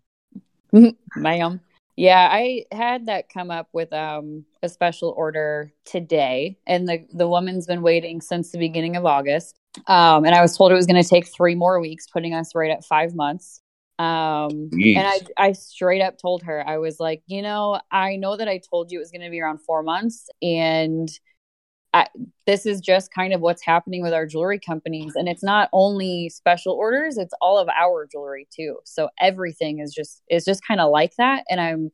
ma'am. 1.16 1.60
Yeah, 1.96 2.28
I 2.30 2.64
had 2.72 3.06
that 3.06 3.28
come 3.28 3.50
up 3.50 3.68
with 3.72 3.92
um 3.92 4.44
a 4.62 4.68
special 4.68 5.14
order 5.16 5.72
today, 5.84 6.56
and 6.66 6.88
the 6.88 7.06
the 7.12 7.28
woman's 7.28 7.66
been 7.66 7.82
waiting 7.82 8.20
since 8.20 8.50
the 8.50 8.58
beginning 8.58 8.96
of 8.96 9.04
August. 9.04 9.56
Um, 9.86 10.24
and 10.24 10.34
I 10.34 10.42
was 10.42 10.56
told 10.56 10.72
it 10.72 10.74
was 10.74 10.86
going 10.86 11.02
to 11.02 11.08
take 11.08 11.26
three 11.26 11.54
more 11.54 11.80
weeks, 11.80 12.06
putting 12.06 12.34
us 12.34 12.54
right 12.54 12.70
at 12.70 12.84
five 12.84 13.14
months. 13.14 13.60
Um, 13.98 14.70
Yeesh. 14.72 14.96
and 14.96 15.06
I 15.06 15.20
I 15.36 15.52
straight 15.52 16.02
up 16.02 16.18
told 16.18 16.42
her 16.44 16.66
I 16.66 16.78
was 16.78 16.98
like, 16.98 17.22
you 17.26 17.42
know, 17.42 17.78
I 17.90 18.16
know 18.16 18.36
that 18.36 18.48
I 18.48 18.58
told 18.58 18.90
you 18.90 18.98
it 18.98 19.02
was 19.02 19.10
going 19.10 19.22
to 19.22 19.30
be 19.30 19.40
around 19.40 19.58
four 19.58 19.82
months, 19.82 20.28
and 20.40 21.08
I, 21.94 22.06
this 22.46 22.64
is 22.64 22.80
just 22.80 23.12
kind 23.12 23.34
of 23.34 23.40
what's 23.42 23.62
happening 23.62 24.02
with 24.02 24.14
our 24.14 24.26
jewelry 24.26 24.58
companies 24.58 25.12
and 25.14 25.28
it's 25.28 25.42
not 25.42 25.68
only 25.72 26.30
special 26.30 26.72
orders 26.72 27.18
it's 27.18 27.34
all 27.42 27.58
of 27.58 27.68
our 27.68 28.08
jewelry 28.10 28.48
too. 28.54 28.78
So 28.84 29.10
everything 29.20 29.78
is 29.78 29.92
just 29.92 30.22
is 30.30 30.44
just 30.44 30.66
kind 30.66 30.80
of 30.80 30.90
like 30.90 31.12
that 31.18 31.44
and 31.50 31.60
i'm 31.60 31.90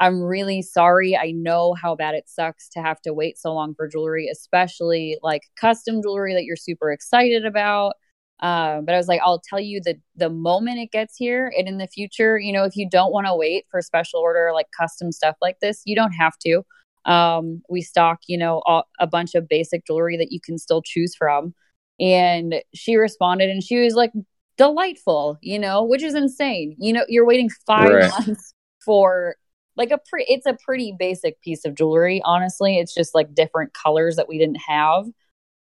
i'm 0.00 0.22
really 0.22 0.62
sorry. 0.62 1.16
I 1.16 1.32
know 1.32 1.74
how 1.74 1.94
bad 1.94 2.14
it 2.14 2.28
sucks 2.28 2.68
to 2.70 2.82
have 2.82 3.00
to 3.02 3.12
wait 3.12 3.38
so 3.38 3.52
long 3.52 3.74
for 3.74 3.86
jewelry 3.88 4.28
especially 4.32 5.18
like 5.22 5.42
custom 5.56 6.02
jewelry 6.02 6.34
that 6.34 6.44
you're 6.44 6.56
super 6.56 6.90
excited 6.90 7.44
about. 7.44 7.94
Um, 8.40 8.84
but 8.84 8.94
i 8.94 8.98
was 8.98 9.06
like 9.08 9.20
i'll 9.24 9.40
tell 9.48 9.60
you 9.60 9.80
the 9.80 9.94
the 10.16 10.28
moment 10.28 10.78
it 10.78 10.90
gets 10.90 11.16
here 11.16 11.52
and 11.56 11.68
in 11.68 11.78
the 11.78 11.86
future 11.86 12.36
you 12.38 12.52
know 12.52 12.64
if 12.64 12.76
you 12.76 12.88
don't 12.88 13.12
want 13.12 13.26
to 13.26 13.36
wait 13.36 13.64
for 13.70 13.80
special 13.80 14.20
order 14.20 14.50
like 14.52 14.66
custom 14.78 15.12
stuff 15.12 15.36
like 15.40 15.60
this 15.60 15.82
you 15.84 15.94
don't 15.94 16.12
have 16.12 16.36
to 16.38 16.64
um, 17.06 17.62
we 17.68 17.82
stock, 17.82 18.20
you 18.26 18.38
know, 18.38 18.62
all, 18.66 18.84
a 18.98 19.06
bunch 19.06 19.34
of 19.34 19.48
basic 19.48 19.86
jewelry 19.86 20.16
that 20.16 20.32
you 20.32 20.40
can 20.40 20.58
still 20.58 20.82
choose 20.82 21.14
from. 21.14 21.54
And 22.00 22.56
she 22.74 22.96
responded 22.96 23.50
and 23.50 23.62
she 23.62 23.80
was 23.82 23.94
like, 23.94 24.12
delightful, 24.56 25.38
you 25.40 25.58
know, 25.58 25.82
which 25.82 26.02
is 26.02 26.14
insane. 26.14 26.76
You 26.78 26.92
know, 26.92 27.04
you're 27.08 27.26
waiting 27.26 27.50
five 27.66 27.90
Right. 27.90 28.08
months 28.08 28.54
for 28.84 29.36
like 29.76 29.90
a 29.90 29.98
pretty, 30.08 30.32
it's 30.32 30.46
a 30.46 30.56
pretty 30.64 30.94
basic 30.96 31.40
piece 31.40 31.64
of 31.64 31.74
jewelry, 31.74 32.22
honestly. 32.24 32.78
It's 32.78 32.94
just 32.94 33.14
like 33.14 33.34
different 33.34 33.74
colors 33.74 34.16
that 34.16 34.28
we 34.28 34.38
didn't 34.38 34.60
have. 34.66 35.06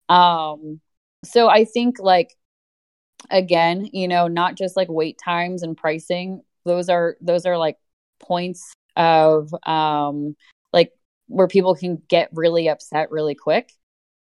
Um, 0.09 0.81
so 1.25 1.49
I 1.49 1.65
think 1.65 1.97
like, 1.99 2.37
again, 3.31 3.89
you 3.93 4.07
know, 4.07 4.29
not 4.29 4.55
just 4.55 4.77
like 4.77 4.89
wait 4.89 5.19
times 5.23 5.65
and 5.65 5.77
pricing, 5.77 6.43
those 6.65 6.89
are, 6.89 7.17
those 7.21 7.45
are 7.45 7.59
like 7.59 7.77
points 8.21 8.73
of, 8.95 9.53
um, 9.65 10.37
where 11.29 11.49
people 11.49 11.75
can 11.75 12.03
get 12.09 12.31
really 12.33 12.69
upset 12.69 13.11
really 13.11 13.35
quick. 13.35 13.73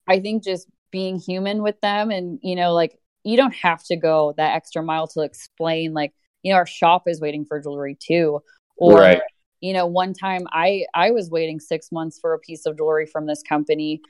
I 0.08 0.20
think 0.20 0.44
just 0.44 0.68
being 0.92 1.18
human 1.20 1.62
with 1.62 1.80
them 1.82 2.12
and, 2.12 2.40
you 2.42 2.56
know, 2.56 2.74
like 2.74 3.00
you 3.24 3.38
don't 3.38 3.54
have 3.56 3.84
to 3.86 3.96
go 3.96 4.34
that 4.38 4.56
extra 4.56 4.82
mile 4.84 5.08
to 5.10 5.22
explain, 5.22 5.94
like, 5.94 6.14
you 6.44 6.52
know, 6.52 6.58
our 6.58 6.66
shop 6.66 7.04
is 7.08 7.22
waiting 7.22 7.46
for 7.46 7.60
jewelry 7.62 7.96
too. 8.00 8.42
Or, 8.78 9.00
Right. 9.00 9.22
you 9.62 9.74
know, 9.74 9.86
one 9.86 10.14
time 10.14 10.48
I 10.52 10.86
I 10.94 11.12
was 11.12 11.30
waiting 11.30 11.60
six 11.60 11.92
months 11.92 12.18
for 12.20 12.34
a 12.34 12.40
piece 12.40 12.66
of 12.66 12.78
jewelry 12.78 13.06
from 13.06 13.26
this 13.28 13.44
company. 13.44 14.02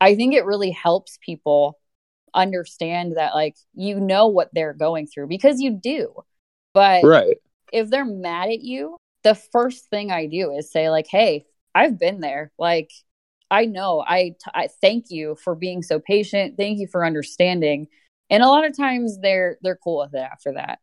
I 0.00 0.14
think 0.14 0.34
it 0.34 0.44
really 0.44 0.70
helps 0.70 1.18
people 1.24 1.78
understand 2.34 3.16
that 3.16 3.34
like 3.34 3.56
you 3.74 3.98
know 4.00 4.28
what 4.28 4.50
they're 4.52 4.74
going 4.74 5.06
through 5.06 5.26
because 5.28 5.60
you 5.60 5.72
do. 5.72 6.14
But 6.74 7.04
Right. 7.04 7.38
if 7.72 7.90
they're 7.90 8.04
mad 8.04 8.50
at 8.50 8.60
you, 8.60 8.96
the 9.24 9.34
first 9.34 9.86
thing 9.90 10.10
I 10.10 10.26
do 10.26 10.52
is 10.52 10.70
say 10.70 10.90
like, 10.90 11.06
"Hey, 11.08 11.46
I've 11.74 11.98
been 11.98 12.20
there. 12.20 12.52
Like, 12.58 12.90
I 13.50 13.64
know. 13.66 14.04
I, 14.06 14.30
t- 14.30 14.50
I 14.54 14.68
thank 14.80 15.06
you 15.10 15.36
for 15.42 15.54
being 15.54 15.82
so 15.82 16.00
patient. 16.00 16.56
Thank 16.56 16.78
you 16.80 16.86
for 16.86 17.04
understanding." 17.04 17.88
And 18.30 18.42
a 18.42 18.48
lot 18.48 18.66
of 18.66 18.76
times 18.76 19.18
they're 19.20 19.58
they're 19.62 19.78
cool 19.82 20.00
with 20.00 20.14
it 20.14 20.18
after 20.18 20.52
that. 20.54 20.80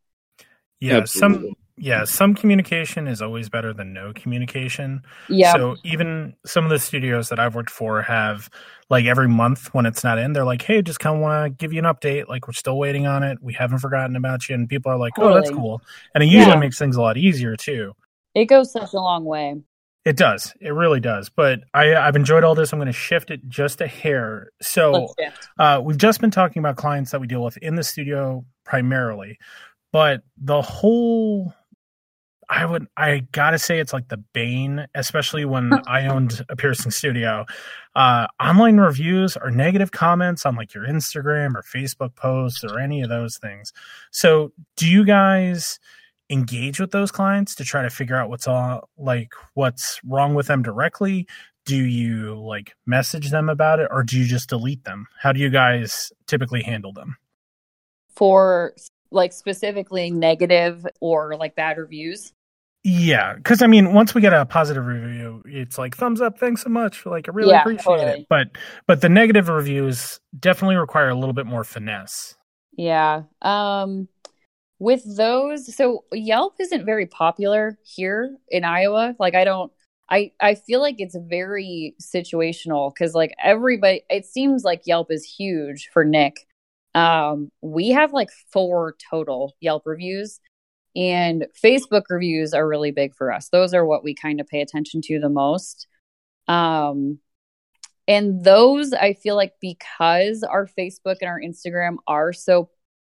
Yeah, 0.80 1.06
some 1.06 1.54
yeah, 1.78 2.06
some 2.06 2.36
communication 2.36 3.08
is 3.08 3.22
always 3.22 3.50
better 3.50 3.74
than 3.74 3.94
no 3.94 4.14
communication. 4.14 5.04
Yeah. 5.30 5.54
So 5.54 5.76
even 5.84 6.36
some 6.46 6.64
of 6.64 6.70
the 6.70 6.80
studios 6.80 7.30
that 7.30 7.40
I've 7.40 7.54
worked 7.56 7.70
for 7.70 8.02
have 8.02 8.50
like 8.90 9.06
every 9.06 9.28
month 9.28 9.74
when 9.74 9.86
it's 9.86 10.04
not 10.04 10.18
in, 10.18 10.34
they're 10.34 10.46
like, 10.46 10.62
"Hey, 10.62 10.82
just 10.82 11.00
kind 11.00 11.16
of 11.16 11.22
want 11.22 11.46
to 11.46 11.50
give 11.50 11.74
you 11.74 11.80
an 11.80 11.86
update. 11.86 12.28
Like 12.28 12.48
we're 12.48 12.54
still 12.54 12.78
waiting 12.78 13.08
on 13.08 13.24
it. 13.24 13.38
We 13.42 13.54
haven't 13.54 13.80
forgotten 13.80 14.16
about 14.16 14.48
you." 14.50 14.56
And 14.56 14.68
people 14.70 14.92
are 14.92 14.98
like, 14.98 15.14
"Oh, 15.20 15.34
that's 15.34 15.50
cool." 15.50 15.82
And 16.14 16.24
it 16.24 16.28
usually 16.28 16.54
Yeah. 16.54 16.60
makes 16.60 16.78
things 16.80 16.96
a 16.96 17.02
lot 17.02 17.18
easier 17.18 17.56
too. 17.56 17.94
it 18.34 18.46
goes 18.46 18.70
such 18.72 18.94
a 18.94 18.98
long 19.00 19.24
way. 19.24 19.56
It 20.06 20.18
does. 20.18 20.54
It 20.62 20.70
really 20.70 21.00
does. 21.00 21.30
But 21.30 21.62
I, 21.74 21.96
I've 21.96 22.16
enjoyed 22.16 22.44
all 22.44 22.54
this. 22.54 22.72
I'm 22.72 22.80
going 22.80 22.86
to 22.86 22.94
shift 22.94 23.32
it 23.32 23.42
just 23.50 23.82
a 23.82 23.88
hair. 23.88 24.52
So 24.62 25.08
uh, 25.60 25.82
we've 25.84 25.98
just 25.98 26.22
been 26.22 26.32
talking 26.32 26.60
about 26.60 26.78
clients 26.78 27.12
that 27.12 27.20
we 27.20 27.28
deal 27.28 27.44
with 27.44 27.58
in 27.58 27.76
the 27.76 27.84
studio 27.84 28.46
primarily, 28.64 29.40
but 29.92 30.22
the 30.38 30.62
whole 30.62 31.54
I 32.50 32.66
would 32.66 32.88
I 32.96 33.24
gotta 33.32 33.58
say 33.58 33.80
it's 33.80 33.94
like 33.94 34.10
the 34.10 34.18
bane, 34.18 34.88
especially 34.94 35.46
when 35.46 35.72
I 35.88 36.08
owned 36.08 36.46
a 36.50 36.56
piercing 36.56 36.92
studio. 36.92 37.46
Uh, 37.96 38.28
online 38.40 38.78
reviews 38.78 39.38
or 39.38 39.50
negative 39.52 39.92
comments 39.92 40.46
on 40.46 40.56
like 40.56 40.74
your 40.74 40.86
Instagram 40.86 41.56
or 41.56 41.64
Facebook 41.64 42.16
posts 42.16 42.64
or 42.64 42.80
any 42.80 43.02
of 43.02 43.10
those 43.10 43.38
things. 43.38 43.74
So 44.12 44.52
do 44.76 44.88
you 44.88 45.06
guys 45.06 45.80
engage 46.30 46.80
with 46.80 46.92
those 46.92 47.12
clients 47.12 47.56
to 47.56 47.64
try 47.64 47.82
to 47.84 47.90
figure 47.90 48.16
out 48.16 48.30
what's 48.30 48.48
all 48.48 48.90
like 48.98 49.30
what's 49.54 50.00
wrong 50.04 50.34
with 50.34 50.48
them 50.48 50.62
directly? 50.64 51.28
Do 51.66 51.78
you 51.78 52.36
like 52.36 52.74
message 52.86 53.32
them 53.32 53.50
about 53.50 53.80
it 53.80 53.88
or 53.92 54.04
do 54.04 54.20
you 54.20 54.26
just 54.26 54.50
delete 54.50 54.84
them? 54.84 55.08
How 55.20 55.32
do 55.32 55.40
you 55.40 55.50
guys 55.50 56.12
typically 56.28 56.62
handle 56.62 56.94
them? 56.94 57.18
For 58.16 58.74
like 59.12 59.34
specifically 59.34 60.12
negative 60.12 60.86
or 61.02 61.36
like 61.36 61.56
bad 61.56 61.78
reviews? 61.78 62.34
Yeah, 62.88 63.34
because 63.34 63.64
I 63.64 63.68
mean, 63.68 63.94
once 63.94 64.14
we 64.14 64.22
get 64.22 64.32
a 64.32 64.46
positive 64.46 64.86
review, 64.86 65.42
it's 65.46 65.80
like 65.80 65.98
thumbs 65.98 66.22
up, 66.22 66.38
thanks 66.38 66.62
so 66.62 66.70
much. 66.70 67.04
Like 67.04 67.28
I 67.28 67.32
really 67.32 67.50
yeah, 67.50 67.62
appreciate 67.62 67.84
totally. 67.84 68.22
it. 68.22 68.28
But 68.30 68.50
but 68.86 69.02
the 69.02 69.10
negative 69.10 69.50
reviews 69.50 70.20
definitely 70.40 70.76
require 70.76 71.10
a 71.10 71.16
little 71.16 71.34
bit 71.34 71.48
more 71.48 71.64
finesse. 71.64 72.36
Yeah. 72.78 73.24
Um 73.42 74.08
with 74.86 75.18
those, 75.18 75.76
so 75.76 76.06
Yelp 76.14 76.56
isn't 76.60 76.86
very 76.86 77.08
popular 77.08 77.80
here 77.84 78.38
in 78.50 78.64
Iowa. 78.64 79.16
Like 79.20 79.34
I 79.36 79.44
don't 79.44 79.72
I 80.10 80.32
I 80.40 80.56
feel 80.56 80.80
like 80.80 80.98
it's 81.00 81.16
very 81.16 81.96
situational 82.02 82.96
cuz 82.96 83.16
like 83.16 83.34
everybody 83.44 84.04
it 84.10 84.26
seems 84.26 84.64
like 84.64 84.84
Yelp 84.86 85.12
is 85.12 85.26
huge 85.26 85.90
for 85.92 86.06
Nick. 86.06 86.48
Um 86.94 87.50
we 87.62 87.90
have 87.90 88.14
like 88.14 88.30
four 88.54 88.96
total 89.10 89.56
Yelp 89.60 89.84
reviews 89.88 90.40
and 90.96 91.48
Facebook 91.64 92.04
reviews 92.10 92.54
are 92.54 92.68
really 92.68 92.92
big 92.92 93.16
for 93.16 93.32
us. 93.34 93.50
Those 93.50 93.74
are 93.74 93.86
what 93.86 94.04
we 94.04 94.14
kind 94.14 94.40
of 94.40 94.48
pay 94.48 94.62
attention 94.62 95.02
to 95.06 95.20
the 95.20 95.30
most. 95.30 95.88
Um, 96.48 97.20
and 98.08 98.44
those 98.44 98.94
I 98.94 99.14
feel 99.14 99.36
like 99.36 99.54
because 99.60 100.44
our 100.44 100.68
Facebook 100.68 101.18
and 101.22 101.30
our 101.30 101.42
Instagram 101.42 101.98
are 102.08 102.34
so 102.34 102.70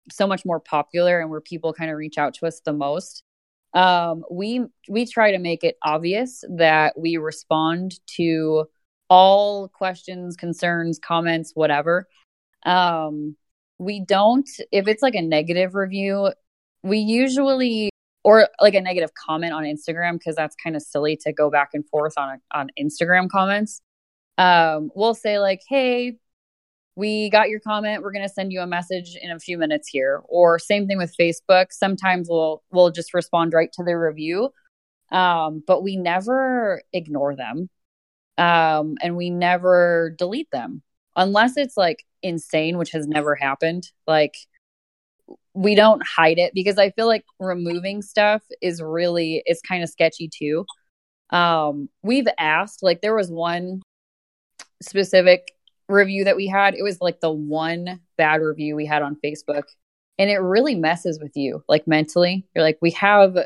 so 0.09 0.27
much 0.27 0.45
more 0.45 0.59
popular 0.59 1.19
and 1.19 1.29
where 1.29 1.41
people 1.41 1.73
kind 1.73 1.91
of 1.91 1.97
reach 1.97 2.17
out 2.17 2.33
to 2.35 2.47
us 2.47 2.61
the 2.65 2.73
most, 2.73 3.23
um, 3.73 4.23
we 4.31 4.65
we 4.89 5.05
try 5.05 5.31
to 5.31 5.39
make 5.39 5.63
it 5.63 5.77
obvious 5.83 6.43
that 6.49 6.97
we 6.97 7.17
respond 7.17 7.99
to 8.15 8.65
all 9.09 9.67
questions, 9.69 10.35
concerns, 10.35 10.99
comments, 10.99 11.51
whatever. 11.53 12.07
Um, 12.65 13.35
we 13.79 13.99
don't 13.99 14.49
if 14.71 14.87
it's 14.87 15.03
like 15.03 15.15
a 15.15 15.21
negative 15.21 15.75
review 15.75 16.31
we 16.83 16.99
usually 16.99 17.89
or 18.23 18.49
like 18.61 18.73
a 18.73 18.81
negative 18.81 19.11
comment 19.13 19.53
on 19.53 19.63
Instagram 19.63 20.13
because 20.13 20.35
that's 20.35 20.55
kind 20.61 20.75
of 20.75 20.81
silly 20.81 21.17
to 21.17 21.31
go 21.31 21.49
back 21.49 21.69
and 21.73 21.87
forth 21.87 22.13
on 22.17 22.29
a, 22.29 22.57
on 22.57 22.69
Instagram 22.79 23.29
comments. 23.29 23.81
Um, 24.37 24.91
we'll 24.95 25.15
say 25.15 25.39
like, 25.39 25.61
"Hey, 25.67 26.17
we 26.97 27.29
got 27.29 27.49
your 27.49 27.59
comment. 27.59 28.01
We're 28.01 28.11
going 28.11 28.27
to 28.27 28.33
send 28.33 28.51
you 28.51 28.61
a 28.61 28.67
message 28.67 29.15
in 29.21 29.31
a 29.31 29.39
few 29.39 29.57
minutes 29.57 29.87
here." 29.87 30.21
Or 30.27 30.59
same 30.59 30.87
thing 30.87 30.97
with 30.97 31.15
Facebook. 31.17 31.67
Sometimes 31.71 32.27
we'll 32.29 32.63
we'll 32.71 32.91
just 32.91 33.13
respond 33.13 33.53
right 33.53 33.71
to 33.73 33.83
the 33.83 33.93
review, 33.97 34.49
um, 35.11 35.63
but 35.67 35.83
we 35.83 35.95
never 35.95 36.81
ignore 36.93 37.35
them, 37.35 37.69
um, 38.37 38.95
and 39.01 39.15
we 39.15 39.29
never 39.29 40.15
delete 40.17 40.49
them 40.51 40.81
unless 41.15 41.57
it's 41.57 41.77
like 41.77 42.05
insane, 42.23 42.77
which 42.77 42.91
has 42.91 43.07
never 43.07 43.35
happened. 43.35 43.91
Like 44.07 44.35
we 45.53 45.75
don't 45.75 46.03
hide 46.05 46.37
it 46.37 46.53
because 46.53 46.77
I 46.77 46.91
feel 46.91 47.07
like 47.07 47.25
removing 47.39 48.01
stuff 48.01 48.43
is 48.61 48.81
really 48.81 49.43
it's 49.45 49.61
kind 49.61 49.83
of 49.83 49.89
sketchy 49.89 50.29
too. 50.29 50.65
Um, 51.31 51.89
we've 52.03 52.27
asked 52.39 52.83
like 52.83 53.01
there 53.01 53.15
was 53.15 53.29
one 53.29 53.81
specific 54.81 55.51
review 55.89 56.23
that 56.25 56.35
we 56.35 56.47
had. 56.47 56.75
It 56.75 56.83
was 56.83 57.01
like 57.01 57.19
the 57.19 57.31
one 57.31 57.99
bad 58.17 58.41
review 58.41 58.75
we 58.75 58.85
had 58.85 59.01
on 59.01 59.17
Facebook, 59.23 59.63
and 60.17 60.29
it 60.29 60.37
really 60.37 60.75
messes 60.75 61.19
with 61.21 61.35
you 61.35 61.63
like 61.67 61.87
mentally. 61.87 62.45
You're 62.55 62.63
like, 62.63 62.77
we 62.81 62.91
have, 62.91 63.37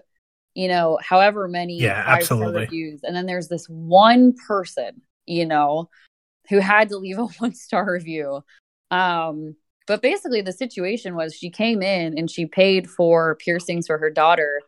you 0.54 0.68
know, 0.68 1.00
however 1.02 1.48
many 1.48 1.80
yeah, 1.80 2.04
absolutely 2.06 2.62
reviews, 2.62 3.02
and 3.04 3.16
then 3.16 3.26
there's 3.26 3.48
this 3.48 3.68
one 3.68 4.34
person, 4.48 5.02
you 5.26 5.46
know, 5.46 5.90
who 6.50 6.60
had 6.60 6.90
to 6.90 6.98
leave 6.98 7.20
a 7.20 7.26
one 7.40 7.54
star 7.54 7.92
review. 7.92 8.44
Um, 8.90 9.56
but 9.88 10.02
basically, 10.02 10.42
the 10.42 10.54
situation 10.54 11.16
was 11.16 11.36
she 11.36 11.50
came 11.50 11.82
in 11.82 12.18
and 12.18 12.30
she 12.30 12.46
paid 12.46 12.90
for 12.90 13.36
piercings 13.36 13.88
for 13.88 13.98
her 13.98 14.10
daughter 14.10 14.62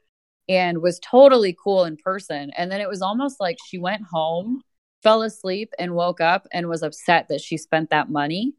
and 0.49 0.82
was 0.82 0.99
totally 0.99 1.55
cool 1.63 1.86
in 1.86 1.97
person. 1.97 2.51
And 2.57 2.71
then 2.71 2.82
it 2.82 2.89
was 2.89 3.01
almost 3.01 3.39
like 3.39 3.57
she 3.65 3.78
went 3.78 4.03
home, 4.11 4.61
fell 5.03 5.21
asleep, 5.21 5.73
and 5.77 5.93
woke 5.95 6.21
up 6.21 6.47
and 6.51 6.69
was 6.69 6.81
upset 6.83 7.27
that 7.29 7.41
she 7.41 7.57
spent 7.57 7.89
that 7.89 8.09
money. 8.09 8.53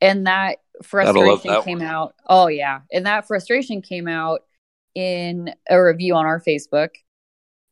And 0.00 0.26
that 0.26 0.58
frustration 0.82 1.50
that 1.50 1.64
came 1.64 1.78
one. 1.78 1.86
out. 1.86 2.14
Oh, 2.28 2.48
yeah. 2.48 2.80
And 2.92 3.06
that 3.06 3.26
frustration 3.26 3.80
came 3.80 4.08
out 4.08 4.40
in 4.94 5.54
a 5.70 5.82
review 5.82 6.14
on 6.14 6.26
our 6.26 6.40
Facebook. 6.40 6.90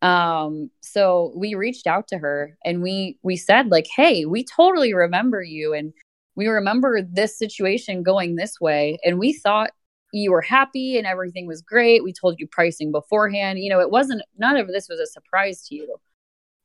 Um, 0.03 0.71
so 0.81 1.33
we 1.35 1.55
reached 1.55 1.87
out 1.87 2.09
to 2.09 2.19
her 2.19 2.59
and 2.65 2.83
we 2.83 3.19
we 3.23 3.37
said 3.37 3.71
like, 3.71 3.87
"Hey, 3.87 4.27
we 4.27 4.45
totally 4.45 4.93
remember 4.93 5.43
you 5.43 5.73
and 5.73 5.95
we 6.37 6.47
remember 6.47 7.01
this 7.01 7.39
situation 7.39 8.03
going 8.03 8.37
this 8.37 8.61
way 8.61 8.99
and 9.05 9.19
we 9.19 9.33
thought 9.33 9.71
you 10.13 10.31
were 10.31 10.43
happy 10.43 10.97
and 10.97 11.07
everything 11.07 11.47
was 11.47 11.61
great 11.61 12.05
we 12.05 12.13
told 12.13 12.39
you 12.39 12.47
pricing 12.47 12.93
beforehand 12.93 13.59
you 13.59 13.69
know 13.69 13.81
it 13.81 13.91
wasn't 13.91 14.23
none 14.39 14.57
of 14.57 14.69
this 14.69 14.89
was 14.89 15.01
a 15.01 15.07
surprise 15.07 15.67
to 15.67 15.75
you 15.75 15.97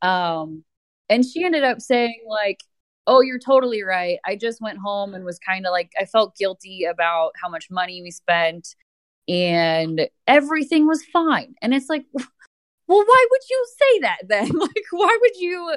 um 0.07 0.63
and 1.09 1.25
she 1.25 1.43
ended 1.43 1.63
up 1.63 1.81
saying 1.81 2.21
like 2.27 2.59
oh 3.07 3.21
you're 3.21 3.39
totally 3.39 3.81
right. 3.81 4.19
I 4.25 4.35
just 4.35 4.61
went 4.61 4.77
home 4.77 5.15
and 5.15 5.25
was 5.25 5.39
kind 5.39 5.65
of 5.65 5.71
like 5.71 5.91
i 5.99 6.05
felt 6.05 6.37
guilty 6.37 6.85
about 6.85 7.31
how 7.41 7.49
much 7.49 7.67
money 7.71 8.01
we 8.01 8.11
spent 8.11 8.75
and 9.27 10.07
everything 10.27 10.87
was 10.87 11.03
fine. 11.05 11.55
And 11.61 11.73
it's 11.73 11.89
like 11.89 12.05
well 12.13 13.03
why 13.05 13.27
would 13.31 13.41
you 13.49 13.65
say 13.79 13.99
that 13.99 14.19
then? 14.27 14.51
Like 14.59 14.85
why 14.91 15.17
would 15.21 15.37
you 15.37 15.75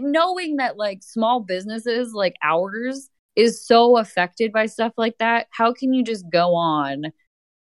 knowing 0.00 0.56
that 0.56 0.76
like 0.76 1.02
small 1.02 1.40
businesses 1.40 2.12
like 2.12 2.36
ours 2.42 3.10
is 3.36 3.64
so 3.64 3.96
affected 3.96 4.52
by 4.52 4.66
stuff 4.66 4.92
like 4.96 5.16
that, 5.18 5.46
how 5.50 5.72
can 5.72 5.92
you 5.94 6.02
just 6.02 6.28
go 6.30 6.54
on 6.54 7.04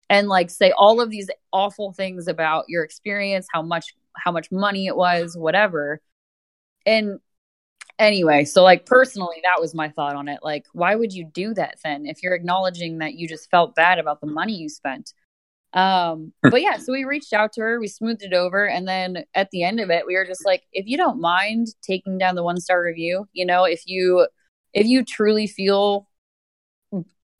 and 0.09 0.27
like 0.27 0.49
say 0.49 0.73
all 0.77 1.01
of 1.01 1.09
these 1.09 1.29
awful 1.53 1.93
things 1.93 2.27
about 2.27 2.65
your 2.67 2.83
experience, 2.83 3.47
how 3.53 3.61
much 3.61 3.93
how 4.15 4.31
much 4.31 4.51
money 4.51 4.87
it 4.87 4.97
was, 4.97 5.37
whatever. 5.37 6.01
And 6.87 7.19
anyway, 7.99 8.45
so 8.45 8.63
like 8.63 8.85
personally 8.85 9.37
that 9.43 9.61
was 9.61 9.75
my 9.75 9.89
thought 9.89 10.15
on 10.15 10.27
it. 10.27 10.39
Like 10.41 10.65
why 10.73 10.95
would 10.95 11.13
you 11.13 11.25
do 11.25 11.53
that 11.55 11.77
then 11.83 12.05
if 12.05 12.23
you're 12.23 12.33
acknowledging 12.33 12.99
that 12.99 13.15
you 13.15 13.27
just 13.27 13.49
felt 13.51 13.75
bad 13.75 13.99
about 13.99 14.21
the 14.21 14.27
money 14.27 14.53
you 14.55 14.69
spent? 14.69 15.13
Um 15.73 16.33
but 16.43 16.61
yeah, 16.61 16.77
so 16.77 16.93
we 16.93 17.03
reached 17.03 17.33
out 17.33 17.53
to 17.53 17.61
her, 17.61 17.79
we 17.79 17.87
smoothed 17.89 18.23
it 18.23 18.33
over 18.33 18.67
and 18.67 18.87
then 18.87 19.25
at 19.35 19.51
the 19.51 19.63
end 19.63 19.79
of 19.81 19.89
it 19.89 20.07
we 20.07 20.15
were 20.15 20.25
just 20.25 20.45
like 20.45 20.63
if 20.71 20.87
you 20.87 20.97
don't 20.97 21.21
mind 21.21 21.67
taking 21.81 22.17
down 22.17 22.35
the 22.35 22.43
one 22.43 22.59
star 22.61 22.81
review, 22.83 23.27
you 23.33 23.45
know, 23.45 23.65
if 23.65 23.83
you 23.85 24.27
if 24.73 24.87
you 24.87 25.03
truly 25.03 25.47
feel 25.47 26.07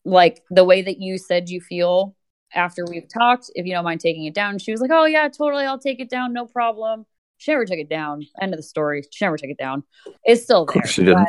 like 0.06 0.44
the 0.50 0.64
way 0.64 0.82
that 0.82 1.00
you 1.02 1.18
said 1.18 1.50
you 1.50 1.62
feel 1.62 2.16
after 2.54 2.86
we've 2.86 3.08
talked, 3.10 3.52
if 3.56 3.66
you 3.66 3.74
don't 3.74 3.84
mind 3.84 4.00
taking 4.02 4.26
it 4.26 4.34
down, 4.34 4.58
she 4.58 4.72
was 4.72 4.82
like, 4.82 4.92
Oh, 4.92 5.06
yeah, 5.06 5.28
totally. 5.30 5.66
I'll 5.66 5.80
take 5.80 6.00
it 6.00 6.10
down. 6.10 6.34
No 6.34 6.46
problem. 6.46 7.06
She 7.38 7.52
never 7.52 7.66
took 7.66 7.78
it 7.78 7.90
down. 7.90 8.26
End 8.42 8.54
of 8.54 8.58
the 8.58 8.64
story. 8.64 9.04
She 9.12 9.26
never 9.26 9.38
took 9.38 9.50
it 9.50 9.58
down. 9.58 9.84
It's 10.24 10.44
still 10.44 10.66
there. 10.66 10.86
she 10.86 11.04
didn't. 11.04 11.28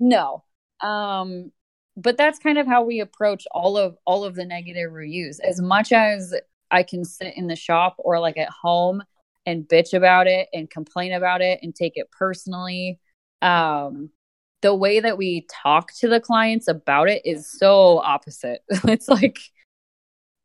No. 0.00 0.42
Um, 0.82 1.52
but 1.96 2.16
that's 2.16 2.38
kind 2.38 2.58
of 2.58 2.66
how 2.66 2.82
we 2.82 3.00
approach 3.00 3.46
all 3.52 3.76
of 3.76 3.96
all 4.04 4.24
of 4.24 4.34
the 4.34 4.44
negative 4.44 4.92
reviews. 4.92 5.40
As 5.40 5.60
much 5.60 5.92
as 5.92 6.34
I 6.70 6.82
can 6.82 7.04
sit 7.04 7.36
in 7.36 7.46
the 7.46 7.56
shop 7.56 7.94
or 7.98 8.18
like 8.18 8.36
at 8.36 8.50
home 8.50 9.02
and 9.46 9.64
bitch 9.64 9.94
about 9.94 10.26
it 10.26 10.48
and 10.52 10.70
complain 10.70 11.12
about 11.12 11.40
it 11.40 11.60
and 11.62 11.74
take 11.74 11.92
it 11.96 12.10
personally. 12.10 12.98
Um, 13.42 14.10
the 14.62 14.74
way 14.74 14.98
that 15.00 15.18
we 15.18 15.46
talk 15.50 15.92
to 15.98 16.08
the 16.08 16.20
clients 16.20 16.68
about 16.68 17.08
it 17.08 17.22
is 17.24 17.50
so 17.50 18.00
opposite. 18.00 18.60
it's 18.84 19.08
like 19.08 19.38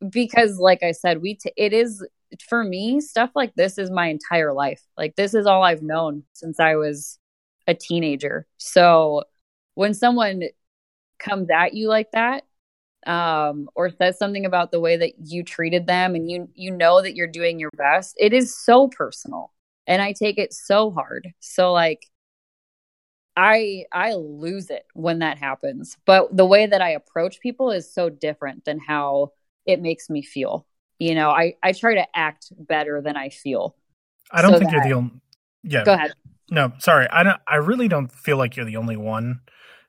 because 0.08 0.58
like 0.58 0.82
I 0.82 0.92
said, 0.92 1.22
we 1.22 1.34
t- 1.34 1.52
it 1.56 1.72
is 1.72 2.06
for 2.48 2.64
me 2.64 3.00
stuff 3.00 3.30
like 3.34 3.54
this 3.54 3.78
is 3.78 3.90
my 3.90 4.08
entire 4.08 4.52
life. 4.52 4.82
Like 4.96 5.16
this 5.16 5.34
is 5.34 5.46
all 5.46 5.62
I've 5.62 5.82
known 5.82 6.24
since 6.32 6.60
I 6.60 6.76
was 6.76 7.18
a 7.66 7.74
teenager. 7.74 8.46
So 8.58 9.24
when 9.74 9.94
someone 9.94 10.42
comes 11.18 11.50
at 11.50 11.74
you 11.74 11.88
like 11.88 12.10
that 12.12 12.44
um 13.06 13.68
or 13.74 13.90
says 13.90 14.18
something 14.18 14.44
about 14.46 14.70
the 14.72 14.80
way 14.80 14.96
that 14.96 15.14
you 15.24 15.42
treated 15.42 15.86
them 15.86 16.14
and 16.14 16.30
you 16.30 16.48
you 16.54 16.70
know 16.70 17.00
that 17.02 17.14
you're 17.16 17.26
doing 17.26 17.58
your 17.58 17.70
best, 17.76 18.14
it 18.18 18.32
is 18.34 18.56
so 18.56 18.88
personal. 18.88 19.52
and 19.86 20.02
I 20.02 20.12
take 20.12 20.38
it 20.38 20.52
so 20.52 20.90
hard. 20.90 21.32
So 21.40 21.72
like 21.72 22.06
I 23.36 23.84
I 23.92 24.14
lose 24.14 24.70
it 24.70 24.84
when 24.94 25.20
that 25.20 25.38
happens. 25.38 25.96
But 26.04 26.36
the 26.36 26.46
way 26.46 26.66
that 26.66 26.82
I 26.82 26.90
approach 26.90 27.40
people 27.40 27.70
is 27.70 27.92
so 27.92 28.08
different 28.10 28.64
than 28.64 28.78
how 28.78 29.32
it 29.66 29.80
makes 29.80 30.10
me 30.10 30.22
feel. 30.22 30.66
You 31.00 31.14
know, 31.14 31.30
I 31.30 31.54
I 31.62 31.72
try 31.72 31.94
to 31.94 32.06
act 32.14 32.52
better 32.56 33.00
than 33.00 33.16
I 33.16 33.30
feel. 33.30 33.74
I 34.30 34.42
don't 34.42 34.52
So 34.52 34.58
think 34.60 34.70
you're 34.70 34.84
the 34.84 34.92
only. 34.92 35.12
Yeah. 35.62 35.82
Go 35.82 35.94
ahead. 35.94 36.12
No, 36.50 36.72
sorry. 36.78 37.08
I 37.10 37.22
don't. 37.22 37.40
I 37.48 37.56
really 37.56 37.88
don't 37.88 38.12
feel 38.12 38.36
like 38.36 38.56
you're 38.56 38.66
the 38.66 38.76
only 38.76 38.98
one 38.98 39.40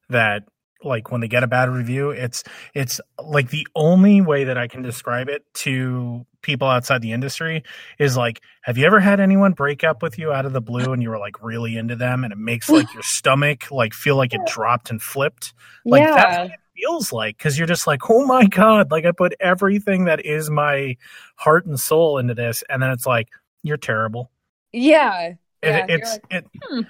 that 0.09 0.43
like 0.83 1.11
when 1.11 1.21
they 1.21 1.27
get 1.27 1.43
a 1.43 1.47
bad 1.47 1.69
review, 1.69 2.11
it's 2.11 2.43
it's 2.73 3.01
like 3.21 3.49
the 3.49 3.67
only 3.75 4.21
way 4.21 4.45
that 4.45 4.57
I 4.57 4.67
can 4.67 4.81
describe 4.81 5.27
it 5.27 5.43
to 5.55 6.25
people 6.41 6.67
outside 6.67 7.01
the 7.01 7.11
industry 7.11 7.63
is 7.99 8.17
like, 8.17 8.41
have 8.63 8.77
you 8.77 8.85
ever 8.85 8.99
had 8.99 9.19
anyone 9.19 9.51
break 9.51 9.83
up 9.83 10.01
with 10.01 10.17
you 10.17 10.31
out 10.31 10.45
of 10.45 10.53
the 10.53 10.61
blue 10.61 10.93
and 10.93 11.03
you 11.03 11.09
were 11.09 11.19
like 11.19 11.43
really 11.43 11.77
into 11.77 11.95
them 11.95 12.23
and 12.23 12.33
it 12.33 12.39
makes 12.39 12.69
like 12.69 12.91
your 12.93 13.03
stomach 13.03 13.69
like 13.69 13.93
feel 13.93 14.15
like 14.15 14.33
it 14.33 14.41
dropped 14.47 14.89
and 14.89 15.01
flipped? 15.01 15.53
Like 15.85 16.03
that's 16.03 16.33
yeah. 16.33 16.43
what 16.43 16.51
it 16.51 16.59
feels 16.81 17.13
like 17.13 17.37
because 17.37 17.57
you're 17.57 17.67
just 17.67 17.87
like, 17.87 18.09
oh 18.09 18.25
my 18.25 18.45
god, 18.45 18.91
like 18.91 19.05
I 19.05 19.11
put 19.11 19.33
everything 19.39 20.05
that 20.05 20.25
is 20.25 20.49
my 20.49 20.97
heart 21.35 21.65
and 21.65 21.79
soul 21.79 22.17
into 22.17 22.33
this, 22.33 22.63
and 22.69 22.81
then 22.81 22.91
it's 22.91 23.05
like 23.05 23.29
you're 23.63 23.77
terrible. 23.77 24.31
Yeah. 24.71 25.33
Yeah, 25.63 25.85
it's 25.89 26.13
like, 26.13 26.21
it, 26.31 26.45
hmm. 26.63 26.81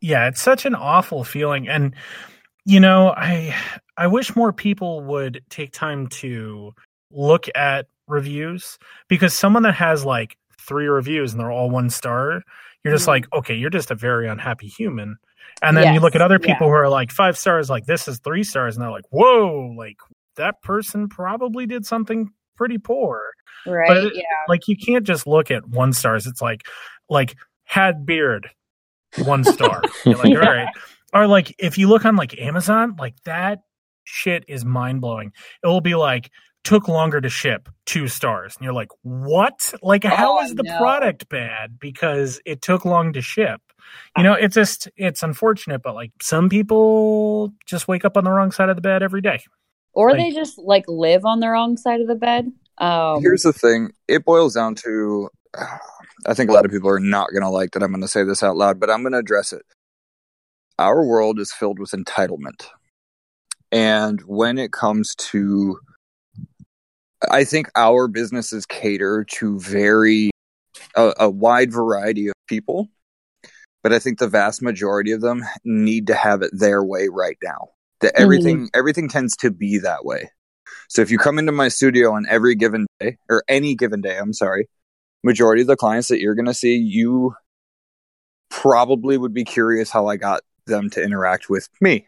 yeah, 0.00 0.26
it's 0.26 0.42
such 0.42 0.66
an 0.66 0.74
awful 0.74 1.22
feeling, 1.22 1.68
and 1.68 1.94
you 2.64 2.80
know, 2.80 3.14
I 3.16 3.54
I 3.96 4.08
wish 4.08 4.34
more 4.34 4.52
people 4.52 5.02
would 5.02 5.44
take 5.48 5.72
time 5.72 6.08
to 6.08 6.74
look 7.12 7.46
at 7.54 7.86
reviews 8.08 8.78
because 9.08 9.32
someone 9.32 9.62
that 9.62 9.74
has 9.74 10.04
like 10.04 10.36
three 10.58 10.86
reviews 10.88 11.32
and 11.32 11.40
they're 11.40 11.52
all 11.52 11.70
one 11.70 11.88
star, 11.88 12.42
you're 12.82 12.94
just 12.94 13.04
Mhm. 13.04 13.08
like, 13.08 13.32
okay, 13.32 13.54
you're 13.54 13.70
just 13.70 13.92
a 13.92 13.94
very 13.94 14.28
unhappy 14.28 14.66
human. 14.66 15.16
And 15.62 15.76
then 15.76 15.94
you 15.94 16.00
look 16.00 16.14
at 16.14 16.20
Yes, 16.20 16.24
other 16.26 16.38
yeah. 16.42 16.52
people 16.54 16.68
who 16.68 16.74
are 16.74 16.88
like 16.88 17.10
five 17.10 17.36
stars, 17.38 17.70
like 17.70 17.86
this 17.86 18.06
is 18.08 18.18
three 18.18 18.44
stars, 18.44 18.76
and 18.76 18.82
they're 18.82 18.90
like, 18.90 19.06
whoa, 19.10 19.74
like 19.76 19.96
that 20.36 20.62
person 20.62 21.08
probably 21.08 21.66
did 21.66 21.86
something 21.86 22.30
pretty 22.56 22.78
poor 22.78 23.20
Right. 23.66 23.88
but 23.88 24.14
yeah. 24.14 24.22
like 24.48 24.68
you 24.68 24.76
can't 24.76 25.04
just 25.06 25.26
look 25.26 25.50
at 25.50 25.66
one 25.68 25.92
stars. 25.92 26.26
It's 26.26 26.42
like 26.42 26.62
like 27.08 27.34
had 27.64 28.04
beard, 28.06 28.50
one 29.24 29.44
star. 29.44 29.80
You're 30.04 30.16
like, 30.16 30.30
all 30.36 30.52
right. 30.52 30.68
Or 31.12 31.26
like 31.26 31.54
if 31.58 31.78
you 31.78 31.88
look 31.88 32.04
on 32.04 32.16
like 32.16 32.38
Amazon, 32.40 32.96
like 32.98 33.14
that 33.24 33.60
shit 34.04 34.44
is 34.48 34.64
mind 34.64 35.00
blowing. 35.00 35.32
It 35.62 35.66
will 35.66 35.80
be 35.80 35.94
like 35.94 36.30
took 36.64 36.88
longer 36.88 37.20
to 37.20 37.28
ship, 37.28 37.68
two 37.86 38.08
stars. 38.08 38.56
And 38.56 38.64
you're 38.64 38.72
like, 38.74 38.88
what? 39.02 39.72
Like 39.82 40.04
oh, 40.04 40.08
how 40.10 40.38
Oh, 40.38 40.44
is 40.44 40.54
the 40.54 40.62
no. 40.64 40.78
product 40.78 41.28
bad 41.28 41.78
because 41.78 42.40
it 42.44 42.60
took 42.62 42.84
long 42.84 43.12
to 43.14 43.20
ship? 43.22 43.60
You 44.16 44.22
know, 44.22 44.34
it's 44.34 44.54
just 44.54 44.88
it's 44.96 45.22
unfortunate, 45.22 45.82
but 45.82 45.94
like 45.94 46.12
some 46.20 46.48
people 46.48 47.52
just 47.66 47.88
wake 47.88 48.04
up 48.04 48.16
on 48.16 48.24
the 48.24 48.30
wrong 48.30 48.52
side 48.52 48.68
of 48.68 48.76
the 48.76 48.82
bed 48.82 49.02
every 49.02 49.20
day. 49.20 49.40
Or 49.92 50.10
like- 50.10 50.18
they 50.18 50.30
just 50.32 50.58
like 50.58 50.84
live 50.88 51.24
on 51.24 51.40
the 51.40 51.48
wrong 51.48 51.76
side 51.76 52.00
of 52.00 52.06
the 52.06 52.14
bed. 52.14 52.52
Um 52.78 53.20
Here's 53.22 53.42
the 53.42 53.52
thing. 53.52 53.90
It 54.08 54.24
boils 54.24 54.54
down 54.54 54.74
to 54.76 55.30
I 56.26 56.34
think 56.34 56.50
a 56.50 56.52
lot 56.52 56.64
of 56.64 56.70
people 56.70 56.90
are 56.90 57.00
not 57.00 57.30
going 57.30 57.42
to 57.42 57.48
like 57.48 57.72
that 57.72 57.82
I'm 57.82 57.90
going 57.90 58.00
to 58.00 58.08
say 58.08 58.24
this 58.24 58.42
out 58.42 58.56
loud, 58.56 58.80
but 58.80 58.90
I'm 58.90 59.02
going 59.02 59.12
to 59.12 59.18
address 59.18 59.52
it. 59.52 59.62
Our 60.78 61.04
world 61.04 61.38
is 61.38 61.52
filled 61.52 61.78
with 61.78 61.92
entitlement. 61.92 62.66
And 63.70 64.20
when 64.26 64.58
it 64.58 64.72
comes 64.72 65.14
to 65.16 65.78
I 67.30 67.44
think 67.44 67.68
our 67.74 68.08
businesses 68.08 68.66
cater 68.66 69.24
to 69.24 69.58
very 69.58 70.30
a, 70.96 71.12
a 71.20 71.30
wide 71.30 71.72
variety 71.72 72.28
of 72.28 72.34
people, 72.48 72.88
but 73.84 73.92
I 73.92 74.00
think 74.00 74.18
the 74.18 74.26
vast 74.26 74.62
majority 74.62 75.12
of 75.12 75.20
them 75.20 75.44
need 75.62 76.08
to 76.08 76.14
have 76.14 76.42
it 76.42 76.50
their 76.52 76.82
way 76.82 77.08
right 77.12 77.36
now. 77.44 77.68
That 78.00 78.18
everything 78.18 78.70
everything 78.74 79.08
tends 79.08 79.36
to 79.36 79.50
be 79.50 79.78
that 79.78 80.04
way. 80.04 80.30
So 80.88 81.02
if 81.02 81.10
you 81.10 81.18
come 81.18 81.38
into 81.38 81.52
my 81.52 81.68
studio 81.68 82.12
on 82.12 82.26
every 82.28 82.54
given 82.54 82.86
day 82.98 83.18
or 83.28 83.44
any 83.46 83.74
given 83.74 84.00
day, 84.00 84.18
I'm 84.18 84.32
sorry, 84.32 84.68
majority 85.22 85.62
of 85.62 85.68
the 85.68 85.76
clients 85.76 86.08
that 86.08 86.20
you're 86.20 86.34
going 86.34 86.46
to 86.46 86.54
see, 86.54 86.76
you 86.76 87.34
probably 88.50 89.18
would 89.18 89.34
be 89.34 89.44
curious 89.44 89.90
how 89.90 90.06
I 90.06 90.16
got 90.16 90.40
them 90.66 90.90
to 90.90 91.02
interact 91.02 91.48
with 91.48 91.68
me, 91.80 92.06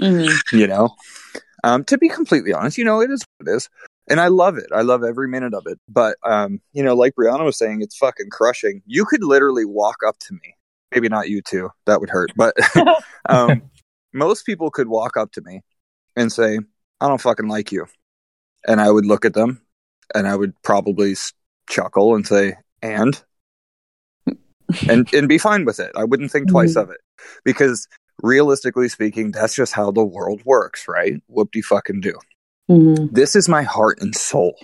mhm. 0.00 0.30
you 0.52 0.66
know? 0.66 0.90
Um, 1.64 1.84
to 1.84 1.98
be 1.98 2.08
completely 2.08 2.52
honest, 2.52 2.78
you 2.78 2.84
know, 2.84 3.00
it 3.00 3.10
is 3.10 3.24
what 3.38 3.48
it 3.48 3.56
is. 3.56 3.68
And 4.08 4.20
I 4.20 4.28
love 4.28 4.58
it. 4.58 4.66
I 4.72 4.82
love 4.82 5.04
every 5.04 5.28
minute 5.28 5.54
of 5.54 5.66
it. 5.66 5.78
But, 5.88 6.16
um, 6.24 6.60
you 6.72 6.82
know, 6.82 6.94
like 6.94 7.14
Brianna 7.14 7.44
was 7.44 7.56
saying, 7.56 7.82
it's 7.82 7.96
fucking 7.96 8.30
crushing. 8.30 8.82
You 8.86 9.04
could 9.04 9.22
literally 9.22 9.64
walk 9.64 9.98
up 10.06 10.18
to 10.20 10.34
me. 10.34 10.56
Maybe 10.92 11.08
not 11.08 11.28
you 11.28 11.42
two. 11.42 11.70
That 11.86 12.00
would 12.00 12.10
hurt. 12.10 12.30
But, 12.36 12.54
um, 13.28 13.62
most 14.12 14.44
people 14.46 14.70
could 14.70 14.88
walk 14.88 15.16
up 15.16 15.32
to 15.32 15.40
me 15.42 15.62
and 16.16 16.30
say, 16.30 16.58
I 17.00 17.08
don't 17.08 17.20
fucking 17.20 17.48
like 17.48 17.72
you. 17.72 17.86
And 18.66 18.80
I 18.80 18.90
would 18.90 19.06
look 19.06 19.24
at 19.24 19.34
them 19.34 19.62
and 20.14 20.28
I 20.28 20.36
would 20.36 20.60
probably 20.62 21.14
chuckle 21.68 22.14
and 22.14 22.26
say, 22.26 22.54
and? 22.82 23.20
and 24.88 25.12
and 25.12 25.28
be 25.28 25.38
fine 25.38 25.64
with 25.64 25.80
it. 25.80 25.92
I 25.96 26.04
wouldn't 26.04 26.30
think 26.30 26.48
twice 26.48 26.76
of 26.76 26.90
it 26.90 27.00
because 27.44 27.88
realistically 28.22 28.88
speaking, 28.88 29.32
that's 29.32 29.54
just 29.54 29.72
how 29.72 29.90
the 29.90 30.04
world 30.04 30.42
works, 30.44 30.86
right? 30.88 31.22
Whoop 31.26 31.50
de 31.52 31.60
fucking 31.60 32.00
do. 32.00 32.18
Mhm. 32.70 33.12
This 33.12 33.36
is 33.36 33.48
my 33.48 33.62
heart 33.62 33.98
and 34.00 34.14
soul. 34.14 34.56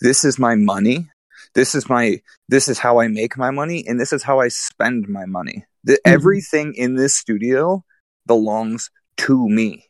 This 0.00 0.24
is 0.24 0.38
my 0.38 0.54
money. 0.54 1.08
This 1.56 1.74
is 1.74 1.88
my 1.88 2.20
this 2.50 2.68
is 2.68 2.78
how 2.78 3.00
I 3.00 3.08
make 3.08 3.38
my 3.38 3.50
money 3.50 3.82
and 3.88 3.98
this 3.98 4.12
is 4.12 4.22
how 4.22 4.40
I 4.40 4.48
spend 4.48 5.08
my 5.08 5.24
money. 5.24 5.64
The, 5.84 5.98
Everything 6.04 6.74
in 6.74 6.96
this 6.96 7.16
studio 7.16 7.82
belongs 8.26 8.90
to 9.16 9.48
me. 9.48 9.86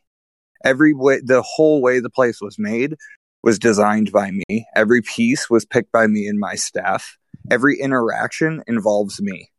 Every 0.63 0.93
way 0.93 1.19
the 1.21 1.41
whole 1.41 1.81
way 1.81 1.99
the 1.99 2.09
place 2.09 2.39
was 2.39 2.57
made 2.57 2.95
was 3.43 3.59
designed 3.59 4.13
by 4.13 4.31
me. 4.31 4.65
Every 4.77 5.01
piece 5.01 5.49
was 5.49 5.65
picked 5.65 5.91
by 5.91 6.07
me 6.07 6.27
and 6.27 6.39
my 6.39 6.55
staff. 6.55 7.17
Every 7.51 7.77
interaction 7.77 8.63
involves 8.65 9.21
me. 9.21 9.51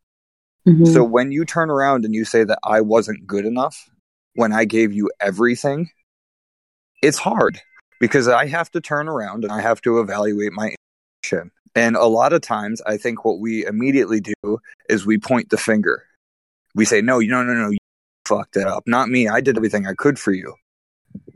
Mhm. 0.67 0.91
So 0.91 1.03
when 1.03 1.31
you 1.31 1.45
turn 1.45 1.69
around 1.69 2.05
and 2.05 2.15
you 2.15 2.25
say 2.25 2.43
that 2.43 2.59
I 2.63 2.81
wasn't 2.81 3.27
good 3.27 3.45
enough 3.45 3.87
when 4.33 4.51
I 4.51 4.65
gave 4.65 4.93
you 4.93 5.11
everything, 5.21 5.91
it's 7.03 7.19
hard 7.19 7.61
because 7.99 8.27
I 8.27 8.47
have 8.47 8.71
to 8.71 8.81
turn 8.81 9.07
around 9.07 9.43
and 9.43 9.53
I 9.53 9.61
have 9.61 9.79
to 9.81 9.99
evaluate 9.99 10.53
my 10.53 10.73
action. 11.23 11.51
And 11.75 11.95
a 11.95 12.05
lot 12.05 12.33
of 12.33 12.41
times, 12.41 12.81
I 12.85 12.97
think 12.97 13.23
what 13.23 13.39
we 13.39 13.65
immediately 13.65 14.19
do 14.21 14.59
is 14.89 15.05
we 15.05 15.17
point 15.17 15.49
the 15.49 15.57
finger. 15.57 16.05
We 16.75 16.85
say, 16.85 17.01
"No, 17.01 17.19
you 17.19 17.29
no, 17.29 17.43
no, 17.43 17.53
no, 17.53 17.69
you 17.69 17.77
fucked 18.27 18.57
it 18.57 18.67
up. 18.67 18.83
Not 18.85 19.09
me. 19.09 19.27
I 19.27 19.41
did 19.41 19.57
everything 19.57 19.87
I 19.87 19.93
could 19.93 20.19
for 20.19 20.31
you." 20.31 20.55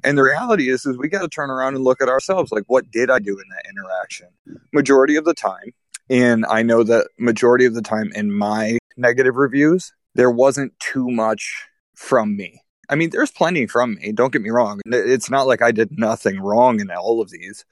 And 0.04 0.18
the 0.18 0.24
reality 0.24 0.70
is, 0.70 0.86
is 0.86 0.98
we 0.98 1.08
got 1.08 1.22
to 1.22 1.28
turn 1.28 1.50
around 1.50 1.76
and 1.76 1.84
look 1.84 2.02
at 2.02 2.10
ourselves. 2.10 2.52
Like, 2.52 2.66
what 2.68 2.92
did 2.92 3.10
I 3.10 3.20
do 3.20 3.40
in 3.40 3.46
that 3.50 3.66
interaction? 3.70 4.28
Majority 4.72 5.16
of 5.16 5.26
the 5.26 5.34
time, 5.34 5.72
and 6.10 6.46
I 6.46 6.62
know 6.62 6.84
that 6.84 7.08
majority 7.18 7.66
of 7.66 7.74
the 7.74 7.82
time 7.82 8.12
in 8.14 8.32
my 8.32 8.78
negative 8.98 9.36
reviews, 9.36 9.94
there 10.16 10.32
wasn't 10.32 10.78
too 10.80 11.10
much 11.10 11.66
from 11.96 12.36
me. 12.36 12.62
I 12.90 12.96
mean, 12.96 13.10
there's 13.12 13.32
plenty 13.32 13.66
from 13.66 13.96
me. 13.96 14.12
Don't 14.12 14.34
get 14.34 14.42
me 14.42 14.50
wrong. 14.50 14.82
It's 14.86 15.30
not 15.30 15.48
like 15.48 15.62
I 15.62 15.72
did 15.72 15.98
nothing 15.98 16.40
wrong 16.40 16.80
in 16.80 16.92
all 16.92 17.22
of 17.22 17.32
these. 17.32 17.66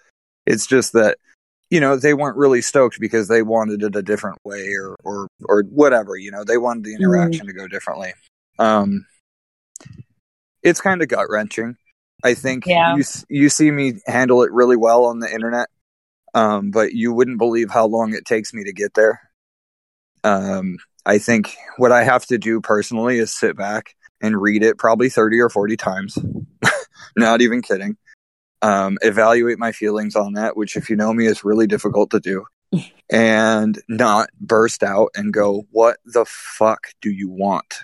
It's 0.46 0.66
just 0.66 0.94
that, 0.94 1.18
you 1.72 1.80
know, 1.80 1.96
they 1.96 2.14
weren't 2.14 2.38
really 2.38 2.62
stoked 2.62 3.00
because 3.00 3.30
they 3.30 3.42
wanted 3.42 3.82
it 3.82 3.96
a 3.96 4.02
different 4.04 4.38
way 4.44 4.74
or, 4.74 4.98
or, 5.06 5.28
or 5.46 5.64
whatever, 5.64 6.18
you 6.18 6.30
know, 6.30 6.44
they 6.44 6.58
wanted 6.58 6.84
the 6.84 6.94
interaction 6.94 7.48
to 7.48 7.54
go 7.54 7.66
differently. 7.66 8.14
Um, 8.60 9.08
it's 10.62 10.82
kind 10.82 11.02
of 11.02 11.08
gut 11.08 11.28
wrenching. 11.30 11.78
I 12.24 12.34
think 12.34 12.68
Yeah. 12.68 12.98
you, 12.98 13.04
you 13.30 13.50
see 13.50 13.72
me 13.72 14.02
handle 14.06 14.44
it 14.44 14.52
really 14.52 14.76
well 14.76 15.06
on 15.06 15.20
the 15.20 15.34
internet. 15.34 15.70
Um, 16.34 16.72
but 16.72 16.94
you 16.94 17.14
wouldn't 17.14 17.40
believe 17.40 17.72
how 17.72 17.86
long 17.88 18.14
it 18.14 18.26
takes 18.26 18.54
me 18.54 18.66
to 18.66 18.74
get 18.74 18.94
there. 18.94 19.22
Um, 20.24 20.78
I 21.06 21.18
think 21.18 21.56
what 21.78 21.92
I 21.92 22.04
have 22.04 22.26
to 22.28 22.38
do 22.38 22.62
personally 22.62 23.18
is 23.18 23.34
sit 23.34 23.58
back 23.58 23.96
and 24.22 24.40
read 24.40 24.64
it 24.64 24.78
probably 24.78 25.10
30 25.10 25.40
or 25.40 25.50
40 25.50 25.78
times. 25.78 26.18
Not 27.18 27.42
even 27.42 27.62
kidding. 27.62 27.98
Um, 28.62 28.98
evaluate 29.02 29.58
my 29.58 29.72
feelings 29.72 30.16
on 30.16 30.34
that, 30.34 30.56
which 30.56 30.78
if 30.78 30.90
you 30.90 30.96
know 30.96 31.14
me 31.14 31.26
is 31.26 31.44
really 31.44 31.68
difficult 31.68 32.12
to 32.12 32.20
do. 32.20 32.46
and 33.12 33.82
not 33.90 34.30
burst 34.40 34.82
out 34.84 35.10
and 35.16 35.34
go, 35.34 35.66
what 35.72 35.98
the 36.06 36.26
fuck 36.26 36.88
do 37.02 37.10
you 37.10 37.30
want? 37.30 37.84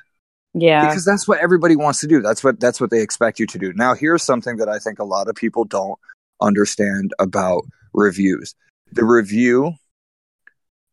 yeah. 0.60 0.88
because 0.88 1.06
that's 1.06 1.28
what 1.28 1.40
everybody 1.40 1.76
wants 1.76 2.00
to 2.00 2.08
do 2.08 2.22
that's 2.22 2.44
what 2.44 2.60
that's 2.60 2.82
what 2.82 2.90
they 2.90 3.02
expect 3.02 3.40
you 3.40 3.46
to 3.46 3.58
do 3.58 3.74
now 3.74 3.94
here's 3.94 4.24
something 4.24 4.58
that 4.58 4.70
i 4.70 4.80
think 4.80 5.00
a 5.00 5.04
lot 5.04 5.28
of 5.28 5.36
people 5.36 5.64
don't 5.64 6.00
understand 6.42 7.14
about 7.20 7.64
reviews 7.94 8.56
the 8.92 9.06
review 9.06 9.74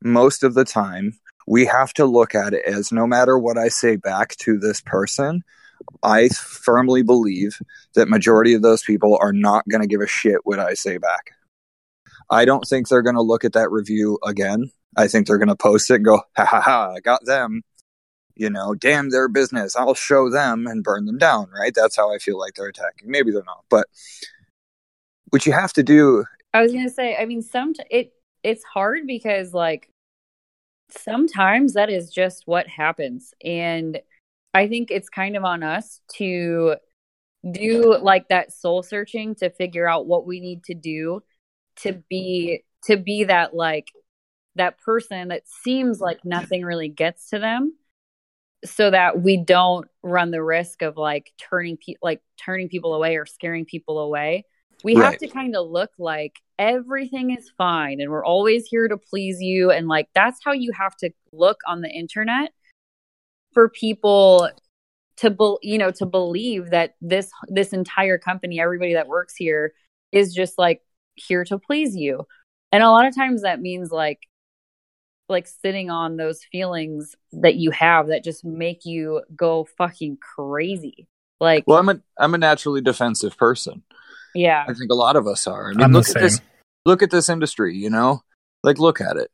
most 0.03 0.43
of 0.43 0.55
the 0.55 0.65
time 0.65 1.13
we 1.47 1.67
have 1.67 1.93
to 1.93 2.05
look 2.05 2.35
at 2.35 2.55
it 2.55 2.65
as 2.67 2.93
no 2.93 3.07
matter 3.07 3.39
what 3.39 3.59
i 3.59 3.69
say 3.69 3.97
back 3.97 4.37
to 4.37 4.59
this 4.59 4.81
person 4.81 5.43
i 6.03 6.29
firmly 6.29 7.03
believe 7.03 7.59
that 7.95 8.09
majority 8.09 8.55
of 8.55 8.63
those 8.63 8.83
people 8.83 9.19
are 9.21 9.33
not 9.33 9.69
going 9.69 9.81
to 9.81 9.89
give 9.89 10.01
a 10.01 10.07
shit 10.07 10.39
what 10.45 10.59
i 10.59 10.75
say 10.75 10.99
back 10.99 11.33
i 12.31 12.45
don't 12.45 12.65
think 12.69 12.89
they're 12.89 13.03
going 13.03 13.15
to 13.15 13.23
look 13.23 13.45
at 13.45 13.53
that 13.53 13.71
review 13.71 14.19
again 14.25 14.71
I 14.97 15.09
think 15.09 15.27
they're 15.27 15.39
going 15.39 15.49
to 15.49 15.57
post 15.57 15.91
it, 15.91 15.97
and 15.97 16.05
go, 16.05 16.23
ha 16.37 16.45
ha 16.45 16.61
ha, 16.61 16.93
I 16.93 17.01
got 17.01 17.25
them. 17.25 17.63
You 18.37 18.51
know, 18.51 18.75
damn 18.75 19.11
their 19.11 19.29
business. 19.29 19.77
I'll 19.77 19.95
show 19.95 20.29
them 20.29 20.67
and 20.67 20.83
burn 20.83 21.05
them 21.05 21.19
down, 21.19 21.49
right? 21.57 21.73
That's 21.73 21.97
how 21.97 22.13
I 22.13 22.19
feel 22.19 22.37
like 22.37 22.55
they're 22.55 22.67
attacking. 22.67 23.09
Maybe 23.09 23.31
they're 23.31 23.45
not, 23.45 23.65
but 23.71 23.87
what 25.31 25.47
you 25.47 25.53
have 25.53 25.73
to 25.75 25.85
do. 25.85 26.25
I 26.53 26.61
was 26.61 26.73
going 26.73 26.85
to 26.85 26.93
say, 26.93 27.17
I 27.17 27.27
mean, 27.27 27.43
some, 27.43 27.75
it, 27.91 28.13
it's 28.43 28.65
hard 28.65 29.07
because 29.07 29.55
like 29.55 29.89
sometimes 30.91 31.75
that 31.75 31.91
is 31.91 32.11
just 32.11 32.43
what 32.47 32.67
happens. 32.67 33.35
And 33.45 34.01
I 34.55 34.69
think 34.69 34.91
it's 34.91 35.09
kind 35.09 35.37
of 35.37 35.45
on 35.45 35.63
us 35.63 36.01
to 36.17 36.77
do 37.51 37.99
like 37.99 38.29
that 38.29 38.53
soul 38.53 38.83
searching 38.83 39.35
to 39.35 39.51
figure 39.51 39.89
out 39.89 40.07
what 40.07 40.27
we 40.27 40.41
need 40.41 40.65
to 40.65 40.75
do 40.75 41.23
to 41.77 42.03
be 42.09 42.63
to 42.85 42.97
be 42.97 43.25
that 43.25 43.55
like 43.55 43.89
that 44.57 44.79
person 44.81 45.29
that 45.29 45.43
seems 45.47 46.01
like 46.01 46.25
nothing 46.25 46.65
really 46.65 46.89
gets 46.89 47.31
to 47.31 47.39
them 47.39 47.75
so 48.65 48.91
that 48.91 49.21
we 49.21 49.37
don't 49.37 49.89
run 50.03 50.31
the 50.31 50.43
risk 50.43 50.81
of 50.81 50.97
like 50.97 51.33
turning 51.39 51.77
people 51.77 52.01
like 52.03 52.23
turning 52.43 52.69
people 52.69 52.95
away 52.95 53.17
or 53.17 53.27
scaring 53.27 53.65
people 53.65 53.99
away 53.99 54.45
we 54.85 54.97
right. 54.97 55.05
have 55.05 55.19
to 55.19 55.29
kind 55.29 55.55
of 55.57 55.69
look 55.69 55.91
like 55.99 56.37
everything 56.59 57.31
is 57.31 57.51
fine 57.59 58.01
and 58.01 58.11
we're 58.11 58.25
always 58.25 58.67
here 58.67 58.89
to 58.89 58.97
please 58.97 59.43
you 59.43 59.71
and 59.71 59.89
like 59.89 60.09
that's 60.15 60.39
how 60.43 60.53
you 60.53 60.73
have 60.73 60.97
to 60.97 61.11
look 61.33 61.59
on 61.67 61.83
the 61.83 61.91
internet 61.91 62.53
for 63.55 63.69
people 63.69 64.51
to 65.17 65.31
be, 65.31 65.57
you 65.63 65.79
know 65.79 65.91
to 65.93 66.07
believe 66.07 66.71
that 66.71 66.97
this 67.01 67.31
this 67.49 67.73
entire 67.73 68.19
company 68.19 68.61
everybody 68.61 68.95
that 68.95 69.09
works 69.09 69.35
here 69.37 69.73
is 70.13 70.35
just 70.35 70.59
like 70.59 70.83
here 71.15 71.45
to 71.45 71.59
please 71.59 71.97
you. 71.97 72.27
And 72.73 72.83
a 72.83 72.91
lot 72.91 73.07
of 73.07 73.15
times 73.15 73.43
that 73.43 73.61
means 73.61 73.91
like 73.91 74.21
like 75.29 75.47
sitting 75.47 75.91
on 75.91 76.17
those 76.17 76.43
feelings 76.53 77.15
that 77.33 77.55
you 77.55 77.71
have 77.71 78.09
that 78.09 78.25
just 78.25 78.45
make 78.45 78.85
you 78.85 79.23
go 79.35 79.67
fucking 79.79 80.19
crazy. 80.19 81.07
Like 81.41 81.65
well 81.67 81.79
i'm 81.79 81.89
a 81.89 82.01
i'm 82.19 82.35
a 82.35 82.39
naturally 82.39 82.81
defensive 82.81 83.37
person. 83.37 83.83
Yeah. 84.35 84.65
I 84.67 84.75
think 84.75 84.91
a 84.91 84.95
lot 84.95 85.17
of 85.17 85.27
us 85.27 85.47
are. 85.47 85.69
I 85.69 85.75
mean 85.75 85.83
I'm 85.83 85.93
look 85.93 86.09
at 86.09 86.21
this 86.21 86.41
look 86.85 87.03
at 87.03 87.11
this 87.11 87.29
industry 87.29 87.77
you 87.77 87.91
know? 87.91 88.23
Like 88.63 88.79
look 88.79 89.01
at 89.01 89.17
it 89.17 89.31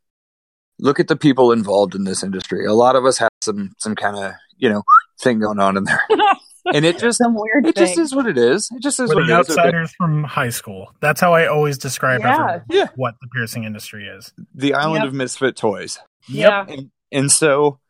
look 0.80 1.00
at 1.00 1.08
the 1.08 1.16
people 1.16 1.52
involved 1.52 1.94
in 1.94 2.04
this 2.04 2.22
industry 2.22 2.64
a 2.64 2.72
lot 2.72 2.96
of 2.96 3.04
us 3.04 3.18
have 3.18 3.30
some 3.42 3.72
some 3.78 3.94
kind 3.94 4.16
of 4.16 4.32
you 4.56 4.68
know 4.68 4.82
thing 5.20 5.38
going 5.38 5.58
on 5.58 5.76
in 5.76 5.84
there 5.84 6.02
and 6.74 6.84
it 6.84 6.98
just 6.98 7.18
some 7.18 7.34
weird 7.34 7.66
it 7.66 7.74
thing. 7.74 7.86
just 7.86 7.98
is 7.98 8.14
what 8.14 8.26
it 8.26 8.38
is. 8.38 8.70
It 8.70 8.82
just 8.82 9.00
is 9.00 9.10
We're 9.10 9.16
what 9.16 9.26
the 9.26 9.34
outsiders 9.34 9.88
okay. 9.88 9.94
from 9.96 10.24
high 10.24 10.50
school. 10.50 10.92
That's 11.00 11.20
how 11.20 11.32
I 11.32 11.46
always 11.46 11.78
describe 11.78 12.20
yeah. 12.20 12.60
yeah. 12.68 12.88
what 12.96 13.14
the 13.20 13.28
piercing 13.28 13.64
industry 13.64 14.06
is. 14.06 14.32
The 14.54 14.74
island 14.74 15.02
yep. 15.02 15.08
of 15.08 15.14
misfit 15.14 15.56
toys. 15.56 15.98
Yeah. 16.28 16.66
And, 16.68 16.90
and 17.10 17.32
so 17.32 17.80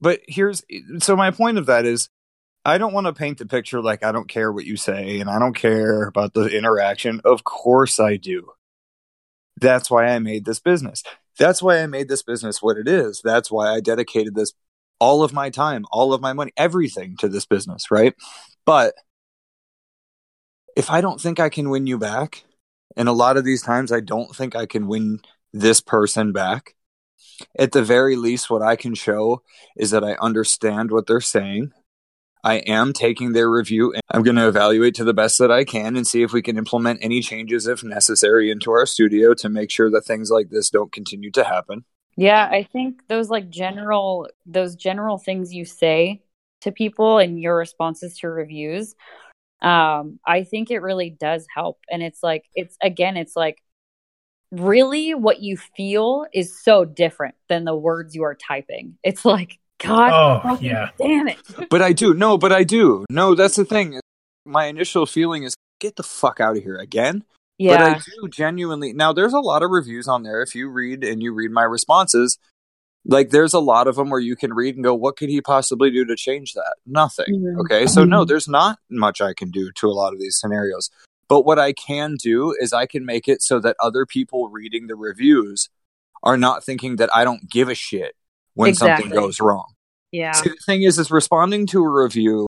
but 0.00 0.20
here's 0.26 0.62
so 0.98 1.16
my 1.16 1.30
point 1.30 1.58
of 1.58 1.66
that 1.66 1.86
is 1.86 2.08
I 2.64 2.78
don't 2.78 2.92
want 2.92 3.06
to 3.06 3.12
paint 3.12 3.38
the 3.38 3.46
picture 3.46 3.82
like 3.82 4.04
I 4.04 4.12
don't 4.12 4.28
care 4.28 4.52
what 4.52 4.64
you 4.64 4.76
say 4.76 5.20
and 5.20 5.28
I 5.28 5.38
don't 5.38 5.54
care 5.54 6.04
about 6.06 6.34
the 6.34 6.46
interaction. 6.46 7.20
Of 7.24 7.44
course 7.44 8.00
I 8.00 8.16
do. 8.16 8.52
That's 9.60 9.90
why 9.90 10.06
I 10.06 10.18
made 10.18 10.44
this 10.44 10.60
business. 10.60 11.02
That's 11.38 11.62
why 11.62 11.78
I 11.78 11.86
made 11.86 12.08
this 12.08 12.22
business 12.22 12.62
what 12.62 12.76
it 12.76 12.88
is. 12.88 13.20
That's 13.22 13.50
why 13.50 13.74
I 13.74 13.80
dedicated 13.80 14.34
this 14.34 14.52
all 14.98 15.22
of 15.22 15.32
my 15.32 15.50
time, 15.50 15.84
all 15.90 16.12
of 16.12 16.20
my 16.20 16.32
money, 16.32 16.52
everything 16.56 17.16
to 17.18 17.28
this 17.28 17.46
business, 17.46 17.90
right? 17.90 18.14
But 18.64 18.94
if 20.76 20.90
I 20.90 21.00
don't 21.00 21.20
think 21.20 21.40
I 21.40 21.48
can 21.48 21.70
win 21.70 21.86
you 21.86 21.98
back, 21.98 22.44
and 22.96 23.08
a 23.08 23.12
lot 23.12 23.36
of 23.36 23.44
these 23.44 23.62
times 23.62 23.92
I 23.92 24.00
don't 24.00 24.34
think 24.34 24.54
I 24.54 24.66
can 24.66 24.86
win 24.86 25.20
this 25.52 25.80
person 25.80 26.32
back, 26.32 26.74
at 27.58 27.72
the 27.72 27.82
very 27.82 28.16
least, 28.16 28.50
what 28.50 28.62
I 28.62 28.76
can 28.76 28.94
show 28.94 29.42
is 29.76 29.90
that 29.90 30.04
I 30.04 30.14
understand 30.14 30.90
what 30.90 31.06
they're 31.06 31.20
saying. 31.20 31.72
I 32.44 32.56
am 32.56 32.92
taking 32.92 33.32
their 33.32 33.50
review 33.50 33.92
and 33.92 34.02
I'm 34.10 34.22
going 34.22 34.36
to 34.36 34.46
evaluate 34.46 34.94
to 34.96 35.04
the 35.04 35.14
best 35.14 35.38
that 35.38 35.50
I 35.50 35.64
can 35.64 35.96
and 35.96 36.06
see 36.06 36.22
if 36.22 36.32
we 36.32 36.42
can 36.42 36.58
implement 36.58 37.00
any 37.02 37.20
changes 37.20 37.66
if 37.66 37.82
necessary 37.82 38.50
into 38.50 38.70
our 38.70 38.84
studio 38.84 39.32
to 39.34 39.48
make 39.48 39.70
sure 39.70 39.90
that 39.90 40.04
things 40.04 40.30
like 40.30 40.50
this 40.50 40.68
don't 40.68 40.92
continue 40.92 41.30
to 41.32 41.44
happen. 41.44 41.84
Yeah, 42.16 42.44
I 42.44 42.62
think 42.62 43.08
those 43.08 43.30
like 43.30 43.48
general 43.48 44.28
those 44.46 44.76
general 44.76 45.18
things 45.18 45.54
you 45.54 45.64
say 45.64 46.22
to 46.60 46.70
people 46.70 47.18
and 47.18 47.40
your 47.40 47.56
responses 47.56 48.18
to 48.18 48.28
reviews 48.28 48.94
um 49.62 50.18
I 50.26 50.44
think 50.44 50.70
it 50.70 50.78
really 50.78 51.10
does 51.10 51.46
help 51.54 51.78
and 51.90 52.02
it's 52.02 52.22
like 52.22 52.44
it's 52.54 52.76
again 52.82 53.16
it's 53.16 53.36
like 53.36 53.62
really 54.50 55.14
what 55.14 55.40
you 55.40 55.56
feel 55.56 56.26
is 56.32 56.62
so 56.62 56.84
different 56.84 57.34
than 57.48 57.64
the 57.64 57.74
words 57.74 58.14
you 58.14 58.22
are 58.22 58.34
typing. 58.34 58.96
It's 59.02 59.24
like 59.24 59.58
god 59.86 60.42
oh, 60.44 60.58
yeah. 60.60 60.90
damn 60.98 61.28
it. 61.28 61.38
but 61.70 61.82
I 61.82 61.92
do. 61.92 62.14
No, 62.14 62.38
but 62.38 62.52
I 62.52 62.64
do. 62.64 63.04
No, 63.10 63.34
that's 63.34 63.56
the 63.56 63.64
thing. 63.64 64.00
My 64.44 64.66
initial 64.66 65.06
feeling 65.06 65.42
is 65.42 65.54
get 65.80 65.96
the 65.96 66.02
fuck 66.02 66.40
out 66.40 66.56
of 66.56 66.62
here 66.62 66.76
again. 66.76 67.24
Yeah. 67.58 67.76
But 67.76 67.82
I 67.82 68.00
do 68.20 68.28
genuinely 68.28 68.92
now 68.92 69.12
there's 69.12 69.32
a 69.32 69.40
lot 69.40 69.62
of 69.62 69.70
reviews 69.70 70.08
on 70.08 70.22
there. 70.22 70.42
If 70.42 70.54
you 70.54 70.68
read 70.68 71.04
and 71.04 71.22
you 71.22 71.32
read 71.32 71.50
my 71.50 71.62
responses, 71.62 72.38
like 73.04 73.30
there's 73.30 73.54
a 73.54 73.60
lot 73.60 73.86
of 73.86 73.96
them 73.96 74.10
where 74.10 74.20
you 74.20 74.34
can 74.34 74.52
read 74.54 74.74
and 74.74 74.84
go, 74.84 74.94
what 74.94 75.16
could 75.16 75.28
he 75.28 75.40
possibly 75.40 75.90
do 75.90 76.04
to 76.04 76.16
change 76.16 76.54
that? 76.54 76.76
Nothing. 76.86 77.26
Mm-hmm. 77.28 77.60
Okay. 77.60 77.86
So 77.86 78.04
no, 78.04 78.24
there's 78.24 78.48
not 78.48 78.78
much 78.90 79.20
I 79.20 79.34
can 79.34 79.50
do 79.50 79.70
to 79.72 79.86
a 79.88 79.92
lot 79.92 80.12
of 80.12 80.20
these 80.20 80.38
scenarios. 80.38 80.90
But 81.28 81.42
what 81.42 81.58
I 81.58 81.72
can 81.72 82.16
do 82.16 82.54
is 82.58 82.72
I 82.72 82.86
can 82.86 83.04
make 83.04 83.28
it 83.28 83.42
so 83.42 83.58
that 83.60 83.76
other 83.80 84.04
people 84.04 84.48
reading 84.48 84.86
the 84.86 84.96
reviews 84.96 85.68
are 86.22 86.36
not 86.36 86.64
thinking 86.64 86.96
that 86.96 87.14
I 87.14 87.24
don't 87.24 87.48
give 87.50 87.68
a 87.68 87.74
shit 87.74 88.14
when 88.54 88.70
exactly. 88.70 89.04
something 89.04 89.20
goes 89.20 89.40
wrong. 89.40 89.73
Yeah. 90.14 90.32
See, 90.32 90.50
the 90.50 90.56
thing 90.64 90.82
is, 90.82 90.98
is 90.98 91.10
responding 91.10 91.66
to 91.68 91.82
a 91.82 91.90
review 91.90 92.46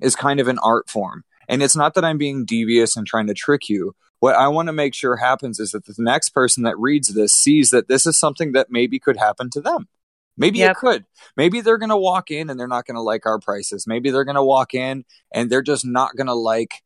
is 0.00 0.14
kind 0.14 0.40
of 0.40 0.48
an 0.48 0.58
art 0.60 0.88
form. 0.88 1.24
And 1.48 1.62
it's 1.62 1.76
not 1.76 1.94
that 1.94 2.04
I'm 2.04 2.18
being 2.18 2.44
devious 2.44 2.96
and 2.96 3.06
trying 3.06 3.26
to 3.26 3.34
trick 3.34 3.68
you 3.68 3.94
what 4.20 4.34
I 4.34 4.48
want 4.48 4.66
to 4.66 4.72
make 4.72 4.94
sure 4.94 5.16
happens 5.16 5.60
is 5.60 5.72
that 5.72 5.86
the 5.86 5.94
next 5.98 6.30
person 6.30 6.64
that 6.64 6.78
reads 6.78 7.14
this 7.14 7.32
sees 7.32 7.70
that 7.70 7.88
this 7.88 8.06
is 8.06 8.18
something 8.18 8.52
that 8.52 8.68
maybe 8.70 8.98
could 8.98 9.16
happen 9.16 9.50
to 9.50 9.60
them. 9.60 9.88
Maybe 10.36 10.58
yep. 10.60 10.72
it 10.72 10.76
could. 10.76 11.04
Maybe 11.36 11.60
they're 11.60 11.78
going 11.78 11.88
to 11.90 11.96
walk 11.96 12.30
in 12.30 12.48
and 12.48 12.58
they're 12.58 12.68
not 12.68 12.86
going 12.86 12.96
to 12.96 13.00
like 13.00 13.26
our 13.26 13.38
prices. 13.38 13.86
Maybe 13.86 14.10
they're 14.10 14.24
going 14.24 14.36
to 14.36 14.44
walk 14.44 14.74
in 14.74 15.04
and 15.32 15.50
they're 15.50 15.62
just 15.62 15.84
not 15.84 16.16
going 16.16 16.28
to 16.28 16.34
like, 16.34 16.82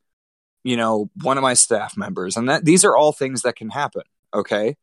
you 0.64 0.76
know, 0.76 1.10
one 1.22 1.36
of 1.36 1.42
my 1.42 1.54
staff 1.54 1.96
members. 1.96 2.36
And 2.36 2.48
that 2.48 2.64
these 2.64 2.84
are 2.84 2.96
all 2.96 3.12
things 3.12 3.42
that 3.42 3.56
can 3.56 3.70
happen. 3.70 4.02
Okay. 4.32 4.76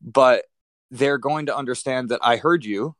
But 0.00 0.44
they're 0.90 1.18
going 1.18 1.46
to 1.46 1.56
understand 1.56 2.08
that 2.08 2.20
I 2.22 2.36
heard 2.36 2.64
you 2.64 2.94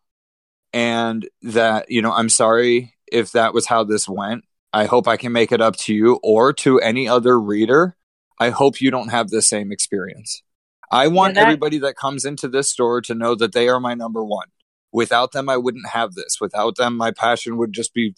and 0.77 1.29
that, 1.43 1.91
you 1.91 2.03
know, 2.03 2.13
I'm 2.13 2.29
sorry 2.29 2.95
if 3.11 3.33
that 3.33 3.55
was 3.55 3.67
how 3.67 3.85
this 3.85 4.09
went. 4.09 4.45
I 4.73 4.85
hope 4.85 5.09
I 5.09 5.17
can 5.17 5.33
make 5.33 5.53
it 5.53 5.61
up 5.61 5.77
to 5.77 5.95
you 5.95 6.21
or 6.23 6.53
to 6.55 6.81
any 6.81 7.09
other 7.09 7.41
reader 7.41 7.97
I 8.39 8.51
hope 8.51 8.81
you 8.81 8.91
don't 8.91 9.09
have 9.09 9.31
the 9.31 9.43
same 9.43 9.73
experience. 9.73 10.43
I 10.91 11.09
want 11.09 11.35
that- 11.35 11.45
everybody 11.45 11.79
that 11.79 11.97
comes 11.97 12.25
into 12.25 12.49
this 12.49 12.69
store 12.69 13.01
to 13.03 13.15
know 13.15 13.35
that 13.35 13.53
they 13.53 13.69
are 13.69 13.81
my 13.81 13.95
number 13.95 14.25
one. 14.25 14.49
Without 14.93 15.33
them, 15.33 15.49
I 15.49 15.57
wouldn't 15.57 15.89
have 15.89 16.15
this. 16.15 16.41
Without 16.41 16.77
them, 16.77 16.97
my 16.97 17.11
passion 17.11 17.57
would 17.57 17.73
just 17.73 17.93
be 17.93 18.15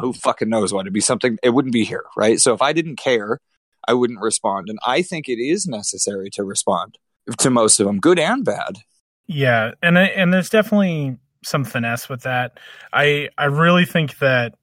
who 0.00 0.12
fucking 0.12 0.48
knows 0.48 0.72
what. 0.72 0.82
It'd 0.82 0.92
be 0.92 1.00
something, 1.00 1.38
it 1.42 1.50
wouldn't 1.50 1.74
be 1.74 1.84
here, 1.84 2.04
right? 2.16 2.40
So 2.40 2.54
if 2.54 2.62
I 2.62 2.72
didn't 2.72 2.96
care, 2.96 3.40
I 3.86 3.94
wouldn't 3.94 4.20
respond. 4.20 4.68
And 4.68 4.78
I 4.86 5.02
think 5.02 5.28
it 5.28 5.42
is 5.42 5.66
necessary 5.66 6.30
to 6.30 6.44
respond 6.44 6.96
to 7.38 7.50
most 7.50 7.80
of 7.80 7.86
them, 7.86 7.98
good 7.98 8.18
and 8.18 8.44
bad. 8.44 8.78
Yeah. 9.26 9.72
And, 9.82 9.98
and 9.98 10.32
there's 10.32 10.48
definitely 10.48 11.18
some 11.44 11.64
finesse 11.64 12.08
with 12.08 12.22
that. 12.22 12.58
I, 12.92 13.28
I 13.38 13.46
really 13.46 13.84
think 13.84 14.18
that 14.18 14.54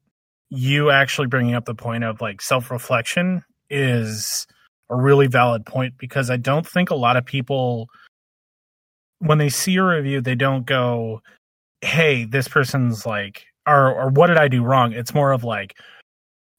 you 0.50 0.90
actually 0.90 1.28
bringing 1.28 1.56
up 1.56 1.66
the 1.66 1.76
point 1.76 2.04
of 2.04 2.22
like 2.22 2.42
self 2.42 2.72
reflection 2.72 3.44
is 3.70 4.48
a 4.90 4.96
really 4.96 5.28
valid 5.28 5.66
point 5.66 5.94
because 5.98 6.30
I 6.30 6.38
don't 6.38 6.66
think 6.66 6.90
a 6.90 6.96
lot 6.96 7.18
of 7.18 7.26
people, 7.26 7.88
when 9.20 9.38
they 9.38 9.50
see 9.50 9.76
a 9.76 9.84
review, 9.84 10.22
they 10.22 10.36
don't 10.36 10.66
go, 10.66 11.22
"Hey, 11.82 12.26
this 12.26 12.48
person's 12.48 13.06
like," 13.06 13.46
or 13.68 13.94
"or 13.94 14.10
what 14.10 14.28
did 14.28 14.38
I 14.38 14.48
do 14.48 14.64
wrong?" 14.64 14.94
It's 14.94 15.14
more 15.14 15.32
of 15.32 15.44
like, 15.44 15.78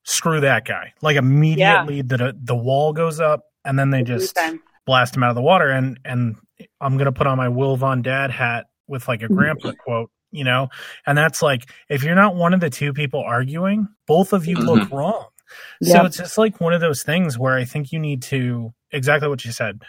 "Screw 0.05 0.41
that 0.41 0.65
guy!" 0.65 0.93
Like 1.03 1.17
immediately, 1.17 1.97
yeah. 1.97 2.03
the 2.07 2.37
the 2.41 2.57
wall 2.57 2.93
goes 2.93 3.19
up, 3.19 3.45
and 3.65 3.79
then 3.79 3.91
they 3.91 4.03
just 4.05 4.39
blast 4.87 5.17
him 5.17 5.25
out 5.25 5.31
of 5.31 5.37
the 5.37 5.43
water. 5.43 5.69
And 5.69 5.99
and 6.05 6.37
I'm 6.81 6.97
gonna 6.97 7.13
put 7.13 7.27
on 7.27 7.37
my 7.37 7.49
Will 7.49 7.77
Von 7.77 8.03
Dad 8.03 8.31
hat 8.31 8.67
with 8.91 9.09
like 9.09 9.23
a 9.23 9.29
grandpa 9.29 9.73
quote 9.73 10.11
you 10.31 10.45
know 10.45 10.69
and 11.07 11.17
that's 11.17 11.41
like 11.41 11.71
if 11.89 12.03
you're 12.03 12.15
not 12.15 12.35
one 12.35 12.53
of 12.53 12.61
the 12.61 12.71
two 12.71 12.93
people 12.93 13.21
arguing 13.21 13.89
both 14.07 14.33
of 14.33 14.47
you 14.47 14.57
mm-hmm. 14.57 14.67
look 14.67 14.91
wrong 14.91 15.27
so 15.83 16.05
it's 16.05 16.17
just 16.17 16.39
like 16.39 16.61
one 16.61 16.73
of 16.73 16.81
those 16.81 17.03
things 17.03 17.39
where 17.39 17.57
I 17.57 17.65
think 17.65 17.93
you 17.93 17.99
need 17.99 18.23
to 18.25 18.73
exactly 18.91 19.29
what 19.29 19.45
you 19.45 19.53
said. 19.53 19.83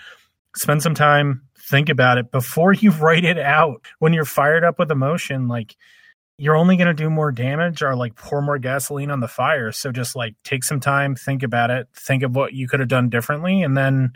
Spend 0.56 0.82
some 0.84 0.96
time, 0.96 1.44
think 1.70 1.90
about 1.90 2.18
it 2.18 2.32
before 2.32 2.74
you 2.74 2.92
write 2.92 3.26
it 3.26 3.40
out. 3.40 3.86
When 4.00 4.14
you're 4.14 4.26
fired 4.26 4.64
up 4.64 4.80
with 4.80 4.92
emotion, 4.92 5.48
like 5.48 5.76
you're 6.38 6.56
only 6.56 6.76
going 6.76 6.88
to 6.88 6.94
do 6.94 7.10
more 7.10 7.32
damage 7.32 7.84
or 7.84 7.96
like 7.96 8.16
pour 8.16 8.42
more 8.42 8.58
gasoline 8.58 9.12
on 9.12 9.20
the 9.20 9.28
fire. 9.28 9.72
So 9.72 9.92
just 9.92 10.16
like 10.16 10.36
take 10.44 10.64
some 10.64 10.80
time, 10.80 11.16
think 11.16 11.44
about 11.44 11.70
it, 11.70 11.88
think 11.96 12.24
of 12.24 12.36
what 12.36 12.54
you 12.54 12.68
could 12.68 12.80
have 12.80 12.90
done 12.90 13.10
differently, 13.10 13.62
and 13.62 13.78
then 13.78 14.14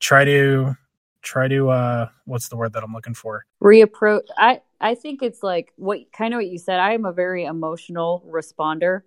try 0.00 0.24
to 0.24 0.76
try 1.22 1.48
to 1.48 1.70
uh 1.70 2.08
what's 2.24 2.48
the 2.48 2.56
word 2.56 2.72
that 2.72 2.82
i'm 2.82 2.92
looking 2.92 3.14
for? 3.14 3.44
Reapproach 3.62 4.26
i 4.36 4.60
i 4.80 4.94
think 4.94 5.22
it's 5.22 5.42
like 5.42 5.72
what 5.76 6.00
kind 6.12 6.34
of 6.34 6.38
what 6.38 6.46
you 6.46 6.58
said. 6.58 6.80
I 6.80 6.92
am 6.92 7.04
a 7.04 7.12
very 7.12 7.44
emotional 7.44 8.24
responder. 8.28 9.02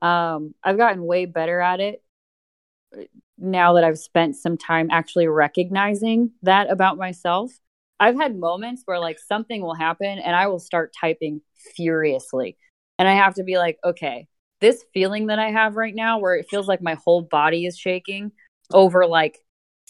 Um 0.00 0.54
i've 0.62 0.76
gotten 0.78 1.04
way 1.04 1.26
better 1.26 1.60
at 1.60 1.80
it 1.80 2.02
now 3.38 3.72
that 3.74 3.84
i've 3.84 3.98
spent 3.98 4.36
some 4.36 4.56
time 4.56 4.88
actually 4.90 5.28
recognizing 5.28 6.32
that 6.42 6.70
about 6.70 6.96
myself. 6.96 7.52
I've 8.00 8.16
had 8.16 8.36
moments 8.36 8.82
where 8.84 8.98
like 8.98 9.18
something 9.20 9.62
will 9.62 9.74
happen 9.74 10.18
and 10.18 10.34
i 10.34 10.46
will 10.46 10.58
start 10.60 10.94
typing 10.98 11.40
furiously. 11.76 12.56
And 12.98 13.08
i 13.08 13.14
have 13.14 13.34
to 13.34 13.44
be 13.44 13.58
like 13.58 13.78
okay 13.84 14.28
this 14.60 14.84
feeling 14.94 15.26
that 15.26 15.40
i 15.40 15.50
have 15.50 15.76
right 15.76 15.94
now 15.94 16.18
where 16.18 16.36
it 16.36 16.48
feels 16.48 16.68
like 16.68 16.80
my 16.80 16.94
whole 16.94 17.22
body 17.22 17.66
is 17.66 17.76
shaking 17.76 18.30
over 18.72 19.06
like 19.06 19.41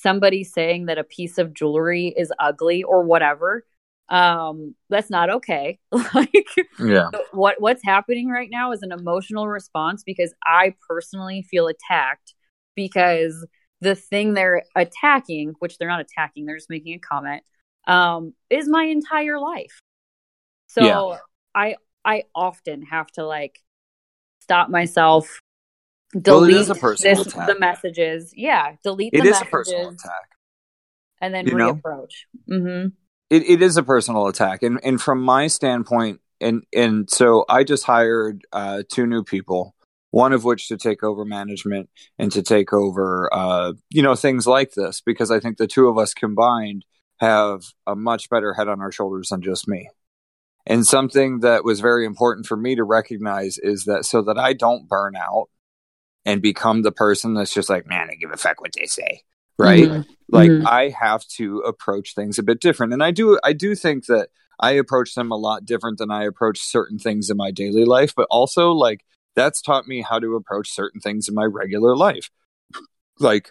somebody 0.02 0.44
saying 0.44 0.86
that 0.86 0.98
a 0.98 1.04
piece 1.04 1.38
of 1.38 1.54
jewelry 1.54 2.08
is 2.16 2.32
ugly 2.38 2.82
or 2.82 3.02
whatever 3.02 3.64
um 4.08 4.74
that's 4.90 5.10
not 5.10 5.30
okay 5.30 5.78
like 6.14 6.32
Yeah. 6.78 7.08
what 7.30 7.60
what's 7.60 7.84
happening 7.84 8.28
right 8.28 8.48
now 8.50 8.72
is 8.72 8.82
an 8.82 8.92
emotional 8.92 9.46
response 9.48 10.02
because 10.04 10.34
i 10.44 10.74
personally 10.88 11.42
feel 11.50 11.68
attacked 11.68 12.34
because 12.74 13.46
the 13.80 13.94
thing 13.94 14.34
they're 14.34 14.62
attacking 14.76 15.54
which 15.60 15.78
they're 15.78 15.88
not 15.88 16.00
attacking 16.00 16.44
they're 16.44 16.56
just 16.56 16.70
making 16.70 16.94
a 16.94 16.98
comment 16.98 17.42
um 17.86 18.34
is 18.50 18.68
my 18.68 18.84
entire 18.84 19.38
life 19.38 19.80
so 20.68 21.12
Yeah. 21.12 21.18
i 21.54 21.76
i 22.04 22.24
often 22.34 22.82
have 22.82 23.06
to 23.12 23.24
like 23.24 23.60
stop 24.40 24.68
myself 24.68 25.40
delete 26.20 26.56
is 26.56 26.70
a 26.70 26.74
personal 26.74 27.24
this, 27.24 27.34
attack. 27.34 27.46
the 27.46 27.58
messages 27.58 28.32
yeah 28.36 28.74
delete 28.82 29.12
It 29.14 29.22
the 29.22 29.28
is 29.28 29.36
a 29.36 29.44
messages 29.44 29.50
personal 29.50 29.88
attack. 29.90 30.28
and 31.20 31.34
then 31.34 31.46
you 31.46 31.54
reapproach 31.54 32.12
mm-hmm. 32.50 32.88
It, 33.30 33.44
it 33.48 33.62
is 33.62 33.78
a 33.78 33.82
personal 33.82 34.26
attack, 34.26 34.62
and 34.62 34.78
and 34.84 35.00
from 35.00 35.22
my 35.22 35.46
standpoint, 35.46 36.20
and 36.38 36.64
and 36.74 37.08
so 37.08 37.46
I 37.48 37.64
just 37.64 37.82
hired 37.84 38.42
uh, 38.52 38.82
two 38.92 39.06
new 39.06 39.24
people, 39.24 39.74
one 40.10 40.34
of 40.34 40.44
which 40.44 40.68
to 40.68 40.76
take 40.76 41.02
over 41.02 41.24
management 41.24 41.88
and 42.18 42.30
to 42.32 42.42
take 42.42 42.74
over, 42.74 43.30
uh, 43.32 43.72
you 43.88 44.02
know, 44.02 44.14
things 44.16 44.46
like 44.46 44.72
this, 44.72 45.00
because 45.00 45.30
I 45.30 45.40
think 45.40 45.56
the 45.56 45.66
two 45.66 45.88
of 45.88 45.96
us 45.96 46.12
combined 46.12 46.84
have 47.20 47.62
a 47.86 47.96
much 47.96 48.28
better 48.28 48.52
head 48.52 48.68
on 48.68 48.82
our 48.82 48.92
shoulders 48.92 49.28
than 49.30 49.40
just 49.40 49.66
me. 49.66 49.88
And 50.66 50.86
something 50.86 51.40
that 51.40 51.64
was 51.64 51.80
very 51.80 52.04
important 52.04 52.44
for 52.44 52.58
me 52.58 52.74
to 52.74 52.84
recognize 52.84 53.56
is 53.56 53.84
that 53.84 54.04
so 54.04 54.20
that 54.20 54.36
I 54.38 54.52
don't 54.52 54.86
burn 54.90 55.16
out 55.16 55.48
and 56.24 56.40
become 56.40 56.82
the 56.82 56.92
person 56.92 57.34
that's 57.34 57.52
just 57.52 57.68
like, 57.68 57.86
man, 57.86 58.08
I 58.10 58.14
give 58.14 58.30
a 58.30 58.36
fuck 58.36 58.60
what 58.60 58.72
they 58.76 58.86
say, 58.86 59.22
right? 59.58 59.88
Mhm. 59.88 60.06
like 60.28 60.50
Mhm. 60.50 60.66
i 60.66 60.88
have 60.88 61.26
to 61.26 61.58
approach 61.58 62.14
things 62.14 62.38
a 62.38 62.42
bit 62.42 62.60
different 62.60 62.92
and 62.92 63.02
i 63.02 63.10
do 63.10 63.38
i 63.44 63.52
do 63.52 63.74
think 63.74 64.06
that 64.06 64.30
i 64.60 64.70
approach 64.70 65.14
them 65.14 65.30
a 65.30 65.36
lot 65.36 65.66
different 65.66 65.98
than 65.98 66.10
i 66.10 66.24
approach 66.24 66.60
certain 66.60 66.98
things 66.98 67.28
in 67.28 67.36
my 67.36 67.50
daily 67.50 67.84
life 67.84 68.14
but 68.14 68.26
also 68.30 68.70
like 68.72 69.04
that's 69.34 69.60
taught 69.60 69.86
me 69.86 70.00
how 70.02 70.18
to 70.18 70.34
approach 70.36 70.70
certain 70.70 71.00
things 71.00 71.28
in 71.28 71.34
my 71.34 71.44
regular 71.44 71.96
life. 71.96 72.30
Like 73.18 73.50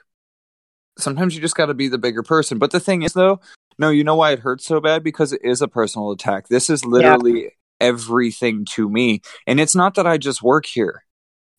sometimes 0.98 1.36
you 1.36 1.42
just 1.42 1.56
got 1.56 1.68
to 1.68 1.74
be 1.74 1.88
the 1.88 1.98
bigger 1.98 2.24
person 2.24 2.58
but 2.60 2.72
the 2.72 2.80
thing 2.80 3.02
is 3.02 3.14
though 3.14 3.40
no 3.80 3.90
you 3.90 4.04
know 4.04 4.16
why 4.16 4.32
it 4.32 4.40
hurts 4.40 4.66
so 4.66 4.80
bad? 4.80 5.04
Because 5.04 5.34
it 5.34 5.42
is 5.44 5.62
a 5.62 5.68
personal 5.68 6.12
attack. 6.12 6.48
This 6.48 6.70
is 6.70 6.86
literally 6.86 7.52
everything 7.80 8.66
to 8.72 8.90
me 8.90 9.22
and 9.48 9.60
it's 9.60 9.76
not 9.76 9.96
that 9.96 10.06
i 10.08 10.18
just 10.18 10.42
work 10.42 10.66
here. 10.66 11.04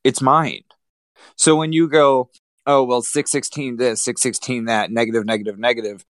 It's 0.04 0.22
mine 0.22 0.62
so 1.36 1.56
when 1.56 1.72
you 1.72 1.88
go 1.88 2.30
oh 2.66 2.84
well 2.84 3.02
616 3.02 3.76
this 3.76 4.02
616 4.04 4.66
that 4.66 4.90
negative 4.90 5.24
negative 5.24 5.58
negative 5.58 6.04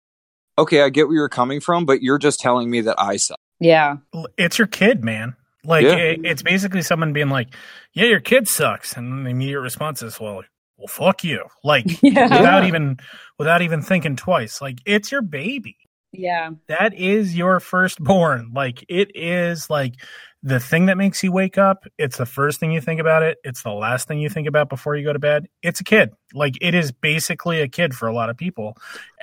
okay 0.59 0.83
i 0.83 0.89
get 0.89 1.07
where 1.09 1.17
you're 1.17 1.29
coming 1.29 1.61
from 1.61 1.85
but 1.87 2.03
you're 2.03 2.19
just 2.19 2.41
telling 2.41 2.71
me 2.71 2.81
that 2.83 2.97
i 2.99 3.17
suck 3.17 3.39
yeah 3.61 3.97
it's 4.37 4.59
your 4.59 4.69
kid, 4.69 5.05
man. 5.05 5.35
Like 5.65 5.85
Yeah. 5.85 5.97
it, 5.97 6.21
it's 6.25 6.43
basically 6.43 6.83
someone 6.83 7.13
being 7.13 7.29
like, 7.29 7.49
"Yeah, 7.93 8.05
your 8.07 8.21
kid 8.21 8.47
sucks," 8.47 8.97
and 8.97 9.27
the 9.27 9.31
immediate 9.31 9.61
response 9.61 10.01
is, 10.03 10.19
"Well, 10.21 10.45
well, 10.77 10.87
fuck 10.87 11.25
you!" 11.25 11.45
Like 11.65 11.85
yeah 12.03 12.23
without 12.39 12.65
even 12.65 12.99
without 13.39 13.61
even 13.63 13.83
thinking 13.83 14.15
twice. 14.15 14.63
Like 14.63 14.79
it's 14.87 15.11
your 15.11 15.23
baby. 15.23 15.77
Yeah 16.13 16.51
That 16.69 16.95
is 16.95 17.37
your 17.37 17.61
firstborn. 17.61 18.53
Like 18.55 18.85
it 18.89 19.11
is 19.15 19.69
like 19.69 19.95
the 20.43 20.61
thing 20.61 20.87
that 20.87 20.97
makes 20.97 21.23
you 21.23 21.33
wake 21.33 21.59
up. 21.59 21.85
It's 21.99 22.17
the 22.17 22.27
first 22.27 22.61
thing 22.61 22.73
you 22.73 22.81
think 22.81 23.01
about 23.01 23.23
it. 23.23 23.39
It's 23.45 23.63
the 23.63 23.73
last 23.73 24.09
thing 24.09 24.19
you 24.19 24.29
think 24.29 24.49
about 24.49 24.69
before 24.69 24.97
you 24.97 25.05
go 25.05 25.13
to 25.13 25.19
bed. 25.19 25.49
It's 25.63 25.81
a 25.81 25.85
kid. 25.85 26.11
Like 26.33 26.57
it 26.61 26.75
is 26.75 26.93
basically 26.93 27.61
a 27.61 27.69
kid 27.69 27.95
for 27.95 28.09
a 28.09 28.15
lot 28.15 28.31
of 28.31 28.37
people, 28.37 28.77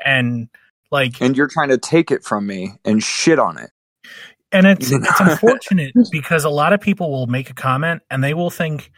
and 0.04 0.50
like 0.92 1.22
and 1.22 1.36
you're 1.36 1.48
trying 1.48 1.70
to 1.70 1.78
take 1.78 2.12
it 2.12 2.24
from 2.24 2.46
me 2.46 2.74
and 2.84 3.02
shit 3.02 3.40
on 3.40 3.58
it 3.58 3.72
and 4.56 4.66
it's 4.66 4.92
it's 4.92 5.08
unfortunate 5.20 5.94
because 6.12 6.44
a 6.46 6.50
lot 6.50 6.74
of 6.74 6.82
people 6.82 7.12
will 7.12 7.28
make 7.28 7.50
a 7.50 7.54
comment 7.54 8.02
and 8.10 8.24
they 8.24 8.34
will 8.34 8.50
think 8.50 8.92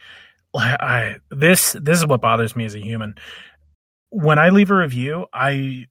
I, 0.54 0.76
I 0.80 1.16
this 1.30 1.72
this 1.72 1.98
is 1.98 2.06
what 2.06 2.20
bothers 2.20 2.54
me 2.56 2.64
as 2.64 2.74
a 2.74 2.80
human 2.80 3.16
when 4.10 4.38
i 4.38 4.50
leave 4.50 4.70
a 4.70 4.76
review 4.76 5.26
i 5.32 5.86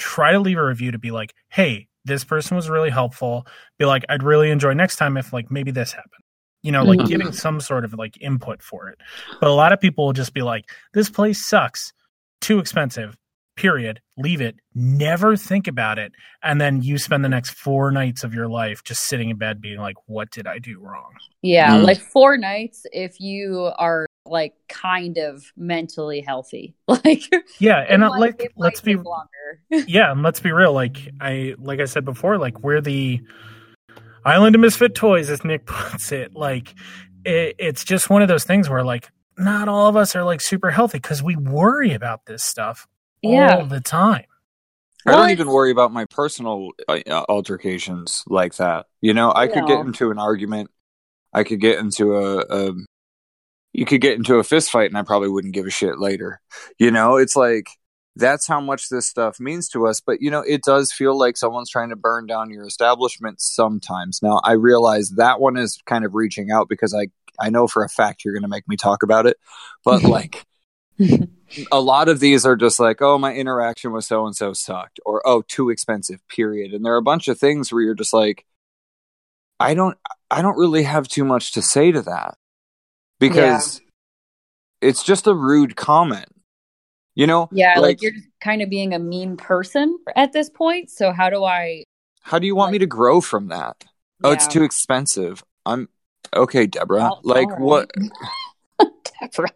try 0.00 0.32
to 0.32 0.40
leave 0.40 0.58
a 0.58 0.64
review 0.64 0.90
to 0.90 0.98
be 0.98 1.10
like 1.12 1.32
hey 1.50 1.86
this 2.06 2.24
person 2.24 2.56
was 2.56 2.68
really 2.70 2.90
helpful. 2.90 3.46
Be 3.78 3.84
like 3.84 4.04
i'd 4.08 4.22
really 4.22 4.50
enjoy 4.50 4.72
next 4.72 4.96
time 4.96 5.16
if 5.18 5.32
like 5.32 5.50
maybe 5.50 5.70
this 5.70 5.92
happened. 5.92 6.24
You 6.62 6.72
know 6.72 6.82
like 6.82 6.98
Mhm. 7.00 7.08
giving 7.08 7.32
some 7.32 7.60
sort 7.60 7.84
of 7.84 7.92
like 7.94 8.20
input 8.20 8.62
for 8.62 8.88
it. 8.88 8.98
But 9.40 9.50
a 9.50 9.52
lot 9.52 9.72
of 9.72 9.80
people 9.80 10.06
will 10.06 10.12
just 10.14 10.32
be 10.34 10.42
like 10.42 10.64
this 10.94 11.08
place 11.10 11.46
sucks. 11.46 11.92
Too 12.40 12.58
expensive. 12.58 13.16
Period. 13.56 14.00
Leave 14.16 14.40
it. 14.40 14.56
Never 14.74 15.36
think 15.36 15.66
about 15.68 15.98
it. 15.98 16.12
And 16.42 16.58
then 16.60 16.80
you 16.80 16.96
spend 16.96 17.22
the 17.22 17.28
next 17.28 17.50
four 17.50 17.90
nights 17.90 18.24
of 18.24 18.32
your 18.32 18.48
life 18.48 18.82
just 18.82 19.02
sitting 19.02 19.28
in 19.28 19.36
bed 19.36 19.60
being 19.60 19.78
like 19.78 19.96
what 20.06 20.30
did 20.30 20.46
i 20.46 20.58
do 20.58 20.78
wrong? 20.80 21.12
Yeah, 21.42 21.72
Mm. 21.72 21.84
like 21.84 21.98
four 22.00 22.38
nights 22.38 22.86
if 22.92 23.20
you 23.20 23.70
are 23.78 24.06
like 24.30 24.54
kind 24.68 25.18
of 25.18 25.52
mentally 25.56 26.20
healthy. 26.20 26.74
Like 26.88 27.22
yeah 27.58 27.84
and 27.88 28.02
uh, 28.04 28.08
might- 28.10 28.18
like 28.20 28.52
let's 28.56 28.80
be 28.80 28.94
longer. 28.96 29.28
yeah 29.70 30.10
and 30.12 30.22
let's 30.22 30.40
be 30.40 30.52
real 30.52 30.72
like 30.72 31.08
i 31.20 31.54
like 31.58 31.80
i 31.80 31.84
said 31.84 32.04
before 32.04 32.38
like 32.38 32.60
we're 32.60 32.80
the 32.80 33.20
island 34.24 34.54
of 34.54 34.60
misfit 34.60 34.94
toys 34.94 35.30
as 35.30 35.44
nick 35.44 35.66
puts 35.66 36.12
it 36.12 36.34
like 36.34 36.74
it, 37.24 37.56
it's 37.58 37.84
just 37.84 38.10
one 38.10 38.22
of 38.22 38.28
those 38.28 38.44
things 38.44 38.68
where 38.68 38.84
like 38.84 39.08
not 39.38 39.68
all 39.68 39.86
of 39.88 39.96
us 39.96 40.14
are 40.16 40.24
like 40.24 40.40
super 40.40 40.70
healthy 40.70 40.98
because 40.98 41.22
we 41.22 41.36
worry 41.36 41.92
about 41.94 42.26
this 42.26 42.42
stuff 42.44 42.86
Yeah. 43.22 43.56
all 43.56 43.66
the 43.66 43.80
time 43.80 44.24
i 45.06 45.12
don't 45.12 45.20
it's- 45.30 45.32
even 45.32 45.48
worry 45.48 45.70
about 45.70 45.92
my 45.92 46.04
personal 46.10 46.70
uh, 46.88 47.24
altercations 47.28 48.24
like 48.26 48.56
that 48.56 48.86
you 49.00 49.14
know 49.14 49.32
i 49.34 49.46
could 49.46 49.62
No. 49.62 49.66
get 49.68 49.80
into 49.86 50.10
an 50.10 50.18
argument 50.18 50.70
i 51.32 51.44
could 51.44 51.60
get 51.60 51.78
into 51.78 52.16
a, 52.16 52.38
a 52.40 52.72
you 53.72 53.84
could 53.84 54.00
get 54.00 54.16
into 54.16 54.36
a 54.36 54.44
fist 54.44 54.70
fight 54.70 54.90
and 54.90 54.98
i 54.98 55.02
probably 55.02 55.28
wouldn't 55.28 55.54
give 55.54 55.66
a 55.66 55.70
shit 55.70 55.98
later. 55.98 56.40
You 56.78 56.90
know 56.90 57.16
it's 57.16 57.36
like 57.36 57.68
that's 58.16 58.46
how 58.46 58.60
much 58.60 58.88
this 58.88 59.08
stuff 59.08 59.38
means 59.38 59.68
to 59.68 59.86
us 59.86 60.00
but 60.00 60.20
you 60.20 60.30
know 60.30 60.40
it 60.40 60.62
does 60.62 60.92
feel 60.92 61.16
like 61.16 61.36
someone's 61.36 61.70
trying 61.70 61.90
to 61.90 61.96
burn 61.96 62.26
down 62.26 62.50
your 62.50 62.66
establishment 62.66 63.40
sometimes. 63.40 64.20
Now 64.22 64.40
i 64.44 64.52
realize 64.52 65.10
that 65.10 65.40
one 65.40 65.56
is 65.56 65.80
kind 65.86 66.04
of 66.04 66.14
reaching 66.14 66.50
out 66.50 66.68
because 66.68 66.94
i 66.94 67.08
i 67.38 67.50
know 67.50 67.66
for 67.66 67.84
a 67.84 67.88
fact 67.88 68.24
you're 68.24 68.34
going 68.34 68.42
to 68.42 68.48
make 68.48 68.68
me 68.68 68.76
talk 68.76 69.02
about 69.02 69.26
it 69.26 69.36
but 69.84 70.02
like 70.04 70.44
a 71.72 71.80
lot 71.80 72.08
of 72.08 72.20
these 72.20 72.44
are 72.44 72.56
just 72.56 72.78
like 72.78 73.00
oh 73.00 73.18
my 73.18 73.34
interaction 73.34 73.92
with 73.92 74.04
so 74.04 74.26
and 74.26 74.36
so 74.36 74.52
sucked 74.52 75.00
or 75.06 75.22
oh 75.26 75.42
too 75.42 75.70
expensive 75.70 76.20
period. 76.28 76.72
And 76.72 76.84
there 76.84 76.94
are 76.94 76.98
a 76.98 77.02
bunch 77.02 77.28
of 77.28 77.38
things 77.38 77.72
where 77.72 77.82
you're 77.82 77.94
just 77.94 78.12
like 78.12 78.44
i 79.58 79.74
don't 79.74 79.96
i 80.30 80.42
don't 80.42 80.58
really 80.58 80.82
have 80.82 81.08
too 81.08 81.24
much 81.24 81.52
to 81.52 81.62
say 81.62 81.92
to 81.92 82.02
that 82.02 82.36
because 83.20 83.80
it's 84.80 85.02
just 85.04 85.26
a 85.28 85.34
rude 85.34 85.76
comment 85.76 86.26
you 87.14 87.26
know 87.26 87.48
yeah, 87.52 87.74
like, 87.74 87.82
Like- 87.82 88.02
you're 88.02 88.12
kind 88.42 88.62
of 88.62 88.70
being 88.70 88.94
a 88.94 88.98
mean 88.98 89.36
person 89.36 89.98
at 90.16 90.32
this 90.32 90.48
point. 90.48 90.90
So 90.90 91.12
how 91.12 91.28
do 91.30 91.44
I? 91.44 91.84
how 92.22 92.38
do 92.38 92.46
you 92.46 92.54
want 92.56 92.72
me 92.72 92.78
to 92.78 92.86
grow 92.86 93.20
from 93.20 93.48
that 93.48 93.84
oh 94.24 94.30
it's 94.30 94.46
too 94.46 94.62
expensive 94.62 95.42
i'm 95.64 95.88
okay 96.36 96.66
deborah 96.66 96.98
Well, 97.00 97.20
like 97.24 97.48
all 97.48 97.56
what 97.58 97.90
Deborah. 99.20 99.48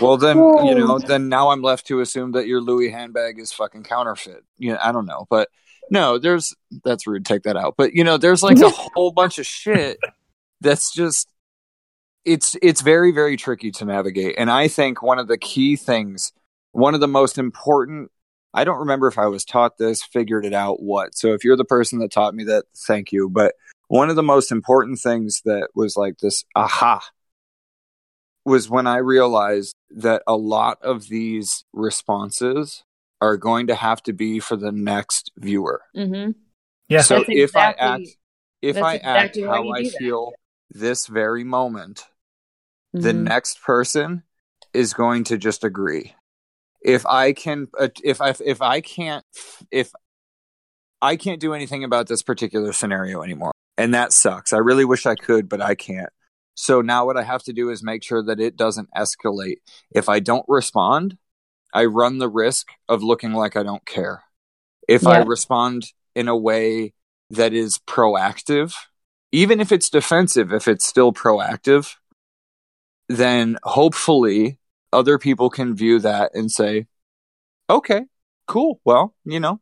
well 0.00 0.16
then 0.16 0.36
you 0.38 0.42
Oh. 0.44 0.74
know 0.74 0.98
then 0.98 1.28
now 1.28 1.50
i'm 1.50 1.60
left 1.62 1.86
to 1.88 2.00
assume 2.00 2.32
that 2.32 2.46
your 2.46 2.60
louis 2.62 2.90
handbag 2.90 3.38
is 3.38 3.52
fucking 3.52 3.82
counterfeit 3.84 4.42
you 4.56 4.72
know 4.72 4.78
i 4.82 4.90
don't 4.90 5.04
know 5.06 5.26
but 5.28 5.48
no 5.90 6.18
there's 6.18 6.54
that's 6.82 7.06
rude 7.06 7.26
take 7.26 7.42
that 7.42 7.56
out 7.58 7.74
but 7.76 7.92
you 7.92 8.04
know 8.04 8.16
there's 8.16 8.42
like 8.42 8.58
a 8.58 8.70
whole 8.94 9.12
bunch 9.12 9.38
of 9.38 9.46
shit 9.46 9.98
that's 10.62 10.94
just 10.94 11.28
it's 12.24 12.56
it's 12.62 12.80
very 12.80 13.12
very 13.12 13.36
tricky 13.36 13.70
to 13.70 13.84
navigate 13.84 14.34
and 14.38 14.50
i 14.50 14.68
think 14.68 15.02
one 15.02 15.18
of 15.18 15.28
the 15.28 15.38
key 15.38 15.76
things 15.76 16.32
one 16.72 16.94
of 16.94 17.00
the 17.00 17.08
most 17.08 17.38
important 17.38 18.10
i 18.54 18.64
don't 18.64 18.78
remember 18.78 19.08
if 19.08 19.18
i 19.18 19.26
was 19.26 19.44
taught 19.44 19.78
this 19.78 20.02
figured 20.02 20.44
it 20.44 20.54
out 20.54 20.82
what 20.82 21.14
so 21.14 21.32
if 21.32 21.44
you're 21.44 21.56
the 21.56 21.64
person 21.64 21.98
that 21.98 22.12
taught 22.12 22.34
me 22.34 22.44
that 22.44 22.64
thank 22.86 23.12
you 23.12 23.28
but 23.28 23.54
one 23.88 24.08
of 24.08 24.16
the 24.16 24.22
most 24.22 24.50
important 24.50 24.98
things 24.98 25.42
that 25.44 25.68
was 25.74 25.96
like 25.96 26.18
this 26.18 26.44
aha 26.54 27.00
was 28.44 28.70
when 28.70 28.86
i 28.86 28.96
realized 28.96 29.74
that 29.90 30.22
a 30.26 30.36
lot 30.36 30.78
of 30.82 31.08
these 31.08 31.64
responses 31.72 32.84
are 33.22 33.36
going 33.36 33.68
to 33.68 33.74
have 33.76 34.02
to 34.02 34.12
be 34.12 34.40
for 34.40 34.56
the 34.56 34.72
next 34.72 35.30
viewer. 35.38 35.80
Mm-hmm. 35.96 36.32
Yeah. 36.88 37.02
So 37.02 37.18
That's 37.18 37.28
if 37.28 37.56
I 37.56 37.70
act 37.70 38.08
if 38.60 38.76
I 38.76 38.96
exactly 38.96 39.44
act 39.44 39.48
why 39.48 39.56
how 39.56 39.70
I 39.70 39.82
do 39.82 39.90
that. 39.90 39.98
feel 39.98 40.32
this 40.72 41.06
very 41.06 41.44
moment, 41.44 42.04
the 42.92 43.12
Mhm. 43.12 43.22
next 43.22 43.62
person 43.62 44.22
is 44.72 44.94
going 44.94 45.24
to 45.24 45.38
just 45.38 45.64
agree. 45.64 46.14
If 46.82 47.06
I 47.06 47.32
can 47.32 47.68
uh, 47.78 47.88
if 48.02 48.20
I 48.20 48.34
if 48.44 48.60
I 48.60 48.80
can't 48.80 49.24
if 49.70 49.92
I 51.00 51.16
can't 51.16 51.40
do 51.40 51.52
anything 51.52 51.84
about 51.84 52.06
this 52.06 52.22
particular 52.22 52.72
scenario 52.72 53.22
anymore. 53.22 53.52
And 53.76 53.94
that 53.94 54.12
sucks. 54.12 54.52
I 54.52 54.58
really 54.58 54.84
wish 54.84 55.06
I 55.06 55.14
could, 55.14 55.48
but 55.48 55.60
I 55.60 55.74
can't. 55.74 56.10
So 56.54 56.80
now 56.82 57.06
what 57.06 57.16
I 57.16 57.22
have 57.22 57.42
to 57.44 57.52
do 57.52 57.70
is 57.70 57.82
make 57.82 58.04
sure 58.04 58.22
that 58.22 58.38
it 58.38 58.56
doesn't 58.56 58.88
escalate. 58.96 59.56
If 59.90 60.08
I 60.08 60.20
don't 60.20 60.44
respond, 60.46 61.16
I 61.72 61.86
run 61.86 62.18
the 62.18 62.28
risk 62.28 62.68
of 62.88 63.02
looking 63.02 63.32
like 63.32 63.56
I 63.56 63.62
don't 63.62 63.84
care. 63.86 64.24
If 64.86 65.06
I 65.06 65.18
respond 65.18 65.92
in 66.14 66.28
a 66.28 66.36
way 66.36 66.92
that 67.30 67.52
is 67.54 67.78
proactive, 67.78 68.74
even 69.32 69.60
if 69.60 69.72
it's 69.72 69.88
defensive, 69.88 70.52
if 70.52 70.68
it's 70.68 70.84
still 70.86 71.12
proactive, 71.12 71.94
then 73.16 73.56
hopefully 73.62 74.58
other 74.92 75.18
people 75.18 75.50
can 75.50 75.74
view 75.74 75.98
that 76.00 76.32
and 76.34 76.50
say, 76.50 76.86
okay, 77.70 78.02
cool. 78.46 78.80
Well, 78.84 79.14
you 79.24 79.40
know, 79.40 79.60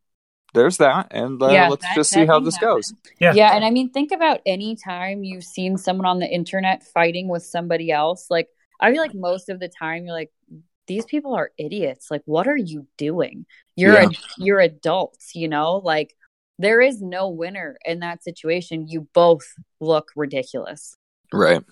there's 0.54 0.78
that. 0.78 1.08
And 1.12 1.40
uh, 1.42 1.48
Yeah, 1.48 1.68
let's 1.68 1.82
that- 1.84 1.94
just 1.94 2.10
see 2.10 2.26
how 2.26 2.40
this 2.40 2.56
happen. 2.56 2.68
goes. 2.68 2.94
Yeah. 3.20 3.32
Yeah, 3.34 3.54
and 3.54 3.64
I 3.64 3.70
mean, 3.70 3.90
think 3.90 4.10
about 4.12 4.40
any 4.46 4.76
time 4.76 5.22
you've 5.24 5.44
seen 5.44 5.76
someone 5.78 6.06
on 6.06 6.18
the 6.18 6.26
internet 6.28 6.82
fighting 6.84 7.28
with 7.28 7.44
somebody 7.44 7.90
else. 7.92 8.26
Like, 8.30 8.48
I 8.80 8.90
feel 8.92 9.00
like 9.00 9.14
most 9.14 9.48
of 9.48 9.60
the 9.60 9.68
time 9.68 10.04
you're 10.06 10.14
like, 10.14 10.32
these 10.86 11.04
people 11.04 11.34
are 11.34 11.52
idiots. 11.56 12.10
Like, 12.10 12.22
what 12.24 12.48
are 12.48 12.56
you 12.56 12.86
doing? 12.98 13.46
You're 13.76 13.94
Yeah. 14.00 14.08
a, 14.08 14.12
you're 14.38 14.60
adults, 14.60 15.36
you 15.36 15.46
know. 15.46 15.76
Like, 15.76 16.16
there 16.58 16.80
is 16.80 17.00
no 17.00 17.28
winner 17.28 17.78
in 17.84 18.00
that 18.00 18.24
situation. 18.24 18.88
You 18.88 19.06
both 19.14 19.54
look 19.80 20.08
ridiculous, 20.16 20.96
Right. 21.32 21.62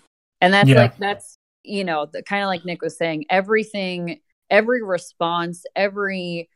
and 0.40 0.54
that's 0.54 0.68
Yeah. 0.68 0.76
like 0.82 0.96
that's 0.98 1.37
you 1.62 1.84
know 1.84 2.06
the 2.10 2.22
kind 2.22 2.42
of 2.42 2.48
like 2.48 2.64
Nick 2.64 2.82
was 2.82 2.96
saying. 2.96 3.26
Everything, 3.30 4.20
every 4.50 4.82
response, 4.82 5.64
every 5.76 6.48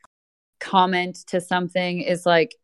comment 0.59 1.17
to 1.27 1.41
something 1.41 2.01
is 2.01 2.25
like 2.25 2.55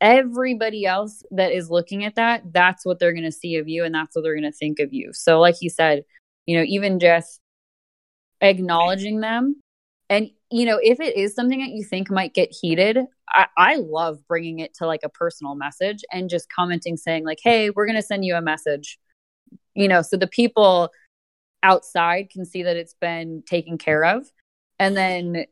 everybody 0.00 0.84
else 0.84 1.22
that 1.30 1.52
is 1.52 1.70
looking 1.70 2.04
at 2.04 2.16
that 2.16 2.42
that's 2.52 2.84
what 2.84 2.98
they're 2.98 3.12
going 3.12 3.24
to 3.24 3.32
see 3.32 3.56
of 3.56 3.68
you 3.68 3.84
and 3.84 3.94
that's 3.94 4.16
what 4.16 4.22
they're 4.22 4.34
going 4.34 4.42
to 4.42 4.56
think 4.56 4.80
of 4.80 4.92
you 4.92 5.12
so 5.12 5.40
like 5.40 5.56
you 5.60 5.70
said 5.70 6.04
you 6.46 6.56
know 6.56 6.64
even 6.66 6.98
just 6.98 7.40
acknowledging 8.40 9.20
them 9.20 9.54
and 10.10 10.28
you 10.50 10.66
know 10.66 10.78
if 10.82 10.98
it 10.98 11.16
is 11.16 11.34
something 11.34 11.60
that 11.60 11.70
you 11.70 11.84
think 11.84 12.10
might 12.10 12.34
get 12.34 12.50
heated 12.50 12.98
I, 13.28 13.46
I 13.56 13.76
love 13.76 14.18
bringing 14.26 14.58
it 14.58 14.74
to 14.74 14.86
like 14.86 15.02
a 15.04 15.08
personal 15.08 15.54
message 15.54 16.04
and 16.12 16.28
just 16.28 16.50
commenting 16.50 16.96
saying 16.96 17.24
like 17.24 17.38
hey 17.42 17.70
we're 17.70 17.86
going 17.86 17.96
to 17.96 18.02
send 18.02 18.24
you 18.24 18.34
a 18.34 18.42
message 18.42 18.98
you 19.74 19.86
know 19.86 20.02
so 20.02 20.16
the 20.16 20.26
people 20.26 20.90
outside 21.62 22.30
can 22.30 22.44
see 22.44 22.62
that 22.62 22.76
it's 22.76 22.94
been 22.94 23.42
taken 23.46 23.78
care 23.78 24.04
of 24.04 24.30
and 24.78 24.96
then 24.96 25.44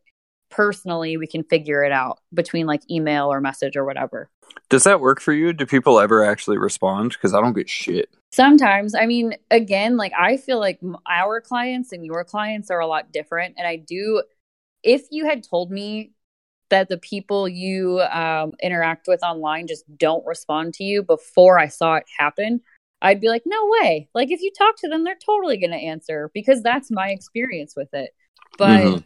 personally 0.51 1.17
we 1.17 1.27
can 1.27 1.45
figure 1.45 1.85
it 1.85 1.93
out 1.93 2.19
between 2.35 2.67
like 2.67 2.83
email 2.91 3.33
or 3.33 3.41
message 3.41 3.77
or 3.77 3.85
whatever 3.85 4.29
Does 4.69 4.83
that 4.85 5.01
work 5.01 5.21
for 5.21 5.33
you? 5.33 5.53
Do 5.53 5.65
people 5.65 6.01
ever 6.01 6.25
actually 6.25 6.59
respond? 6.59 7.13
Because 7.13 7.35
I 7.35 7.41
don't 7.41 7.53
get 7.53 7.69
shit. 7.69 8.09
sometimes 8.33 8.95
i 8.95 9.07
mean 9.07 9.35
again 9.51 9.97
like 9.97 10.13
i 10.19 10.37
feel 10.37 10.59
like 10.61 10.81
our 11.09 11.41
clients 11.41 11.93
and 11.93 12.05
your 12.05 12.25
clients 12.25 12.71
are 12.71 12.81
a 12.81 12.87
lot 12.87 13.13
different 13.13 13.55
and 13.59 13.67
i 13.67 13.77
do 13.77 14.23
if 14.83 15.03
you 15.11 15.25
had 15.25 15.43
told 15.43 15.71
me 15.71 16.13
that 16.71 16.89
the 16.89 16.99
people 16.99 17.49
you 17.49 18.01
um, 18.01 18.53
interact 18.63 19.09
with 19.09 19.23
online 19.25 19.67
just 19.67 19.85
don't 19.99 20.25
respond 20.27 20.73
to 20.75 20.85
you 20.85 21.03
before 21.03 21.59
i 21.59 21.67
saw 21.67 21.97
it 21.97 22.05
happen 22.19 22.61
i'd 23.03 23.21
be 23.21 23.29
like 23.29 23.43
no 23.47 23.69
way. 23.81 24.09
Like 24.15 24.31
if 24.31 24.41
you 24.41 24.51
talk 24.57 24.77
to 24.79 24.89
them 24.89 25.05
they're 25.05 25.17
totally 25.25 25.57
going 25.57 25.71
to 25.71 25.77
answer 25.77 26.31
because 26.35 26.63
that's 26.63 26.91
my 26.91 27.11
experience 27.11 27.75
with 27.77 27.93
it. 27.95 28.11
But 28.59 28.81
Mhm. 28.85 29.05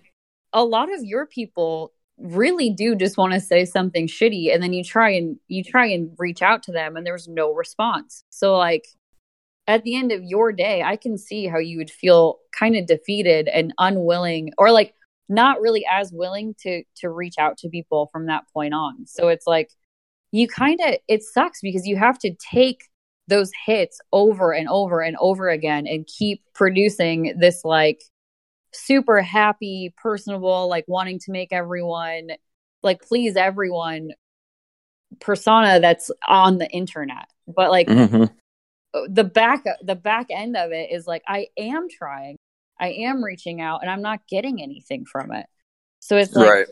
a 0.53 0.65
lot 0.65 0.93
of 0.93 1.05
your 1.05 1.27
people 1.27 1.93
really 2.19 2.71
do 2.71 2.95
just 2.95 3.17
want 3.17 3.33
to 3.33 3.41
say 3.41 3.65
something 3.65 4.07
shitty 4.07 4.53
and 4.55 4.63
then 4.63 4.73
you 4.73 4.85
try 4.85 5.11
and 5.11 5.37
you 5.49 5.65
try 5.65 5.87
and 5.87 6.11
reach 6.19 6.43
out 6.43 6.63
to 6.65 6.73
them 6.73 6.97
and 6.97 7.05
there's 7.07 7.27
no 7.29 7.53
response. 7.53 8.25
So 8.31 8.57
like 8.57 8.87
at 9.67 9.83
the 9.85 9.97
end 9.97 10.13
of 10.13 10.23
your 10.23 10.53
day 10.53 10.83
i 10.83 10.95
can 10.95 11.17
see 11.17 11.47
how 11.47 11.57
you 11.59 11.79
would 11.79 11.91
feel 11.91 12.39
kind 12.53 12.77
of 12.77 12.87
defeated 12.87 13.49
and 13.49 13.73
unwilling 13.79 14.53
or 14.59 14.71
like 14.71 14.93
not 15.31 15.59
really 15.61 15.87
as 15.91 16.13
willing 16.13 16.55
to 16.61 16.83
to 16.95 17.09
reach 17.09 17.37
out 17.39 17.57
to 17.57 17.69
people 17.71 18.09
from 18.13 18.27
that 18.27 18.45
point 18.53 18.75
on. 18.75 19.07
So 19.07 19.29
it's 19.29 19.47
like 19.47 19.71
you 20.33 20.47
kind 20.47 20.79
of 20.85 20.97
it 21.09 21.23
sucks 21.23 21.61
because 21.63 21.87
you 21.87 21.97
have 21.97 22.19
to 22.19 22.35
take 22.35 22.85
those 23.29 23.51
hits 23.67 24.01
over 24.13 24.53
and 24.53 24.69
over 24.69 25.01
and 25.01 25.17
over 25.19 25.49
again 25.49 25.87
and 25.87 26.07
keep 26.07 26.43
producing 26.55 27.35
this 27.39 27.65
like 27.65 28.03
super 28.73 29.23
happy, 29.23 29.95
personable, 29.97 30.69
like 30.69 30.85
wanting 30.89 31.19
to 31.21 31.33
make 31.33 31.53
everyone 31.53 32.29
like 32.83 33.01
please 33.03 33.37
everyone 33.37 34.11
persona 35.21 35.81
that's 35.81 36.11
on 36.29 36.59
the 36.59 36.69
internet. 36.69 37.27
But 37.47 37.71
like 37.71 37.89
Mhm. 37.89 38.31
the 39.09 39.25
back 39.25 39.65
the 39.83 39.97
back 39.97 40.27
end 40.31 40.57
of 40.57 40.73
it 40.73 40.91
is 40.93 41.07
like 41.07 41.23
I 41.27 41.49
am 41.57 41.89
trying. 41.89 42.37
I 42.79 42.91
am 42.91 43.25
reaching 43.25 43.61
out 43.61 43.83
and 43.83 43.91
I'm 43.91 44.03
not 44.03 44.27
getting 44.29 44.63
anything 44.63 45.05
from 45.05 45.33
it. 45.33 45.47
So 46.01 46.17
it's 46.17 46.35
like 46.35 46.51
Right. 46.51 46.67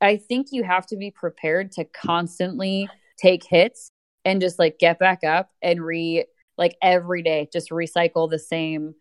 I 0.00 0.16
think 0.16 0.48
you 0.50 0.64
have 0.64 0.86
to 0.88 0.96
be 0.96 1.10
prepared 1.10 1.72
to 1.72 1.84
constantly 1.84 2.88
take 3.16 3.44
hits 3.44 3.90
and 4.24 4.40
just 4.40 4.58
like 4.58 4.78
get 4.78 4.98
back 4.98 5.24
up 5.24 5.50
and 5.62 5.82
re 5.82 6.24
like 6.56 6.76
every 6.82 7.22
day 7.22 7.48
just 7.52 7.70
recycle 7.70 8.28
the 8.30 8.38
same 8.38 8.94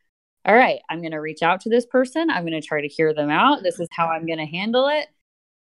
all 0.45 0.55
right 0.55 0.79
i'm 0.89 0.99
going 1.01 1.11
to 1.11 1.17
reach 1.19 1.41
out 1.41 1.61
to 1.61 1.69
this 1.69 1.85
person 1.85 2.29
i'm 2.29 2.43
going 2.45 2.59
to 2.59 2.65
try 2.65 2.81
to 2.81 2.87
hear 2.87 3.13
them 3.13 3.29
out 3.29 3.63
this 3.63 3.79
is 3.79 3.87
how 3.91 4.07
i'm 4.07 4.25
going 4.25 4.39
to 4.39 4.45
handle 4.45 4.87
it 4.87 5.07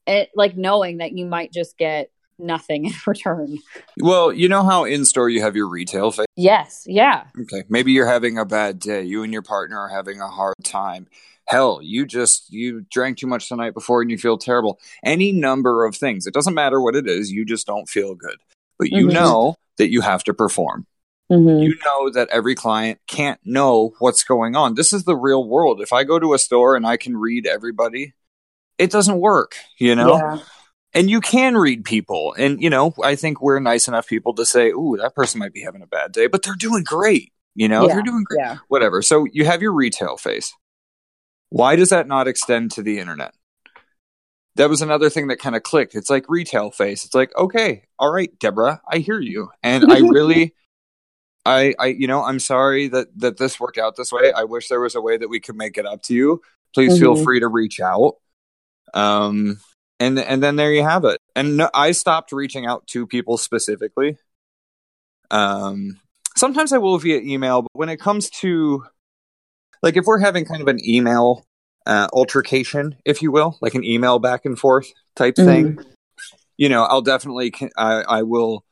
it 0.08 0.30
like 0.36 0.58
knowing 0.58 0.98
that 0.98 1.12
you 1.14 1.26
might 1.26 1.52
just 1.52 1.78
get 1.78 2.12
nothing 2.40 2.86
in 2.88 2.94
return 3.06 3.58
Well, 4.02 4.34
you 4.34 4.50
know 4.50 4.64
how 4.64 4.86
in 4.86 5.06
store 5.06 5.30
you 5.30 5.42
have 5.42 5.56
your 5.56 5.68
retail 5.70 6.12
face? 6.12 6.26
yes 6.36 6.84
yeah 6.88 7.26
Okay. 7.42 7.64
Maybe 7.68 7.92
you're 7.92 8.08
having 8.08 8.38
a 8.38 8.46
bad 8.46 8.80
day. 8.80 9.04
You 9.04 9.24
and 9.24 9.34
your 9.34 9.42
partner 9.42 9.80
are 9.80 9.90
having 9.90 10.22
a 10.22 10.28
hard 10.28 10.56
time. 10.64 11.08
Hell, 11.46 11.80
you 11.82 12.06
just 12.06 12.52
you 12.54 12.86
drank 12.92 13.18
too 13.18 13.28
much 13.28 13.50
the 13.50 13.56
night 13.56 13.74
before 13.74 14.02
and 14.02 14.12
you 14.12 14.18
feel 14.18 14.38
terrible. 14.38 14.80
Any 15.04 15.32
number 15.32 15.84
of 15.86 15.96
things. 15.96 16.26
It 16.28 16.34
doesn't 16.34 16.54
matter 16.54 16.80
what 16.80 16.96
it 16.96 17.08
is, 17.08 17.32
you 17.32 17.44
just 17.44 17.66
don't 17.68 17.90
feel 17.90 18.16
good. 18.16 18.38
But 18.90 18.98
you 18.98 19.08
Mhm. 19.08 19.14
know 19.14 19.56
that 19.78 19.90
you 19.92 20.02
have 20.02 20.24
to 20.26 20.34
perform. 20.34 20.86
mm-hmm. 21.32 21.64
You 21.64 21.76
know 21.86 22.10
that 22.12 22.30
every 22.30 22.54
client 22.54 23.00
can't 23.08 23.40
know 23.44 23.94
what's 24.00 24.24
going 24.24 24.56
on. 24.56 24.76
This 24.76 24.94
is 24.94 25.04
the 25.06 25.16
real 25.16 25.48
world. 25.48 25.82
If 25.82 25.92
I 25.94 26.04
go 26.04 26.20
to 26.20 26.34
a 26.34 26.40
store 26.40 26.76
and 26.76 26.86
I 26.86 26.98
can 26.98 27.18
read 27.18 27.48
everybody, 27.48 28.14
it 28.78 28.92
doesn't 28.92 29.20
work, 29.20 29.56
you 29.80 29.96
know? 29.96 30.16
yeah 30.18 30.40
and 30.96 31.10
you 31.10 31.22
can 31.22 31.56
read 31.58 31.84
people 31.84 32.36
and 32.38 32.62
you 32.62 32.70
know 32.70 32.94
i 33.04 33.16
think 33.16 33.42
we're 33.42 33.60
nice 33.60 33.88
enough 33.88 34.06
people 34.08 34.32
to 34.36 34.46
say 34.46 34.70
ooh 34.70 34.96
that 35.00 35.16
person 35.16 35.40
might 35.40 35.52
be 35.54 35.64
having 35.64 35.82
a 35.82 35.88
bad 35.88 36.12
day 36.12 36.28
but 36.28 36.44
they're 36.44 36.54
doing 36.54 36.84
great 36.84 37.34
you 37.56 37.68
know 37.68 37.88
Yeah, 37.88 37.96
they're 37.96 38.04
doing 38.04 38.24
great 38.24 38.40
yeah 38.42 38.58
whatever 38.68 39.02
so 39.02 39.26
you 39.32 39.44
have 39.46 39.64
your 39.64 39.74
retail 39.74 40.18
face 40.18 40.54
why 41.50 41.76
does 41.76 41.90
that 41.90 42.08
not 42.08 42.28
extend 42.28 42.70
to 42.74 42.84
the 42.84 43.00
internet 43.00 43.34
that 44.56 44.70
was 44.70 44.82
another 44.82 45.10
thing 45.10 45.28
that 45.28 45.40
kind 45.40 45.56
of 45.56 45.64
clicked. 45.64 45.96
It's 45.96 46.10
like 46.10 46.26
retail 46.30 46.72
face. 46.72 47.06
It's 47.06 47.16
like 47.16 47.36
okay 47.38 47.84
all 48.00 48.12
right 48.12 48.38
deborah 48.40 48.82
i 48.90 48.98
hear 48.98 49.20
you. 49.20 49.50
And 49.64 49.86
i 49.92 49.98
really 50.04 50.54
i 51.46 51.74
i 51.80 51.88
you 51.88 52.08
know 52.08 52.24
i'm 52.24 52.40
sorry 52.40 52.88
that 52.90 53.08
that 53.20 53.38
this 53.38 53.60
worked 53.60 53.78
out 53.78 53.96
this 53.96 54.12
way. 54.12 54.32
I 54.32 54.44
wish 54.44 54.68
there 54.70 54.80
was 54.80 54.96
a 54.96 55.02
way 55.02 55.18
that 55.18 55.28
we 55.30 55.40
could 55.40 55.56
make 55.56 55.78
it 55.78 55.86
up 55.86 56.02
to 56.04 56.14
you. 56.14 56.42
Please 56.74 57.00
feel 57.00 57.16
Mhm. 57.16 57.24
free 57.24 57.40
to 57.40 57.48
reach 57.48 57.80
out. 57.80 58.16
Um 58.94 59.60
and 60.00 60.18
and 60.20 60.42
then 60.44 60.56
there 60.56 60.72
you 60.74 60.84
have 60.84 61.06
it. 61.06 61.18
And 61.36 61.58
no, 61.58 61.70
i 61.74 61.92
stopped 61.92 62.32
reaching 62.32 62.66
out 62.66 62.86
to 62.88 63.08
people 63.08 63.38
specifically. 63.38 64.18
Um 65.32 66.00
sometimes 66.36 66.74
i 66.74 66.78
will 66.78 66.98
via 66.98 67.20
email 67.20 67.62
but 67.62 67.72
when 67.74 67.90
it 67.90 67.98
comes 67.98 68.30
to 68.30 68.84
like 69.84 69.98
if 69.98 70.06
we're 70.06 70.20
having 70.20 70.46
kind 70.46 70.62
of 70.62 70.68
an 70.68 70.80
email 70.88 71.46
uh, 71.86 72.08
altercation 72.14 72.96
if 73.06 73.22
you 73.22 73.32
will 73.32 73.58
like 73.62 73.76
an 73.76 73.84
email 73.84 74.20
back 74.20 74.46
and 74.46 74.58
forth 74.58 74.92
type 75.16 75.36
thing 75.36 75.78
you 76.58 76.70
know 76.70 76.84
i'll 76.84 77.02
definitely 77.02 77.54
I, 77.78 78.04
I 78.04 78.22
will 78.24 78.64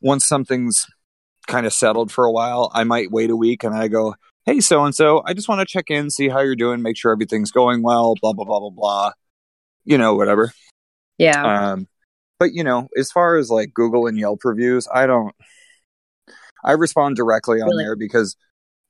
once 0.00 0.26
something's 0.26 0.86
kind 1.46 1.66
of 1.66 1.72
settled 1.72 2.10
for 2.10 2.24
a 2.24 2.32
while 2.32 2.70
i 2.74 2.84
might 2.84 3.10
wait 3.10 3.30
a 3.30 3.36
week 3.36 3.64
and 3.64 3.74
i 3.74 3.88
go 3.88 4.16
hey 4.44 4.60
so 4.60 4.84
and 4.84 4.94
so 4.94 5.22
i 5.24 5.34
just 5.34 5.48
want 5.48 5.60
to 5.60 5.66
check 5.66 5.90
in 5.90 6.10
see 6.10 6.28
how 6.28 6.40
you're 6.40 6.56
doing 6.56 6.82
make 6.82 6.96
sure 6.96 7.12
everything's 7.12 7.50
going 7.50 7.82
well 7.82 8.14
blah 8.20 8.32
blah 8.32 8.44
blah 8.44 8.60
blah 8.60 8.70
blah 8.70 9.12
you 9.84 9.96
know 9.96 10.14
whatever 10.14 10.52
yeah 11.16 11.72
um, 11.72 11.88
but 12.38 12.52
you 12.52 12.62
know, 12.62 12.88
as 12.96 13.10
far 13.10 13.36
as 13.36 13.50
like 13.50 13.74
Google 13.74 14.06
and 14.06 14.18
Yelp 14.18 14.44
reviews, 14.44 14.86
I 14.92 15.06
don't. 15.06 15.34
I 16.64 16.72
respond 16.72 17.16
directly 17.16 17.60
on 17.60 17.68
Really? 17.68 17.84
there 17.84 17.96
because 17.96 18.36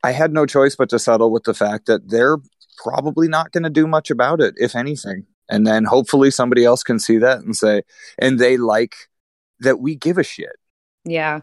I 0.02 0.12
had 0.12 0.32
no 0.32 0.46
choice 0.46 0.76
but 0.76 0.88
to 0.90 0.98
settle 0.98 1.30
with 1.30 1.44
the 1.44 1.54
fact 1.54 1.86
that 1.86 2.08
they're 2.08 2.36
probably 2.82 3.28
not 3.28 3.52
going 3.52 3.64
to 3.64 3.70
do 3.70 3.86
much 3.86 4.10
about 4.10 4.40
it, 4.40 4.54
if 4.56 4.74
anything. 4.74 5.26
And 5.48 5.66
then 5.66 5.84
hopefully 5.84 6.30
somebody 6.30 6.64
else 6.64 6.82
can 6.82 6.98
see 6.98 7.18
that 7.18 7.38
and 7.38 7.56
say, 7.56 7.82
and 8.18 8.38
they 8.38 8.56
like 8.56 8.94
that 9.60 9.80
we 9.80 9.96
give 9.96 10.18
a 10.18 10.22
shit. 10.22 10.56
Yeah. 11.04 11.40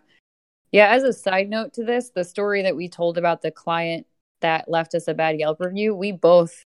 Yeah. 0.72 0.88
As 0.90 1.04
a 1.04 1.14
side 1.14 1.50
note 1.50 1.74
to 1.74 1.84
this, 1.84 2.12
the 2.12 2.24
story 2.24 2.62
that 2.64 2.76
we 2.76 2.88
told 2.88 3.18
about 3.18 3.42
the 3.42 3.52
client 3.52 4.06
that 4.42 4.70
left 4.70 4.94
us 4.94 5.08
a 5.08 5.14
bad 5.14 5.40
Yelp 5.40 5.60
review, 5.60 5.96
we 5.96 6.12
both 6.12 6.64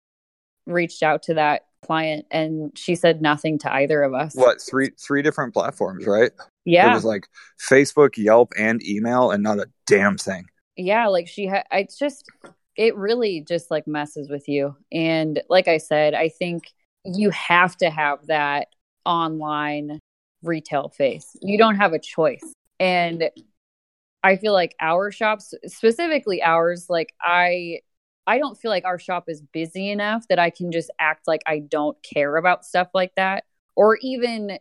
reached 0.66 1.02
out 1.02 1.24
to 1.24 1.36
that 1.36 1.64
client 1.82 2.26
and 2.30 2.78
she 2.78 2.96
said 2.96 3.22
nothing 3.22 3.58
to 3.60 3.74
either 3.74 4.04
of 4.04 4.14
us. 4.14 4.36
What, 4.36 4.62
three 4.62 4.92
three 5.00 5.22
different 5.22 5.54
platforms, 5.54 6.06
right? 6.06 6.32
Yeah. 6.66 6.92
It 6.92 6.94
was 6.94 7.06
like 7.06 7.28
Facebook, 7.58 8.18
Yelp, 8.18 8.52
and 8.58 8.86
email, 8.86 9.32
and 9.32 9.42
not 9.42 9.60
a 9.60 9.70
damn 9.88 10.18
thing. 10.18 10.46
Yeah, 10.76 11.08
like 11.08 11.28
she 11.28 11.46
had 11.46 11.64
it's 11.72 11.98
just 11.98 12.26
it 12.80 12.96
really 12.96 13.42
just 13.42 13.70
like 13.70 13.86
messes 13.88 14.30
with 14.30 14.48
you. 14.48 14.74
And 14.90 15.44
like 15.50 15.68
I 15.68 15.78
said, 15.78 16.14
I 16.14 16.30
think 16.30 16.72
you 17.04 17.30
have 17.32 17.76
to 17.78 17.90
have 17.90 18.28
that 18.28 18.70
online 19.06 20.00
retail 20.44 20.88
face. 20.88 21.36
You 21.42 21.58
don't 21.58 21.76
have 21.76 21.92
a 21.92 22.00
choice. 22.00 22.54
And 22.80 23.32
I 24.24 24.38
feel 24.38 24.54
like 24.54 24.78
our 24.80 25.12
shops, 25.12 25.54
specifically 25.66 26.42
ours, 26.42 26.86
like 26.90 27.14
I 27.22 27.82
I 28.26 28.38
don't 28.38 28.58
feel 28.58 28.72
like 28.72 28.86
our 28.86 28.98
shop 28.98 29.26
is 29.28 29.42
busy 29.42 29.90
enough 29.90 30.30
that 30.30 30.40
I 30.40 30.50
can 30.50 30.72
just 30.72 30.90
act 31.02 31.28
like 31.28 31.42
I 31.46 31.60
don't 31.60 31.98
care 32.02 32.38
about 32.38 32.64
stuff 32.64 32.88
like 32.94 33.14
that 33.16 33.44
or 33.76 33.98
even 34.02 34.58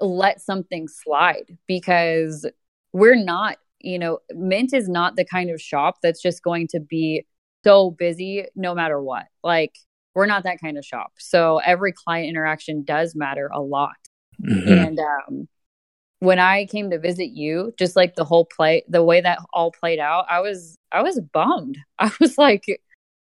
let 0.00 0.40
something 0.40 0.88
slide 0.88 1.56
because 1.68 2.46
we're 2.92 3.22
not, 3.22 3.58
you 3.78 3.98
know, 4.00 4.18
Mint 4.32 4.72
is 4.72 4.88
not 4.88 5.14
the 5.14 5.24
kind 5.24 5.50
of 5.50 5.60
shop 5.60 5.98
that's 6.02 6.20
just 6.20 6.42
going 6.42 6.66
to 6.68 6.80
be 6.80 7.24
so 7.64 7.90
busy 7.90 8.46
no 8.54 8.74
matter 8.74 9.00
what. 9.00 9.26
Like 9.42 9.74
we're 10.14 10.26
not 10.26 10.44
that 10.44 10.60
kind 10.60 10.78
of 10.78 10.84
shop. 10.84 11.12
So 11.18 11.58
every 11.58 11.92
client 11.92 12.28
interaction 12.28 12.84
does 12.84 13.16
matter 13.16 13.50
a 13.52 13.60
lot. 13.60 13.96
Mm-hmm. 14.42 14.72
And 14.72 14.98
um 14.98 15.48
when 16.24 16.38
I 16.38 16.64
came 16.64 16.90
to 16.90 16.98
visit 16.98 17.30
you, 17.30 17.72
just 17.78 17.96
like 17.96 18.14
the 18.14 18.24
whole 18.24 18.46
play, 18.46 18.82
the 18.88 19.04
way 19.04 19.20
that 19.20 19.38
all 19.52 19.70
played 19.70 19.98
out, 19.98 20.24
I 20.30 20.40
was, 20.40 20.78
I 20.90 21.02
was 21.02 21.20
bummed. 21.20 21.76
I 21.98 22.10
was 22.18 22.38
like, 22.38 22.64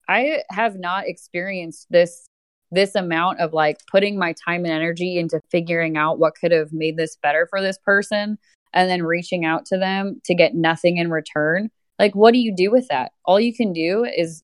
I 0.08 0.42
have 0.50 0.76
not 0.76 1.06
experienced 1.06 1.86
this, 1.90 2.26
this 2.72 2.96
amount 2.96 3.40
of 3.40 3.52
like 3.52 3.78
putting 3.90 4.18
my 4.18 4.34
time 4.44 4.64
and 4.64 4.74
energy 4.74 5.18
into 5.18 5.40
figuring 5.50 5.96
out 5.96 6.18
what 6.18 6.34
could 6.34 6.50
have 6.50 6.72
made 6.72 6.96
this 6.96 7.16
better 7.22 7.46
for 7.48 7.60
this 7.60 7.78
person 7.78 8.38
and 8.72 8.90
then 8.90 9.02
reaching 9.04 9.44
out 9.44 9.66
to 9.66 9.78
them 9.78 10.20
to 10.24 10.34
get 10.34 10.54
nothing 10.54 10.96
in 10.96 11.10
return. 11.10 11.70
Like, 12.00 12.14
what 12.14 12.32
do 12.32 12.38
you 12.38 12.56
do 12.56 12.70
with 12.70 12.88
that? 12.88 13.12
All 13.26 13.38
you 13.38 13.54
can 13.54 13.74
do 13.74 14.04
is 14.04 14.42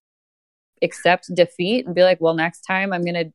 accept 0.83 1.33
defeat 1.33 1.87
and 1.87 1.95
be 1.95 2.03
like, 2.03 2.21
well, 2.21 2.35
next 2.35 2.61
time 2.61 2.93
I'm 2.93 3.03
going 3.03 3.15
to 3.15 3.33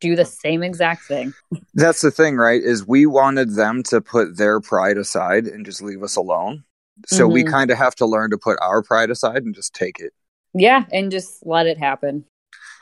do 0.00 0.16
the 0.16 0.24
same 0.24 0.64
exact 0.64 1.04
thing. 1.04 1.32
That's 1.74 2.00
the 2.00 2.10
thing, 2.10 2.36
right? 2.36 2.60
Is 2.60 2.84
we 2.84 3.06
wanted 3.06 3.54
them 3.54 3.84
to 3.84 4.00
put 4.00 4.36
their 4.36 4.60
pride 4.60 4.98
aside 4.98 5.46
and 5.46 5.64
just 5.64 5.80
leave 5.80 6.02
us 6.02 6.16
alone. 6.16 6.64
So 7.06 7.26
mm-hmm. 7.26 7.32
we 7.32 7.44
kind 7.44 7.70
of 7.70 7.78
have 7.78 7.94
to 7.96 8.06
learn 8.06 8.30
to 8.30 8.38
put 8.38 8.58
our 8.60 8.82
pride 8.82 9.08
aside 9.08 9.44
and 9.44 9.54
just 9.54 9.72
take 9.72 10.00
it. 10.00 10.12
Yeah, 10.52 10.84
and 10.92 11.12
just 11.12 11.46
let 11.46 11.68
it 11.68 11.78
happen. 11.78 12.24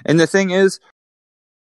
And 0.07 0.19
the 0.19 0.27
thing 0.27 0.51
is, 0.51 0.81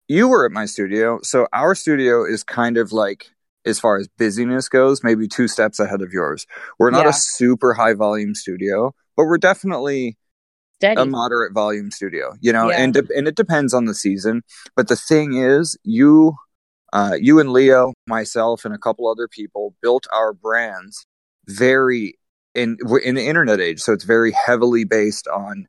you 0.07 0.27
were 0.27 0.43
at 0.43 0.51
my 0.51 0.65
studio, 0.65 1.19
so 1.21 1.47
our 1.53 1.75
studio 1.75 2.25
is 2.25 2.43
kind 2.43 2.77
of 2.77 2.91
like 2.91 3.29
as 3.65 3.79
far 3.79 3.97
as 3.97 4.07
busyness 4.17 4.69
goes, 4.69 5.03
maybe 5.03 5.27
two 5.27 5.47
steps 5.47 5.79
ahead 5.79 6.01
of 6.01 6.11
yours. 6.11 6.45
We're 6.79 6.91
not 6.91 7.03
yeah. 7.03 7.09
a 7.09 7.13
super 7.13 7.73
high 7.73 7.93
volume 7.93 8.35
studio, 8.35 8.93
but 9.15 9.25
we're 9.25 9.37
definitely 9.37 10.17
Steady. 10.75 11.01
a 11.01 11.05
moderate 11.05 11.53
volume 11.53 11.91
studio, 11.91 12.33
you 12.41 12.51
know, 12.51 12.69
yeah. 12.69 12.77
and 12.77 12.93
de- 12.93 13.15
and 13.15 13.27
it 13.27 13.35
depends 13.35 13.73
on 13.73 13.85
the 13.85 13.93
season. 13.93 14.41
But 14.75 14.87
the 14.87 14.95
thing 14.95 15.35
is, 15.35 15.77
you, 15.83 16.35
uh, 16.91 17.17
you 17.19 17.39
and 17.39 17.51
Leo, 17.51 17.93
myself, 18.07 18.65
and 18.65 18.73
a 18.73 18.79
couple 18.79 19.07
other 19.07 19.27
people 19.27 19.75
built 19.81 20.07
our 20.11 20.33
brands 20.33 21.05
very 21.47 22.15
in 22.55 22.77
we're 22.83 22.99
in 22.99 23.15
the 23.15 23.27
internet 23.27 23.59
age, 23.59 23.79
so 23.79 23.93
it's 23.93 24.03
very 24.03 24.31
heavily 24.31 24.83
based 24.83 25.27
on, 25.27 25.67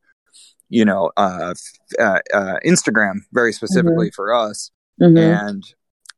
you 0.68 0.84
know, 0.84 1.12
uh, 1.16 1.54
uh, 2.00 2.18
uh 2.32 2.56
Instagram, 2.64 3.20
very 3.32 3.52
specifically 3.52 4.06
mm-hmm. 4.06 4.14
for 4.14 4.34
us, 4.34 4.70
mm-hmm. 5.00 5.16
and 5.16 5.62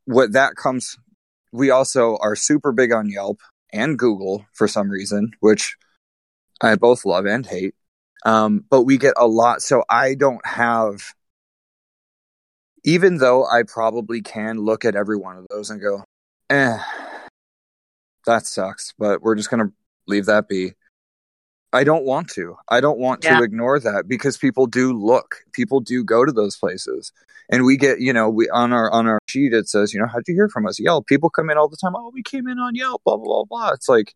what 0.04 0.32
that 0.32 0.54
comes. 0.54 0.96
We 1.54 1.70
also 1.70 2.16
are 2.20 2.34
super 2.34 2.72
big 2.72 2.92
on 2.92 3.08
Yelp 3.08 3.40
and 3.72 3.96
Google 3.96 4.44
for 4.54 4.66
some 4.66 4.90
reason, 4.90 5.30
which 5.38 5.76
I 6.60 6.74
both 6.74 7.04
love 7.04 7.26
and 7.26 7.46
hate. 7.46 7.76
Um, 8.26 8.64
but 8.68 8.82
we 8.82 8.98
get 8.98 9.14
a 9.16 9.28
lot. 9.28 9.62
So 9.62 9.84
I 9.88 10.16
don't 10.16 10.44
have, 10.44 11.14
even 12.84 13.18
though 13.18 13.44
I 13.44 13.62
probably 13.62 14.20
can 14.20 14.58
look 14.58 14.84
at 14.84 14.96
every 14.96 15.16
one 15.16 15.36
of 15.36 15.46
those 15.48 15.70
and 15.70 15.80
go, 15.80 16.02
eh, 16.50 16.78
that 18.26 18.46
sucks, 18.46 18.92
but 18.98 19.22
we're 19.22 19.36
just 19.36 19.50
going 19.50 19.64
to 19.64 19.72
leave 20.08 20.26
that 20.26 20.48
be. 20.48 20.72
I 21.74 21.84
don't 21.84 22.04
want 22.04 22.30
to. 22.30 22.56
I 22.68 22.80
don't 22.80 22.98
want 22.98 23.24
yeah. 23.24 23.38
to 23.38 23.44
ignore 23.44 23.80
that 23.80 24.06
because 24.06 24.36
people 24.36 24.66
do 24.66 24.92
look. 24.92 25.36
People 25.52 25.80
do 25.80 26.04
go 26.04 26.24
to 26.24 26.32
those 26.32 26.56
places. 26.56 27.12
And 27.50 27.64
we 27.64 27.76
get, 27.76 28.00
you 28.00 28.12
know, 28.12 28.30
we 28.30 28.48
on 28.48 28.72
our 28.72 28.90
on 28.90 29.06
our 29.06 29.18
sheet 29.28 29.52
it 29.52 29.68
says, 29.68 29.92
you 29.92 30.00
know, 30.00 30.06
how'd 30.06 30.26
you 30.26 30.34
hear 30.34 30.48
from 30.48 30.66
us? 30.66 30.80
Yelp. 30.80 31.06
People 31.06 31.28
come 31.28 31.50
in 31.50 31.58
all 31.58 31.68
the 31.68 31.76
time. 31.76 31.94
Oh, 31.96 32.10
we 32.14 32.22
came 32.22 32.48
in 32.48 32.58
on 32.58 32.74
Yelp. 32.74 33.02
Blah 33.04 33.16
blah 33.16 33.26
blah 33.26 33.44
blah. 33.44 33.70
It's 33.70 33.88
like 33.88 34.14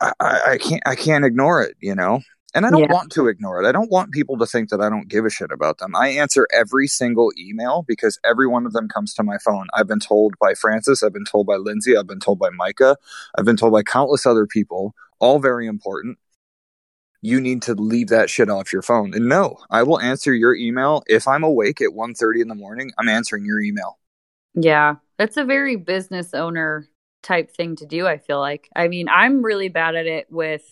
I, 0.00 0.12
I 0.20 0.58
can't 0.58 0.82
I 0.84 0.94
can't 0.94 1.24
ignore 1.24 1.62
it. 1.62 1.76
You 1.80 1.94
know. 1.94 2.20
And 2.54 2.64
I 2.64 2.70
don't 2.70 2.84
yeah. 2.84 2.92
want 2.92 3.12
to 3.12 3.28
ignore 3.28 3.62
it. 3.62 3.68
I 3.68 3.72
don't 3.72 3.90
want 3.90 4.12
people 4.12 4.38
to 4.38 4.46
think 4.46 4.70
that 4.70 4.80
I 4.80 4.88
don't 4.88 5.08
give 5.08 5.26
a 5.26 5.30
shit 5.30 5.52
about 5.52 5.76
them. 5.76 5.94
I 5.94 6.08
answer 6.08 6.48
every 6.54 6.86
single 6.86 7.30
email 7.38 7.84
because 7.86 8.18
every 8.24 8.46
one 8.46 8.64
of 8.64 8.72
them 8.72 8.88
comes 8.88 9.12
to 9.14 9.22
my 9.22 9.36
phone. 9.36 9.66
I've 9.74 9.86
been 9.86 10.00
told 10.00 10.36
by 10.40 10.54
Francis, 10.54 11.02
I've 11.02 11.12
been 11.12 11.26
told 11.26 11.46
by 11.46 11.56
Lindsay, 11.56 11.98
I've 11.98 12.06
been 12.06 12.18
told 12.18 12.38
by 12.38 12.48
Micah, 12.48 12.96
I've 13.36 13.44
been 13.44 13.58
told 13.58 13.72
by 13.72 13.82
countless 13.82 14.24
other 14.24 14.46
people, 14.46 14.94
all 15.18 15.38
very 15.38 15.66
important. 15.66 16.18
You 17.22 17.40
need 17.40 17.62
to 17.62 17.74
leave 17.74 18.08
that 18.08 18.30
shit 18.30 18.48
off 18.48 18.72
your 18.72 18.82
phone. 18.82 19.14
And 19.14 19.28
no, 19.28 19.58
I 19.70 19.82
will 19.82 20.00
answer 20.00 20.34
your 20.34 20.54
email 20.54 21.02
if 21.06 21.26
I'm 21.26 21.42
awake 21.42 21.80
at 21.80 21.90
1:30 21.92 22.42
in 22.42 22.48
the 22.48 22.54
morning, 22.54 22.92
I'm 22.98 23.08
answering 23.08 23.44
your 23.44 23.60
email. 23.60 23.98
Yeah. 24.54 24.96
That's 25.18 25.36
a 25.36 25.44
very 25.44 25.76
business 25.76 26.34
owner 26.34 26.88
type 27.22 27.50
thing 27.50 27.76
to 27.76 27.86
do, 27.86 28.06
I 28.06 28.18
feel 28.18 28.38
like. 28.38 28.68
I 28.76 28.88
mean, 28.88 29.08
I'm 29.08 29.42
really 29.42 29.68
bad 29.68 29.96
at 29.96 30.06
it 30.06 30.26
with 30.30 30.62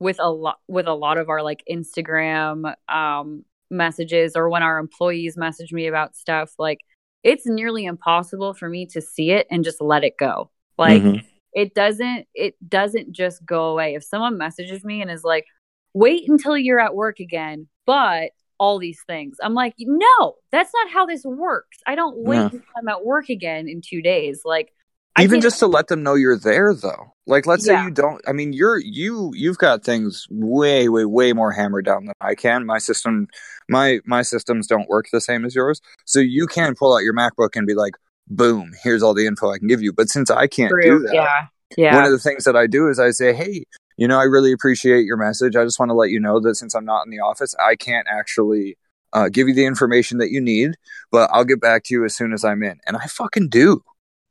with 0.00 0.16
a 0.20 0.30
lot 0.30 0.58
with 0.68 0.86
a 0.86 0.94
lot 0.94 1.18
of 1.18 1.28
our 1.28 1.42
like 1.42 1.62
Instagram 1.70 2.74
um 2.88 3.44
messages 3.70 4.36
or 4.36 4.48
when 4.48 4.62
our 4.62 4.78
employees 4.78 5.36
message 5.36 5.72
me 5.72 5.86
about 5.86 6.14
stuff 6.14 6.52
like 6.58 6.80
it's 7.22 7.46
nearly 7.46 7.86
impossible 7.86 8.52
for 8.54 8.68
me 8.68 8.86
to 8.86 9.00
see 9.00 9.30
it 9.30 9.46
and 9.50 9.64
just 9.64 9.80
let 9.80 10.04
it 10.04 10.14
go. 10.18 10.50
Like 10.76 11.02
mm-hmm. 11.02 11.26
It 11.54 11.74
doesn't 11.74 12.26
it 12.34 12.54
doesn't 12.68 13.12
just 13.12 13.44
go 13.46 13.66
away. 13.66 13.94
If 13.94 14.04
someone 14.04 14.38
messages 14.38 14.84
me 14.84 15.00
and 15.00 15.10
is 15.10 15.24
like, 15.24 15.46
"Wait 15.94 16.28
until 16.28 16.56
you're 16.58 16.80
at 16.80 16.94
work 16.94 17.20
again," 17.20 17.68
but 17.86 18.30
all 18.58 18.78
these 18.78 19.00
things. 19.06 19.36
I'm 19.42 19.54
like, 19.54 19.74
"No, 19.78 20.34
that's 20.50 20.72
not 20.74 20.90
how 20.90 21.06
this 21.06 21.24
works. 21.24 21.78
I 21.86 21.94
don't 21.94 22.18
wait 22.18 22.36
yeah. 22.36 22.44
until 22.44 22.60
I'm 22.76 22.88
at 22.88 23.04
work 23.04 23.28
again 23.28 23.68
in 23.68 23.80
2 23.80 24.02
days." 24.02 24.42
Like 24.44 24.72
even 25.20 25.40
just 25.40 25.58
to 25.60 25.66
let 25.66 25.88
them 25.88 26.02
know 26.02 26.14
you're 26.14 26.36
there 26.36 26.74
though 26.74 27.12
like 27.26 27.46
let's 27.46 27.66
yeah. 27.66 27.80
say 27.80 27.84
you 27.84 27.90
don't 27.90 28.20
i 28.26 28.32
mean 28.32 28.52
you're 28.52 28.78
you 28.78 29.32
you've 29.34 29.58
got 29.58 29.84
things 29.84 30.26
way 30.30 30.88
way 30.88 31.04
way 31.04 31.32
more 31.32 31.52
hammered 31.52 31.84
down 31.84 32.04
than 32.04 32.14
i 32.20 32.34
can 32.34 32.66
my 32.66 32.78
system 32.78 33.28
my 33.68 34.00
my 34.04 34.22
systems 34.22 34.66
don't 34.66 34.88
work 34.88 35.06
the 35.12 35.20
same 35.20 35.44
as 35.44 35.54
yours 35.54 35.80
so 36.04 36.18
you 36.18 36.46
can 36.46 36.74
pull 36.74 36.94
out 36.94 37.02
your 37.02 37.14
macbook 37.14 37.54
and 37.54 37.66
be 37.66 37.74
like 37.74 37.94
boom 38.28 38.72
here's 38.82 39.02
all 39.02 39.14
the 39.14 39.26
info 39.26 39.50
i 39.50 39.58
can 39.58 39.68
give 39.68 39.82
you 39.82 39.92
but 39.92 40.08
since 40.08 40.30
i 40.30 40.46
can't 40.46 40.70
True. 40.70 40.82
do 40.82 40.98
that 41.00 41.14
yeah 41.14 41.46
yeah 41.76 41.94
one 41.94 42.04
of 42.04 42.10
the 42.10 42.18
things 42.18 42.44
that 42.44 42.56
i 42.56 42.66
do 42.66 42.88
is 42.88 42.98
i 42.98 43.10
say 43.10 43.32
hey 43.32 43.64
you 43.96 44.08
know 44.08 44.18
i 44.18 44.24
really 44.24 44.52
appreciate 44.52 45.04
your 45.04 45.16
message 45.16 45.56
i 45.56 45.64
just 45.64 45.78
want 45.78 45.90
to 45.90 45.94
let 45.94 46.10
you 46.10 46.20
know 46.20 46.40
that 46.40 46.54
since 46.54 46.74
i'm 46.74 46.84
not 46.84 47.04
in 47.04 47.10
the 47.10 47.20
office 47.20 47.54
i 47.64 47.76
can't 47.76 48.06
actually 48.10 48.76
uh, 49.12 49.28
give 49.28 49.46
you 49.46 49.54
the 49.54 49.64
information 49.64 50.18
that 50.18 50.30
you 50.30 50.40
need 50.40 50.74
but 51.12 51.30
i'll 51.32 51.44
get 51.44 51.60
back 51.60 51.84
to 51.84 51.94
you 51.94 52.04
as 52.04 52.16
soon 52.16 52.32
as 52.32 52.44
i'm 52.44 52.62
in 52.62 52.78
and 52.86 52.96
i 52.96 53.06
fucking 53.06 53.48
do 53.48 53.82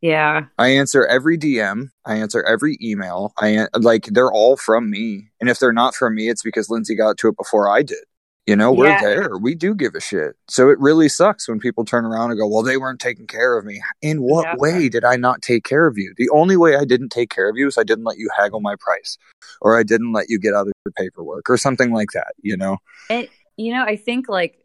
yeah. 0.04 0.48
I 0.58 0.68
answer 0.68 1.06
every 1.06 1.38
DM. 1.38 1.88
I 2.04 2.16
answer 2.16 2.44
every 2.44 2.78
email. 2.82 3.34
I 3.40 3.68
like 3.74 4.08
they're 4.08 4.34
all 4.34 4.58
from 4.58 4.90
me. 4.90 5.30
And 5.40 5.50
if 5.50 5.60
they're 5.60 5.72
not 5.72 5.96
from 5.96 6.14
me, 6.16 6.28
it's 6.28 6.44
because 6.44 6.70
Lindsay 6.70 6.94
got 6.94 7.18
to 7.20 7.30
it 7.30 7.38
before 7.38 7.70
I 7.70 7.84
did. 7.84 8.04
You 8.46 8.58
know, 8.58 8.74
we're 8.74 8.88
yeah. 8.88 9.02
there. 9.02 9.38
We 9.38 9.56
do 9.56 9.74
give 9.74 9.96
a 9.96 10.02
shit. 10.02 10.36
So 10.50 10.70
it 10.70 10.78
really 10.80 11.08
sucks 11.08 11.48
when 11.48 11.60
people 11.60 11.86
turn 11.86 12.04
around 12.04 12.32
and 12.32 12.40
go, 12.40 12.46
"Well, 12.46 12.62
they 12.62 12.76
weren't 12.76 13.00
taking 13.00 13.26
care 13.26 13.58
of 13.58 13.64
me." 13.64 13.82
In 14.02 14.22
what 14.22 14.46
yeah. 14.46 14.56
way 14.58 14.90
did 14.90 15.06
I 15.06 15.16
not 15.16 15.42
take 15.42 15.64
care 15.64 15.88
of 15.88 15.98
you? 15.98 16.14
The 16.18 16.30
only 16.30 16.58
way 16.58 16.76
I 16.76 16.84
didn't 16.84 17.10
take 17.10 17.30
care 17.30 17.50
of 17.50 17.56
you 17.56 17.68
is 17.68 17.78
I 17.78 17.84
didn't 17.84 18.04
let 18.04 18.18
you 18.18 18.30
haggle 18.38 18.60
my 18.60 18.76
price, 18.78 19.18
or 19.62 19.80
I 19.80 19.84
didn't 19.84 20.12
let 20.12 20.26
you 20.28 20.40
get 20.40 20.54
out 20.54 20.68
of 20.68 20.74
your 20.86 20.92
paperwork, 20.98 21.50
or 21.50 21.56
something 21.56 21.94
like 21.94 22.12
that. 22.14 22.34
You 22.42 22.58
know. 22.58 22.80
And 23.10 23.30
you 23.56 23.74
know, 23.74 23.84
I 23.84 23.96
think 23.96 24.28
like 24.28 24.58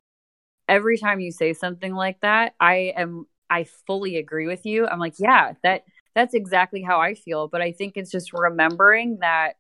every 0.69 0.99
time 0.99 1.21
you 1.21 1.31
say 1.31 1.53
something 1.53 1.95
like 1.95 2.21
that, 2.23 2.55
I 2.59 2.93
am 2.97 3.27
I 3.49 3.65
fully 3.87 4.17
agree 4.17 4.49
with 4.49 4.67
you. 4.67 4.89
I'm 4.89 4.99
like, 4.99 5.15
yeah, 5.19 5.53
that 5.63 5.85
that's 6.17 6.35
exactly 6.35 6.83
how 6.83 7.01
I 7.01 7.15
feel. 7.15 7.47
But 7.47 7.63
I 7.63 7.71
think 7.71 7.97
it's 7.97 8.11
just 8.11 8.33
remembering 8.33 9.19
that 9.21 9.55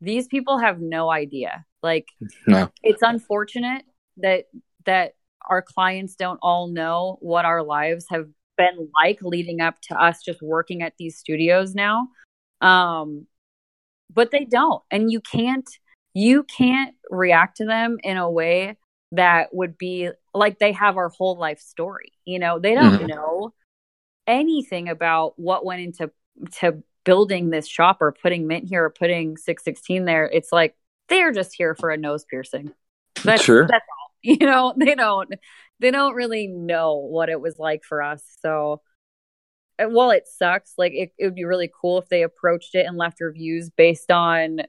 these 0.00 0.28
people 0.28 0.58
have 0.58 0.80
no 0.80 1.10
idea. 1.10 1.64
Like, 1.86 2.08
no. 2.46 2.68
it's 2.82 3.02
unfortunate 3.02 3.84
that 4.18 4.46
that 4.84 5.14
our 5.48 5.62
clients 5.62 6.16
don't 6.16 6.40
all 6.42 6.66
know 6.66 7.18
what 7.20 7.44
our 7.44 7.62
lives 7.62 8.06
have 8.10 8.26
been 8.58 8.88
like 9.02 9.18
leading 9.22 9.60
up 9.60 9.80
to 9.82 9.94
us 9.94 10.22
just 10.22 10.42
working 10.42 10.82
at 10.82 10.94
these 10.98 11.16
studios 11.16 11.74
now. 11.74 12.08
Um, 12.60 13.26
but 14.12 14.30
they 14.30 14.44
don't. 14.44 14.82
And 14.90 15.10
you 15.10 15.20
can't 15.20 15.68
you 16.14 16.44
can't 16.44 16.94
react 17.10 17.58
to 17.58 17.66
them 17.66 17.98
in 18.02 18.16
a 18.16 18.30
way 18.30 18.76
that 19.12 19.54
would 19.54 19.78
be 19.78 20.10
like 20.34 20.58
they 20.58 20.72
have 20.72 20.96
our 20.96 21.10
whole 21.10 21.38
life 21.38 21.60
story. 21.60 22.12
You 22.24 22.38
know, 22.38 22.58
they 22.58 22.74
don't 22.74 22.98
mm-hmm. 22.98 23.06
know 23.06 23.54
anything 24.26 24.88
about 24.88 25.38
what 25.38 25.64
went 25.64 25.82
into 25.82 26.10
to 26.60 26.82
building 27.04 27.50
this 27.50 27.68
shop 27.68 27.98
or 28.00 28.12
putting 28.12 28.46
mint 28.46 28.68
here 28.68 28.84
or 28.84 28.90
putting 28.90 29.36
616 29.36 30.04
there. 30.04 30.26
It's 30.26 30.52
like 30.52 30.74
they're 31.08 31.32
just 31.32 31.54
here 31.54 31.74
for 31.74 31.90
a 31.90 31.96
nose 31.96 32.24
piercing. 32.28 32.72
That's, 33.24 33.42
sure. 33.42 33.66
That's 33.66 33.84
all. 33.88 34.06
You 34.22 34.38
know, 34.38 34.74
they 34.76 34.96
don't 34.96 35.32
they 35.78 35.92
don't 35.92 36.14
really 36.14 36.48
know 36.48 36.96
what 36.96 37.28
it 37.28 37.40
was 37.40 37.60
like 37.60 37.84
for 37.84 38.02
us. 38.02 38.24
So 38.40 38.80
uh, 39.78 39.84
while 39.84 40.10
it 40.10 40.26
sucks, 40.26 40.72
like 40.76 40.92
it, 40.94 41.12
it 41.18 41.24
would 41.24 41.34
be 41.34 41.44
really 41.44 41.70
cool 41.80 41.98
if 41.98 42.08
they 42.08 42.22
approached 42.22 42.74
it 42.74 42.86
and 42.86 42.96
left 42.96 43.20
reviews 43.20 43.70
based 43.70 44.10
on 44.10 44.62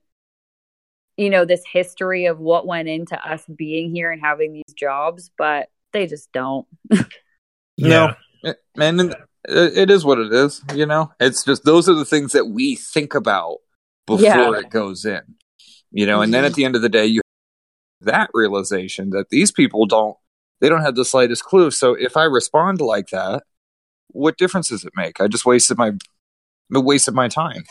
you 1.16 1.30
know 1.32 1.46
this 1.46 1.64
history 1.66 2.26
of 2.26 2.40
what 2.40 2.68
went 2.68 2.88
into 2.88 3.18
us 3.28 3.44
being 3.56 3.90
here 3.90 4.12
and 4.12 4.22
having 4.22 4.54
these 4.54 4.76
jobs, 4.76 5.32
but 5.38 5.70
they 5.94 6.06
just 6.06 6.32
don't. 6.32 6.68
yeah. 7.78 8.14
No, 8.44 8.54
and 8.78 9.16
it 9.48 9.90
is 9.90 10.06
what 10.06 10.20
it 10.20 10.32
is. 10.32 10.62
You 10.76 10.86
know, 10.86 11.12
it's 11.20 11.44
just 11.44 11.64
those 11.64 11.90
are 11.90 11.96
the 11.96 12.06
things 12.06 12.34
that 12.34 12.46
we 12.46 12.76
think 12.76 13.16
about 13.16 13.58
before 14.06 14.24
yeah. 14.24 14.60
it 14.60 14.70
goes 14.70 15.06
in. 15.06 15.22
You 15.98 16.06
know, 16.06 16.18
mm-hmm. 16.18 16.26
and 16.26 16.34
then 16.36 16.44
at 16.44 16.52
mm-hmm. 16.52 16.56
the 16.56 16.66
end 16.66 16.76
of 16.76 16.84
the 16.84 16.90
day, 16.90 17.08
you 17.08 17.22
that 18.02 18.30
realization 18.36 19.10
that 19.10 19.30
these 19.30 19.52
people 19.52 19.88
don't 19.88 20.16
they 20.62 20.70
don't 20.70 20.84
have 20.84 20.94
the 20.94 21.04
slightest 21.04 21.44
clue. 21.44 21.72
So 21.72 21.96
if 21.96 22.16
I 22.16 22.26
respond 22.26 22.82
like 22.82 23.08
that, 23.08 23.42
what 24.10 24.38
difference 24.38 24.70
does 24.70 24.86
it 24.86 24.94
make? 24.96 25.20
I 25.20 25.28
just 25.28 25.48
wasted 25.48 25.76
my 25.80 25.94
wasted 26.70 27.16
my 27.16 27.28
time. 27.28 27.64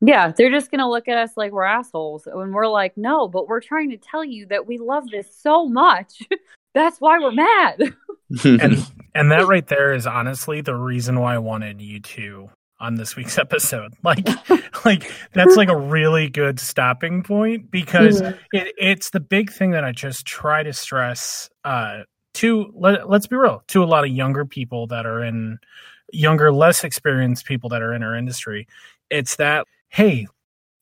Yeah, 0.00 0.32
they're 0.32 0.50
just 0.50 0.70
going 0.70 0.78
to 0.78 0.88
look 0.88 1.08
at 1.08 1.18
us 1.18 1.32
like 1.36 1.52
we're 1.52 1.64
assholes. 1.64 2.26
And 2.26 2.54
we're 2.54 2.68
like, 2.68 2.96
no, 2.96 3.28
but 3.28 3.48
we're 3.48 3.60
trying 3.60 3.90
to 3.90 3.98
tell 3.98 4.24
you 4.24 4.46
that 4.46 4.66
we 4.66 4.78
love 4.78 5.04
this 5.10 5.28
so 5.36 5.68
much. 5.68 6.22
That's 6.74 6.98
why 7.02 7.18
we're 7.18 7.32
mad. 7.32 7.94
and 8.44 8.78
and 9.14 9.30
that 9.30 9.46
right 9.46 9.66
there 9.66 9.92
is 9.92 10.06
honestly 10.06 10.62
the 10.62 10.74
reason 10.74 11.20
why 11.20 11.34
I 11.34 11.38
wanted 11.38 11.82
you 11.82 12.00
to 12.00 12.48
on 12.80 12.94
this 12.96 13.16
week's 13.16 13.38
episode. 13.38 13.92
Like 14.02 14.26
like 14.84 15.10
that's 15.32 15.56
like 15.56 15.68
a 15.68 15.76
really 15.76 16.28
good 16.28 16.60
stopping 16.60 17.22
point 17.22 17.70
because 17.70 18.22
mm-hmm. 18.22 18.56
it, 18.56 18.74
it's 18.78 19.10
the 19.10 19.20
big 19.20 19.52
thing 19.52 19.72
that 19.72 19.84
I 19.84 19.92
just 19.92 20.26
try 20.26 20.62
to 20.62 20.72
stress 20.72 21.48
uh 21.64 22.02
to 22.34 22.72
let, 22.74 23.08
let's 23.08 23.28
be 23.28 23.36
real 23.36 23.62
to 23.68 23.82
a 23.82 23.86
lot 23.86 24.04
of 24.04 24.10
younger 24.10 24.44
people 24.44 24.88
that 24.88 25.06
are 25.06 25.22
in 25.22 25.58
younger 26.12 26.52
less 26.52 26.82
experienced 26.82 27.46
people 27.46 27.70
that 27.70 27.80
are 27.80 27.94
in 27.94 28.02
our 28.02 28.14
industry 28.16 28.66
it's 29.10 29.36
that 29.36 29.66
hey, 29.88 30.26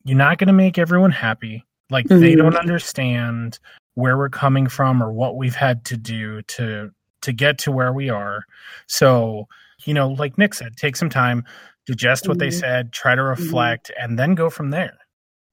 you're 0.04 0.16
not 0.16 0.38
going 0.38 0.46
to 0.48 0.54
make 0.54 0.78
everyone 0.78 1.10
happy. 1.10 1.64
Like 1.90 2.06
mm-hmm. 2.06 2.20
they 2.20 2.34
don't 2.34 2.56
understand 2.56 3.58
where 3.94 4.16
we're 4.16 4.30
coming 4.30 4.66
from 4.68 5.02
or 5.02 5.12
what 5.12 5.36
we've 5.36 5.54
had 5.54 5.84
to 5.86 5.96
do 5.96 6.40
to 6.42 6.90
to 7.20 7.32
get 7.32 7.58
to 7.58 7.70
where 7.70 7.92
we 7.92 8.08
are. 8.08 8.44
So, 8.88 9.46
you 9.84 9.94
know, 9.94 10.08
like 10.08 10.38
Nick 10.38 10.54
said, 10.54 10.76
take 10.76 10.96
some 10.96 11.10
time, 11.10 11.44
digest 11.86 12.28
what 12.28 12.38
mm-hmm. 12.38 12.46
they 12.46 12.50
said, 12.50 12.92
try 12.92 13.14
to 13.14 13.22
mm-hmm. 13.22 13.42
reflect, 13.42 13.90
mm-hmm. 13.90 14.04
and 14.04 14.18
then 14.18 14.34
go 14.34 14.50
from 14.50 14.70
there. 14.70 14.98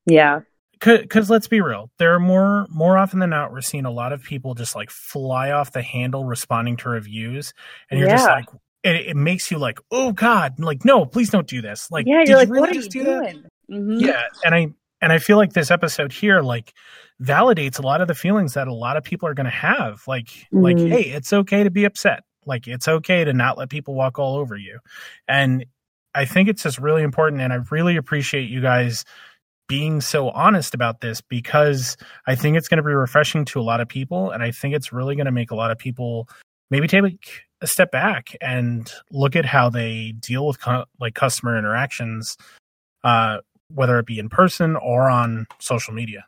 Yeah. 0.06 0.42
Because 0.80 1.30
let's 1.30 1.48
be 1.48 1.60
real, 1.60 1.92
there 1.98 2.14
are 2.14 2.22
more 2.22 2.66
more 2.70 2.98
often 2.98 3.20
than 3.20 3.32
not, 3.32 3.52
we're 3.52 3.60
seeing 3.60 3.84
a 3.84 3.92
lot 3.92 4.14
of 4.14 4.24
people 4.24 4.54
just 4.54 4.76
like 4.76 4.90
fly 4.90 5.52
off 5.52 5.74
the 5.74 5.82
handle 5.82 6.24
responding 6.24 6.78
to 6.78 6.90
reviews, 6.90 7.54
and 7.92 8.00
you're 8.00 8.08
yeah. 8.08 8.16
just 8.16 8.30
like, 8.30 8.46
it, 8.84 9.08
it, 9.08 9.18
makes 9.18 9.52
you 9.52 9.58
like, 9.58 9.80
oh 9.92 10.14
God, 10.14 10.58
like 10.58 10.86
no, 10.86 11.06
please 11.06 11.30
don't 11.32 11.48
do 11.48 11.62
this. 11.62 11.92
Like, 11.92 12.06
yeah, 12.08 12.24
you're 12.26 12.38
like, 12.38 12.48
you 12.48 12.54
really 12.54 12.62
what 12.62 12.78
are 12.78 12.80
you 12.80 12.88
do 12.88 13.04
doing? 13.04 13.44
Mm-hmm. 13.70 14.00
Yeah, 14.00 14.24
and 14.46 14.56
I 14.56 14.68
and 15.02 15.12
I 15.12 15.20
feel 15.20 15.36
like 15.36 15.52
this 15.52 15.70
episode 15.70 16.14
here 16.14 16.42
like 16.42 16.74
validates 17.22 17.80
a 17.80 17.82
lot 17.82 18.02
of 18.02 18.08
the 18.08 18.16
feelings 18.16 18.54
that 18.54 18.68
a 18.68 18.74
lot 18.74 18.98
of 18.98 19.04
people 19.04 19.28
are 19.28 19.34
going 19.34 19.46
to 19.46 19.52
have. 19.52 20.04
Like, 20.08 20.28
mm-hmm. 20.28 20.62
like, 20.62 20.78
hey, 20.78 21.10
it's 21.10 21.34
okay 21.34 21.64
to 21.64 21.70
be 21.70 21.86
upset. 21.86 22.24
Like, 22.46 22.68
it's 22.68 22.88
okay 22.88 23.24
to 23.24 23.34
not 23.34 23.58
let 23.58 23.70
people 23.70 23.96
walk 23.96 24.20
all 24.20 24.38
over 24.38 24.56
you. 24.56 24.80
And 25.28 25.66
I 26.16 26.26
think 26.26 26.50
it's 26.50 26.64
just 26.64 26.80
really 26.80 27.04
important, 27.04 27.42
and 27.42 27.54
I 27.54 27.58
really 27.72 27.96
appreciate 27.98 28.50
you 28.50 28.62
guys 28.62 29.06
being 29.68 30.02
so 30.02 30.30
honest 30.30 30.74
about 30.74 31.02
this 31.02 31.22
because 31.22 31.96
I 32.26 32.36
think 32.36 32.58
it's 32.58 32.68
going 32.68 32.78
to 32.78 32.84
be 32.84 32.92
refreshing 32.92 33.46
to 33.46 33.60
a 33.60 33.62
lot 33.62 33.82
of 33.82 33.88
people, 33.88 34.32
and 34.32 34.42
I 34.42 34.52
think 34.52 34.76
it's 34.76 34.92
really 34.92 35.16
going 35.16 35.26
to 35.26 35.32
make 35.32 35.52
a 35.52 35.56
lot 35.56 35.72
of 35.72 35.78
people 35.78 36.28
maybe 36.72 36.88
take 36.88 37.44
a 37.62 37.68
step 37.68 37.92
back 37.92 38.36
and 38.42 38.92
look 39.12 39.36
at 39.36 39.46
how 39.46 39.70
they 39.70 40.14
deal 40.20 40.48
with 40.48 40.62
co- 40.62 40.86
like 41.00 41.14
customer 41.14 41.58
interactions 41.58 42.38
uh, 43.04 43.38
whether 43.74 44.00
it 44.00 44.06
be 44.06 44.20
in 44.20 44.30
person 44.30 44.76
or 44.76 45.10
on 45.10 45.48
social 45.60 45.94
media. 45.94 46.26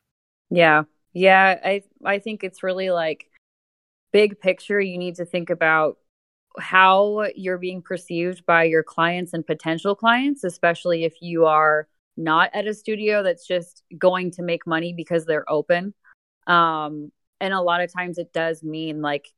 Yeah. 0.50 0.84
Yeah 1.14 1.60
i 1.62 1.84
i 2.06 2.20
think 2.20 2.42
it's 2.42 2.64
really 2.64 2.90
like 2.90 3.30
big 4.14 4.40
picture 4.40 4.80
you 4.80 4.98
need 4.98 5.16
to 5.16 5.26
think 5.26 5.50
about 5.50 5.98
how 6.60 7.28
you're 7.36 7.58
being 7.58 7.82
perceived 7.82 8.46
by 8.46 8.64
your 8.64 8.84
clients 8.84 9.34
and 9.34 9.46
potential 9.46 9.96
clients 9.96 10.44
especially 10.44 11.04
if 11.04 11.14
you 11.22 11.46
are 11.46 11.88
not 12.18 12.50
at 12.54 12.68
a 12.68 12.74
studio 12.74 13.24
that's 13.24 13.48
just 13.48 13.84
going 13.98 14.32
to 14.32 14.44
make 14.44 14.68
money 14.68 14.94
because 14.94 15.26
they're 15.26 15.50
open. 15.50 15.94
Um 16.48 17.12
and 17.40 17.54
a 17.54 17.62
lot 17.62 17.82
of 17.82 17.92
times 17.92 18.18
it 18.18 18.34
does 18.34 18.64
mean 18.64 19.02
like 19.02 19.30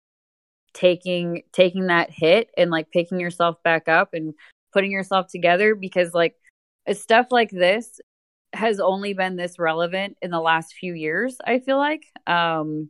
taking 0.74 1.44
taking 1.52 1.88
that 1.88 2.10
hit 2.10 2.50
and 2.58 2.72
like 2.72 2.92
picking 2.92 3.20
yourself 3.20 3.62
back 3.64 3.88
up 3.88 4.14
and 4.14 4.34
putting 4.74 4.92
yourself 4.92 5.28
together 5.28 5.76
because 5.76 6.14
like 6.14 6.36
stuff 6.94 7.28
like 7.32 7.52
this 7.52 8.02
has 8.54 8.80
only 8.80 9.14
been 9.14 9.36
this 9.36 9.58
relevant 9.60 10.18
in 10.22 10.32
the 10.32 10.40
last 10.40 10.74
few 10.74 10.94
years 10.94 11.38
i 11.46 11.60
feel 11.60 11.78
like. 11.78 12.06
Um 12.28 12.90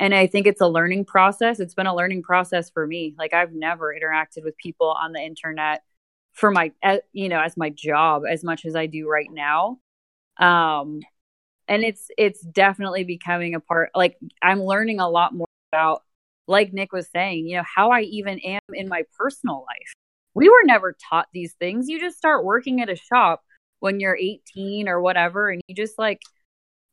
and 0.00 0.14
i 0.14 0.26
think 0.26 0.46
it's 0.46 0.60
a 0.60 0.66
learning 0.66 1.04
process 1.04 1.60
it's 1.60 1.74
been 1.74 1.86
a 1.86 1.94
learning 1.94 2.22
process 2.22 2.70
for 2.70 2.86
me 2.86 3.14
like 3.18 3.32
i've 3.32 3.52
never 3.52 3.94
interacted 3.94 4.44
with 4.44 4.56
people 4.56 4.88
on 5.00 5.12
the 5.12 5.20
internet 5.20 5.82
for 6.32 6.50
my 6.50 6.72
you 7.12 7.28
know 7.28 7.40
as 7.40 7.56
my 7.56 7.70
job 7.70 8.22
as 8.28 8.42
much 8.42 8.64
as 8.64 8.74
i 8.74 8.86
do 8.86 9.08
right 9.08 9.30
now 9.30 9.78
um 10.38 11.00
and 11.68 11.82
it's 11.82 12.08
it's 12.18 12.40
definitely 12.40 13.04
becoming 13.04 13.54
a 13.54 13.60
part 13.60 13.90
like 13.94 14.16
i'm 14.42 14.62
learning 14.62 15.00
a 15.00 15.08
lot 15.08 15.34
more 15.34 15.46
about 15.72 16.02
like 16.46 16.72
Nick 16.72 16.92
was 16.92 17.08
saying, 17.10 17.46
you 17.46 17.56
know, 17.56 17.64
how 17.64 17.90
I 17.90 18.02
even 18.02 18.38
am 18.40 18.60
in 18.72 18.88
my 18.88 19.04
personal 19.18 19.64
life. 19.66 19.92
We 20.34 20.48
were 20.48 20.64
never 20.64 20.96
taught 21.10 21.28
these 21.32 21.54
things. 21.54 21.88
You 21.88 22.00
just 22.00 22.16
start 22.18 22.44
working 22.44 22.80
at 22.80 22.90
a 22.90 22.96
shop 22.96 23.42
when 23.80 24.00
you're 24.00 24.16
18 24.16 24.88
or 24.88 25.00
whatever, 25.00 25.50
and 25.50 25.60
you 25.68 25.74
just 25.74 25.98
like, 25.98 26.20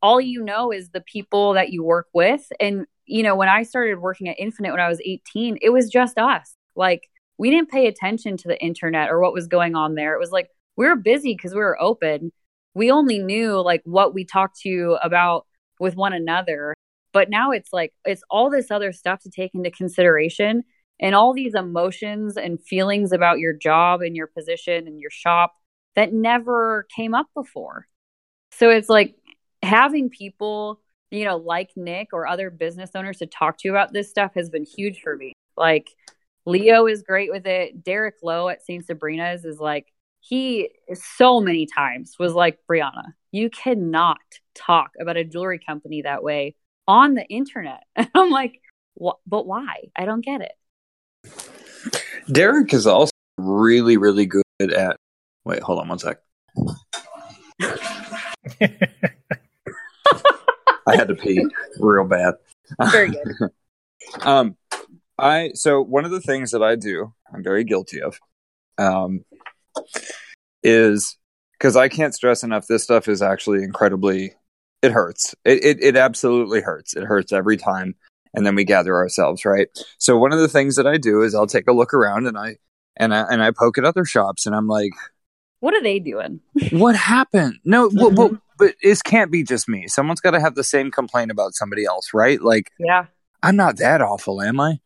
all 0.01 0.21
you 0.21 0.43
know 0.43 0.71
is 0.71 0.89
the 0.89 1.01
people 1.01 1.53
that 1.53 1.71
you 1.71 1.83
work 1.83 2.07
with. 2.13 2.51
And, 2.59 2.85
you 3.05 3.23
know, 3.23 3.35
when 3.35 3.49
I 3.49 3.63
started 3.63 3.99
working 3.99 4.29
at 4.29 4.39
Infinite 4.39 4.71
when 4.71 4.79
I 4.79 4.89
was 4.89 5.01
18, 5.03 5.59
it 5.61 5.69
was 5.69 5.89
just 5.89 6.17
us. 6.17 6.55
Like, 6.75 7.09
we 7.37 7.49
didn't 7.49 7.69
pay 7.69 7.87
attention 7.87 8.37
to 8.37 8.47
the 8.47 8.61
internet 8.61 9.09
or 9.09 9.19
what 9.19 9.33
was 9.33 9.47
going 9.47 9.75
on 9.75 9.95
there. 9.95 10.13
It 10.13 10.19
was 10.19 10.31
like, 10.31 10.49
we 10.77 10.87
were 10.87 10.95
busy 10.95 11.33
because 11.33 11.53
we 11.53 11.59
were 11.59 11.81
open. 11.81 12.31
We 12.73 12.91
only 12.91 13.19
knew 13.19 13.61
like 13.61 13.81
what 13.83 14.13
we 14.13 14.25
talked 14.25 14.59
to 14.61 14.97
about 15.03 15.45
with 15.79 15.95
one 15.95 16.13
another 16.13 16.75
but 17.13 17.29
now 17.29 17.51
it's 17.51 17.73
like, 17.73 17.93
it's 18.05 18.23
all 18.29 18.49
this 18.49 18.71
other 18.71 18.91
stuff 18.91 19.21
to 19.21 19.29
take 19.29 19.53
into 19.53 19.71
consideration 19.71 20.63
and 20.99 21.15
all 21.15 21.33
these 21.33 21.55
emotions 21.55 22.37
and 22.37 22.61
feelings 22.61 23.11
about 23.11 23.39
your 23.39 23.53
job 23.53 24.01
and 24.01 24.15
your 24.15 24.27
position 24.27 24.87
and 24.87 24.99
your 24.99 25.09
shop 25.09 25.53
that 25.95 26.13
never 26.13 26.87
came 26.95 27.13
up 27.13 27.27
before. 27.35 27.87
So 28.51 28.69
it's 28.69 28.89
like 28.89 29.15
having 29.63 30.09
people, 30.09 30.81
you 31.09 31.25
know, 31.25 31.37
like 31.37 31.71
Nick 31.75 32.09
or 32.13 32.27
other 32.27 32.49
business 32.49 32.91
owners 32.95 33.17
to 33.19 33.25
talk 33.25 33.57
to 33.59 33.69
about 33.69 33.93
this 33.93 34.09
stuff 34.09 34.33
has 34.35 34.49
been 34.49 34.65
huge 34.65 35.01
for 35.01 35.15
me. 35.15 35.33
Like 35.57 35.89
Leo 36.45 36.87
is 36.87 37.03
great 37.03 37.31
with 37.31 37.45
it. 37.45 37.83
Derek 37.83 38.15
Lowe 38.23 38.49
at 38.49 38.63
St. 38.63 38.85
Sabrina's 38.85 39.45
is 39.45 39.59
like, 39.59 39.87
he 40.19 40.69
so 40.93 41.41
many 41.41 41.65
times 41.65 42.15
was 42.19 42.33
like, 42.33 42.59
Brianna, 42.69 43.13
you 43.31 43.49
cannot 43.49 44.19
talk 44.53 44.91
about 44.99 45.17
a 45.17 45.23
jewelry 45.23 45.59
company 45.59 46.03
that 46.03 46.23
way 46.23 46.55
on 46.87 47.15
the 47.15 47.25
internet. 47.25 47.83
I'm 48.15 48.29
like, 48.29 48.61
but 49.25 49.47
why? 49.47 49.89
I 49.95 50.05
don't 50.05 50.23
get 50.23 50.41
it. 50.41 50.53
Derek 52.31 52.73
is 52.73 52.85
also 52.85 53.11
really, 53.37 53.97
really 53.97 54.25
good 54.25 54.43
at. 54.59 54.97
Wait, 55.43 55.61
hold 55.61 55.79
on 55.79 55.87
one 55.87 55.99
sec. 55.99 56.19
I 60.87 60.95
had 60.95 61.07
to 61.07 61.15
pee 61.15 61.45
real 61.79 62.05
bad. 62.05 62.35
Very 62.91 63.09
good. 63.09 63.49
um, 64.21 64.57
I 65.17 65.51
so 65.53 65.81
one 65.81 66.05
of 66.05 66.11
the 66.11 66.21
things 66.21 66.51
that 66.51 66.63
I 66.63 66.75
do, 66.75 67.13
I'm 67.33 67.43
very 67.43 67.63
guilty 67.63 68.01
of, 68.01 68.19
um, 68.77 69.23
is 70.63 71.17
because 71.53 71.75
I 71.75 71.89
can't 71.89 72.15
stress 72.15 72.43
enough. 72.43 72.67
This 72.67 72.83
stuff 72.83 73.07
is 73.07 73.21
actually 73.21 73.63
incredibly 73.63 74.33
it 74.81 74.91
hurts. 74.91 75.35
It, 75.45 75.63
it, 75.63 75.83
it 75.83 75.95
absolutely 75.95 76.61
hurts. 76.61 76.95
It 76.95 77.03
hurts 77.03 77.31
every 77.31 77.57
time. 77.57 77.95
and 78.33 78.45
then 78.45 78.55
we 78.55 78.63
gather 78.63 78.95
ourselves, 78.95 79.45
right? 79.45 79.67
So 79.97 80.17
one 80.17 80.31
of 80.31 80.39
the 80.39 80.47
things 80.47 80.75
that 80.77 80.87
I 80.87 80.97
do 80.97 81.21
is 81.21 81.35
I'll 81.35 81.47
take 81.47 81.67
a 81.67 81.73
look 81.73 81.93
around 81.93 82.27
and 82.27 82.37
I 82.37 82.57
and 82.97 83.13
I 83.13 83.25
and 83.29 83.43
I 83.43 83.51
poke 83.51 83.77
at 83.77 83.85
other 83.85 84.05
shops 84.05 84.45
and 84.45 84.55
I'm 84.55 84.67
like, 84.67 84.91
what 85.59 85.73
are 85.73 85.83
they 85.83 85.99
doing? 85.99 86.39
what 86.71 86.95
happened? 86.95 87.59
No, 87.65 87.89
well, 87.93 88.11
well, 88.11 88.41
but 88.61 88.75
it 88.79 89.03
can't 89.03 89.31
be 89.31 89.43
just 89.43 89.67
me. 89.67 89.87
Someone's 89.87 90.21
got 90.21 90.31
to 90.31 90.39
have 90.39 90.53
the 90.53 90.63
same 90.63 90.91
complaint 90.91 91.31
about 91.31 91.55
somebody 91.55 91.83
else, 91.83 92.13
right? 92.13 92.39
Like, 92.39 92.71
Yeah. 92.77 93.05
I'm 93.41 93.55
not 93.55 93.77
that 93.77 94.01
awful, 94.01 94.39
am 94.39 94.59
I? 94.59 94.79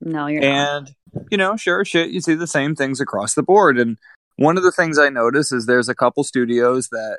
No, 0.00 0.26
you're 0.26 0.40
not. 0.40 0.48
And 0.78 0.94
you 1.30 1.38
know, 1.38 1.54
sure 1.56 1.84
shit, 1.84 2.10
you 2.10 2.20
see 2.20 2.34
the 2.34 2.48
same 2.48 2.74
things 2.74 3.00
across 3.00 3.34
the 3.34 3.42
board. 3.44 3.78
And 3.78 3.98
one 4.34 4.56
of 4.56 4.64
the 4.64 4.72
things 4.72 4.98
I 4.98 5.10
notice 5.10 5.52
is 5.52 5.66
there's 5.66 5.88
a 5.88 5.94
couple 5.94 6.24
studios 6.24 6.88
that 6.88 7.18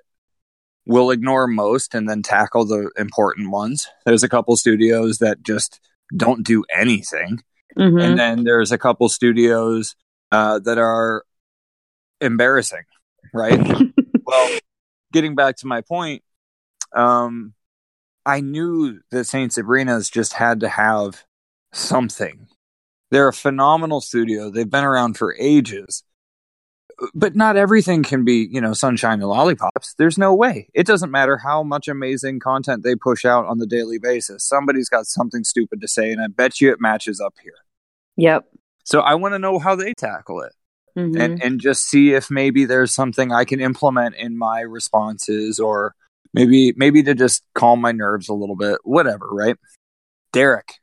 will 0.85 1.11
ignore 1.11 1.47
most 1.47 1.95
and 1.95 2.09
then 2.09 2.22
tackle 2.22 2.65
the 2.65 2.91
important 2.97 3.51
ones. 3.51 3.88
There's 4.05 4.23
a 4.23 4.27
couple 4.30 4.57
studios 4.57 5.19
that 5.19 5.43
just 5.43 5.80
don't 6.15 6.45
do 6.45 6.65
anything. 6.76 7.41
Mhm. 7.80 8.03
And 8.03 8.19
then 8.19 8.43
there's 8.43 8.73
a 8.73 8.77
couple 8.77 9.07
studios 9.07 9.95
uh, 10.34 10.59
that 10.59 10.77
are 10.77 11.23
embarrassing, 12.19 12.84
right? 13.34 13.57
well, 14.26 14.59
getting 15.15 15.33
back 15.33 15.55
to 15.55 15.67
my 15.67 15.79
point, 15.79 16.23
um, 16.93 17.53
I 18.25 18.41
knew 18.41 18.99
that 19.11 19.23
Saint 19.23 19.53
Sabrina's 19.53 20.09
just 20.09 20.33
had 20.33 20.59
to 20.59 20.67
have 20.67 21.23
something. 21.71 22.47
They're 23.11 23.29
a 23.29 23.33
phenomenal 23.33 24.01
studio. 24.01 24.49
They've 24.49 24.69
been 24.69 24.83
around 24.83 25.17
for 25.17 25.33
ages. 25.39 26.03
But 27.13 27.35
not 27.35 27.55
everything 27.55 28.03
can 28.03 28.25
be, 28.25 28.47
you 28.51 28.59
know, 28.59 28.73
sunshine 28.73 29.21
and 29.21 29.29
lollipops. 29.29 29.95
There's 29.97 30.17
no 30.17 30.33
way. 30.33 30.69
It 30.73 30.85
doesn't 30.85 31.11
matter 31.11 31.37
how 31.37 31.63
much 31.63 31.87
amazing 31.87 32.39
content 32.39 32.83
they 32.83 32.95
push 32.95 33.23
out 33.23 33.45
on 33.45 33.57
the 33.57 33.67
daily 33.67 33.99
basis. 33.99 34.45
Somebody's 34.45 34.89
got 34.89 35.05
something 35.05 35.43
stupid 35.43 35.81
to 35.81 35.87
say, 35.87 36.11
and 36.11 36.21
I 36.21 36.27
bet 36.27 36.59
you 36.59 36.71
it 36.71 36.79
matches 36.81 37.21
up 37.21 37.35
here. 37.41 37.53
yep. 38.17 38.45
So 38.85 38.99
I 38.99 39.15
want 39.15 39.33
to 39.33 39.39
know 39.39 39.59
how 39.59 39.75
they 39.75 39.93
tackle 39.93 40.41
it 40.41 40.53
Mhm. 40.97 41.19
and 41.19 41.43
and 41.43 41.59
just 41.59 41.84
see 41.84 42.13
if 42.13 42.31
maybe 42.31 42.65
there's 42.65 42.93
something 42.93 43.31
I 43.31 43.43
can 43.45 43.59
implement 43.59 44.15
in 44.15 44.38
my 44.38 44.61
responses 44.61 45.59
or 45.59 45.93
maybe 46.34 46.73
maybe 46.77 47.03
to 47.03 47.13
just 47.13 47.43
calm 47.53 47.81
my 47.81 47.91
nerves 47.91 48.30
a 48.30 48.34
little 48.34 48.55
bit 48.55 48.80
whatever 48.84 49.27
right 49.30 49.57
Derek 50.31 50.76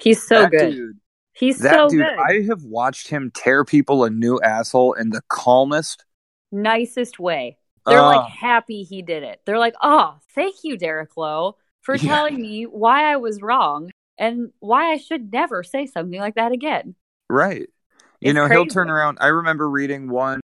He's 0.00 0.22
so 0.22 0.48
good. 0.48 0.70
dude 0.72 1.00
He's 1.32 1.58
that 1.58 1.72
so 1.74 1.88
dude 1.88 2.06
good. 2.06 2.18
I 2.18 2.42
have 2.48 2.62
watched 2.64 3.08
him 3.08 3.32
tear 3.34 3.64
people 3.64 4.04
a 4.04 4.10
new 4.10 4.40
asshole 4.40 4.92
in 4.92 5.10
the 5.10 5.22
calmest 5.28 6.04
Nicest 6.52 7.18
way. 7.18 7.56
They're 7.86 7.98
uh, 7.98 8.06
like 8.06 8.30
happy 8.30 8.82
he 8.84 9.02
did 9.02 9.24
it. 9.24 9.40
They're 9.44 9.58
like, 9.58 9.74
oh, 9.82 10.18
thank 10.34 10.56
you, 10.62 10.78
Derek 10.78 11.16
Lowe, 11.16 11.56
for 11.82 11.96
Yeah. 11.96 12.02
telling 12.06 12.40
me 12.40 12.64
why 12.64 13.12
I 13.12 13.16
was 13.16 13.42
wrong 13.42 13.90
and 14.18 14.52
why 14.60 14.92
I 14.92 14.96
should 14.98 15.32
never 15.32 15.62
say 15.64 15.86
something 15.86 16.18
like 16.20 16.36
that 16.36 16.52
again. 16.52 16.94
right 17.28 17.68
you 18.24 18.32
know 18.32 18.48
he'll 18.48 18.66
turn 18.66 18.90
around. 18.90 19.18
I 19.20 19.28
remember 19.28 19.68
reading 19.68 20.08
one 20.08 20.40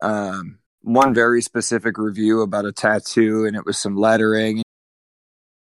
um 0.00 0.58
one 0.82 1.14
very 1.14 1.40
specific 1.40 1.96
review 1.96 2.42
about 2.42 2.64
a 2.64 2.72
tattoo 2.72 3.46
and 3.46 3.56
it 3.56 3.64
was 3.64 3.78
some 3.78 3.96
lettering 3.96 4.62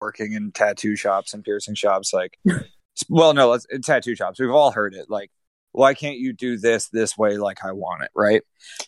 working 0.01 0.33
in 0.33 0.51
tattoo 0.51 0.95
shops 0.95 1.33
and 1.33 1.43
piercing 1.43 1.73
shops 1.73 2.13
like 2.13 2.37
well 3.09 3.33
no 3.33 3.49
let's 3.49 3.65
tattoo 3.83 4.15
shops. 4.15 4.39
We've 4.39 4.51
all 4.51 4.71
heard 4.71 4.93
it 4.93 5.09
like 5.09 5.31
why 5.71 5.93
can't 5.93 6.17
you 6.17 6.31
do 6.31 6.57
this 6.57 6.87
this 6.89 7.17
way 7.17 7.37
like 7.37 7.65
i 7.65 7.71
want 7.71 8.03
it? 8.03 8.11
Right? 8.15 8.43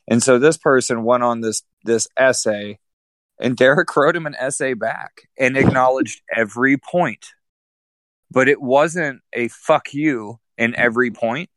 And 0.07 0.21
so 0.21 0.39
this 0.39 0.57
person 0.57 1.03
went 1.03 1.23
on 1.23 1.41
this 1.41 1.63
this 1.83 2.07
essay 2.17 2.79
and 3.39 3.57
derek 3.57 3.95
wrote 3.95 4.15
him 4.15 4.27
an 4.27 4.35
essay 4.35 4.73
back 4.73 5.23
and 5.39 5.57
acknowledged 5.57 6.21
every 6.33 6.77
point. 6.77 7.33
But 8.29 8.49
it 8.49 8.61
wasn't 8.61 9.21
a 9.31 9.47
fuck 9.47 9.93
you 9.93 10.39
in 10.57 10.75
every 10.75 11.11
point 11.11 11.49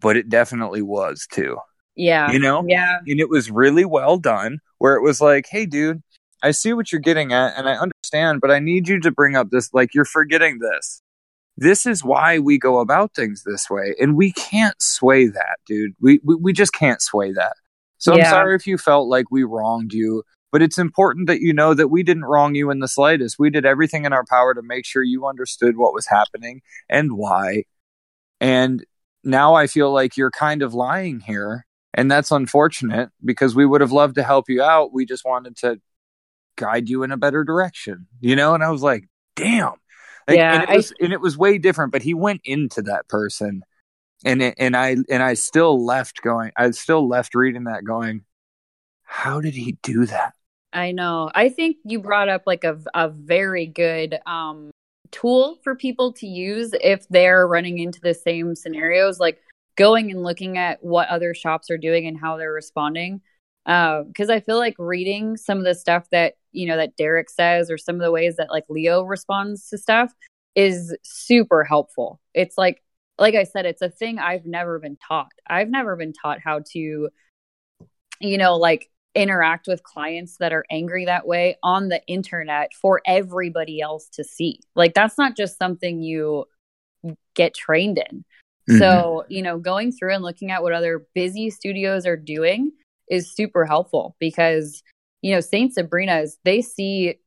but 0.00 0.16
it 0.16 0.28
definitely 0.28 0.82
was 0.82 1.26
too. 1.30 1.58
Yeah. 1.96 2.30
you 2.30 2.38
know? 2.38 2.64
Yeah. 2.66 2.98
and 3.06 3.20
it 3.20 3.28
was 3.28 3.50
really 3.50 3.84
well 3.84 4.16
done 4.16 4.58
where 4.78 4.94
it 4.94 5.02
was 5.02 5.20
like 5.20 5.46
hey 5.50 5.66
dude 5.66 6.02
i 6.42 6.50
see 6.50 6.72
what 6.72 6.90
you're 6.90 7.00
getting 7.00 7.32
at 7.32 7.52
and 7.58 7.68
i 7.68 7.74
understand 7.74 8.40
but 8.40 8.50
i 8.50 8.58
need 8.58 8.88
you 8.88 8.98
to 9.00 9.10
bring 9.10 9.36
up 9.36 9.50
this 9.50 9.72
like 9.74 9.94
you're 9.94 10.04
forgetting 10.04 10.58
this. 10.58 11.02
This 11.56 11.84
is 11.84 12.02
why 12.02 12.38
we 12.38 12.58
go 12.58 12.78
about 12.78 13.14
things 13.14 13.42
this 13.44 13.68
way 13.68 13.94
and 14.00 14.16
we 14.16 14.32
can't 14.32 14.80
sway 14.80 15.26
that 15.26 15.58
dude. 15.66 15.92
We 16.00 16.20
we, 16.24 16.36
we 16.36 16.52
just 16.52 16.72
can't 16.72 17.02
sway 17.02 17.32
that. 17.32 17.54
So 17.98 18.14
i'm 18.14 18.24
sorry 18.24 18.54
if 18.54 18.66
you 18.66 18.78
felt 18.78 19.08
like 19.08 19.30
we 19.30 19.44
wronged 19.44 19.92
you 19.92 20.22
but 20.52 20.62
it's 20.62 20.78
important 20.78 21.26
that 21.28 21.40
you 21.40 21.52
know 21.52 21.74
that 21.74 21.88
we 21.88 22.02
didn't 22.02 22.24
wrong 22.24 22.54
you 22.54 22.70
in 22.70 22.80
the 22.80 22.88
slightest. 22.88 23.38
We 23.38 23.50
did 23.50 23.64
everything 23.64 24.04
in 24.04 24.12
our 24.12 24.24
power 24.24 24.54
to 24.54 24.62
make 24.62 24.84
sure 24.84 25.02
you 25.02 25.26
understood 25.26 25.76
what 25.76 25.94
was 25.94 26.06
happening 26.06 26.62
and 26.88 27.12
why. 27.12 27.64
And 28.40 28.84
now 29.24 29.54
i 29.54 29.66
feel 29.66 29.92
like 29.92 30.16
you're 30.16 30.30
kind 30.30 30.62
of 30.62 30.74
lying 30.74 31.20
here 31.20 31.66
and 31.94 32.10
that's 32.10 32.30
unfortunate 32.30 33.10
because 33.24 33.54
we 33.54 33.66
would 33.66 33.80
have 33.80 33.90
loved 33.90 34.14
to 34.14 34.22
help 34.22 34.48
you 34.48 34.62
out. 34.62 34.92
We 34.92 35.04
just 35.04 35.24
wanted 35.24 35.56
to 35.56 35.80
guide 36.56 36.88
you 36.88 37.02
in 37.02 37.10
a 37.10 37.16
better 37.16 37.42
direction, 37.42 38.06
you 38.20 38.36
know? 38.36 38.54
And 38.54 38.62
I 38.62 38.70
was 38.70 38.80
like, 38.80 39.08
damn. 39.34 39.72
Like, 40.28 40.36
Yeah, 40.36 40.54
and 40.54 40.62
it 40.62 40.68
I- 40.68 40.76
was 40.76 40.92
and 41.00 41.12
it 41.12 41.20
was 41.20 41.36
way 41.36 41.58
different, 41.58 41.90
but 41.90 42.02
he 42.02 42.14
went 42.14 42.42
into 42.44 42.82
that 42.82 43.08
person 43.08 43.64
and 44.24 44.40
it, 44.40 44.54
and 44.56 44.76
I 44.76 44.98
and 45.10 45.20
I 45.20 45.34
still 45.34 45.84
left 45.84 46.22
going 46.22 46.52
I 46.56 46.70
still 46.70 47.08
left 47.08 47.34
reading 47.34 47.64
that 47.64 47.84
going, 47.84 48.24
how 49.02 49.40
did 49.40 49.54
he 49.54 49.76
do 49.82 50.06
that? 50.06 50.34
I 50.72 50.92
know. 50.92 51.28
I 51.34 51.48
think 51.48 51.78
you 51.84 51.98
brought 51.98 52.28
up 52.28 52.42
like 52.46 52.62
a, 52.62 52.78
a 52.94 53.08
very 53.08 53.66
good 53.66 54.20
um, 54.26 54.70
tool 55.10 55.58
for 55.62 55.74
people 55.74 56.12
to 56.14 56.26
use 56.26 56.72
if 56.80 57.08
they're 57.08 57.46
running 57.46 57.78
into 57.78 58.00
the 58.00 58.14
same 58.14 58.54
scenarios, 58.54 59.20
like 59.20 59.40
going 59.76 60.10
and 60.10 60.22
looking 60.22 60.58
at 60.58 60.82
what 60.82 61.08
other 61.08 61.34
shops 61.34 61.70
are 61.70 61.78
doing 61.78 62.06
and 62.06 62.18
how 62.18 62.36
they're 62.36 62.52
responding. 62.52 63.20
Uh, 63.66 64.02
because 64.04 64.30
I 64.30 64.40
feel 64.40 64.58
like 64.58 64.74
reading 64.78 65.36
some 65.36 65.58
of 65.58 65.64
the 65.64 65.74
stuff 65.74 66.08
that 66.10 66.34
you 66.52 66.66
know 66.66 66.76
that 66.76 66.96
Derek 66.96 67.30
says, 67.30 67.70
or 67.70 67.78
some 67.78 67.96
of 67.96 68.00
the 68.00 68.10
ways 68.10 68.36
that 68.36 68.50
like 68.50 68.64
Leo 68.68 69.02
responds 69.02 69.68
to 69.68 69.78
stuff, 69.78 70.12
is 70.54 70.96
super 71.02 71.64
helpful. 71.64 72.20
It's 72.34 72.56
like, 72.58 72.82
like 73.18 73.34
I 73.34 73.44
said, 73.44 73.66
it's 73.66 73.82
a 73.82 73.90
thing 73.90 74.18
I've 74.18 74.46
never 74.46 74.78
been 74.78 74.96
taught. 74.96 75.32
I've 75.46 75.68
never 75.68 75.96
been 75.96 76.12
taught 76.12 76.40
how 76.42 76.60
to, 76.72 77.08
you 78.20 78.38
know, 78.38 78.56
like 78.56 78.90
interact 79.14 79.66
with 79.66 79.82
clients 79.82 80.36
that 80.38 80.52
are 80.52 80.64
angry 80.70 81.04
that 81.04 81.26
way 81.26 81.56
on 81.62 81.88
the 81.88 82.00
internet 82.06 82.72
for 82.74 83.00
everybody 83.06 83.80
else 83.80 84.08
to 84.10 84.24
see. 84.24 84.60
Like 84.76 84.94
that's 84.94 85.18
not 85.18 85.36
just 85.36 85.58
something 85.58 86.02
you 86.02 86.46
get 87.34 87.54
trained 87.54 87.98
in. 88.10 88.24
So, 88.78 89.24
you 89.28 89.42
know, 89.42 89.58
going 89.58 89.90
through 89.90 90.14
and 90.14 90.22
looking 90.22 90.52
at 90.52 90.62
what 90.62 90.72
other 90.72 91.04
busy 91.12 91.50
studios 91.50 92.06
are 92.06 92.16
doing 92.16 92.70
is 93.10 93.34
super 93.34 93.66
helpful 93.66 94.14
because, 94.20 94.82
you 95.22 95.34
know, 95.34 95.40
Saint 95.40 95.74
Sabrina's, 95.74 96.38
they 96.44 96.62
see 96.62 97.18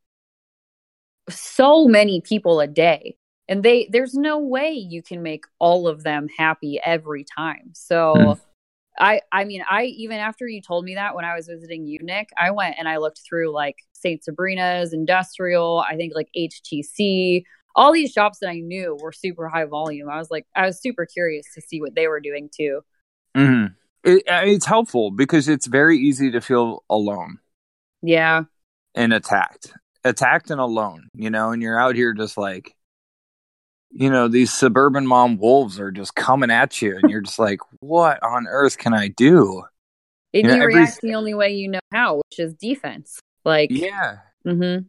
so 1.29 1.87
many 1.87 2.21
people 2.21 2.61
a 2.61 2.67
day 2.67 3.17
and 3.47 3.63
they 3.63 3.89
there's 3.91 4.13
no 4.13 4.39
way 4.39 4.71
you 4.71 5.01
can 5.01 5.21
make 5.21 5.45
all 5.59 5.87
of 5.87 6.03
them 6.03 6.27
happy 6.37 6.79
every 6.83 7.25
time. 7.37 7.71
So 7.73 8.15
Mm. 8.15 8.39
I 8.99 9.21
I 9.31 9.43
mean, 9.45 9.63
I 9.69 9.85
even 9.85 10.17
after 10.17 10.47
you 10.47 10.61
told 10.61 10.85
me 10.85 10.95
that 10.95 11.15
when 11.15 11.25
I 11.25 11.35
was 11.35 11.47
visiting 11.47 11.85
you, 11.87 11.99
Nick, 12.01 12.29
I 12.37 12.51
went 12.51 12.75
and 12.77 12.87
I 12.87 12.97
looked 12.97 13.21
through 13.27 13.51
like 13.51 13.77
Saint 13.93 14.23
Sabrina's, 14.23 14.93
Industrial, 14.93 15.83
I 15.87 15.95
think 15.95 16.13
like 16.15 16.29
HTC, 16.37 17.43
all 17.75 17.91
these 17.93 18.11
shops 18.11 18.39
that 18.39 18.49
I 18.49 18.59
knew 18.59 18.97
were 19.01 19.11
super 19.11 19.47
high 19.47 19.65
volume. 19.65 20.09
I 20.09 20.17
was 20.17 20.29
like, 20.29 20.45
I 20.55 20.65
was 20.65 20.81
super 20.81 21.05
curious 21.05 21.45
to 21.55 21.61
see 21.61 21.81
what 21.81 21.95
they 21.95 22.07
were 22.07 22.19
doing 22.19 22.49
too. 22.55 22.81
Mm-hmm. 23.35 23.73
It, 24.03 24.23
it's 24.27 24.65
helpful 24.65 25.11
because 25.11 25.47
it's 25.47 25.65
very 25.67 25.97
easy 25.97 26.29
to 26.31 26.41
feel 26.41 26.83
alone 26.89 27.39
Yeah. 28.01 28.43
and 28.93 29.13
attacked, 29.13 29.73
attacked 30.03 30.51
and 30.51 30.59
alone, 30.59 31.07
you 31.15 31.29
know, 31.29 31.51
and 31.51 31.61
you're 31.61 31.79
out 31.79 31.95
here 31.95 32.13
just 32.13 32.37
like, 32.37 32.75
you 33.93 34.09
know, 34.09 34.27
these 34.27 34.51
suburban 34.51 35.05
mom 35.07 35.37
wolves 35.37 35.79
are 35.79 35.91
just 35.91 36.15
coming 36.15 36.51
at 36.51 36.81
you, 36.81 36.97
and 37.01 37.09
you're 37.11 37.21
just 37.21 37.39
like, 37.39 37.59
what 37.79 38.21
on 38.23 38.47
earth 38.47 38.77
can 38.77 38.93
I 38.93 39.07
do? 39.09 39.63
And 40.33 40.43
You 40.43 40.49
know, 40.49 40.55
you 40.55 40.61
every- 40.63 40.75
react 40.75 40.99
the 41.01 41.15
only 41.15 41.33
way 41.33 41.53
you 41.53 41.69
know 41.69 41.79
how, 41.91 42.17
which 42.17 42.39
is 42.39 42.53
defense. 42.55 43.19
Like, 43.45 43.69
Yeah, 43.71 44.17
mm-hmm. 44.47 44.83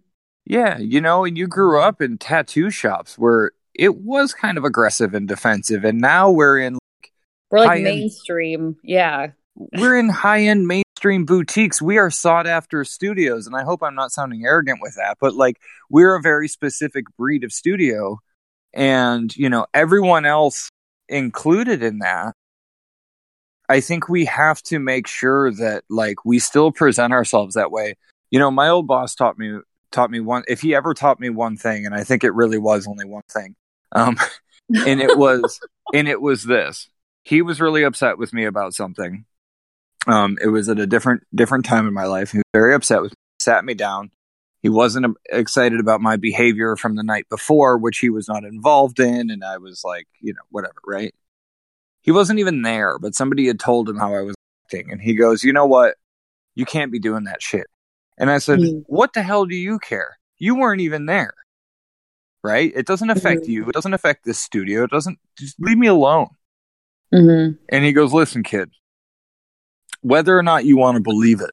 yeah, 0.47 0.79
you 0.79 1.01
know, 1.01 1.25
and 1.25 1.37
you 1.37 1.47
grew 1.47 1.81
up 1.81 2.01
in 2.01 2.19
tattoo 2.19 2.71
shops 2.71 3.19
where 3.19 3.51
it 3.75 3.97
was 3.97 4.33
kind 4.33 4.57
of 4.57 4.65
aggressive 4.65 5.13
and 5.15 5.27
defensive, 5.29 5.85
and 5.85 6.01
now 6.01 6.31
we're 6.31 6.59
in 6.59 6.75
like, 6.75 7.13
we're 7.51 7.59
like 7.59 7.69
High-end- 7.69 7.85
mainstream. 7.85 8.77
Yeah. 8.83 9.29
we're 9.57 9.99
in 9.99 10.09
high 10.09 10.43
end 10.43 10.67
mainstream 10.67 11.25
boutiques. 11.27 11.81
We 11.83 11.99
are 11.99 12.11
sought 12.11 12.47
after 12.47 12.83
studios, 12.85 13.47
and 13.47 13.55
I 13.55 13.63
hope 13.65 13.83
I'm 13.83 13.95
not 13.95 14.13
sounding 14.13 14.45
arrogant 14.45 14.79
with 14.81 14.95
that, 14.97 15.19
but 15.21 15.35
like 15.35 15.61
we're 15.91 16.15
a 16.17 16.23
very 16.23 16.49
specific 16.49 17.05
breed 17.19 17.45
of 17.45 17.53
studio, 17.53 18.19
and 18.75 19.35
you 19.37 19.49
know 19.49 19.67
everyone 19.73 20.27
else 20.27 20.69
included 21.09 21.83
in 21.83 22.01
that. 22.01 22.35
I 23.69 23.81
think 23.81 24.11
we 24.11 24.27
have 24.27 24.63
to 24.65 24.79
make 24.79 25.07
sure 25.07 25.51
that 25.53 25.85
like 25.89 26.25
we 26.25 26.39
still 26.39 26.71
present 26.71 27.15
ourselves 27.15 27.55
that 27.55 27.71
way. 27.71 27.95
You 28.31 28.39
know, 28.39 28.51
my 28.51 28.69
old 28.69 28.87
boss 28.87 29.15
taught 29.15 29.39
me 29.39 29.61
taught 29.95 30.11
me 30.11 30.21
one 30.21 30.43
if 30.49 30.61
he 30.61 30.75
ever 30.75 30.93
taught 30.93 31.21
me 31.21 31.31
one 31.31 31.57
thing 31.57 31.87
and 31.87 31.95
i 31.95 32.03
think 32.03 32.25
it 32.25 32.35
really 32.35 32.59
was 32.59 32.89
only 32.89 33.05
one 33.05 33.23
thing 33.33 33.55
um 33.93 34.17
and 34.87 35.01
it 35.01 35.17
was 35.17 35.61
and 35.95 36.09
it 36.09 36.21
was 36.21 36.43
this 36.43 36.89
he 37.23 37.41
was 37.43 37.61
really 37.61 37.85
upset 37.85 38.19
with 38.19 38.33
me 38.33 38.45
about 38.45 38.75
something 38.75 39.25
um 40.09 40.37
it 40.43 40.49
was 40.49 40.69
at 40.69 40.81
a 40.81 40.87
different 40.87 41.23
different 41.33 41.65
time 41.65 41.87
in 41.87 41.95
my 41.95 42.07
life 42.07 42.33
he 42.33 42.39
was 42.39 42.45
very 42.53 42.75
upset 42.75 43.01
with 43.03 43.13
me 43.13 43.17
sat 43.39 43.65
me 43.65 43.73
down 43.73 44.11
he 44.65 44.69
wasn't 44.71 45.05
um, 45.05 45.15
excited 45.31 45.79
about 45.79 46.01
my 46.01 46.17
behavior 46.17 46.75
from 46.75 46.97
the 46.97 47.05
night 47.05 47.29
before 47.29 47.79
which 47.79 47.99
he 47.99 48.11
was 48.11 48.27
not 48.27 48.43
involved 48.45 48.99
in 48.99 49.31
and 49.31 49.45
i 49.45 49.57
was 49.59 49.83
like 49.85 50.09
you 50.21 50.33
know 50.33 50.41
whatever 50.51 50.75
right 50.87 51.15
he 52.03 52.11
wasn't 52.11 52.39
even 52.41 52.63
there 52.63 52.99
but 52.99 53.15
somebody 53.15 53.47
had 53.47 53.61
told 53.61 53.89
him 53.89 53.97
how 53.99 54.13
i 54.15 54.23
was 54.23 54.35
acting 54.67 54.91
and 54.91 55.01
he 55.01 55.15
goes 55.15 55.45
you 55.45 55.53
know 55.53 55.67
what 55.67 55.95
you 56.57 56.65
can't 56.65 56.91
be 56.91 56.99
doing 56.99 57.25
that 57.25 57.41
shit 57.43 57.67
and 58.17 58.31
I 58.31 58.39
said, 58.39 58.61
Mm. 58.61 58.85
What 58.87 59.13
the 59.13 59.25
hell 59.25 59.45
do 59.45 59.57
you 59.57 59.81
care? 59.81 60.19
You 60.39 60.55
weren't 60.55 60.81
even 60.81 61.07
there. 61.07 61.35
Right? 62.45 62.73
It 62.77 62.87
doesn't 62.87 63.11
affect 63.11 63.43
Mhm. 63.43 63.49
you. 63.49 63.69
It 63.69 63.73
doesn't 63.73 63.93
affect 63.93 64.25
this 64.25 64.39
studio. 64.39 64.85
It 64.85 64.91
doesn't 64.91 65.19
just 65.37 65.57
leave 65.59 65.79
me 65.79 65.89
alone. 65.89 66.29
Mm-hmm. 67.13 67.57
And 67.71 67.85
he 67.85 67.93
goes, 67.93 68.13
Listen, 68.13 68.45
kid, 68.45 68.71
whether 70.03 70.39
or 70.39 70.45
not 70.45 70.65
you 70.65 70.77
want 70.77 70.95
to 70.95 71.03
believe 71.03 71.41
it, 71.41 71.51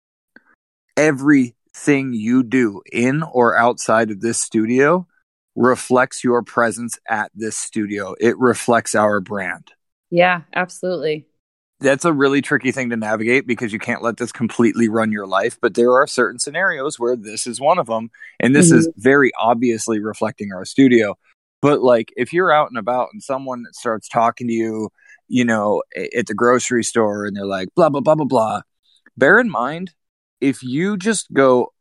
everything 1.74 2.14
you 2.14 2.44
do 2.44 2.82
in 2.92 3.24
or 3.24 3.58
outside 3.58 4.12
of 4.12 4.22
this 4.22 4.42
studio 4.42 5.08
reflects 5.56 6.24
your 6.24 6.42
presence 6.44 6.98
at 7.10 7.32
this 7.34 7.58
studio. 7.58 8.16
It 8.20 8.38
reflects 8.38 8.96
our 8.96 9.20
brand. 9.20 9.72
Yeah, 10.10 10.42
absolutely. 10.54 11.28
that's 11.80 12.06
a 12.06 12.14
really 12.14 12.42
tricky 12.42 12.72
thing 12.72 12.92
to 12.92 12.98
navigate 12.98 13.48
because 13.48 13.74
you 13.74 13.80
can't 13.80 14.04
let 14.04 14.18
this 14.18 14.32
completely 14.32 14.88
run 14.88 15.12
your 15.12 15.26
life. 15.26 15.58
But 15.62 15.74
there 15.74 15.94
are 15.94 16.08
certain 16.08 16.40
scenarios 16.40 17.00
where 17.00 17.16
this 17.16 17.48
is 17.48 17.60
one 17.60 17.80
of 17.80 17.88
them. 17.88 18.12
And 18.40 18.56
this 18.56 18.72
is 18.72 18.88
mm-hmm. 18.88 19.02
very 19.02 19.32
obviously 19.40 20.00
reflecting 20.00 20.52
our 20.54 20.66
studio. 20.66 21.18
But 21.62 21.82
like 21.82 22.14
if 22.16 22.34
you're 22.34 22.52
out 22.52 22.70
and 22.70 22.78
about 22.78 23.10
and 23.14 23.22
someone 23.22 23.66
starts 23.72 24.08
talking 24.08 24.48
to 24.48 24.54
you, 24.54 24.90
you 25.28 25.46
know, 25.46 25.82
at 26.16 26.28
the 26.28 26.34
grocery 26.34 26.84
store 26.84 27.26
and 27.26 27.36
they're 27.36 27.46
like, 27.46 27.70
blah, 27.76 27.90
blah, 27.90 28.02
blah, 28.02 28.16
blah, 28.16 28.26
blah, 28.26 28.62
bear 29.18 29.40
in 29.40 29.50
mind, 29.50 29.92
if 30.42 30.64
you 30.64 30.98
just 30.98 31.32
go, 31.32 31.72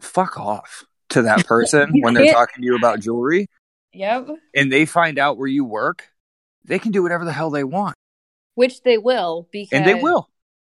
fuck 0.00 0.38
off 0.38 0.84
to 1.10 1.22
that 1.22 1.46
person 1.46 1.92
when 2.00 2.14
they're 2.14 2.26
talking 2.32 2.62
to 2.62 2.66
you 2.66 2.76
about 2.76 3.00
jewelry 3.00 3.46
Yep. 3.92 4.28
and 4.54 4.72
they 4.72 4.84
find 4.86 5.18
out 5.18 5.38
where 5.38 5.46
you 5.48 5.64
work, 5.64 6.08
they 6.64 6.78
can 6.78 6.92
do 6.92 7.02
whatever 7.02 7.24
the 7.24 7.32
hell 7.32 7.50
they 7.50 7.64
want. 7.64 7.94
Which 8.54 8.82
they 8.82 8.98
will 8.98 9.48
because 9.52 9.78
And 9.78 9.86
they 9.86 9.94
will. 9.94 10.28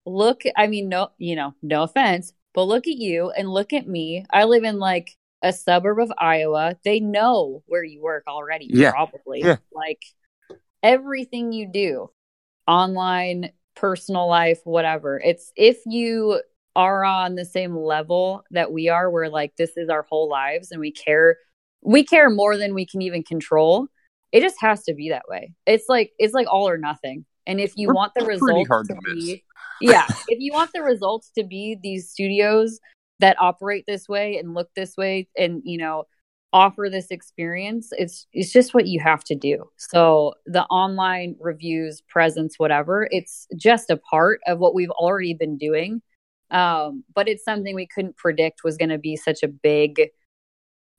look 0.06 0.42
i 0.56 0.66
mean 0.66 0.88
no 0.88 1.08
you 1.18 1.34
know 1.36 1.54
no 1.62 1.82
offense 1.82 2.32
but 2.52 2.64
look 2.64 2.86
at 2.86 2.96
you 2.96 3.30
and 3.30 3.48
look 3.48 3.72
at 3.72 3.86
me 3.88 4.24
i 4.30 4.44
live 4.44 4.62
in 4.64 4.78
like 4.78 5.10
a 5.42 5.50
suburb 5.52 5.98
of 5.98 6.12
iowa 6.18 6.76
they 6.84 7.00
know 7.00 7.62
where 7.66 7.84
you 7.84 8.02
work 8.02 8.24
already 8.28 8.68
Yeah. 8.70 8.90
probably 8.90 9.40
Yeah. 9.42 9.56
like 9.72 10.02
everything 10.82 11.52
you 11.52 11.66
do 11.66 12.10
online 12.66 13.50
personal 13.74 14.28
life 14.28 14.60
whatever 14.64 15.18
it's 15.18 15.52
if 15.56 15.78
you 15.86 16.40
are 16.76 17.04
on 17.04 17.34
the 17.34 17.44
same 17.44 17.76
level 17.76 18.42
that 18.50 18.72
we 18.72 18.88
are 18.88 19.10
where 19.10 19.28
like 19.28 19.56
this 19.56 19.76
is 19.76 19.88
our 19.88 20.02
whole 20.02 20.28
lives 20.28 20.70
and 20.70 20.80
we 20.80 20.90
care 20.90 21.36
we 21.82 22.02
care 22.02 22.30
more 22.30 22.56
than 22.56 22.74
we 22.74 22.86
can 22.86 23.02
even 23.02 23.22
control. 23.22 23.88
It 24.32 24.40
just 24.40 24.56
has 24.60 24.82
to 24.84 24.94
be 24.94 25.10
that 25.10 25.24
way. 25.28 25.52
It's 25.66 25.84
like 25.88 26.12
it's 26.18 26.34
like 26.34 26.48
all 26.50 26.68
or 26.68 26.78
nothing. 26.78 27.24
And 27.46 27.60
if 27.60 27.74
you 27.76 27.88
We're 27.88 27.94
want 27.94 28.12
the 28.16 28.24
results 28.24 28.68
to 28.88 28.94
to 28.94 29.00
be 29.14 29.44
yeah. 29.80 30.06
If 30.28 30.40
you 30.40 30.52
want 30.52 30.72
the 30.72 30.82
results 30.82 31.30
to 31.36 31.44
be 31.44 31.78
these 31.80 32.10
studios 32.10 32.80
that 33.20 33.36
operate 33.40 33.84
this 33.86 34.08
way 34.08 34.38
and 34.38 34.54
look 34.54 34.70
this 34.74 34.96
way 34.96 35.28
and 35.38 35.62
you 35.64 35.78
know 35.78 36.04
offer 36.52 36.88
this 36.88 37.08
experience 37.10 37.88
it's 37.92 38.28
it's 38.32 38.52
just 38.52 38.74
what 38.74 38.86
you 38.86 39.00
have 39.00 39.22
to 39.24 39.34
do. 39.36 39.70
So 39.76 40.34
the 40.46 40.64
online 40.64 41.36
reviews 41.38 42.02
presence 42.08 42.54
whatever 42.58 43.06
it's 43.10 43.46
just 43.56 43.90
a 43.90 43.96
part 43.96 44.40
of 44.46 44.58
what 44.58 44.74
we've 44.74 44.90
already 44.90 45.34
been 45.34 45.58
doing 45.58 46.02
um 46.54 47.04
but 47.14 47.28
it's 47.28 47.44
something 47.44 47.74
we 47.74 47.86
couldn't 47.86 48.16
predict 48.16 48.62
was 48.64 48.76
going 48.76 48.88
to 48.88 48.98
be 48.98 49.16
such 49.16 49.42
a 49.42 49.48
big 49.48 50.10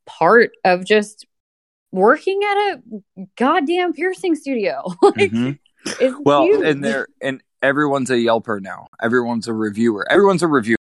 part 0.05 0.51
of 0.63 0.85
just 0.85 1.25
working 1.91 2.41
at 2.43 2.57
a 2.57 2.81
goddamn 3.37 3.93
piercing 3.93 4.35
studio 4.35 4.83
like 5.01 5.31
Mhm. 5.31 5.57
it's 5.99 6.15
Well, 6.23 6.43
huge. 6.43 6.65
and 6.65 6.83
there 6.83 7.07
and 7.21 7.41
everyone's 7.61 8.09
a 8.11 8.15
Yelper 8.15 8.61
now. 8.61 8.87
Everyone's 9.01 9.47
a 9.47 9.53
reviewer. 9.53 10.05
Everyone's 10.11 10.43
a 10.43 10.47
reviewer. 10.47 10.77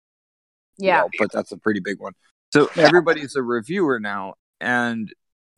yeah 0.78 0.98
Yelp, 1.00 1.12
but 1.18 1.30
that's 1.32 1.52
a 1.52 1.56
pretty 1.58 1.80
big 1.80 2.00
one. 2.00 2.14
So 2.52 2.68
Yeah. 2.76 2.84
everybody's 2.88 3.36
a 3.36 3.42
reviewer 3.42 4.00
now, 4.00 4.34
and 4.60 5.12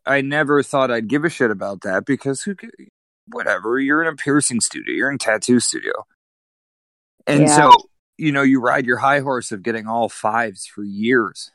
I 0.07 0.21
never 0.21 0.63
thought 0.63 0.91
I'd 0.91 1.09
give 1.09 1.25
a 1.25 1.31
shit 1.31 1.51
about 1.51 1.81
that 1.83 2.05
because 2.05 2.43
who, 2.43 2.55
ca- 2.55 2.69
whatever. 3.29 3.79
You're 3.79 4.03
in 4.03 4.09
a 4.13 4.17
piercing 4.17 4.61
studio. 4.61 4.93
You're 4.95 5.09
in 5.09 5.15
a 5.15 5.19
tattoo 5.19 5.61
studio, 5.61 5.93
and 7.27 7.43
Yeah. 7.43 7.57
so 7.57 7.71
you 8.19 8.33
know 8.33 8.43
you 8.43 8.61
ride 8.61 8.87
your 8.87 8.99
high 8.99 9.21
horse 9.21 9.53
of 9.53 9.63
getting 9.63 9.87
all 9.87 10.09
fives 10.09 10.67
for 10.67 10.83
years. 10.83 11.51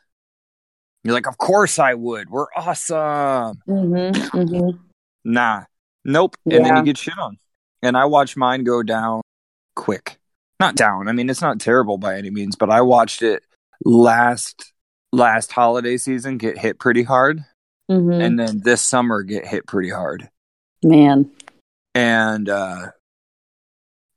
You're 1.04 1.14
like, 1.14 1.28
of 1.28 1.38
course 1.38 1.80
I 1.80 1.94
would. 1.94 2.30
We're 2.30 2.48
awesome. 2.56 3.62
Mm-hmm, 3.68 4.38
mm-hmm. 4.38 4.78
Nah, 5.24 5.64
nope. 6.04 6.36
And 6.46 6.66
then 6.66 6.76
you 6.78 6.84
get 6.84 6.98
shit 6.98 7.18
on. 7.18 7.38
And 7.82 7.96
I 7.96 8.06
watched 8.06 8.36
mine 8.36 8.66
go 8.66 8.84
down 8.84 9.22
quick. 9.76 10.18
Not 10.60 10.76
down. 10.76 11.08
I 11.08 11.14
mean, 11.14 11.30
it's 11.30 11.42
not 11.42 11.62
terrible 11.62 11.98
by 11.98 12.18
any 12.18 12.30
means, 12.30 12.58
but 12.58 12.70
I 12.70 12.82
watched 12.82 13.22
it 13.22 13.44
last 13.86 14.74
last 15.14 15.54
holiday 15.54 15.96
season 15.96 16.38
get 16.38 16.58
hit 16.58 16.80
pretty 16.80 17.04
hard, 17.04 17.44
Mm-hmm. 17.90 18.22
and 18.22 18.38
then 18.40 18.60
this 18.60 18.82
summer 18.82 19.24
get 19.24 19.48
hit 19.48 19.66
pretty 19.66 19.90
hard. 19.90 20.30
Man. 20.84 21.32
And 21.96 22.50
uh 22.50 22.88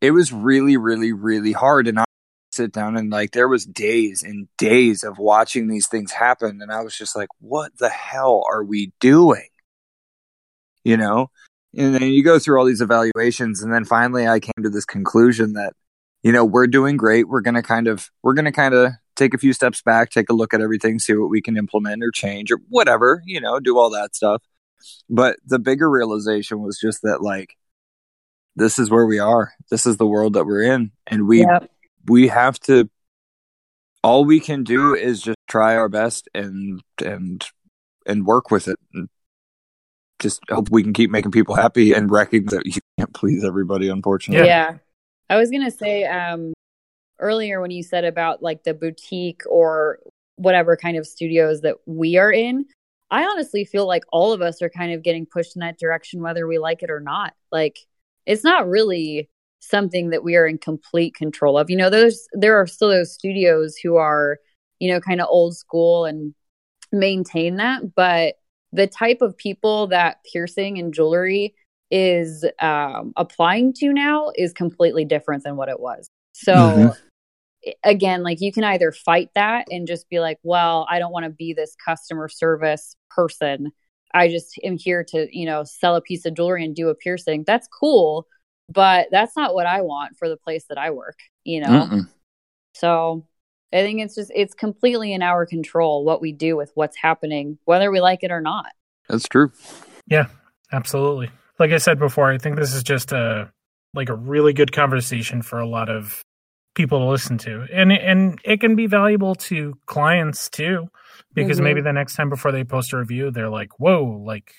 it 0.01 0.11
was 0.11 0.33
really, 0.33 0.77
really, 0.77 1.13
really 1.13 1.53
hard. 1.53 1.87
And 1.87 2.01
I 2.01 2.05
sit 2.55 2.73
down 2.73 2.97
and 2.97 3.11
like 3.11 3.33
there 3.33 3.49
was 3.49 3.65
days 3.65 4.23
and 4.23 4.49
days 4.59 5.05
of 5.05 5.19
watching 5.19 5.69
these 5.69 5.89
things 5.89 6.13
happen, 6.13 6.61
and 6.63 6.73
I 6.73 6.83
was 6.83 6.97
just 6.97 7.17
like, 7.17 7.29
what 7.41 7.77
the 7.79 7.89
hell 7.89 8.45
are 8.51 8.65
we 8.65 8.93
doing? 9.01 9.49
You 10.85 10.97
know? 10.97 11.31
And 11.77 11.95
then 11.95 12.03
you 12.03 12.23
go 12.23 12.39
through 12.39 12.59
all 12.59 12.67
these 12.67 12.83
evaluations, 12.83 13.63
and 13.63 13.73
then 13.73 13.85
finally 13.85 14.29
I 14.29 14.41
came 14.41 14.63
to 14.63 14.71
this 14.71 14.85
conclusion 14.85 15.55
that, 15.55 15.73
you 16.23 16.33
know, 16.33 16.45
we're 16.45 16.67
doing 16.67 16.97
great. 16.97 17.29
We're 17.29 17.41
gonna 17.41 17.63
kind 17.63 17.89
of 17.89 18.11
we're 18.23 18.35
gonna 18.35 18.53
kind 18.53 18.75
of 18.75 18.93
take 19.17 19.35
a 19.35 19.39
few 19.39 19.53
steps 19.53 19.83
back, 19.83 20.11
take 20.11 20.29
a 20.31 20.35
look 20.35 20.55
at 20.55 20.61
everything, 20.61 20.99
see 20.99 21.15
what 21.15 21.31
we 21.31 21.41
can 21.41 21.57
implement 21.57 22.03
or 22.03 22.11
change 22.11 22.51
or 22.51 22.59
whatever, 22.69 23.23
you 23.27 23.41
know, 23.41 23.61
do 23.61 23.79
all 23.79 23.91
that 23.91 24.15
stuff. 24.15 24.43
But 25.09 25.37
the 25.47 25.59
bigger 25.59 25.89
realization 25.91 26.63
was 26.63 26.79
just 26.79 27.03
that 27.03 27.23
like 27.23 27.57
this 28.57 28.79
is 28.79 28.91
where 28.91 29.07
we 29.07 29.19
are. 29.19 29.53
This 29.71 29.87
is 29.87 29.97
the 29.97 30.07
world 30.07 30.35
that 30.35 30.45
we're 30.45 30.63
in. 30.63 30.93
And 31.07 31.27
we 31.27 31.41
Yep. 31.41 31.71
We 32.07 32.29
have 32.29 32.59
to 32.61 32.89
all 34.03 34.25
we 34.25 34.41
can 34.41 34.65
do 34.65 34.95
is 34.95 35.23
just 35.23 35.39
try 35.49 35.77
our 35.77 35.89
best 35.89 36.29
and 36.35 36.83
and 37.05 37.47
and 38.07 38.27
work 38.27 38.51
with 38.51 38.69
it 38.69 38.79
and 38.95 39.09
just 40.19 40.41
hope 40.51 40.71
we 40.71 40.83
can 40.83 40.93
keep 40.93 41.11
making 41.11 41.31
people 41.31 41.55
happy 41.55 41.93
and 41.93 42.11
recognize 42.11 42.57
that 42.57 42.67
you 42.67 42.81
can't 42.99 43.13
please 43.15 43.45
everybody 43.45 43.89
unfortunately 43.89 44.47
Yeah. 44.47 44.79
I 45.29 45.37
was 45.37 45.51
to 45.51 45.71
say 45.71 46.05
um 46.05 46.53
earlier 47.19 47.61
when 47.61 47.71
you 47.71 47.83
said 47.83 48.05
about 48.05 48.43
like 48.43 48.65
the 48.65 48.75
boutique 48.75 49.43
or 49.49 49.99
whatever 50.37 50.77
kind 50.77 50.97
of 50.97 51.07
studios 51.07 51.61
that 51.61 51.77
we 51.87 52.17
are 52.17 52.33
in, 52.33 52.67
I 53.11 53.25
honestly 53.25 53.65
feel 53.65 53.87
like 53.87 54.05
all 54.13 54.33
of 54.33 54.43
us 54.43 54.61
are 54.63 54.71
kind 54.71 54.93
of 54.93 55.03
getting 55.03 55.27
pushed 55.27 55.57
in 55.57 55.61
that 55.61 55.79
direction 55.79 56.23
whether 56.23 56.47
we 56.47 56.59
like 56.59 56.83
it 56.83 56.91
or 56.91 57.01
not. 57.01 57.35
Like 57.51 57.79
it's 58.27 58.45
not 58.45 58.69
really 58.69 59.29
something 59.63 60.11
that 60.11 60.25
we 60.25 60.37
are 60.37 60.47
in 60.47 60.59
complete 60.59 61.15
control 61.15 61.57
of. 61.57 61.71
You 61.71 61.77
know, 61.77 61.89
those 61.89 62.27
there 62.33 62.57
are 62.61 62.67
still 62.67 62.89
those 62.89 63.15
studios 63.15 63.77
who 63.77 63.97
are, 63.97 64.39
you 64.81 64.93
know, 64.93 65.01
kind 65.01 65.21
of 65.21 65.29
old 65.31 65.57
school 65.57 66.05
and 66.05 66.35
maintain 66.91 67.57
that, 67.57 67.95
but 67.95 68.35
the 68.73 68.87
type 68.87 69.23
of 69.23 69.37
people 69.37 69.87
that 69.89 70.19
piercing 70.31 70.79
and 70.79 70.93
jewelry 70.93 71.55
is 71.91 72.45
um, 72.61 73.13
applying 73.17 73.73
to 73.75 73.93
now 73.93 74.33
is 74.37 74.53
completely 74.53 75.05
different 75.05 75.45
than 75.45 75.57
what 75.57 75.69
it 75.69 75.79
was. 75.79 76.09
So 76.33 76.55
Mhm. 76.55 76.97
again, 77.85 78.23
like 78.23 78.41
you 78.41 78.51
can 78.51 78.65
either 78.65 78.91
fight 78.91 79.31
that 79.35 79.67
and 79.71 79.87
just 79.87 80.09
be 80.09 80.19
like, 80.19 80.39
well, 80.43 80.87
I 80.91 80.99
don't 80.99 81.13
want 81.13 81.25
to 81.25 81.31
be 81.31 81.53
this 81.53 81.77
customer 81.77 82.29
service 82.29 82.97
person. 83.11 83.71
I 84.15 84.29
just 84.29 84.59
am 84.65 84.77
here 84.79 85.05
to, 85.05 85.29
you 85.31 85.47
know, 85.47 85.65
sell 85.65 85.95
a 85.97 86.01
piece 86.01 86.27
of 86.27 86.35
jewelry 86.35 86.65
and 86.65 86.75
do 86.75 86.89
a 86.89 86.95
piercing. 86.95 87.45
That's 87.47 87.69
cool, 87.69 88.27
but 88.69 89.09
that's 89.11 89.37
not 89.37 89.55
what 89.55 89.67
I 89.67 89.83
want 89.83 90.17
for 90.17 90.29
the 90.29 90.37
place 90.37 90.65
that 90.69 90.79
I 90.79 90.91
work, 90.91 91.19
you 91.45 91.61
know? 91.61 91.69
Mm-mm. 91.69 92.09
So 92.75 93.27
I 93.73 93.79
think 93.83 94.01
it's 94.01 94.15
just, 94.15 94.31
it's 94.35 94.55
completely 94.55 95.13
in 95.13 95.23
our 95.23 95.47
control 95.47 96.05
what 96.05 96.21
we 96.21 96.33
do 96.33 96.57
with 96.57 96.73
what's 96.75 96.97
happening, 96.97 97.59
whether 97.65 97.91
we 97.91 98.01
like 98.01 98.23
it 98.23 98.31
or 98.31 98.41
not. 98.41 98.67
that's 99.09 99.29
true 99.29 99.53
Yeah, 100.07 100.27
absolutely. 100.73 101.31
Like 101.59 101.71
I 101.73 101.79
said 101.79 101.99
before, 101.99 102.31
I 102.31 102.39
think 102.39 102.57
this 102.57 102.75
is 102.75 102.83
just 102.83 103.13
a 103.13 103.53
like 103.95 104.09
a 104.09 104.15
really 104.15 104.53
good 104.53 104.73
conversation 104.73 105.43
for 105.43 105.61
a 105.61 105.69
lot 105.69 105.89
of 105.91 106.23
people 106.75 106.99
to 107.01 107.07
listen 107.07 107.39
to, 107.39 107.67
and 107.73 107.93
and 107.93 108.39
it 108.45 108.61
can 108.61 108.75
be 108.75 108.87
valuable 108.87 109.35
to 109.37 109.75
clients 109.87 110.49
too, 110.51 110.89
because 111.35 111.61
Mhm. 111.61 111.65
maybe 111.65 111.81
the 111.83 111.93
next 111.93 112.17
time 112.17 112.31
before 112.31 112.53
they 112.53 112.65
post 112.65 112.93
a 112.95 112.99
review, 112.99 113.31
they're 113.31 113.51
like, 113.51 113.79
"Whoa, 113.79 114.03
like 114.25 114.55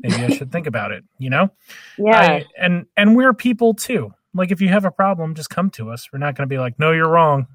maybe 0.00 0.24
I 0.24 0.28
should 0.36 0.50
think 0.52 0.66
about 0.66 0.92
it," 0.92 1.04
you 1.18 1.30
know. 1.30 1.50
Yeah. 1.98 2.18
I- 2.20 2.44
and 2.58 2.86
and 2.96 3.14
we're 3.16 3.32
people 3.34 3.74
too. 3.74 4.12
Like 4.34 4.50
if 4.50 4.60
you 4.60 4.68
have 4.68 4.84
a 4.84 4.90
problem, 4.90 5.34
just 5.34 5.50
come 5.50 5.70
to 5.70 5.90
us. 5.90 6.08
We're 6.12 6.18
not 6.18 6.34
going 6.36 6.48
to 6.48 6.52
be 6.52 6.58
like, 6.58 6.78
"No, 6.78 6.92
you're 6.92 7.08
wrong." 7.08 7.46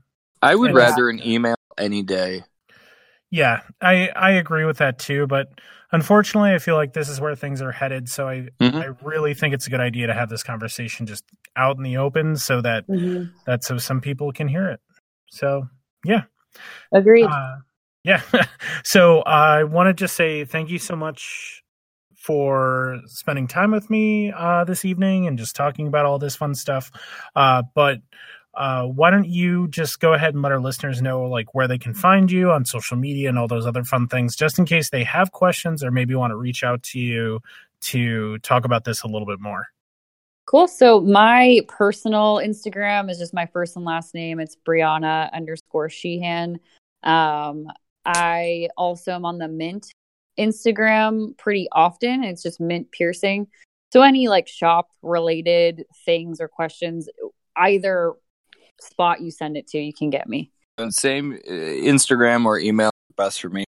I 0.41 0.55
would 0.55 0.71
Yeah. 0.71 0.77
rather 0.77 1.09
an 1.09 1.21
email 1.25 1.55
any 1.77 2.03
day. 2.03 2.43
Yeah, 3.31 3.61
I 3.81 4.09
I 4.15 4.31
agree 4.31 4.65
with 4.65 4.77
that 4.77 4.97
too, 4.97 5.27
but 5.27 5.49
unfortunately, 5.91 6.51
I 6.53 6.57
feel 6.59 6.75
like 6.75 6.93
this 6.93 7.09
is 7.09 7.19
where 7.21 7.35
things 7.35 7.61
are 7.61 7.71
headed. 7.71 8.07
So 8.09 8.27
I 8.27 8.47
Mhm. 8.59 8.81
I 8.81 8.85
really 9.05 9.33
think 9.33 9.53
it's 9.53 9.67
a 9.67 9.69
good 9.69 9.81
idea 9.81 10.07
to 10.07 10.13
have 10.13 10.29
this 10.29 10.41
conversation 10.41 11.05
just 11.05 11.23
out 11.55 11.77
in 11.77 11.83
the 11.83 11.97
open, 11.97 12.37
so 12.37 12.61
that 12.61 12.87
Mhm. 12.87 13.31
that 13.45 13.63
so 13.63 13.77
some 13.77 13.99
people 14.01 14.31
can 14.31 14.47
hear 14.47 14.67
it. 14.69 14.79
So 15.29 15.67
yeah, 16.05 16.23
Agreed. 16.93 17.25
uh, 17.25 17.57
yeah. 18.03 18.21
so 18.83 19.19
I 19.21 19.63
want 19.65 19.87
to 19.87 19.93
just 19.93 20.15
say 20.15 20.45
thank 20.45 20.69
you 20.69 20.79
so 20.79 20.95
much 20.95 21.61
for 22.19 22.99
spending 23.05 23.47
time 23.47 23.71
with 23.71 23.89
me 23.89 24.31
uh, 24.31 24.65
this 24.65 24.83
evening 24.83 25.25
and 25.25 25.37
just 25.37 25.55
talking 25.55 25.87
about 25.87 26.05
all 26.05 26.19
this 26.19 26.35
fun 26.35 26.53
stuff. 26.53 26.91
Uh, 27.33 27.63
but 27.73 27.99
uh, 28.55 28.83
why 28.83 29.09
don't 29.09 29.27
you 29.27 29.69
just 29.69 30.01
go 30.01 30.13
ahead 30.13 30.33
and 30.33 30.43
let 30.43 30.51
our 30.51 30.59
listeners 30.59 31.01
know 31.01 31.23
like 31.23 31.55
where 31.55 31.67
they 31.67 31.77
can 31.77 31.93
find 31.93 32.29
you 32.29 32.51
on 32.51 32.65
social 32.65 32.97
media 32.97 33.29
and 33.29 33.39
all 33.39 33.47
those 33.47 33.65
other 33.65 33.85
fun 33.85 34.05
things, 34.07 34.35
just 34.35 34.59
in 34.59 34.65
case 34.65 34.89
they 34.89 35.03
have 35.03 35.31
questions 35.31 35.81
or 35.81 35.91
maybe 35.91 36.13
want 36.13 36.31
to 36.31 36.35
reach 36.35 36.61
out 36.61 36.83
to 36.83 36.99
you 36.99 37.39
to 37.79 38.37
talk 38.39 38.65
about 38.65 38.83
this 38.83 39.03
a 39.03 39.07
little 39.07 39.25
bit 39.25 39.39
more. 39.39 39.67
Cool. 40.45 40.67
So 40.67 40.99
my 40.99 41.61
personal 41.69 42.41
Instagram 42.43 43.09
is 43.09 43.17
just 43.17 43.33
my 43.33 43.45
first 43.45 43.77
and 43.77 43.85
last 43.85 44.13
name. 44.13 44.41
It's 44.41 44.57
Brianna 44.67 45.31
underscore 45.31 45.89
Sheehan. 45.89 46.59
Um, 47.03 47.67
I 48.03 48.67
also 48.75 49.13
am 49.13 49.23
on 49.23 49.37
the 49.37 49.47
Mint 49.47 49.93
Instagram 50.39 51.37
pretty 51.37 51.67
often. 51.71 52.23
It's 52.23 52.41
just 52.41 52.59
Mint 52.59 52.91
Piercing. 52.91 53.47
So 53.91 54.01
any 54.01 54.27
like 54.27 54.47
shop 54.47 54.89
related 55.01 55.85
things 56.05 56.39
or 56.39 56.47
questions, 56.47 57.09
either 57.55 58.13
spot 58.79 59.21
you 59.21 59.31
send 59.31 59.57
it 59.57 59.67
to, 59.67 59.79
you 59.79 59.93
can 59.93 60.09
get 60.09 60.29
me. 60.29 60.51
Same 60.89 61.33
uh, 61.33 61.51
Instagram 61.51 62.45
or 62.45 62.57
email 62.57 62.91
best 63.17 63.41
for 63.41 63.49
me. 63.49 63.65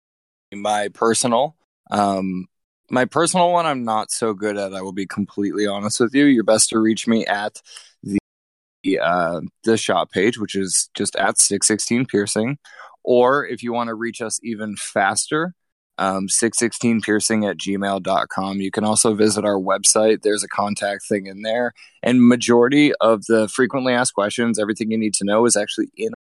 My 0.54 0.90
personal, 0.90 1.56
um, 1.90 2.48
my 2.92 3.06
personal 3.06 3.52
one, 3.52 3.66
I'm 3.66 3.84
not 3.84 4.12
so 4.12 4.34
good 4.34 4.58
at. 4.58 4.74
I 4.74 4.82
will 4.82 4.94
be 4.94 5.08
completely 5.08 5.66
honest 5.66 6.00
with 6.00 6.14
you. 6.14 6.26
You're 6.26 6.44
best 6.44 6.70
to 6.70 6.80
reach 6.80 7.08
me 7.08 7.26
at 7.26 7.62
the 8.04 9.00
uh, 9.00 9.42
the 9.64 9.78
shop 9.78 10.12
page, 10.12 10.38
which 10.38 10.56
is 10.56 10.90
just 10.94 11.16
at 11.16 11.40
six 11.40 11.68
sixteen 11.68 12.06
piercing, 12.06 12.58
or 13.04 13.46
if 13.46 13.64
you 13.64 13.74
want 13.74 13.88
to 13.88 13.96
reach 13.96 14.22
us 14.22 14.40
even 14.44 14.76
faster, 14.76 15.54
um, 16.00 16.28
616piercing 16.28 17.48
at 17.48 17.58
gmail.com. 17.58 18.62
You 18.62 18.72
can 18.72 18.84
also 18.84 19.14
visit 19.14 19.46
our 19.46 19.60
website. 19.60 20.22
There's 20.22 20.44
a 20.44 20.48
contact 20.48 21.06
thing 21.08 21.28
in 21.28 21.42
there. 21.42 21.74
And 22.02 22.26
majority 22.28 22.94
of 22.96 23.26
the 23.26 23.48
frequently 23.50 23.94
asked 23.94 24.14
questions, 24.14 24.58
everything 24.58 24.90
you 24.92 24.98
need 24.98 25.14
to 25.16 25.26
know 25.26 25.46
is 25.46 25.56
actually 25.58 25.90
in 25.98 26.14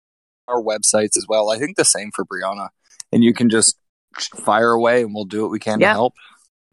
our 0.47 0.61
websites 0.61 1.15
as 1.15 1.25
well. 1.29 1.51
I 1.51 1.59
think 1.59 1.77
the 1.77 1.85
same 1.85 2.11
for 2.13 2.25
Brianna. 2.25 2.69
And 3.13 3.23
you 3.23 3.33
can 3.33 3.49
just 3.49 3.77
fire 4.19 4.71
away 4.71 5.03
and 5.03 5.13
we'll 5.13 5.25
do 5.25 5.43
what 5.43 5.51
we 5.51 5.59
can 5.59 5.79
Yeah. 5.79 5.89
to 5.89 5.93
help. 5.93 6.13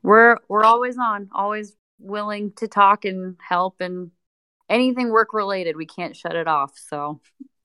We're 0.03 0.39
we're 0.49 0.65
always 0.65 0.97
on, 0.99 1.29
always 1.35 1.75
willing 1.99 2.53
to 2.57 2.69
talk 2.69 3.05
and 3.05 3.37
help 3.47 3.81
and 3.81 4.11
anything 4.69 5.11
work 5.11 5.33
related. 5.35 5.77
We 5.77 5.87
can't 5.87 6.17
shut 6.17 6.35
it 6.35 6.49
off. 6.49 6.73
So 6.89 7.21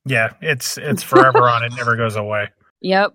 Yeah, 0.06 0.34
it's 0.42 0.78
it's 0.78 1.02
forever 1.04 1.48
on. 1.50 1.64
It 1.64 1.74
never 1.76 1.96
goes 1.96 2.16
away. 2.18 2.50
yep. 2.82 3.14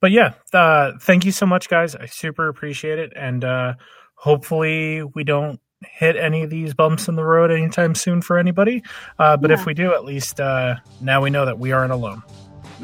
But 0.00 0.10
yeah, 0.10 0.34
uh, 0.52 0.92
thank 1.00 1.24
you 1.24 1.32
so 1.32 1.46
much, 1.46 1.68
guys. 1.68 1.94
I 1.94 2.06
super 2.06 2.48
appreciate 2.48 2.98
it, 2.98 3.12
and 3.16 3.44
uh, 3.44 3.74
hopefully 4.14 5.02
we 5.02 5.24
don't 5.24 5.60
hit 5.82 6.16
any 6.16 6.42
of 6.42 6.50
these 6.50 6.74
bumps 6.74 7.08
in 7.08 7.14
the 7.16 7.24
road 7.24 7.50
anytime 7.50 7.94
soon 7.94 8.20
for 8.20 8.38
anybody. 8.38 8.82
Uh, 9.18 9.36
but 9.36 9.50
if 9.50 9.64
we 9.64 9.72
do, 9.74 9.94
at 9.94 10.04
least 10.04 10.38
uh, 10.40 10.74
now 11.00 11.22
we 11.22 11.30
know 11.30 11.46
that 11.46 11.58
we 11.58 11.72
aren't 11.72 11.92
alone. 11.92 12.22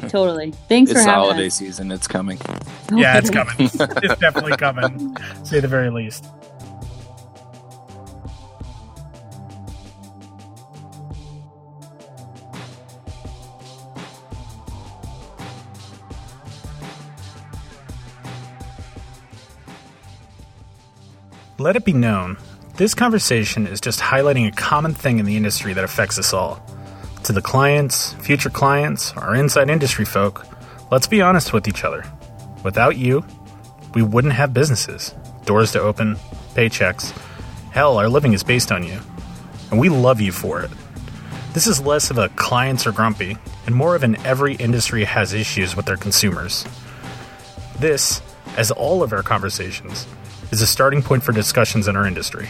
Totally. 0.09 0.51
Thanks 0.67 0.91
It's 0.91 0.99
for 0.99 1.05
the 1.05 1.09
having 1.11 1.23
holiday 1.25 1.47
us. 1.47 1.55
season. 1.55 1.91
It's 1.91 2.07
coming. 2.07 2.39
Yeah, 2.93 3.17
it's 3.17 3.29
coming. 3.31 3.55
it's 3.59 3.75
definitely 4.19 4.55
coming. 4.57 5.15
Say 5.43 5.59
the 5.59 5.67
very 5.67 5.89
least. 5.89 6.25
Let 21.67 21.75
it 21.75 21.83
be 21.83 21.91
known, 21.91 22.37
this 22.77 22.93
conversation 22.93 23.67
is 23.67 23.81
just 23.81 23.99
highlighting 23.99 24.47
a 24.47 24.55
common 24.55 24.93
thing 24.93 25.19
in 25.19 25.25
the 25.25 25.35
industry 25.35 25.73
that 25.73 25.83
affects 25.83 26.17
us 26.17 26.31
all. 26.31 26.65
To 27.25 27.33
the 27.33 27.41
clients, 27.41 28.13
future 28.13 28.49
clients, 28.49 29.11
our 29.17 29.35
inside 29.35 29.69
industry 29.69 30.05
folk, 30.05 30.45
let's 30.91 31.07
be 31.07 31.21
honest 31.21 31.51
with 31.51 31.67
each 31.67 31.83
other. 31.83 32.05
Without 32.63 32.95
you, 32.95 33.25
we 33.93 34.01
wouldn't 34.01 34.35
have 34.35 34.53
businesses, 34.53 35.13
doors 35.43 35.73
to 35.73 35.81
open, 35.81 36.15
paychecks. 36.55 37.11
Hell, 37.71 37.97
our 37.97 38.07
living 38.07 38.31
is 38.31 38.45
based 38.45 38.71
on 38.71 38.83
you. 38.83 39.01
And 39.69 39.77
we 39.77 39.89
love 39.89 40.21
you 40.21 40.31
for 40.31 40.61
it. 40.61 40.71
This 41.51 41.67
is 41.67 41.81
less 41.81 42.09
of 42.09 42.17
a 42.17 42.29
clients 42.29 42.87
are 42.87 42.93
grumpy 42.93 43.37
and 43.65 43.75
more 43.75 43.93
of 43.93 44.03
an 44.03 44.15
every 44.25 44.55
industry 44.55 45.03
has 45.03 45.33
issues 45.33 45.75
with 45.75 45.85
their 45.85 45.97
consumers. 45.97 46.65
This, 47.77 48.21
as 48.55 48.71
all 48.71 49.03
of 49.03 49.11
our 49.11 49.21
conversations, 49.21 50.07
is 50.51 50.61
a 50.61 50.67
starting 50.67 51.01
point 51.01 51.23
for 51.23 51.31
discussions 51.31 51.87
in 51.87 51.95
our 51.95 52.07
industry. 52.07 52.49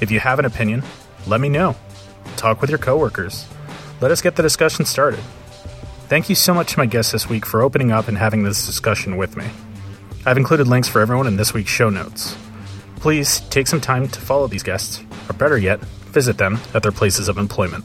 If 0.00 0.10
you 0.10 0.20
have 0.20 0.38
an 0.38 0.44
opinion, 0.44 0.82
let 1.26 1.40
me 1.40 1.48
know. 1.48 1.76
Talk 2.36 2.60
with 2.60 2.70
your 2.70 2.78
coworkers. 2.78 3.46
Let 4.00 4.10
us 4.10 4.22
get 4.22 4.36
the 4.36 4.42
discussion 4.42 4.84
started. 4.84 5.20
Thank 6.08 6.28
you 6.28 6.34
so 6.34 6.52
much 6.52 6.72
to 6.72 6.78
my 6.78 6.86
guests 6.86 7.12
this 7.12 7.28
week 7.28 7.46
for 7.46 7.62
opening 7.62 7.92
up 7.92 8.08
and 8.08 8.18
having 8.18 8.42
this 8.42 8.66
discussion 8.66 9.16
with 9.16 9.36
me. 9.36 9.44
I've 10.26 10.36
included 10.36 10.68
links 10.68 10.88
for 10.88 11.00
everyone 11.00 11.26
in 11.26 11.36
this 11.36 11.54
week's 11.54 11.70
show 11.70 11.88
notes. 11.88 12.36
Please 12.96 13.40
take 13.50 13.66
some 13.66 13.80
time 13.80 14.08
to 14.08 14.20
follow 14.20 14.46
these 14.46 14.62
guests, 14.62 15.02
or 15.28 15.32
better 15.32 15.58
yet, 15.58 15.80
visit 15.80 16.38
them 16.38 16.58
at 16.74 16.82
their 16.82 16.92
places 16.92 17.28
of 17.28 17.38
employment. 17.38 17.84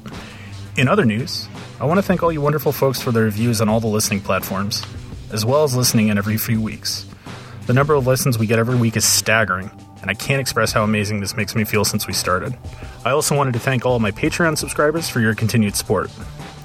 In 0.75 0.87
other 0.87 1.05
news, 1.05 1.47
I 1.79 1.85
want 1.85 1.97
to 1.97 2.03
thank 2.03 2.21
all 2.21 2.31
you 2.31 2.41
wonderful 2.41 2.71
folks 2.71 3.01
for 3.01 3.11
their 3.11 3.23
reviews 3.23 3.61
on 3.61 3.69
all 3.69 3.79
the 3.79 3.87
listening 3.87 4.21
platforms, 4.21 4.85
as 5.31 5.45
well 5.45 5.63
as 5.63 5.75
listening 5.75 6.09
in 6.09 6.17
every 6.17 6.37
few 6.37 6.61
weeks. 6.61 7.05
The 7.67 7.73
number 7.73 7.93
of 7.95 8.07
listens 8.07 8.39
we 8.39 8.47
get 8.47 8.59
every 8.59 8.77
week 8.77 8.95
is 8.95 9.03
staggering, 9.03 9.69
and 10.01 10.09
I 10.09 10.13
can't 10.13 10.39
express 10.39 10.71
how 10.71 10.85
amazing 10.85 11.19
this 11.19 11.35
makes 11.35 11.53
me 11.53 11.65
feel 11.65 11.83
since 11.83 12.07
we 12.07 12.13
started. 12.13 12.57
I 13.03 13.11
also 13.11 13.35
wanted 13.35 13.55
to 13.55 13.59
thank 13.59 13.85
all 13.85 13.99
my 13.99 14.09
Patreon 14.09 14.57
subscribers 14.57 15.09
for 15.09 15.19
your 15.19 15.35
continued 15.35 15.75
support. 15.75 16.09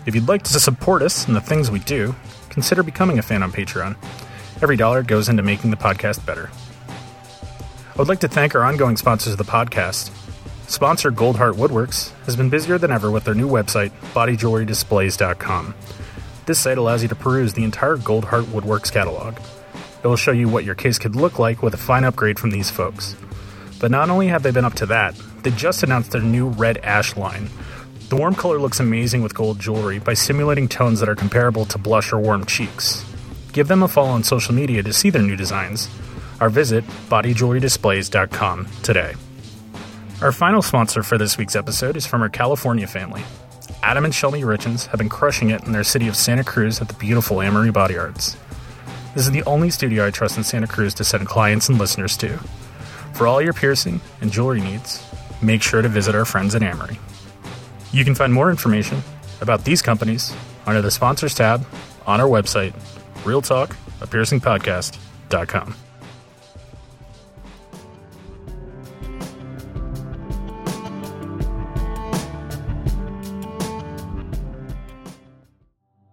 If 0.07 0.15
you'd 0.15 0.29
like 0.29 0.45
to 0.45 0.61
support 0.61 1.03
us 1.03 1.27
and 1.27 1.35
the 1.35 1.41
things 1.41 1.73
we 1.73 1.81
do, 1.81 2.15
consider 2.51 2.85
becoming 2.85 3.19
a 3.19 3.23
fan 3.23 3.43
on 3.43 3.51
Patreon. 3.51 3.97
Every 4.63 4.77
dollar 4.77 5.03
goes 5.03 5.29
into 5.29 5.43
making 5.43 5.73
the 5.73 5.77
podcast 5.77 6.25
better. 6.25 6.51
I 6.89 7.99
would 7.99 8.07
like 8.07 8.21
to 8.21 8.29
thank 8.29 8.55
our 8.55 8.63
ongoing 8.63 8.97
sponsors 8.97 9.33
of 9.33 9.39
the 9.39 9.45
podcast. 9.45 10.13
Sponsor 10.71 11.11
Goldheart 11.11 11.55
Woodworks 11.55 12.13
has 12.27 12.37
been 12.37 12.49
busier 12.49 12.79
than 12.79 12.93
ever 12.93 13.11
with 13.11 13.25
their 13.25 13.35
new 13.35 13.49
website, 13.49 13.91
bodyjewelrydisplays.com. 14.15 15.75
This 16.47 16.61
site 16.61 16.79
allows 16.79 17.03
you 17.03 17.09
to 17.09 17.17
peruse 17.17 17.55
the 17.55 17.65
entire 17.65 17.97
Goldheart 17.97 18.45
Woodworks 18.45 18.93
catalog. 18.93 19.35
It 20.03 20.09
will 20.09 20.17
show 20.17 20.33
you 20.33 20.49
what 20.49 20.65
your 20.65 20.75
case 20.75 20.99
could 20.99 21.15
look 21.15 21.39
like 21.39 21.63
with 21.63 21.75
a 21.75 21.79
fine 21.79 22.05
upgrade 22.05 22.39
from 22.39 22.51
these 22.51 22.71
folks. 22.71 23.15
But 23.81 23.91
not 23.91 24.11
only 24.11 24.29
have 24.29 24.43
they 24.43 24.51
been 24.51 24.65
up 24.65 24.75
to 24.75 24.87
that, 24.87 25.15
they 25.43 25.51
just 25.51 25.83
announced 25.83 26.11
their 26.11 26.21
new 26.21 26.49
Red 26.49 26.79
Ash 26.79 27.17
line. 27.17 27.49
The 28.09 28.17
warm 28.17 28.35
color 28.35 28.59
looks 28.59 28.81
amazing 28.81 29.23
with 29.23 29.35
gold 29.35 29.59
jewelry 29.59 29.99
by 29.99 30.15
simulating 30.15 30.69
tones 30.69 31.01
that 31.01 31.09
are 31.09 31.15
comparable 31.15 31.65
to 31.67 31.79
blush 31.79 32.13
or 32.13 32.19
warm 32.19 32.45
cheeks. 32.47 33.05
Give 33.53 33.69
them 33.69 33.83
a 33.83 33.89
follow 33.89 34.11
on 34.11 34.23
social 34.25 34.55
media 34.55 34.83
to 34.83 34.93
see 34.93 35.11
their 35.11 35.23
new 35.23 35.37
designs, 35.37 35.89
or 36.41 36.49
visit 36.49 36.85
bodyjewelrydisplays.com 37.09 38.67
today. 38.83 39.15
Our 40.21 40.33
final 40.33 40.63
sponsor 40.63 41.03
for 41.03 41.19
this 41.19 41.39
week's 41.39 41.57
episode 41.57 41.97
is 41.97 42.07
from 42.07 42.23
our 42.23 42.29
California 42.29 42.87
family. 42.87 43.25
Adam 43.83 44.05
and 44.05 44.15
Shelby 44.15 44.43
Richens 44.43 44.87
have 44.89 44.99
been 44.99 45.09
crushing 45.09 45.51
it 45.51 45.65
in 45.65 45.73
their 45.73 45.85
city 45.85 46.07
of 46.07 46.17
Santa 46.17 46.45
Cruz 46.45 46.81
at 46.81 46.89
the 46.89 46.95
beautiful 46.95 47.41
Amory 47.41 47.71
Body 47.71 47.97
Arts. 47.97 48.37
This 49.15 49.27
is 49.27 49.31
the 49.31 49.43
only 49.43 49.71
studio 49.71 50.07
I 50.07 50.11
trust 50.11 50.39
in 50.39 50.45
Santa 50.45 50.67
Cruz 50.67 50.95
to 50.95 51.05
send 51.05 51.27
clients 51.27 51.69
and 51.69 51.79
listeners 51.79 52.17
to. 52.17 52.39
For 53.13 53.27
all 53.27 53.43
your 53.43 53.53
piercing 53.53 54.01
and 54.23 54.33
jewelry 54.33 54.61
needs, 54.63 55.07
make 55.43 55.63
sure 55.63 55.83
to 55.83 55.89
visit 55.89 56.15
our 56.15 56.25
friends 56.25 56.55
at 56.55 56.63
Amory. 56.63 56.99
You 57.93 58.05
can 58.05 58.15
find 58.15 58.33
more 58.33 58.49
information 58.49 59.03
about 59.43 59.65
these 59.65 59.83
companies 59.83 60.35
under 60.65 60.81
the 60.81 60.91
Sponsors 60.91 61.35
tab 61.35 61.67
on 62.07 62.21
our 62.21 62.29
website, 62.29 62.75
Real 63.27 63.43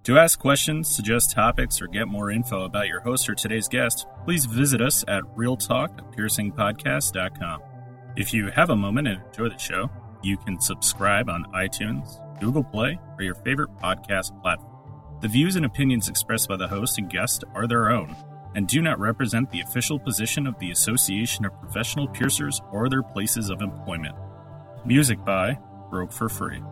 To 0.09 0.17
ask 0.17 0.39
questions, 0.39 0.87
suggest 0.87 1.33
topics, 1.33 1.83
or 1.83 1.87
get 1.87 2.07
more 2.07 2.31
info 2.31 2.65
about 2.65 2.87
your 2.87 2.99
host 2.99 3.29
or 3.29 3.35
today's 3.35 3.67
guest, 3.67 4.07
please 4.25 4.45
visit 4.45 4.81
us 4.81 5.05
at 5.07 5.21
realtalkpiercingpodcast.com. 5.37 7.61
If 8.15 8.33
you 8.33 8.49
have 8.49 8.71
a 8.71 8.75
moment 8.75 9.07
and 9.07 9.21
enjoy 9.23 9.49
the 9.49 9.57
show, 9.59 9.87
you 10.23 10.35
can 10.37 10.59
subscribe 10.59 11.29
on 11.29 11.45
iTunes, 11.53 12.19
Google 12.39 12.63
Play, 12.63 12.99
or 13.19 13.23
your 13.23 13.35
favorite 13.35 13.69
podcast 13.77 14.31
platform. 14.41 14.81
The 15.21 15.27
views 15.27 15.55
and 15.55 15.67
opinions 15.67 16.09
expressed 16.09 16.49
by 16.49 16.57
the 16.57 16.67
host 16.67 16.97
and 16.97 17.07
guest 17.07 17.43
are 17.53 17.67
their 17.67 17.91
own 17.91 18.15
and 18.55 18.67
do 18.67 18.81
not 18.81 18.99
represent 18.99 19.51
the 19.51 19.61
official 19.61 19.99
position 19.99 20.47
of 20.47 20.57
the 20.57 20.71
Association 20.71 21.45
of 21.45 21.61
Professional 21.61 22.07
Piercers 22.07 22.59
or 22.71 22.89
their 22.89 23.03
places 23.03 23.51
of 23.51 23.61
employment. 23.61 24.15
Music 24.83 25.23
by 25.23 25.59
Broke 25.91 26.11
for 26.11 26.29
Free. 26.29 26.63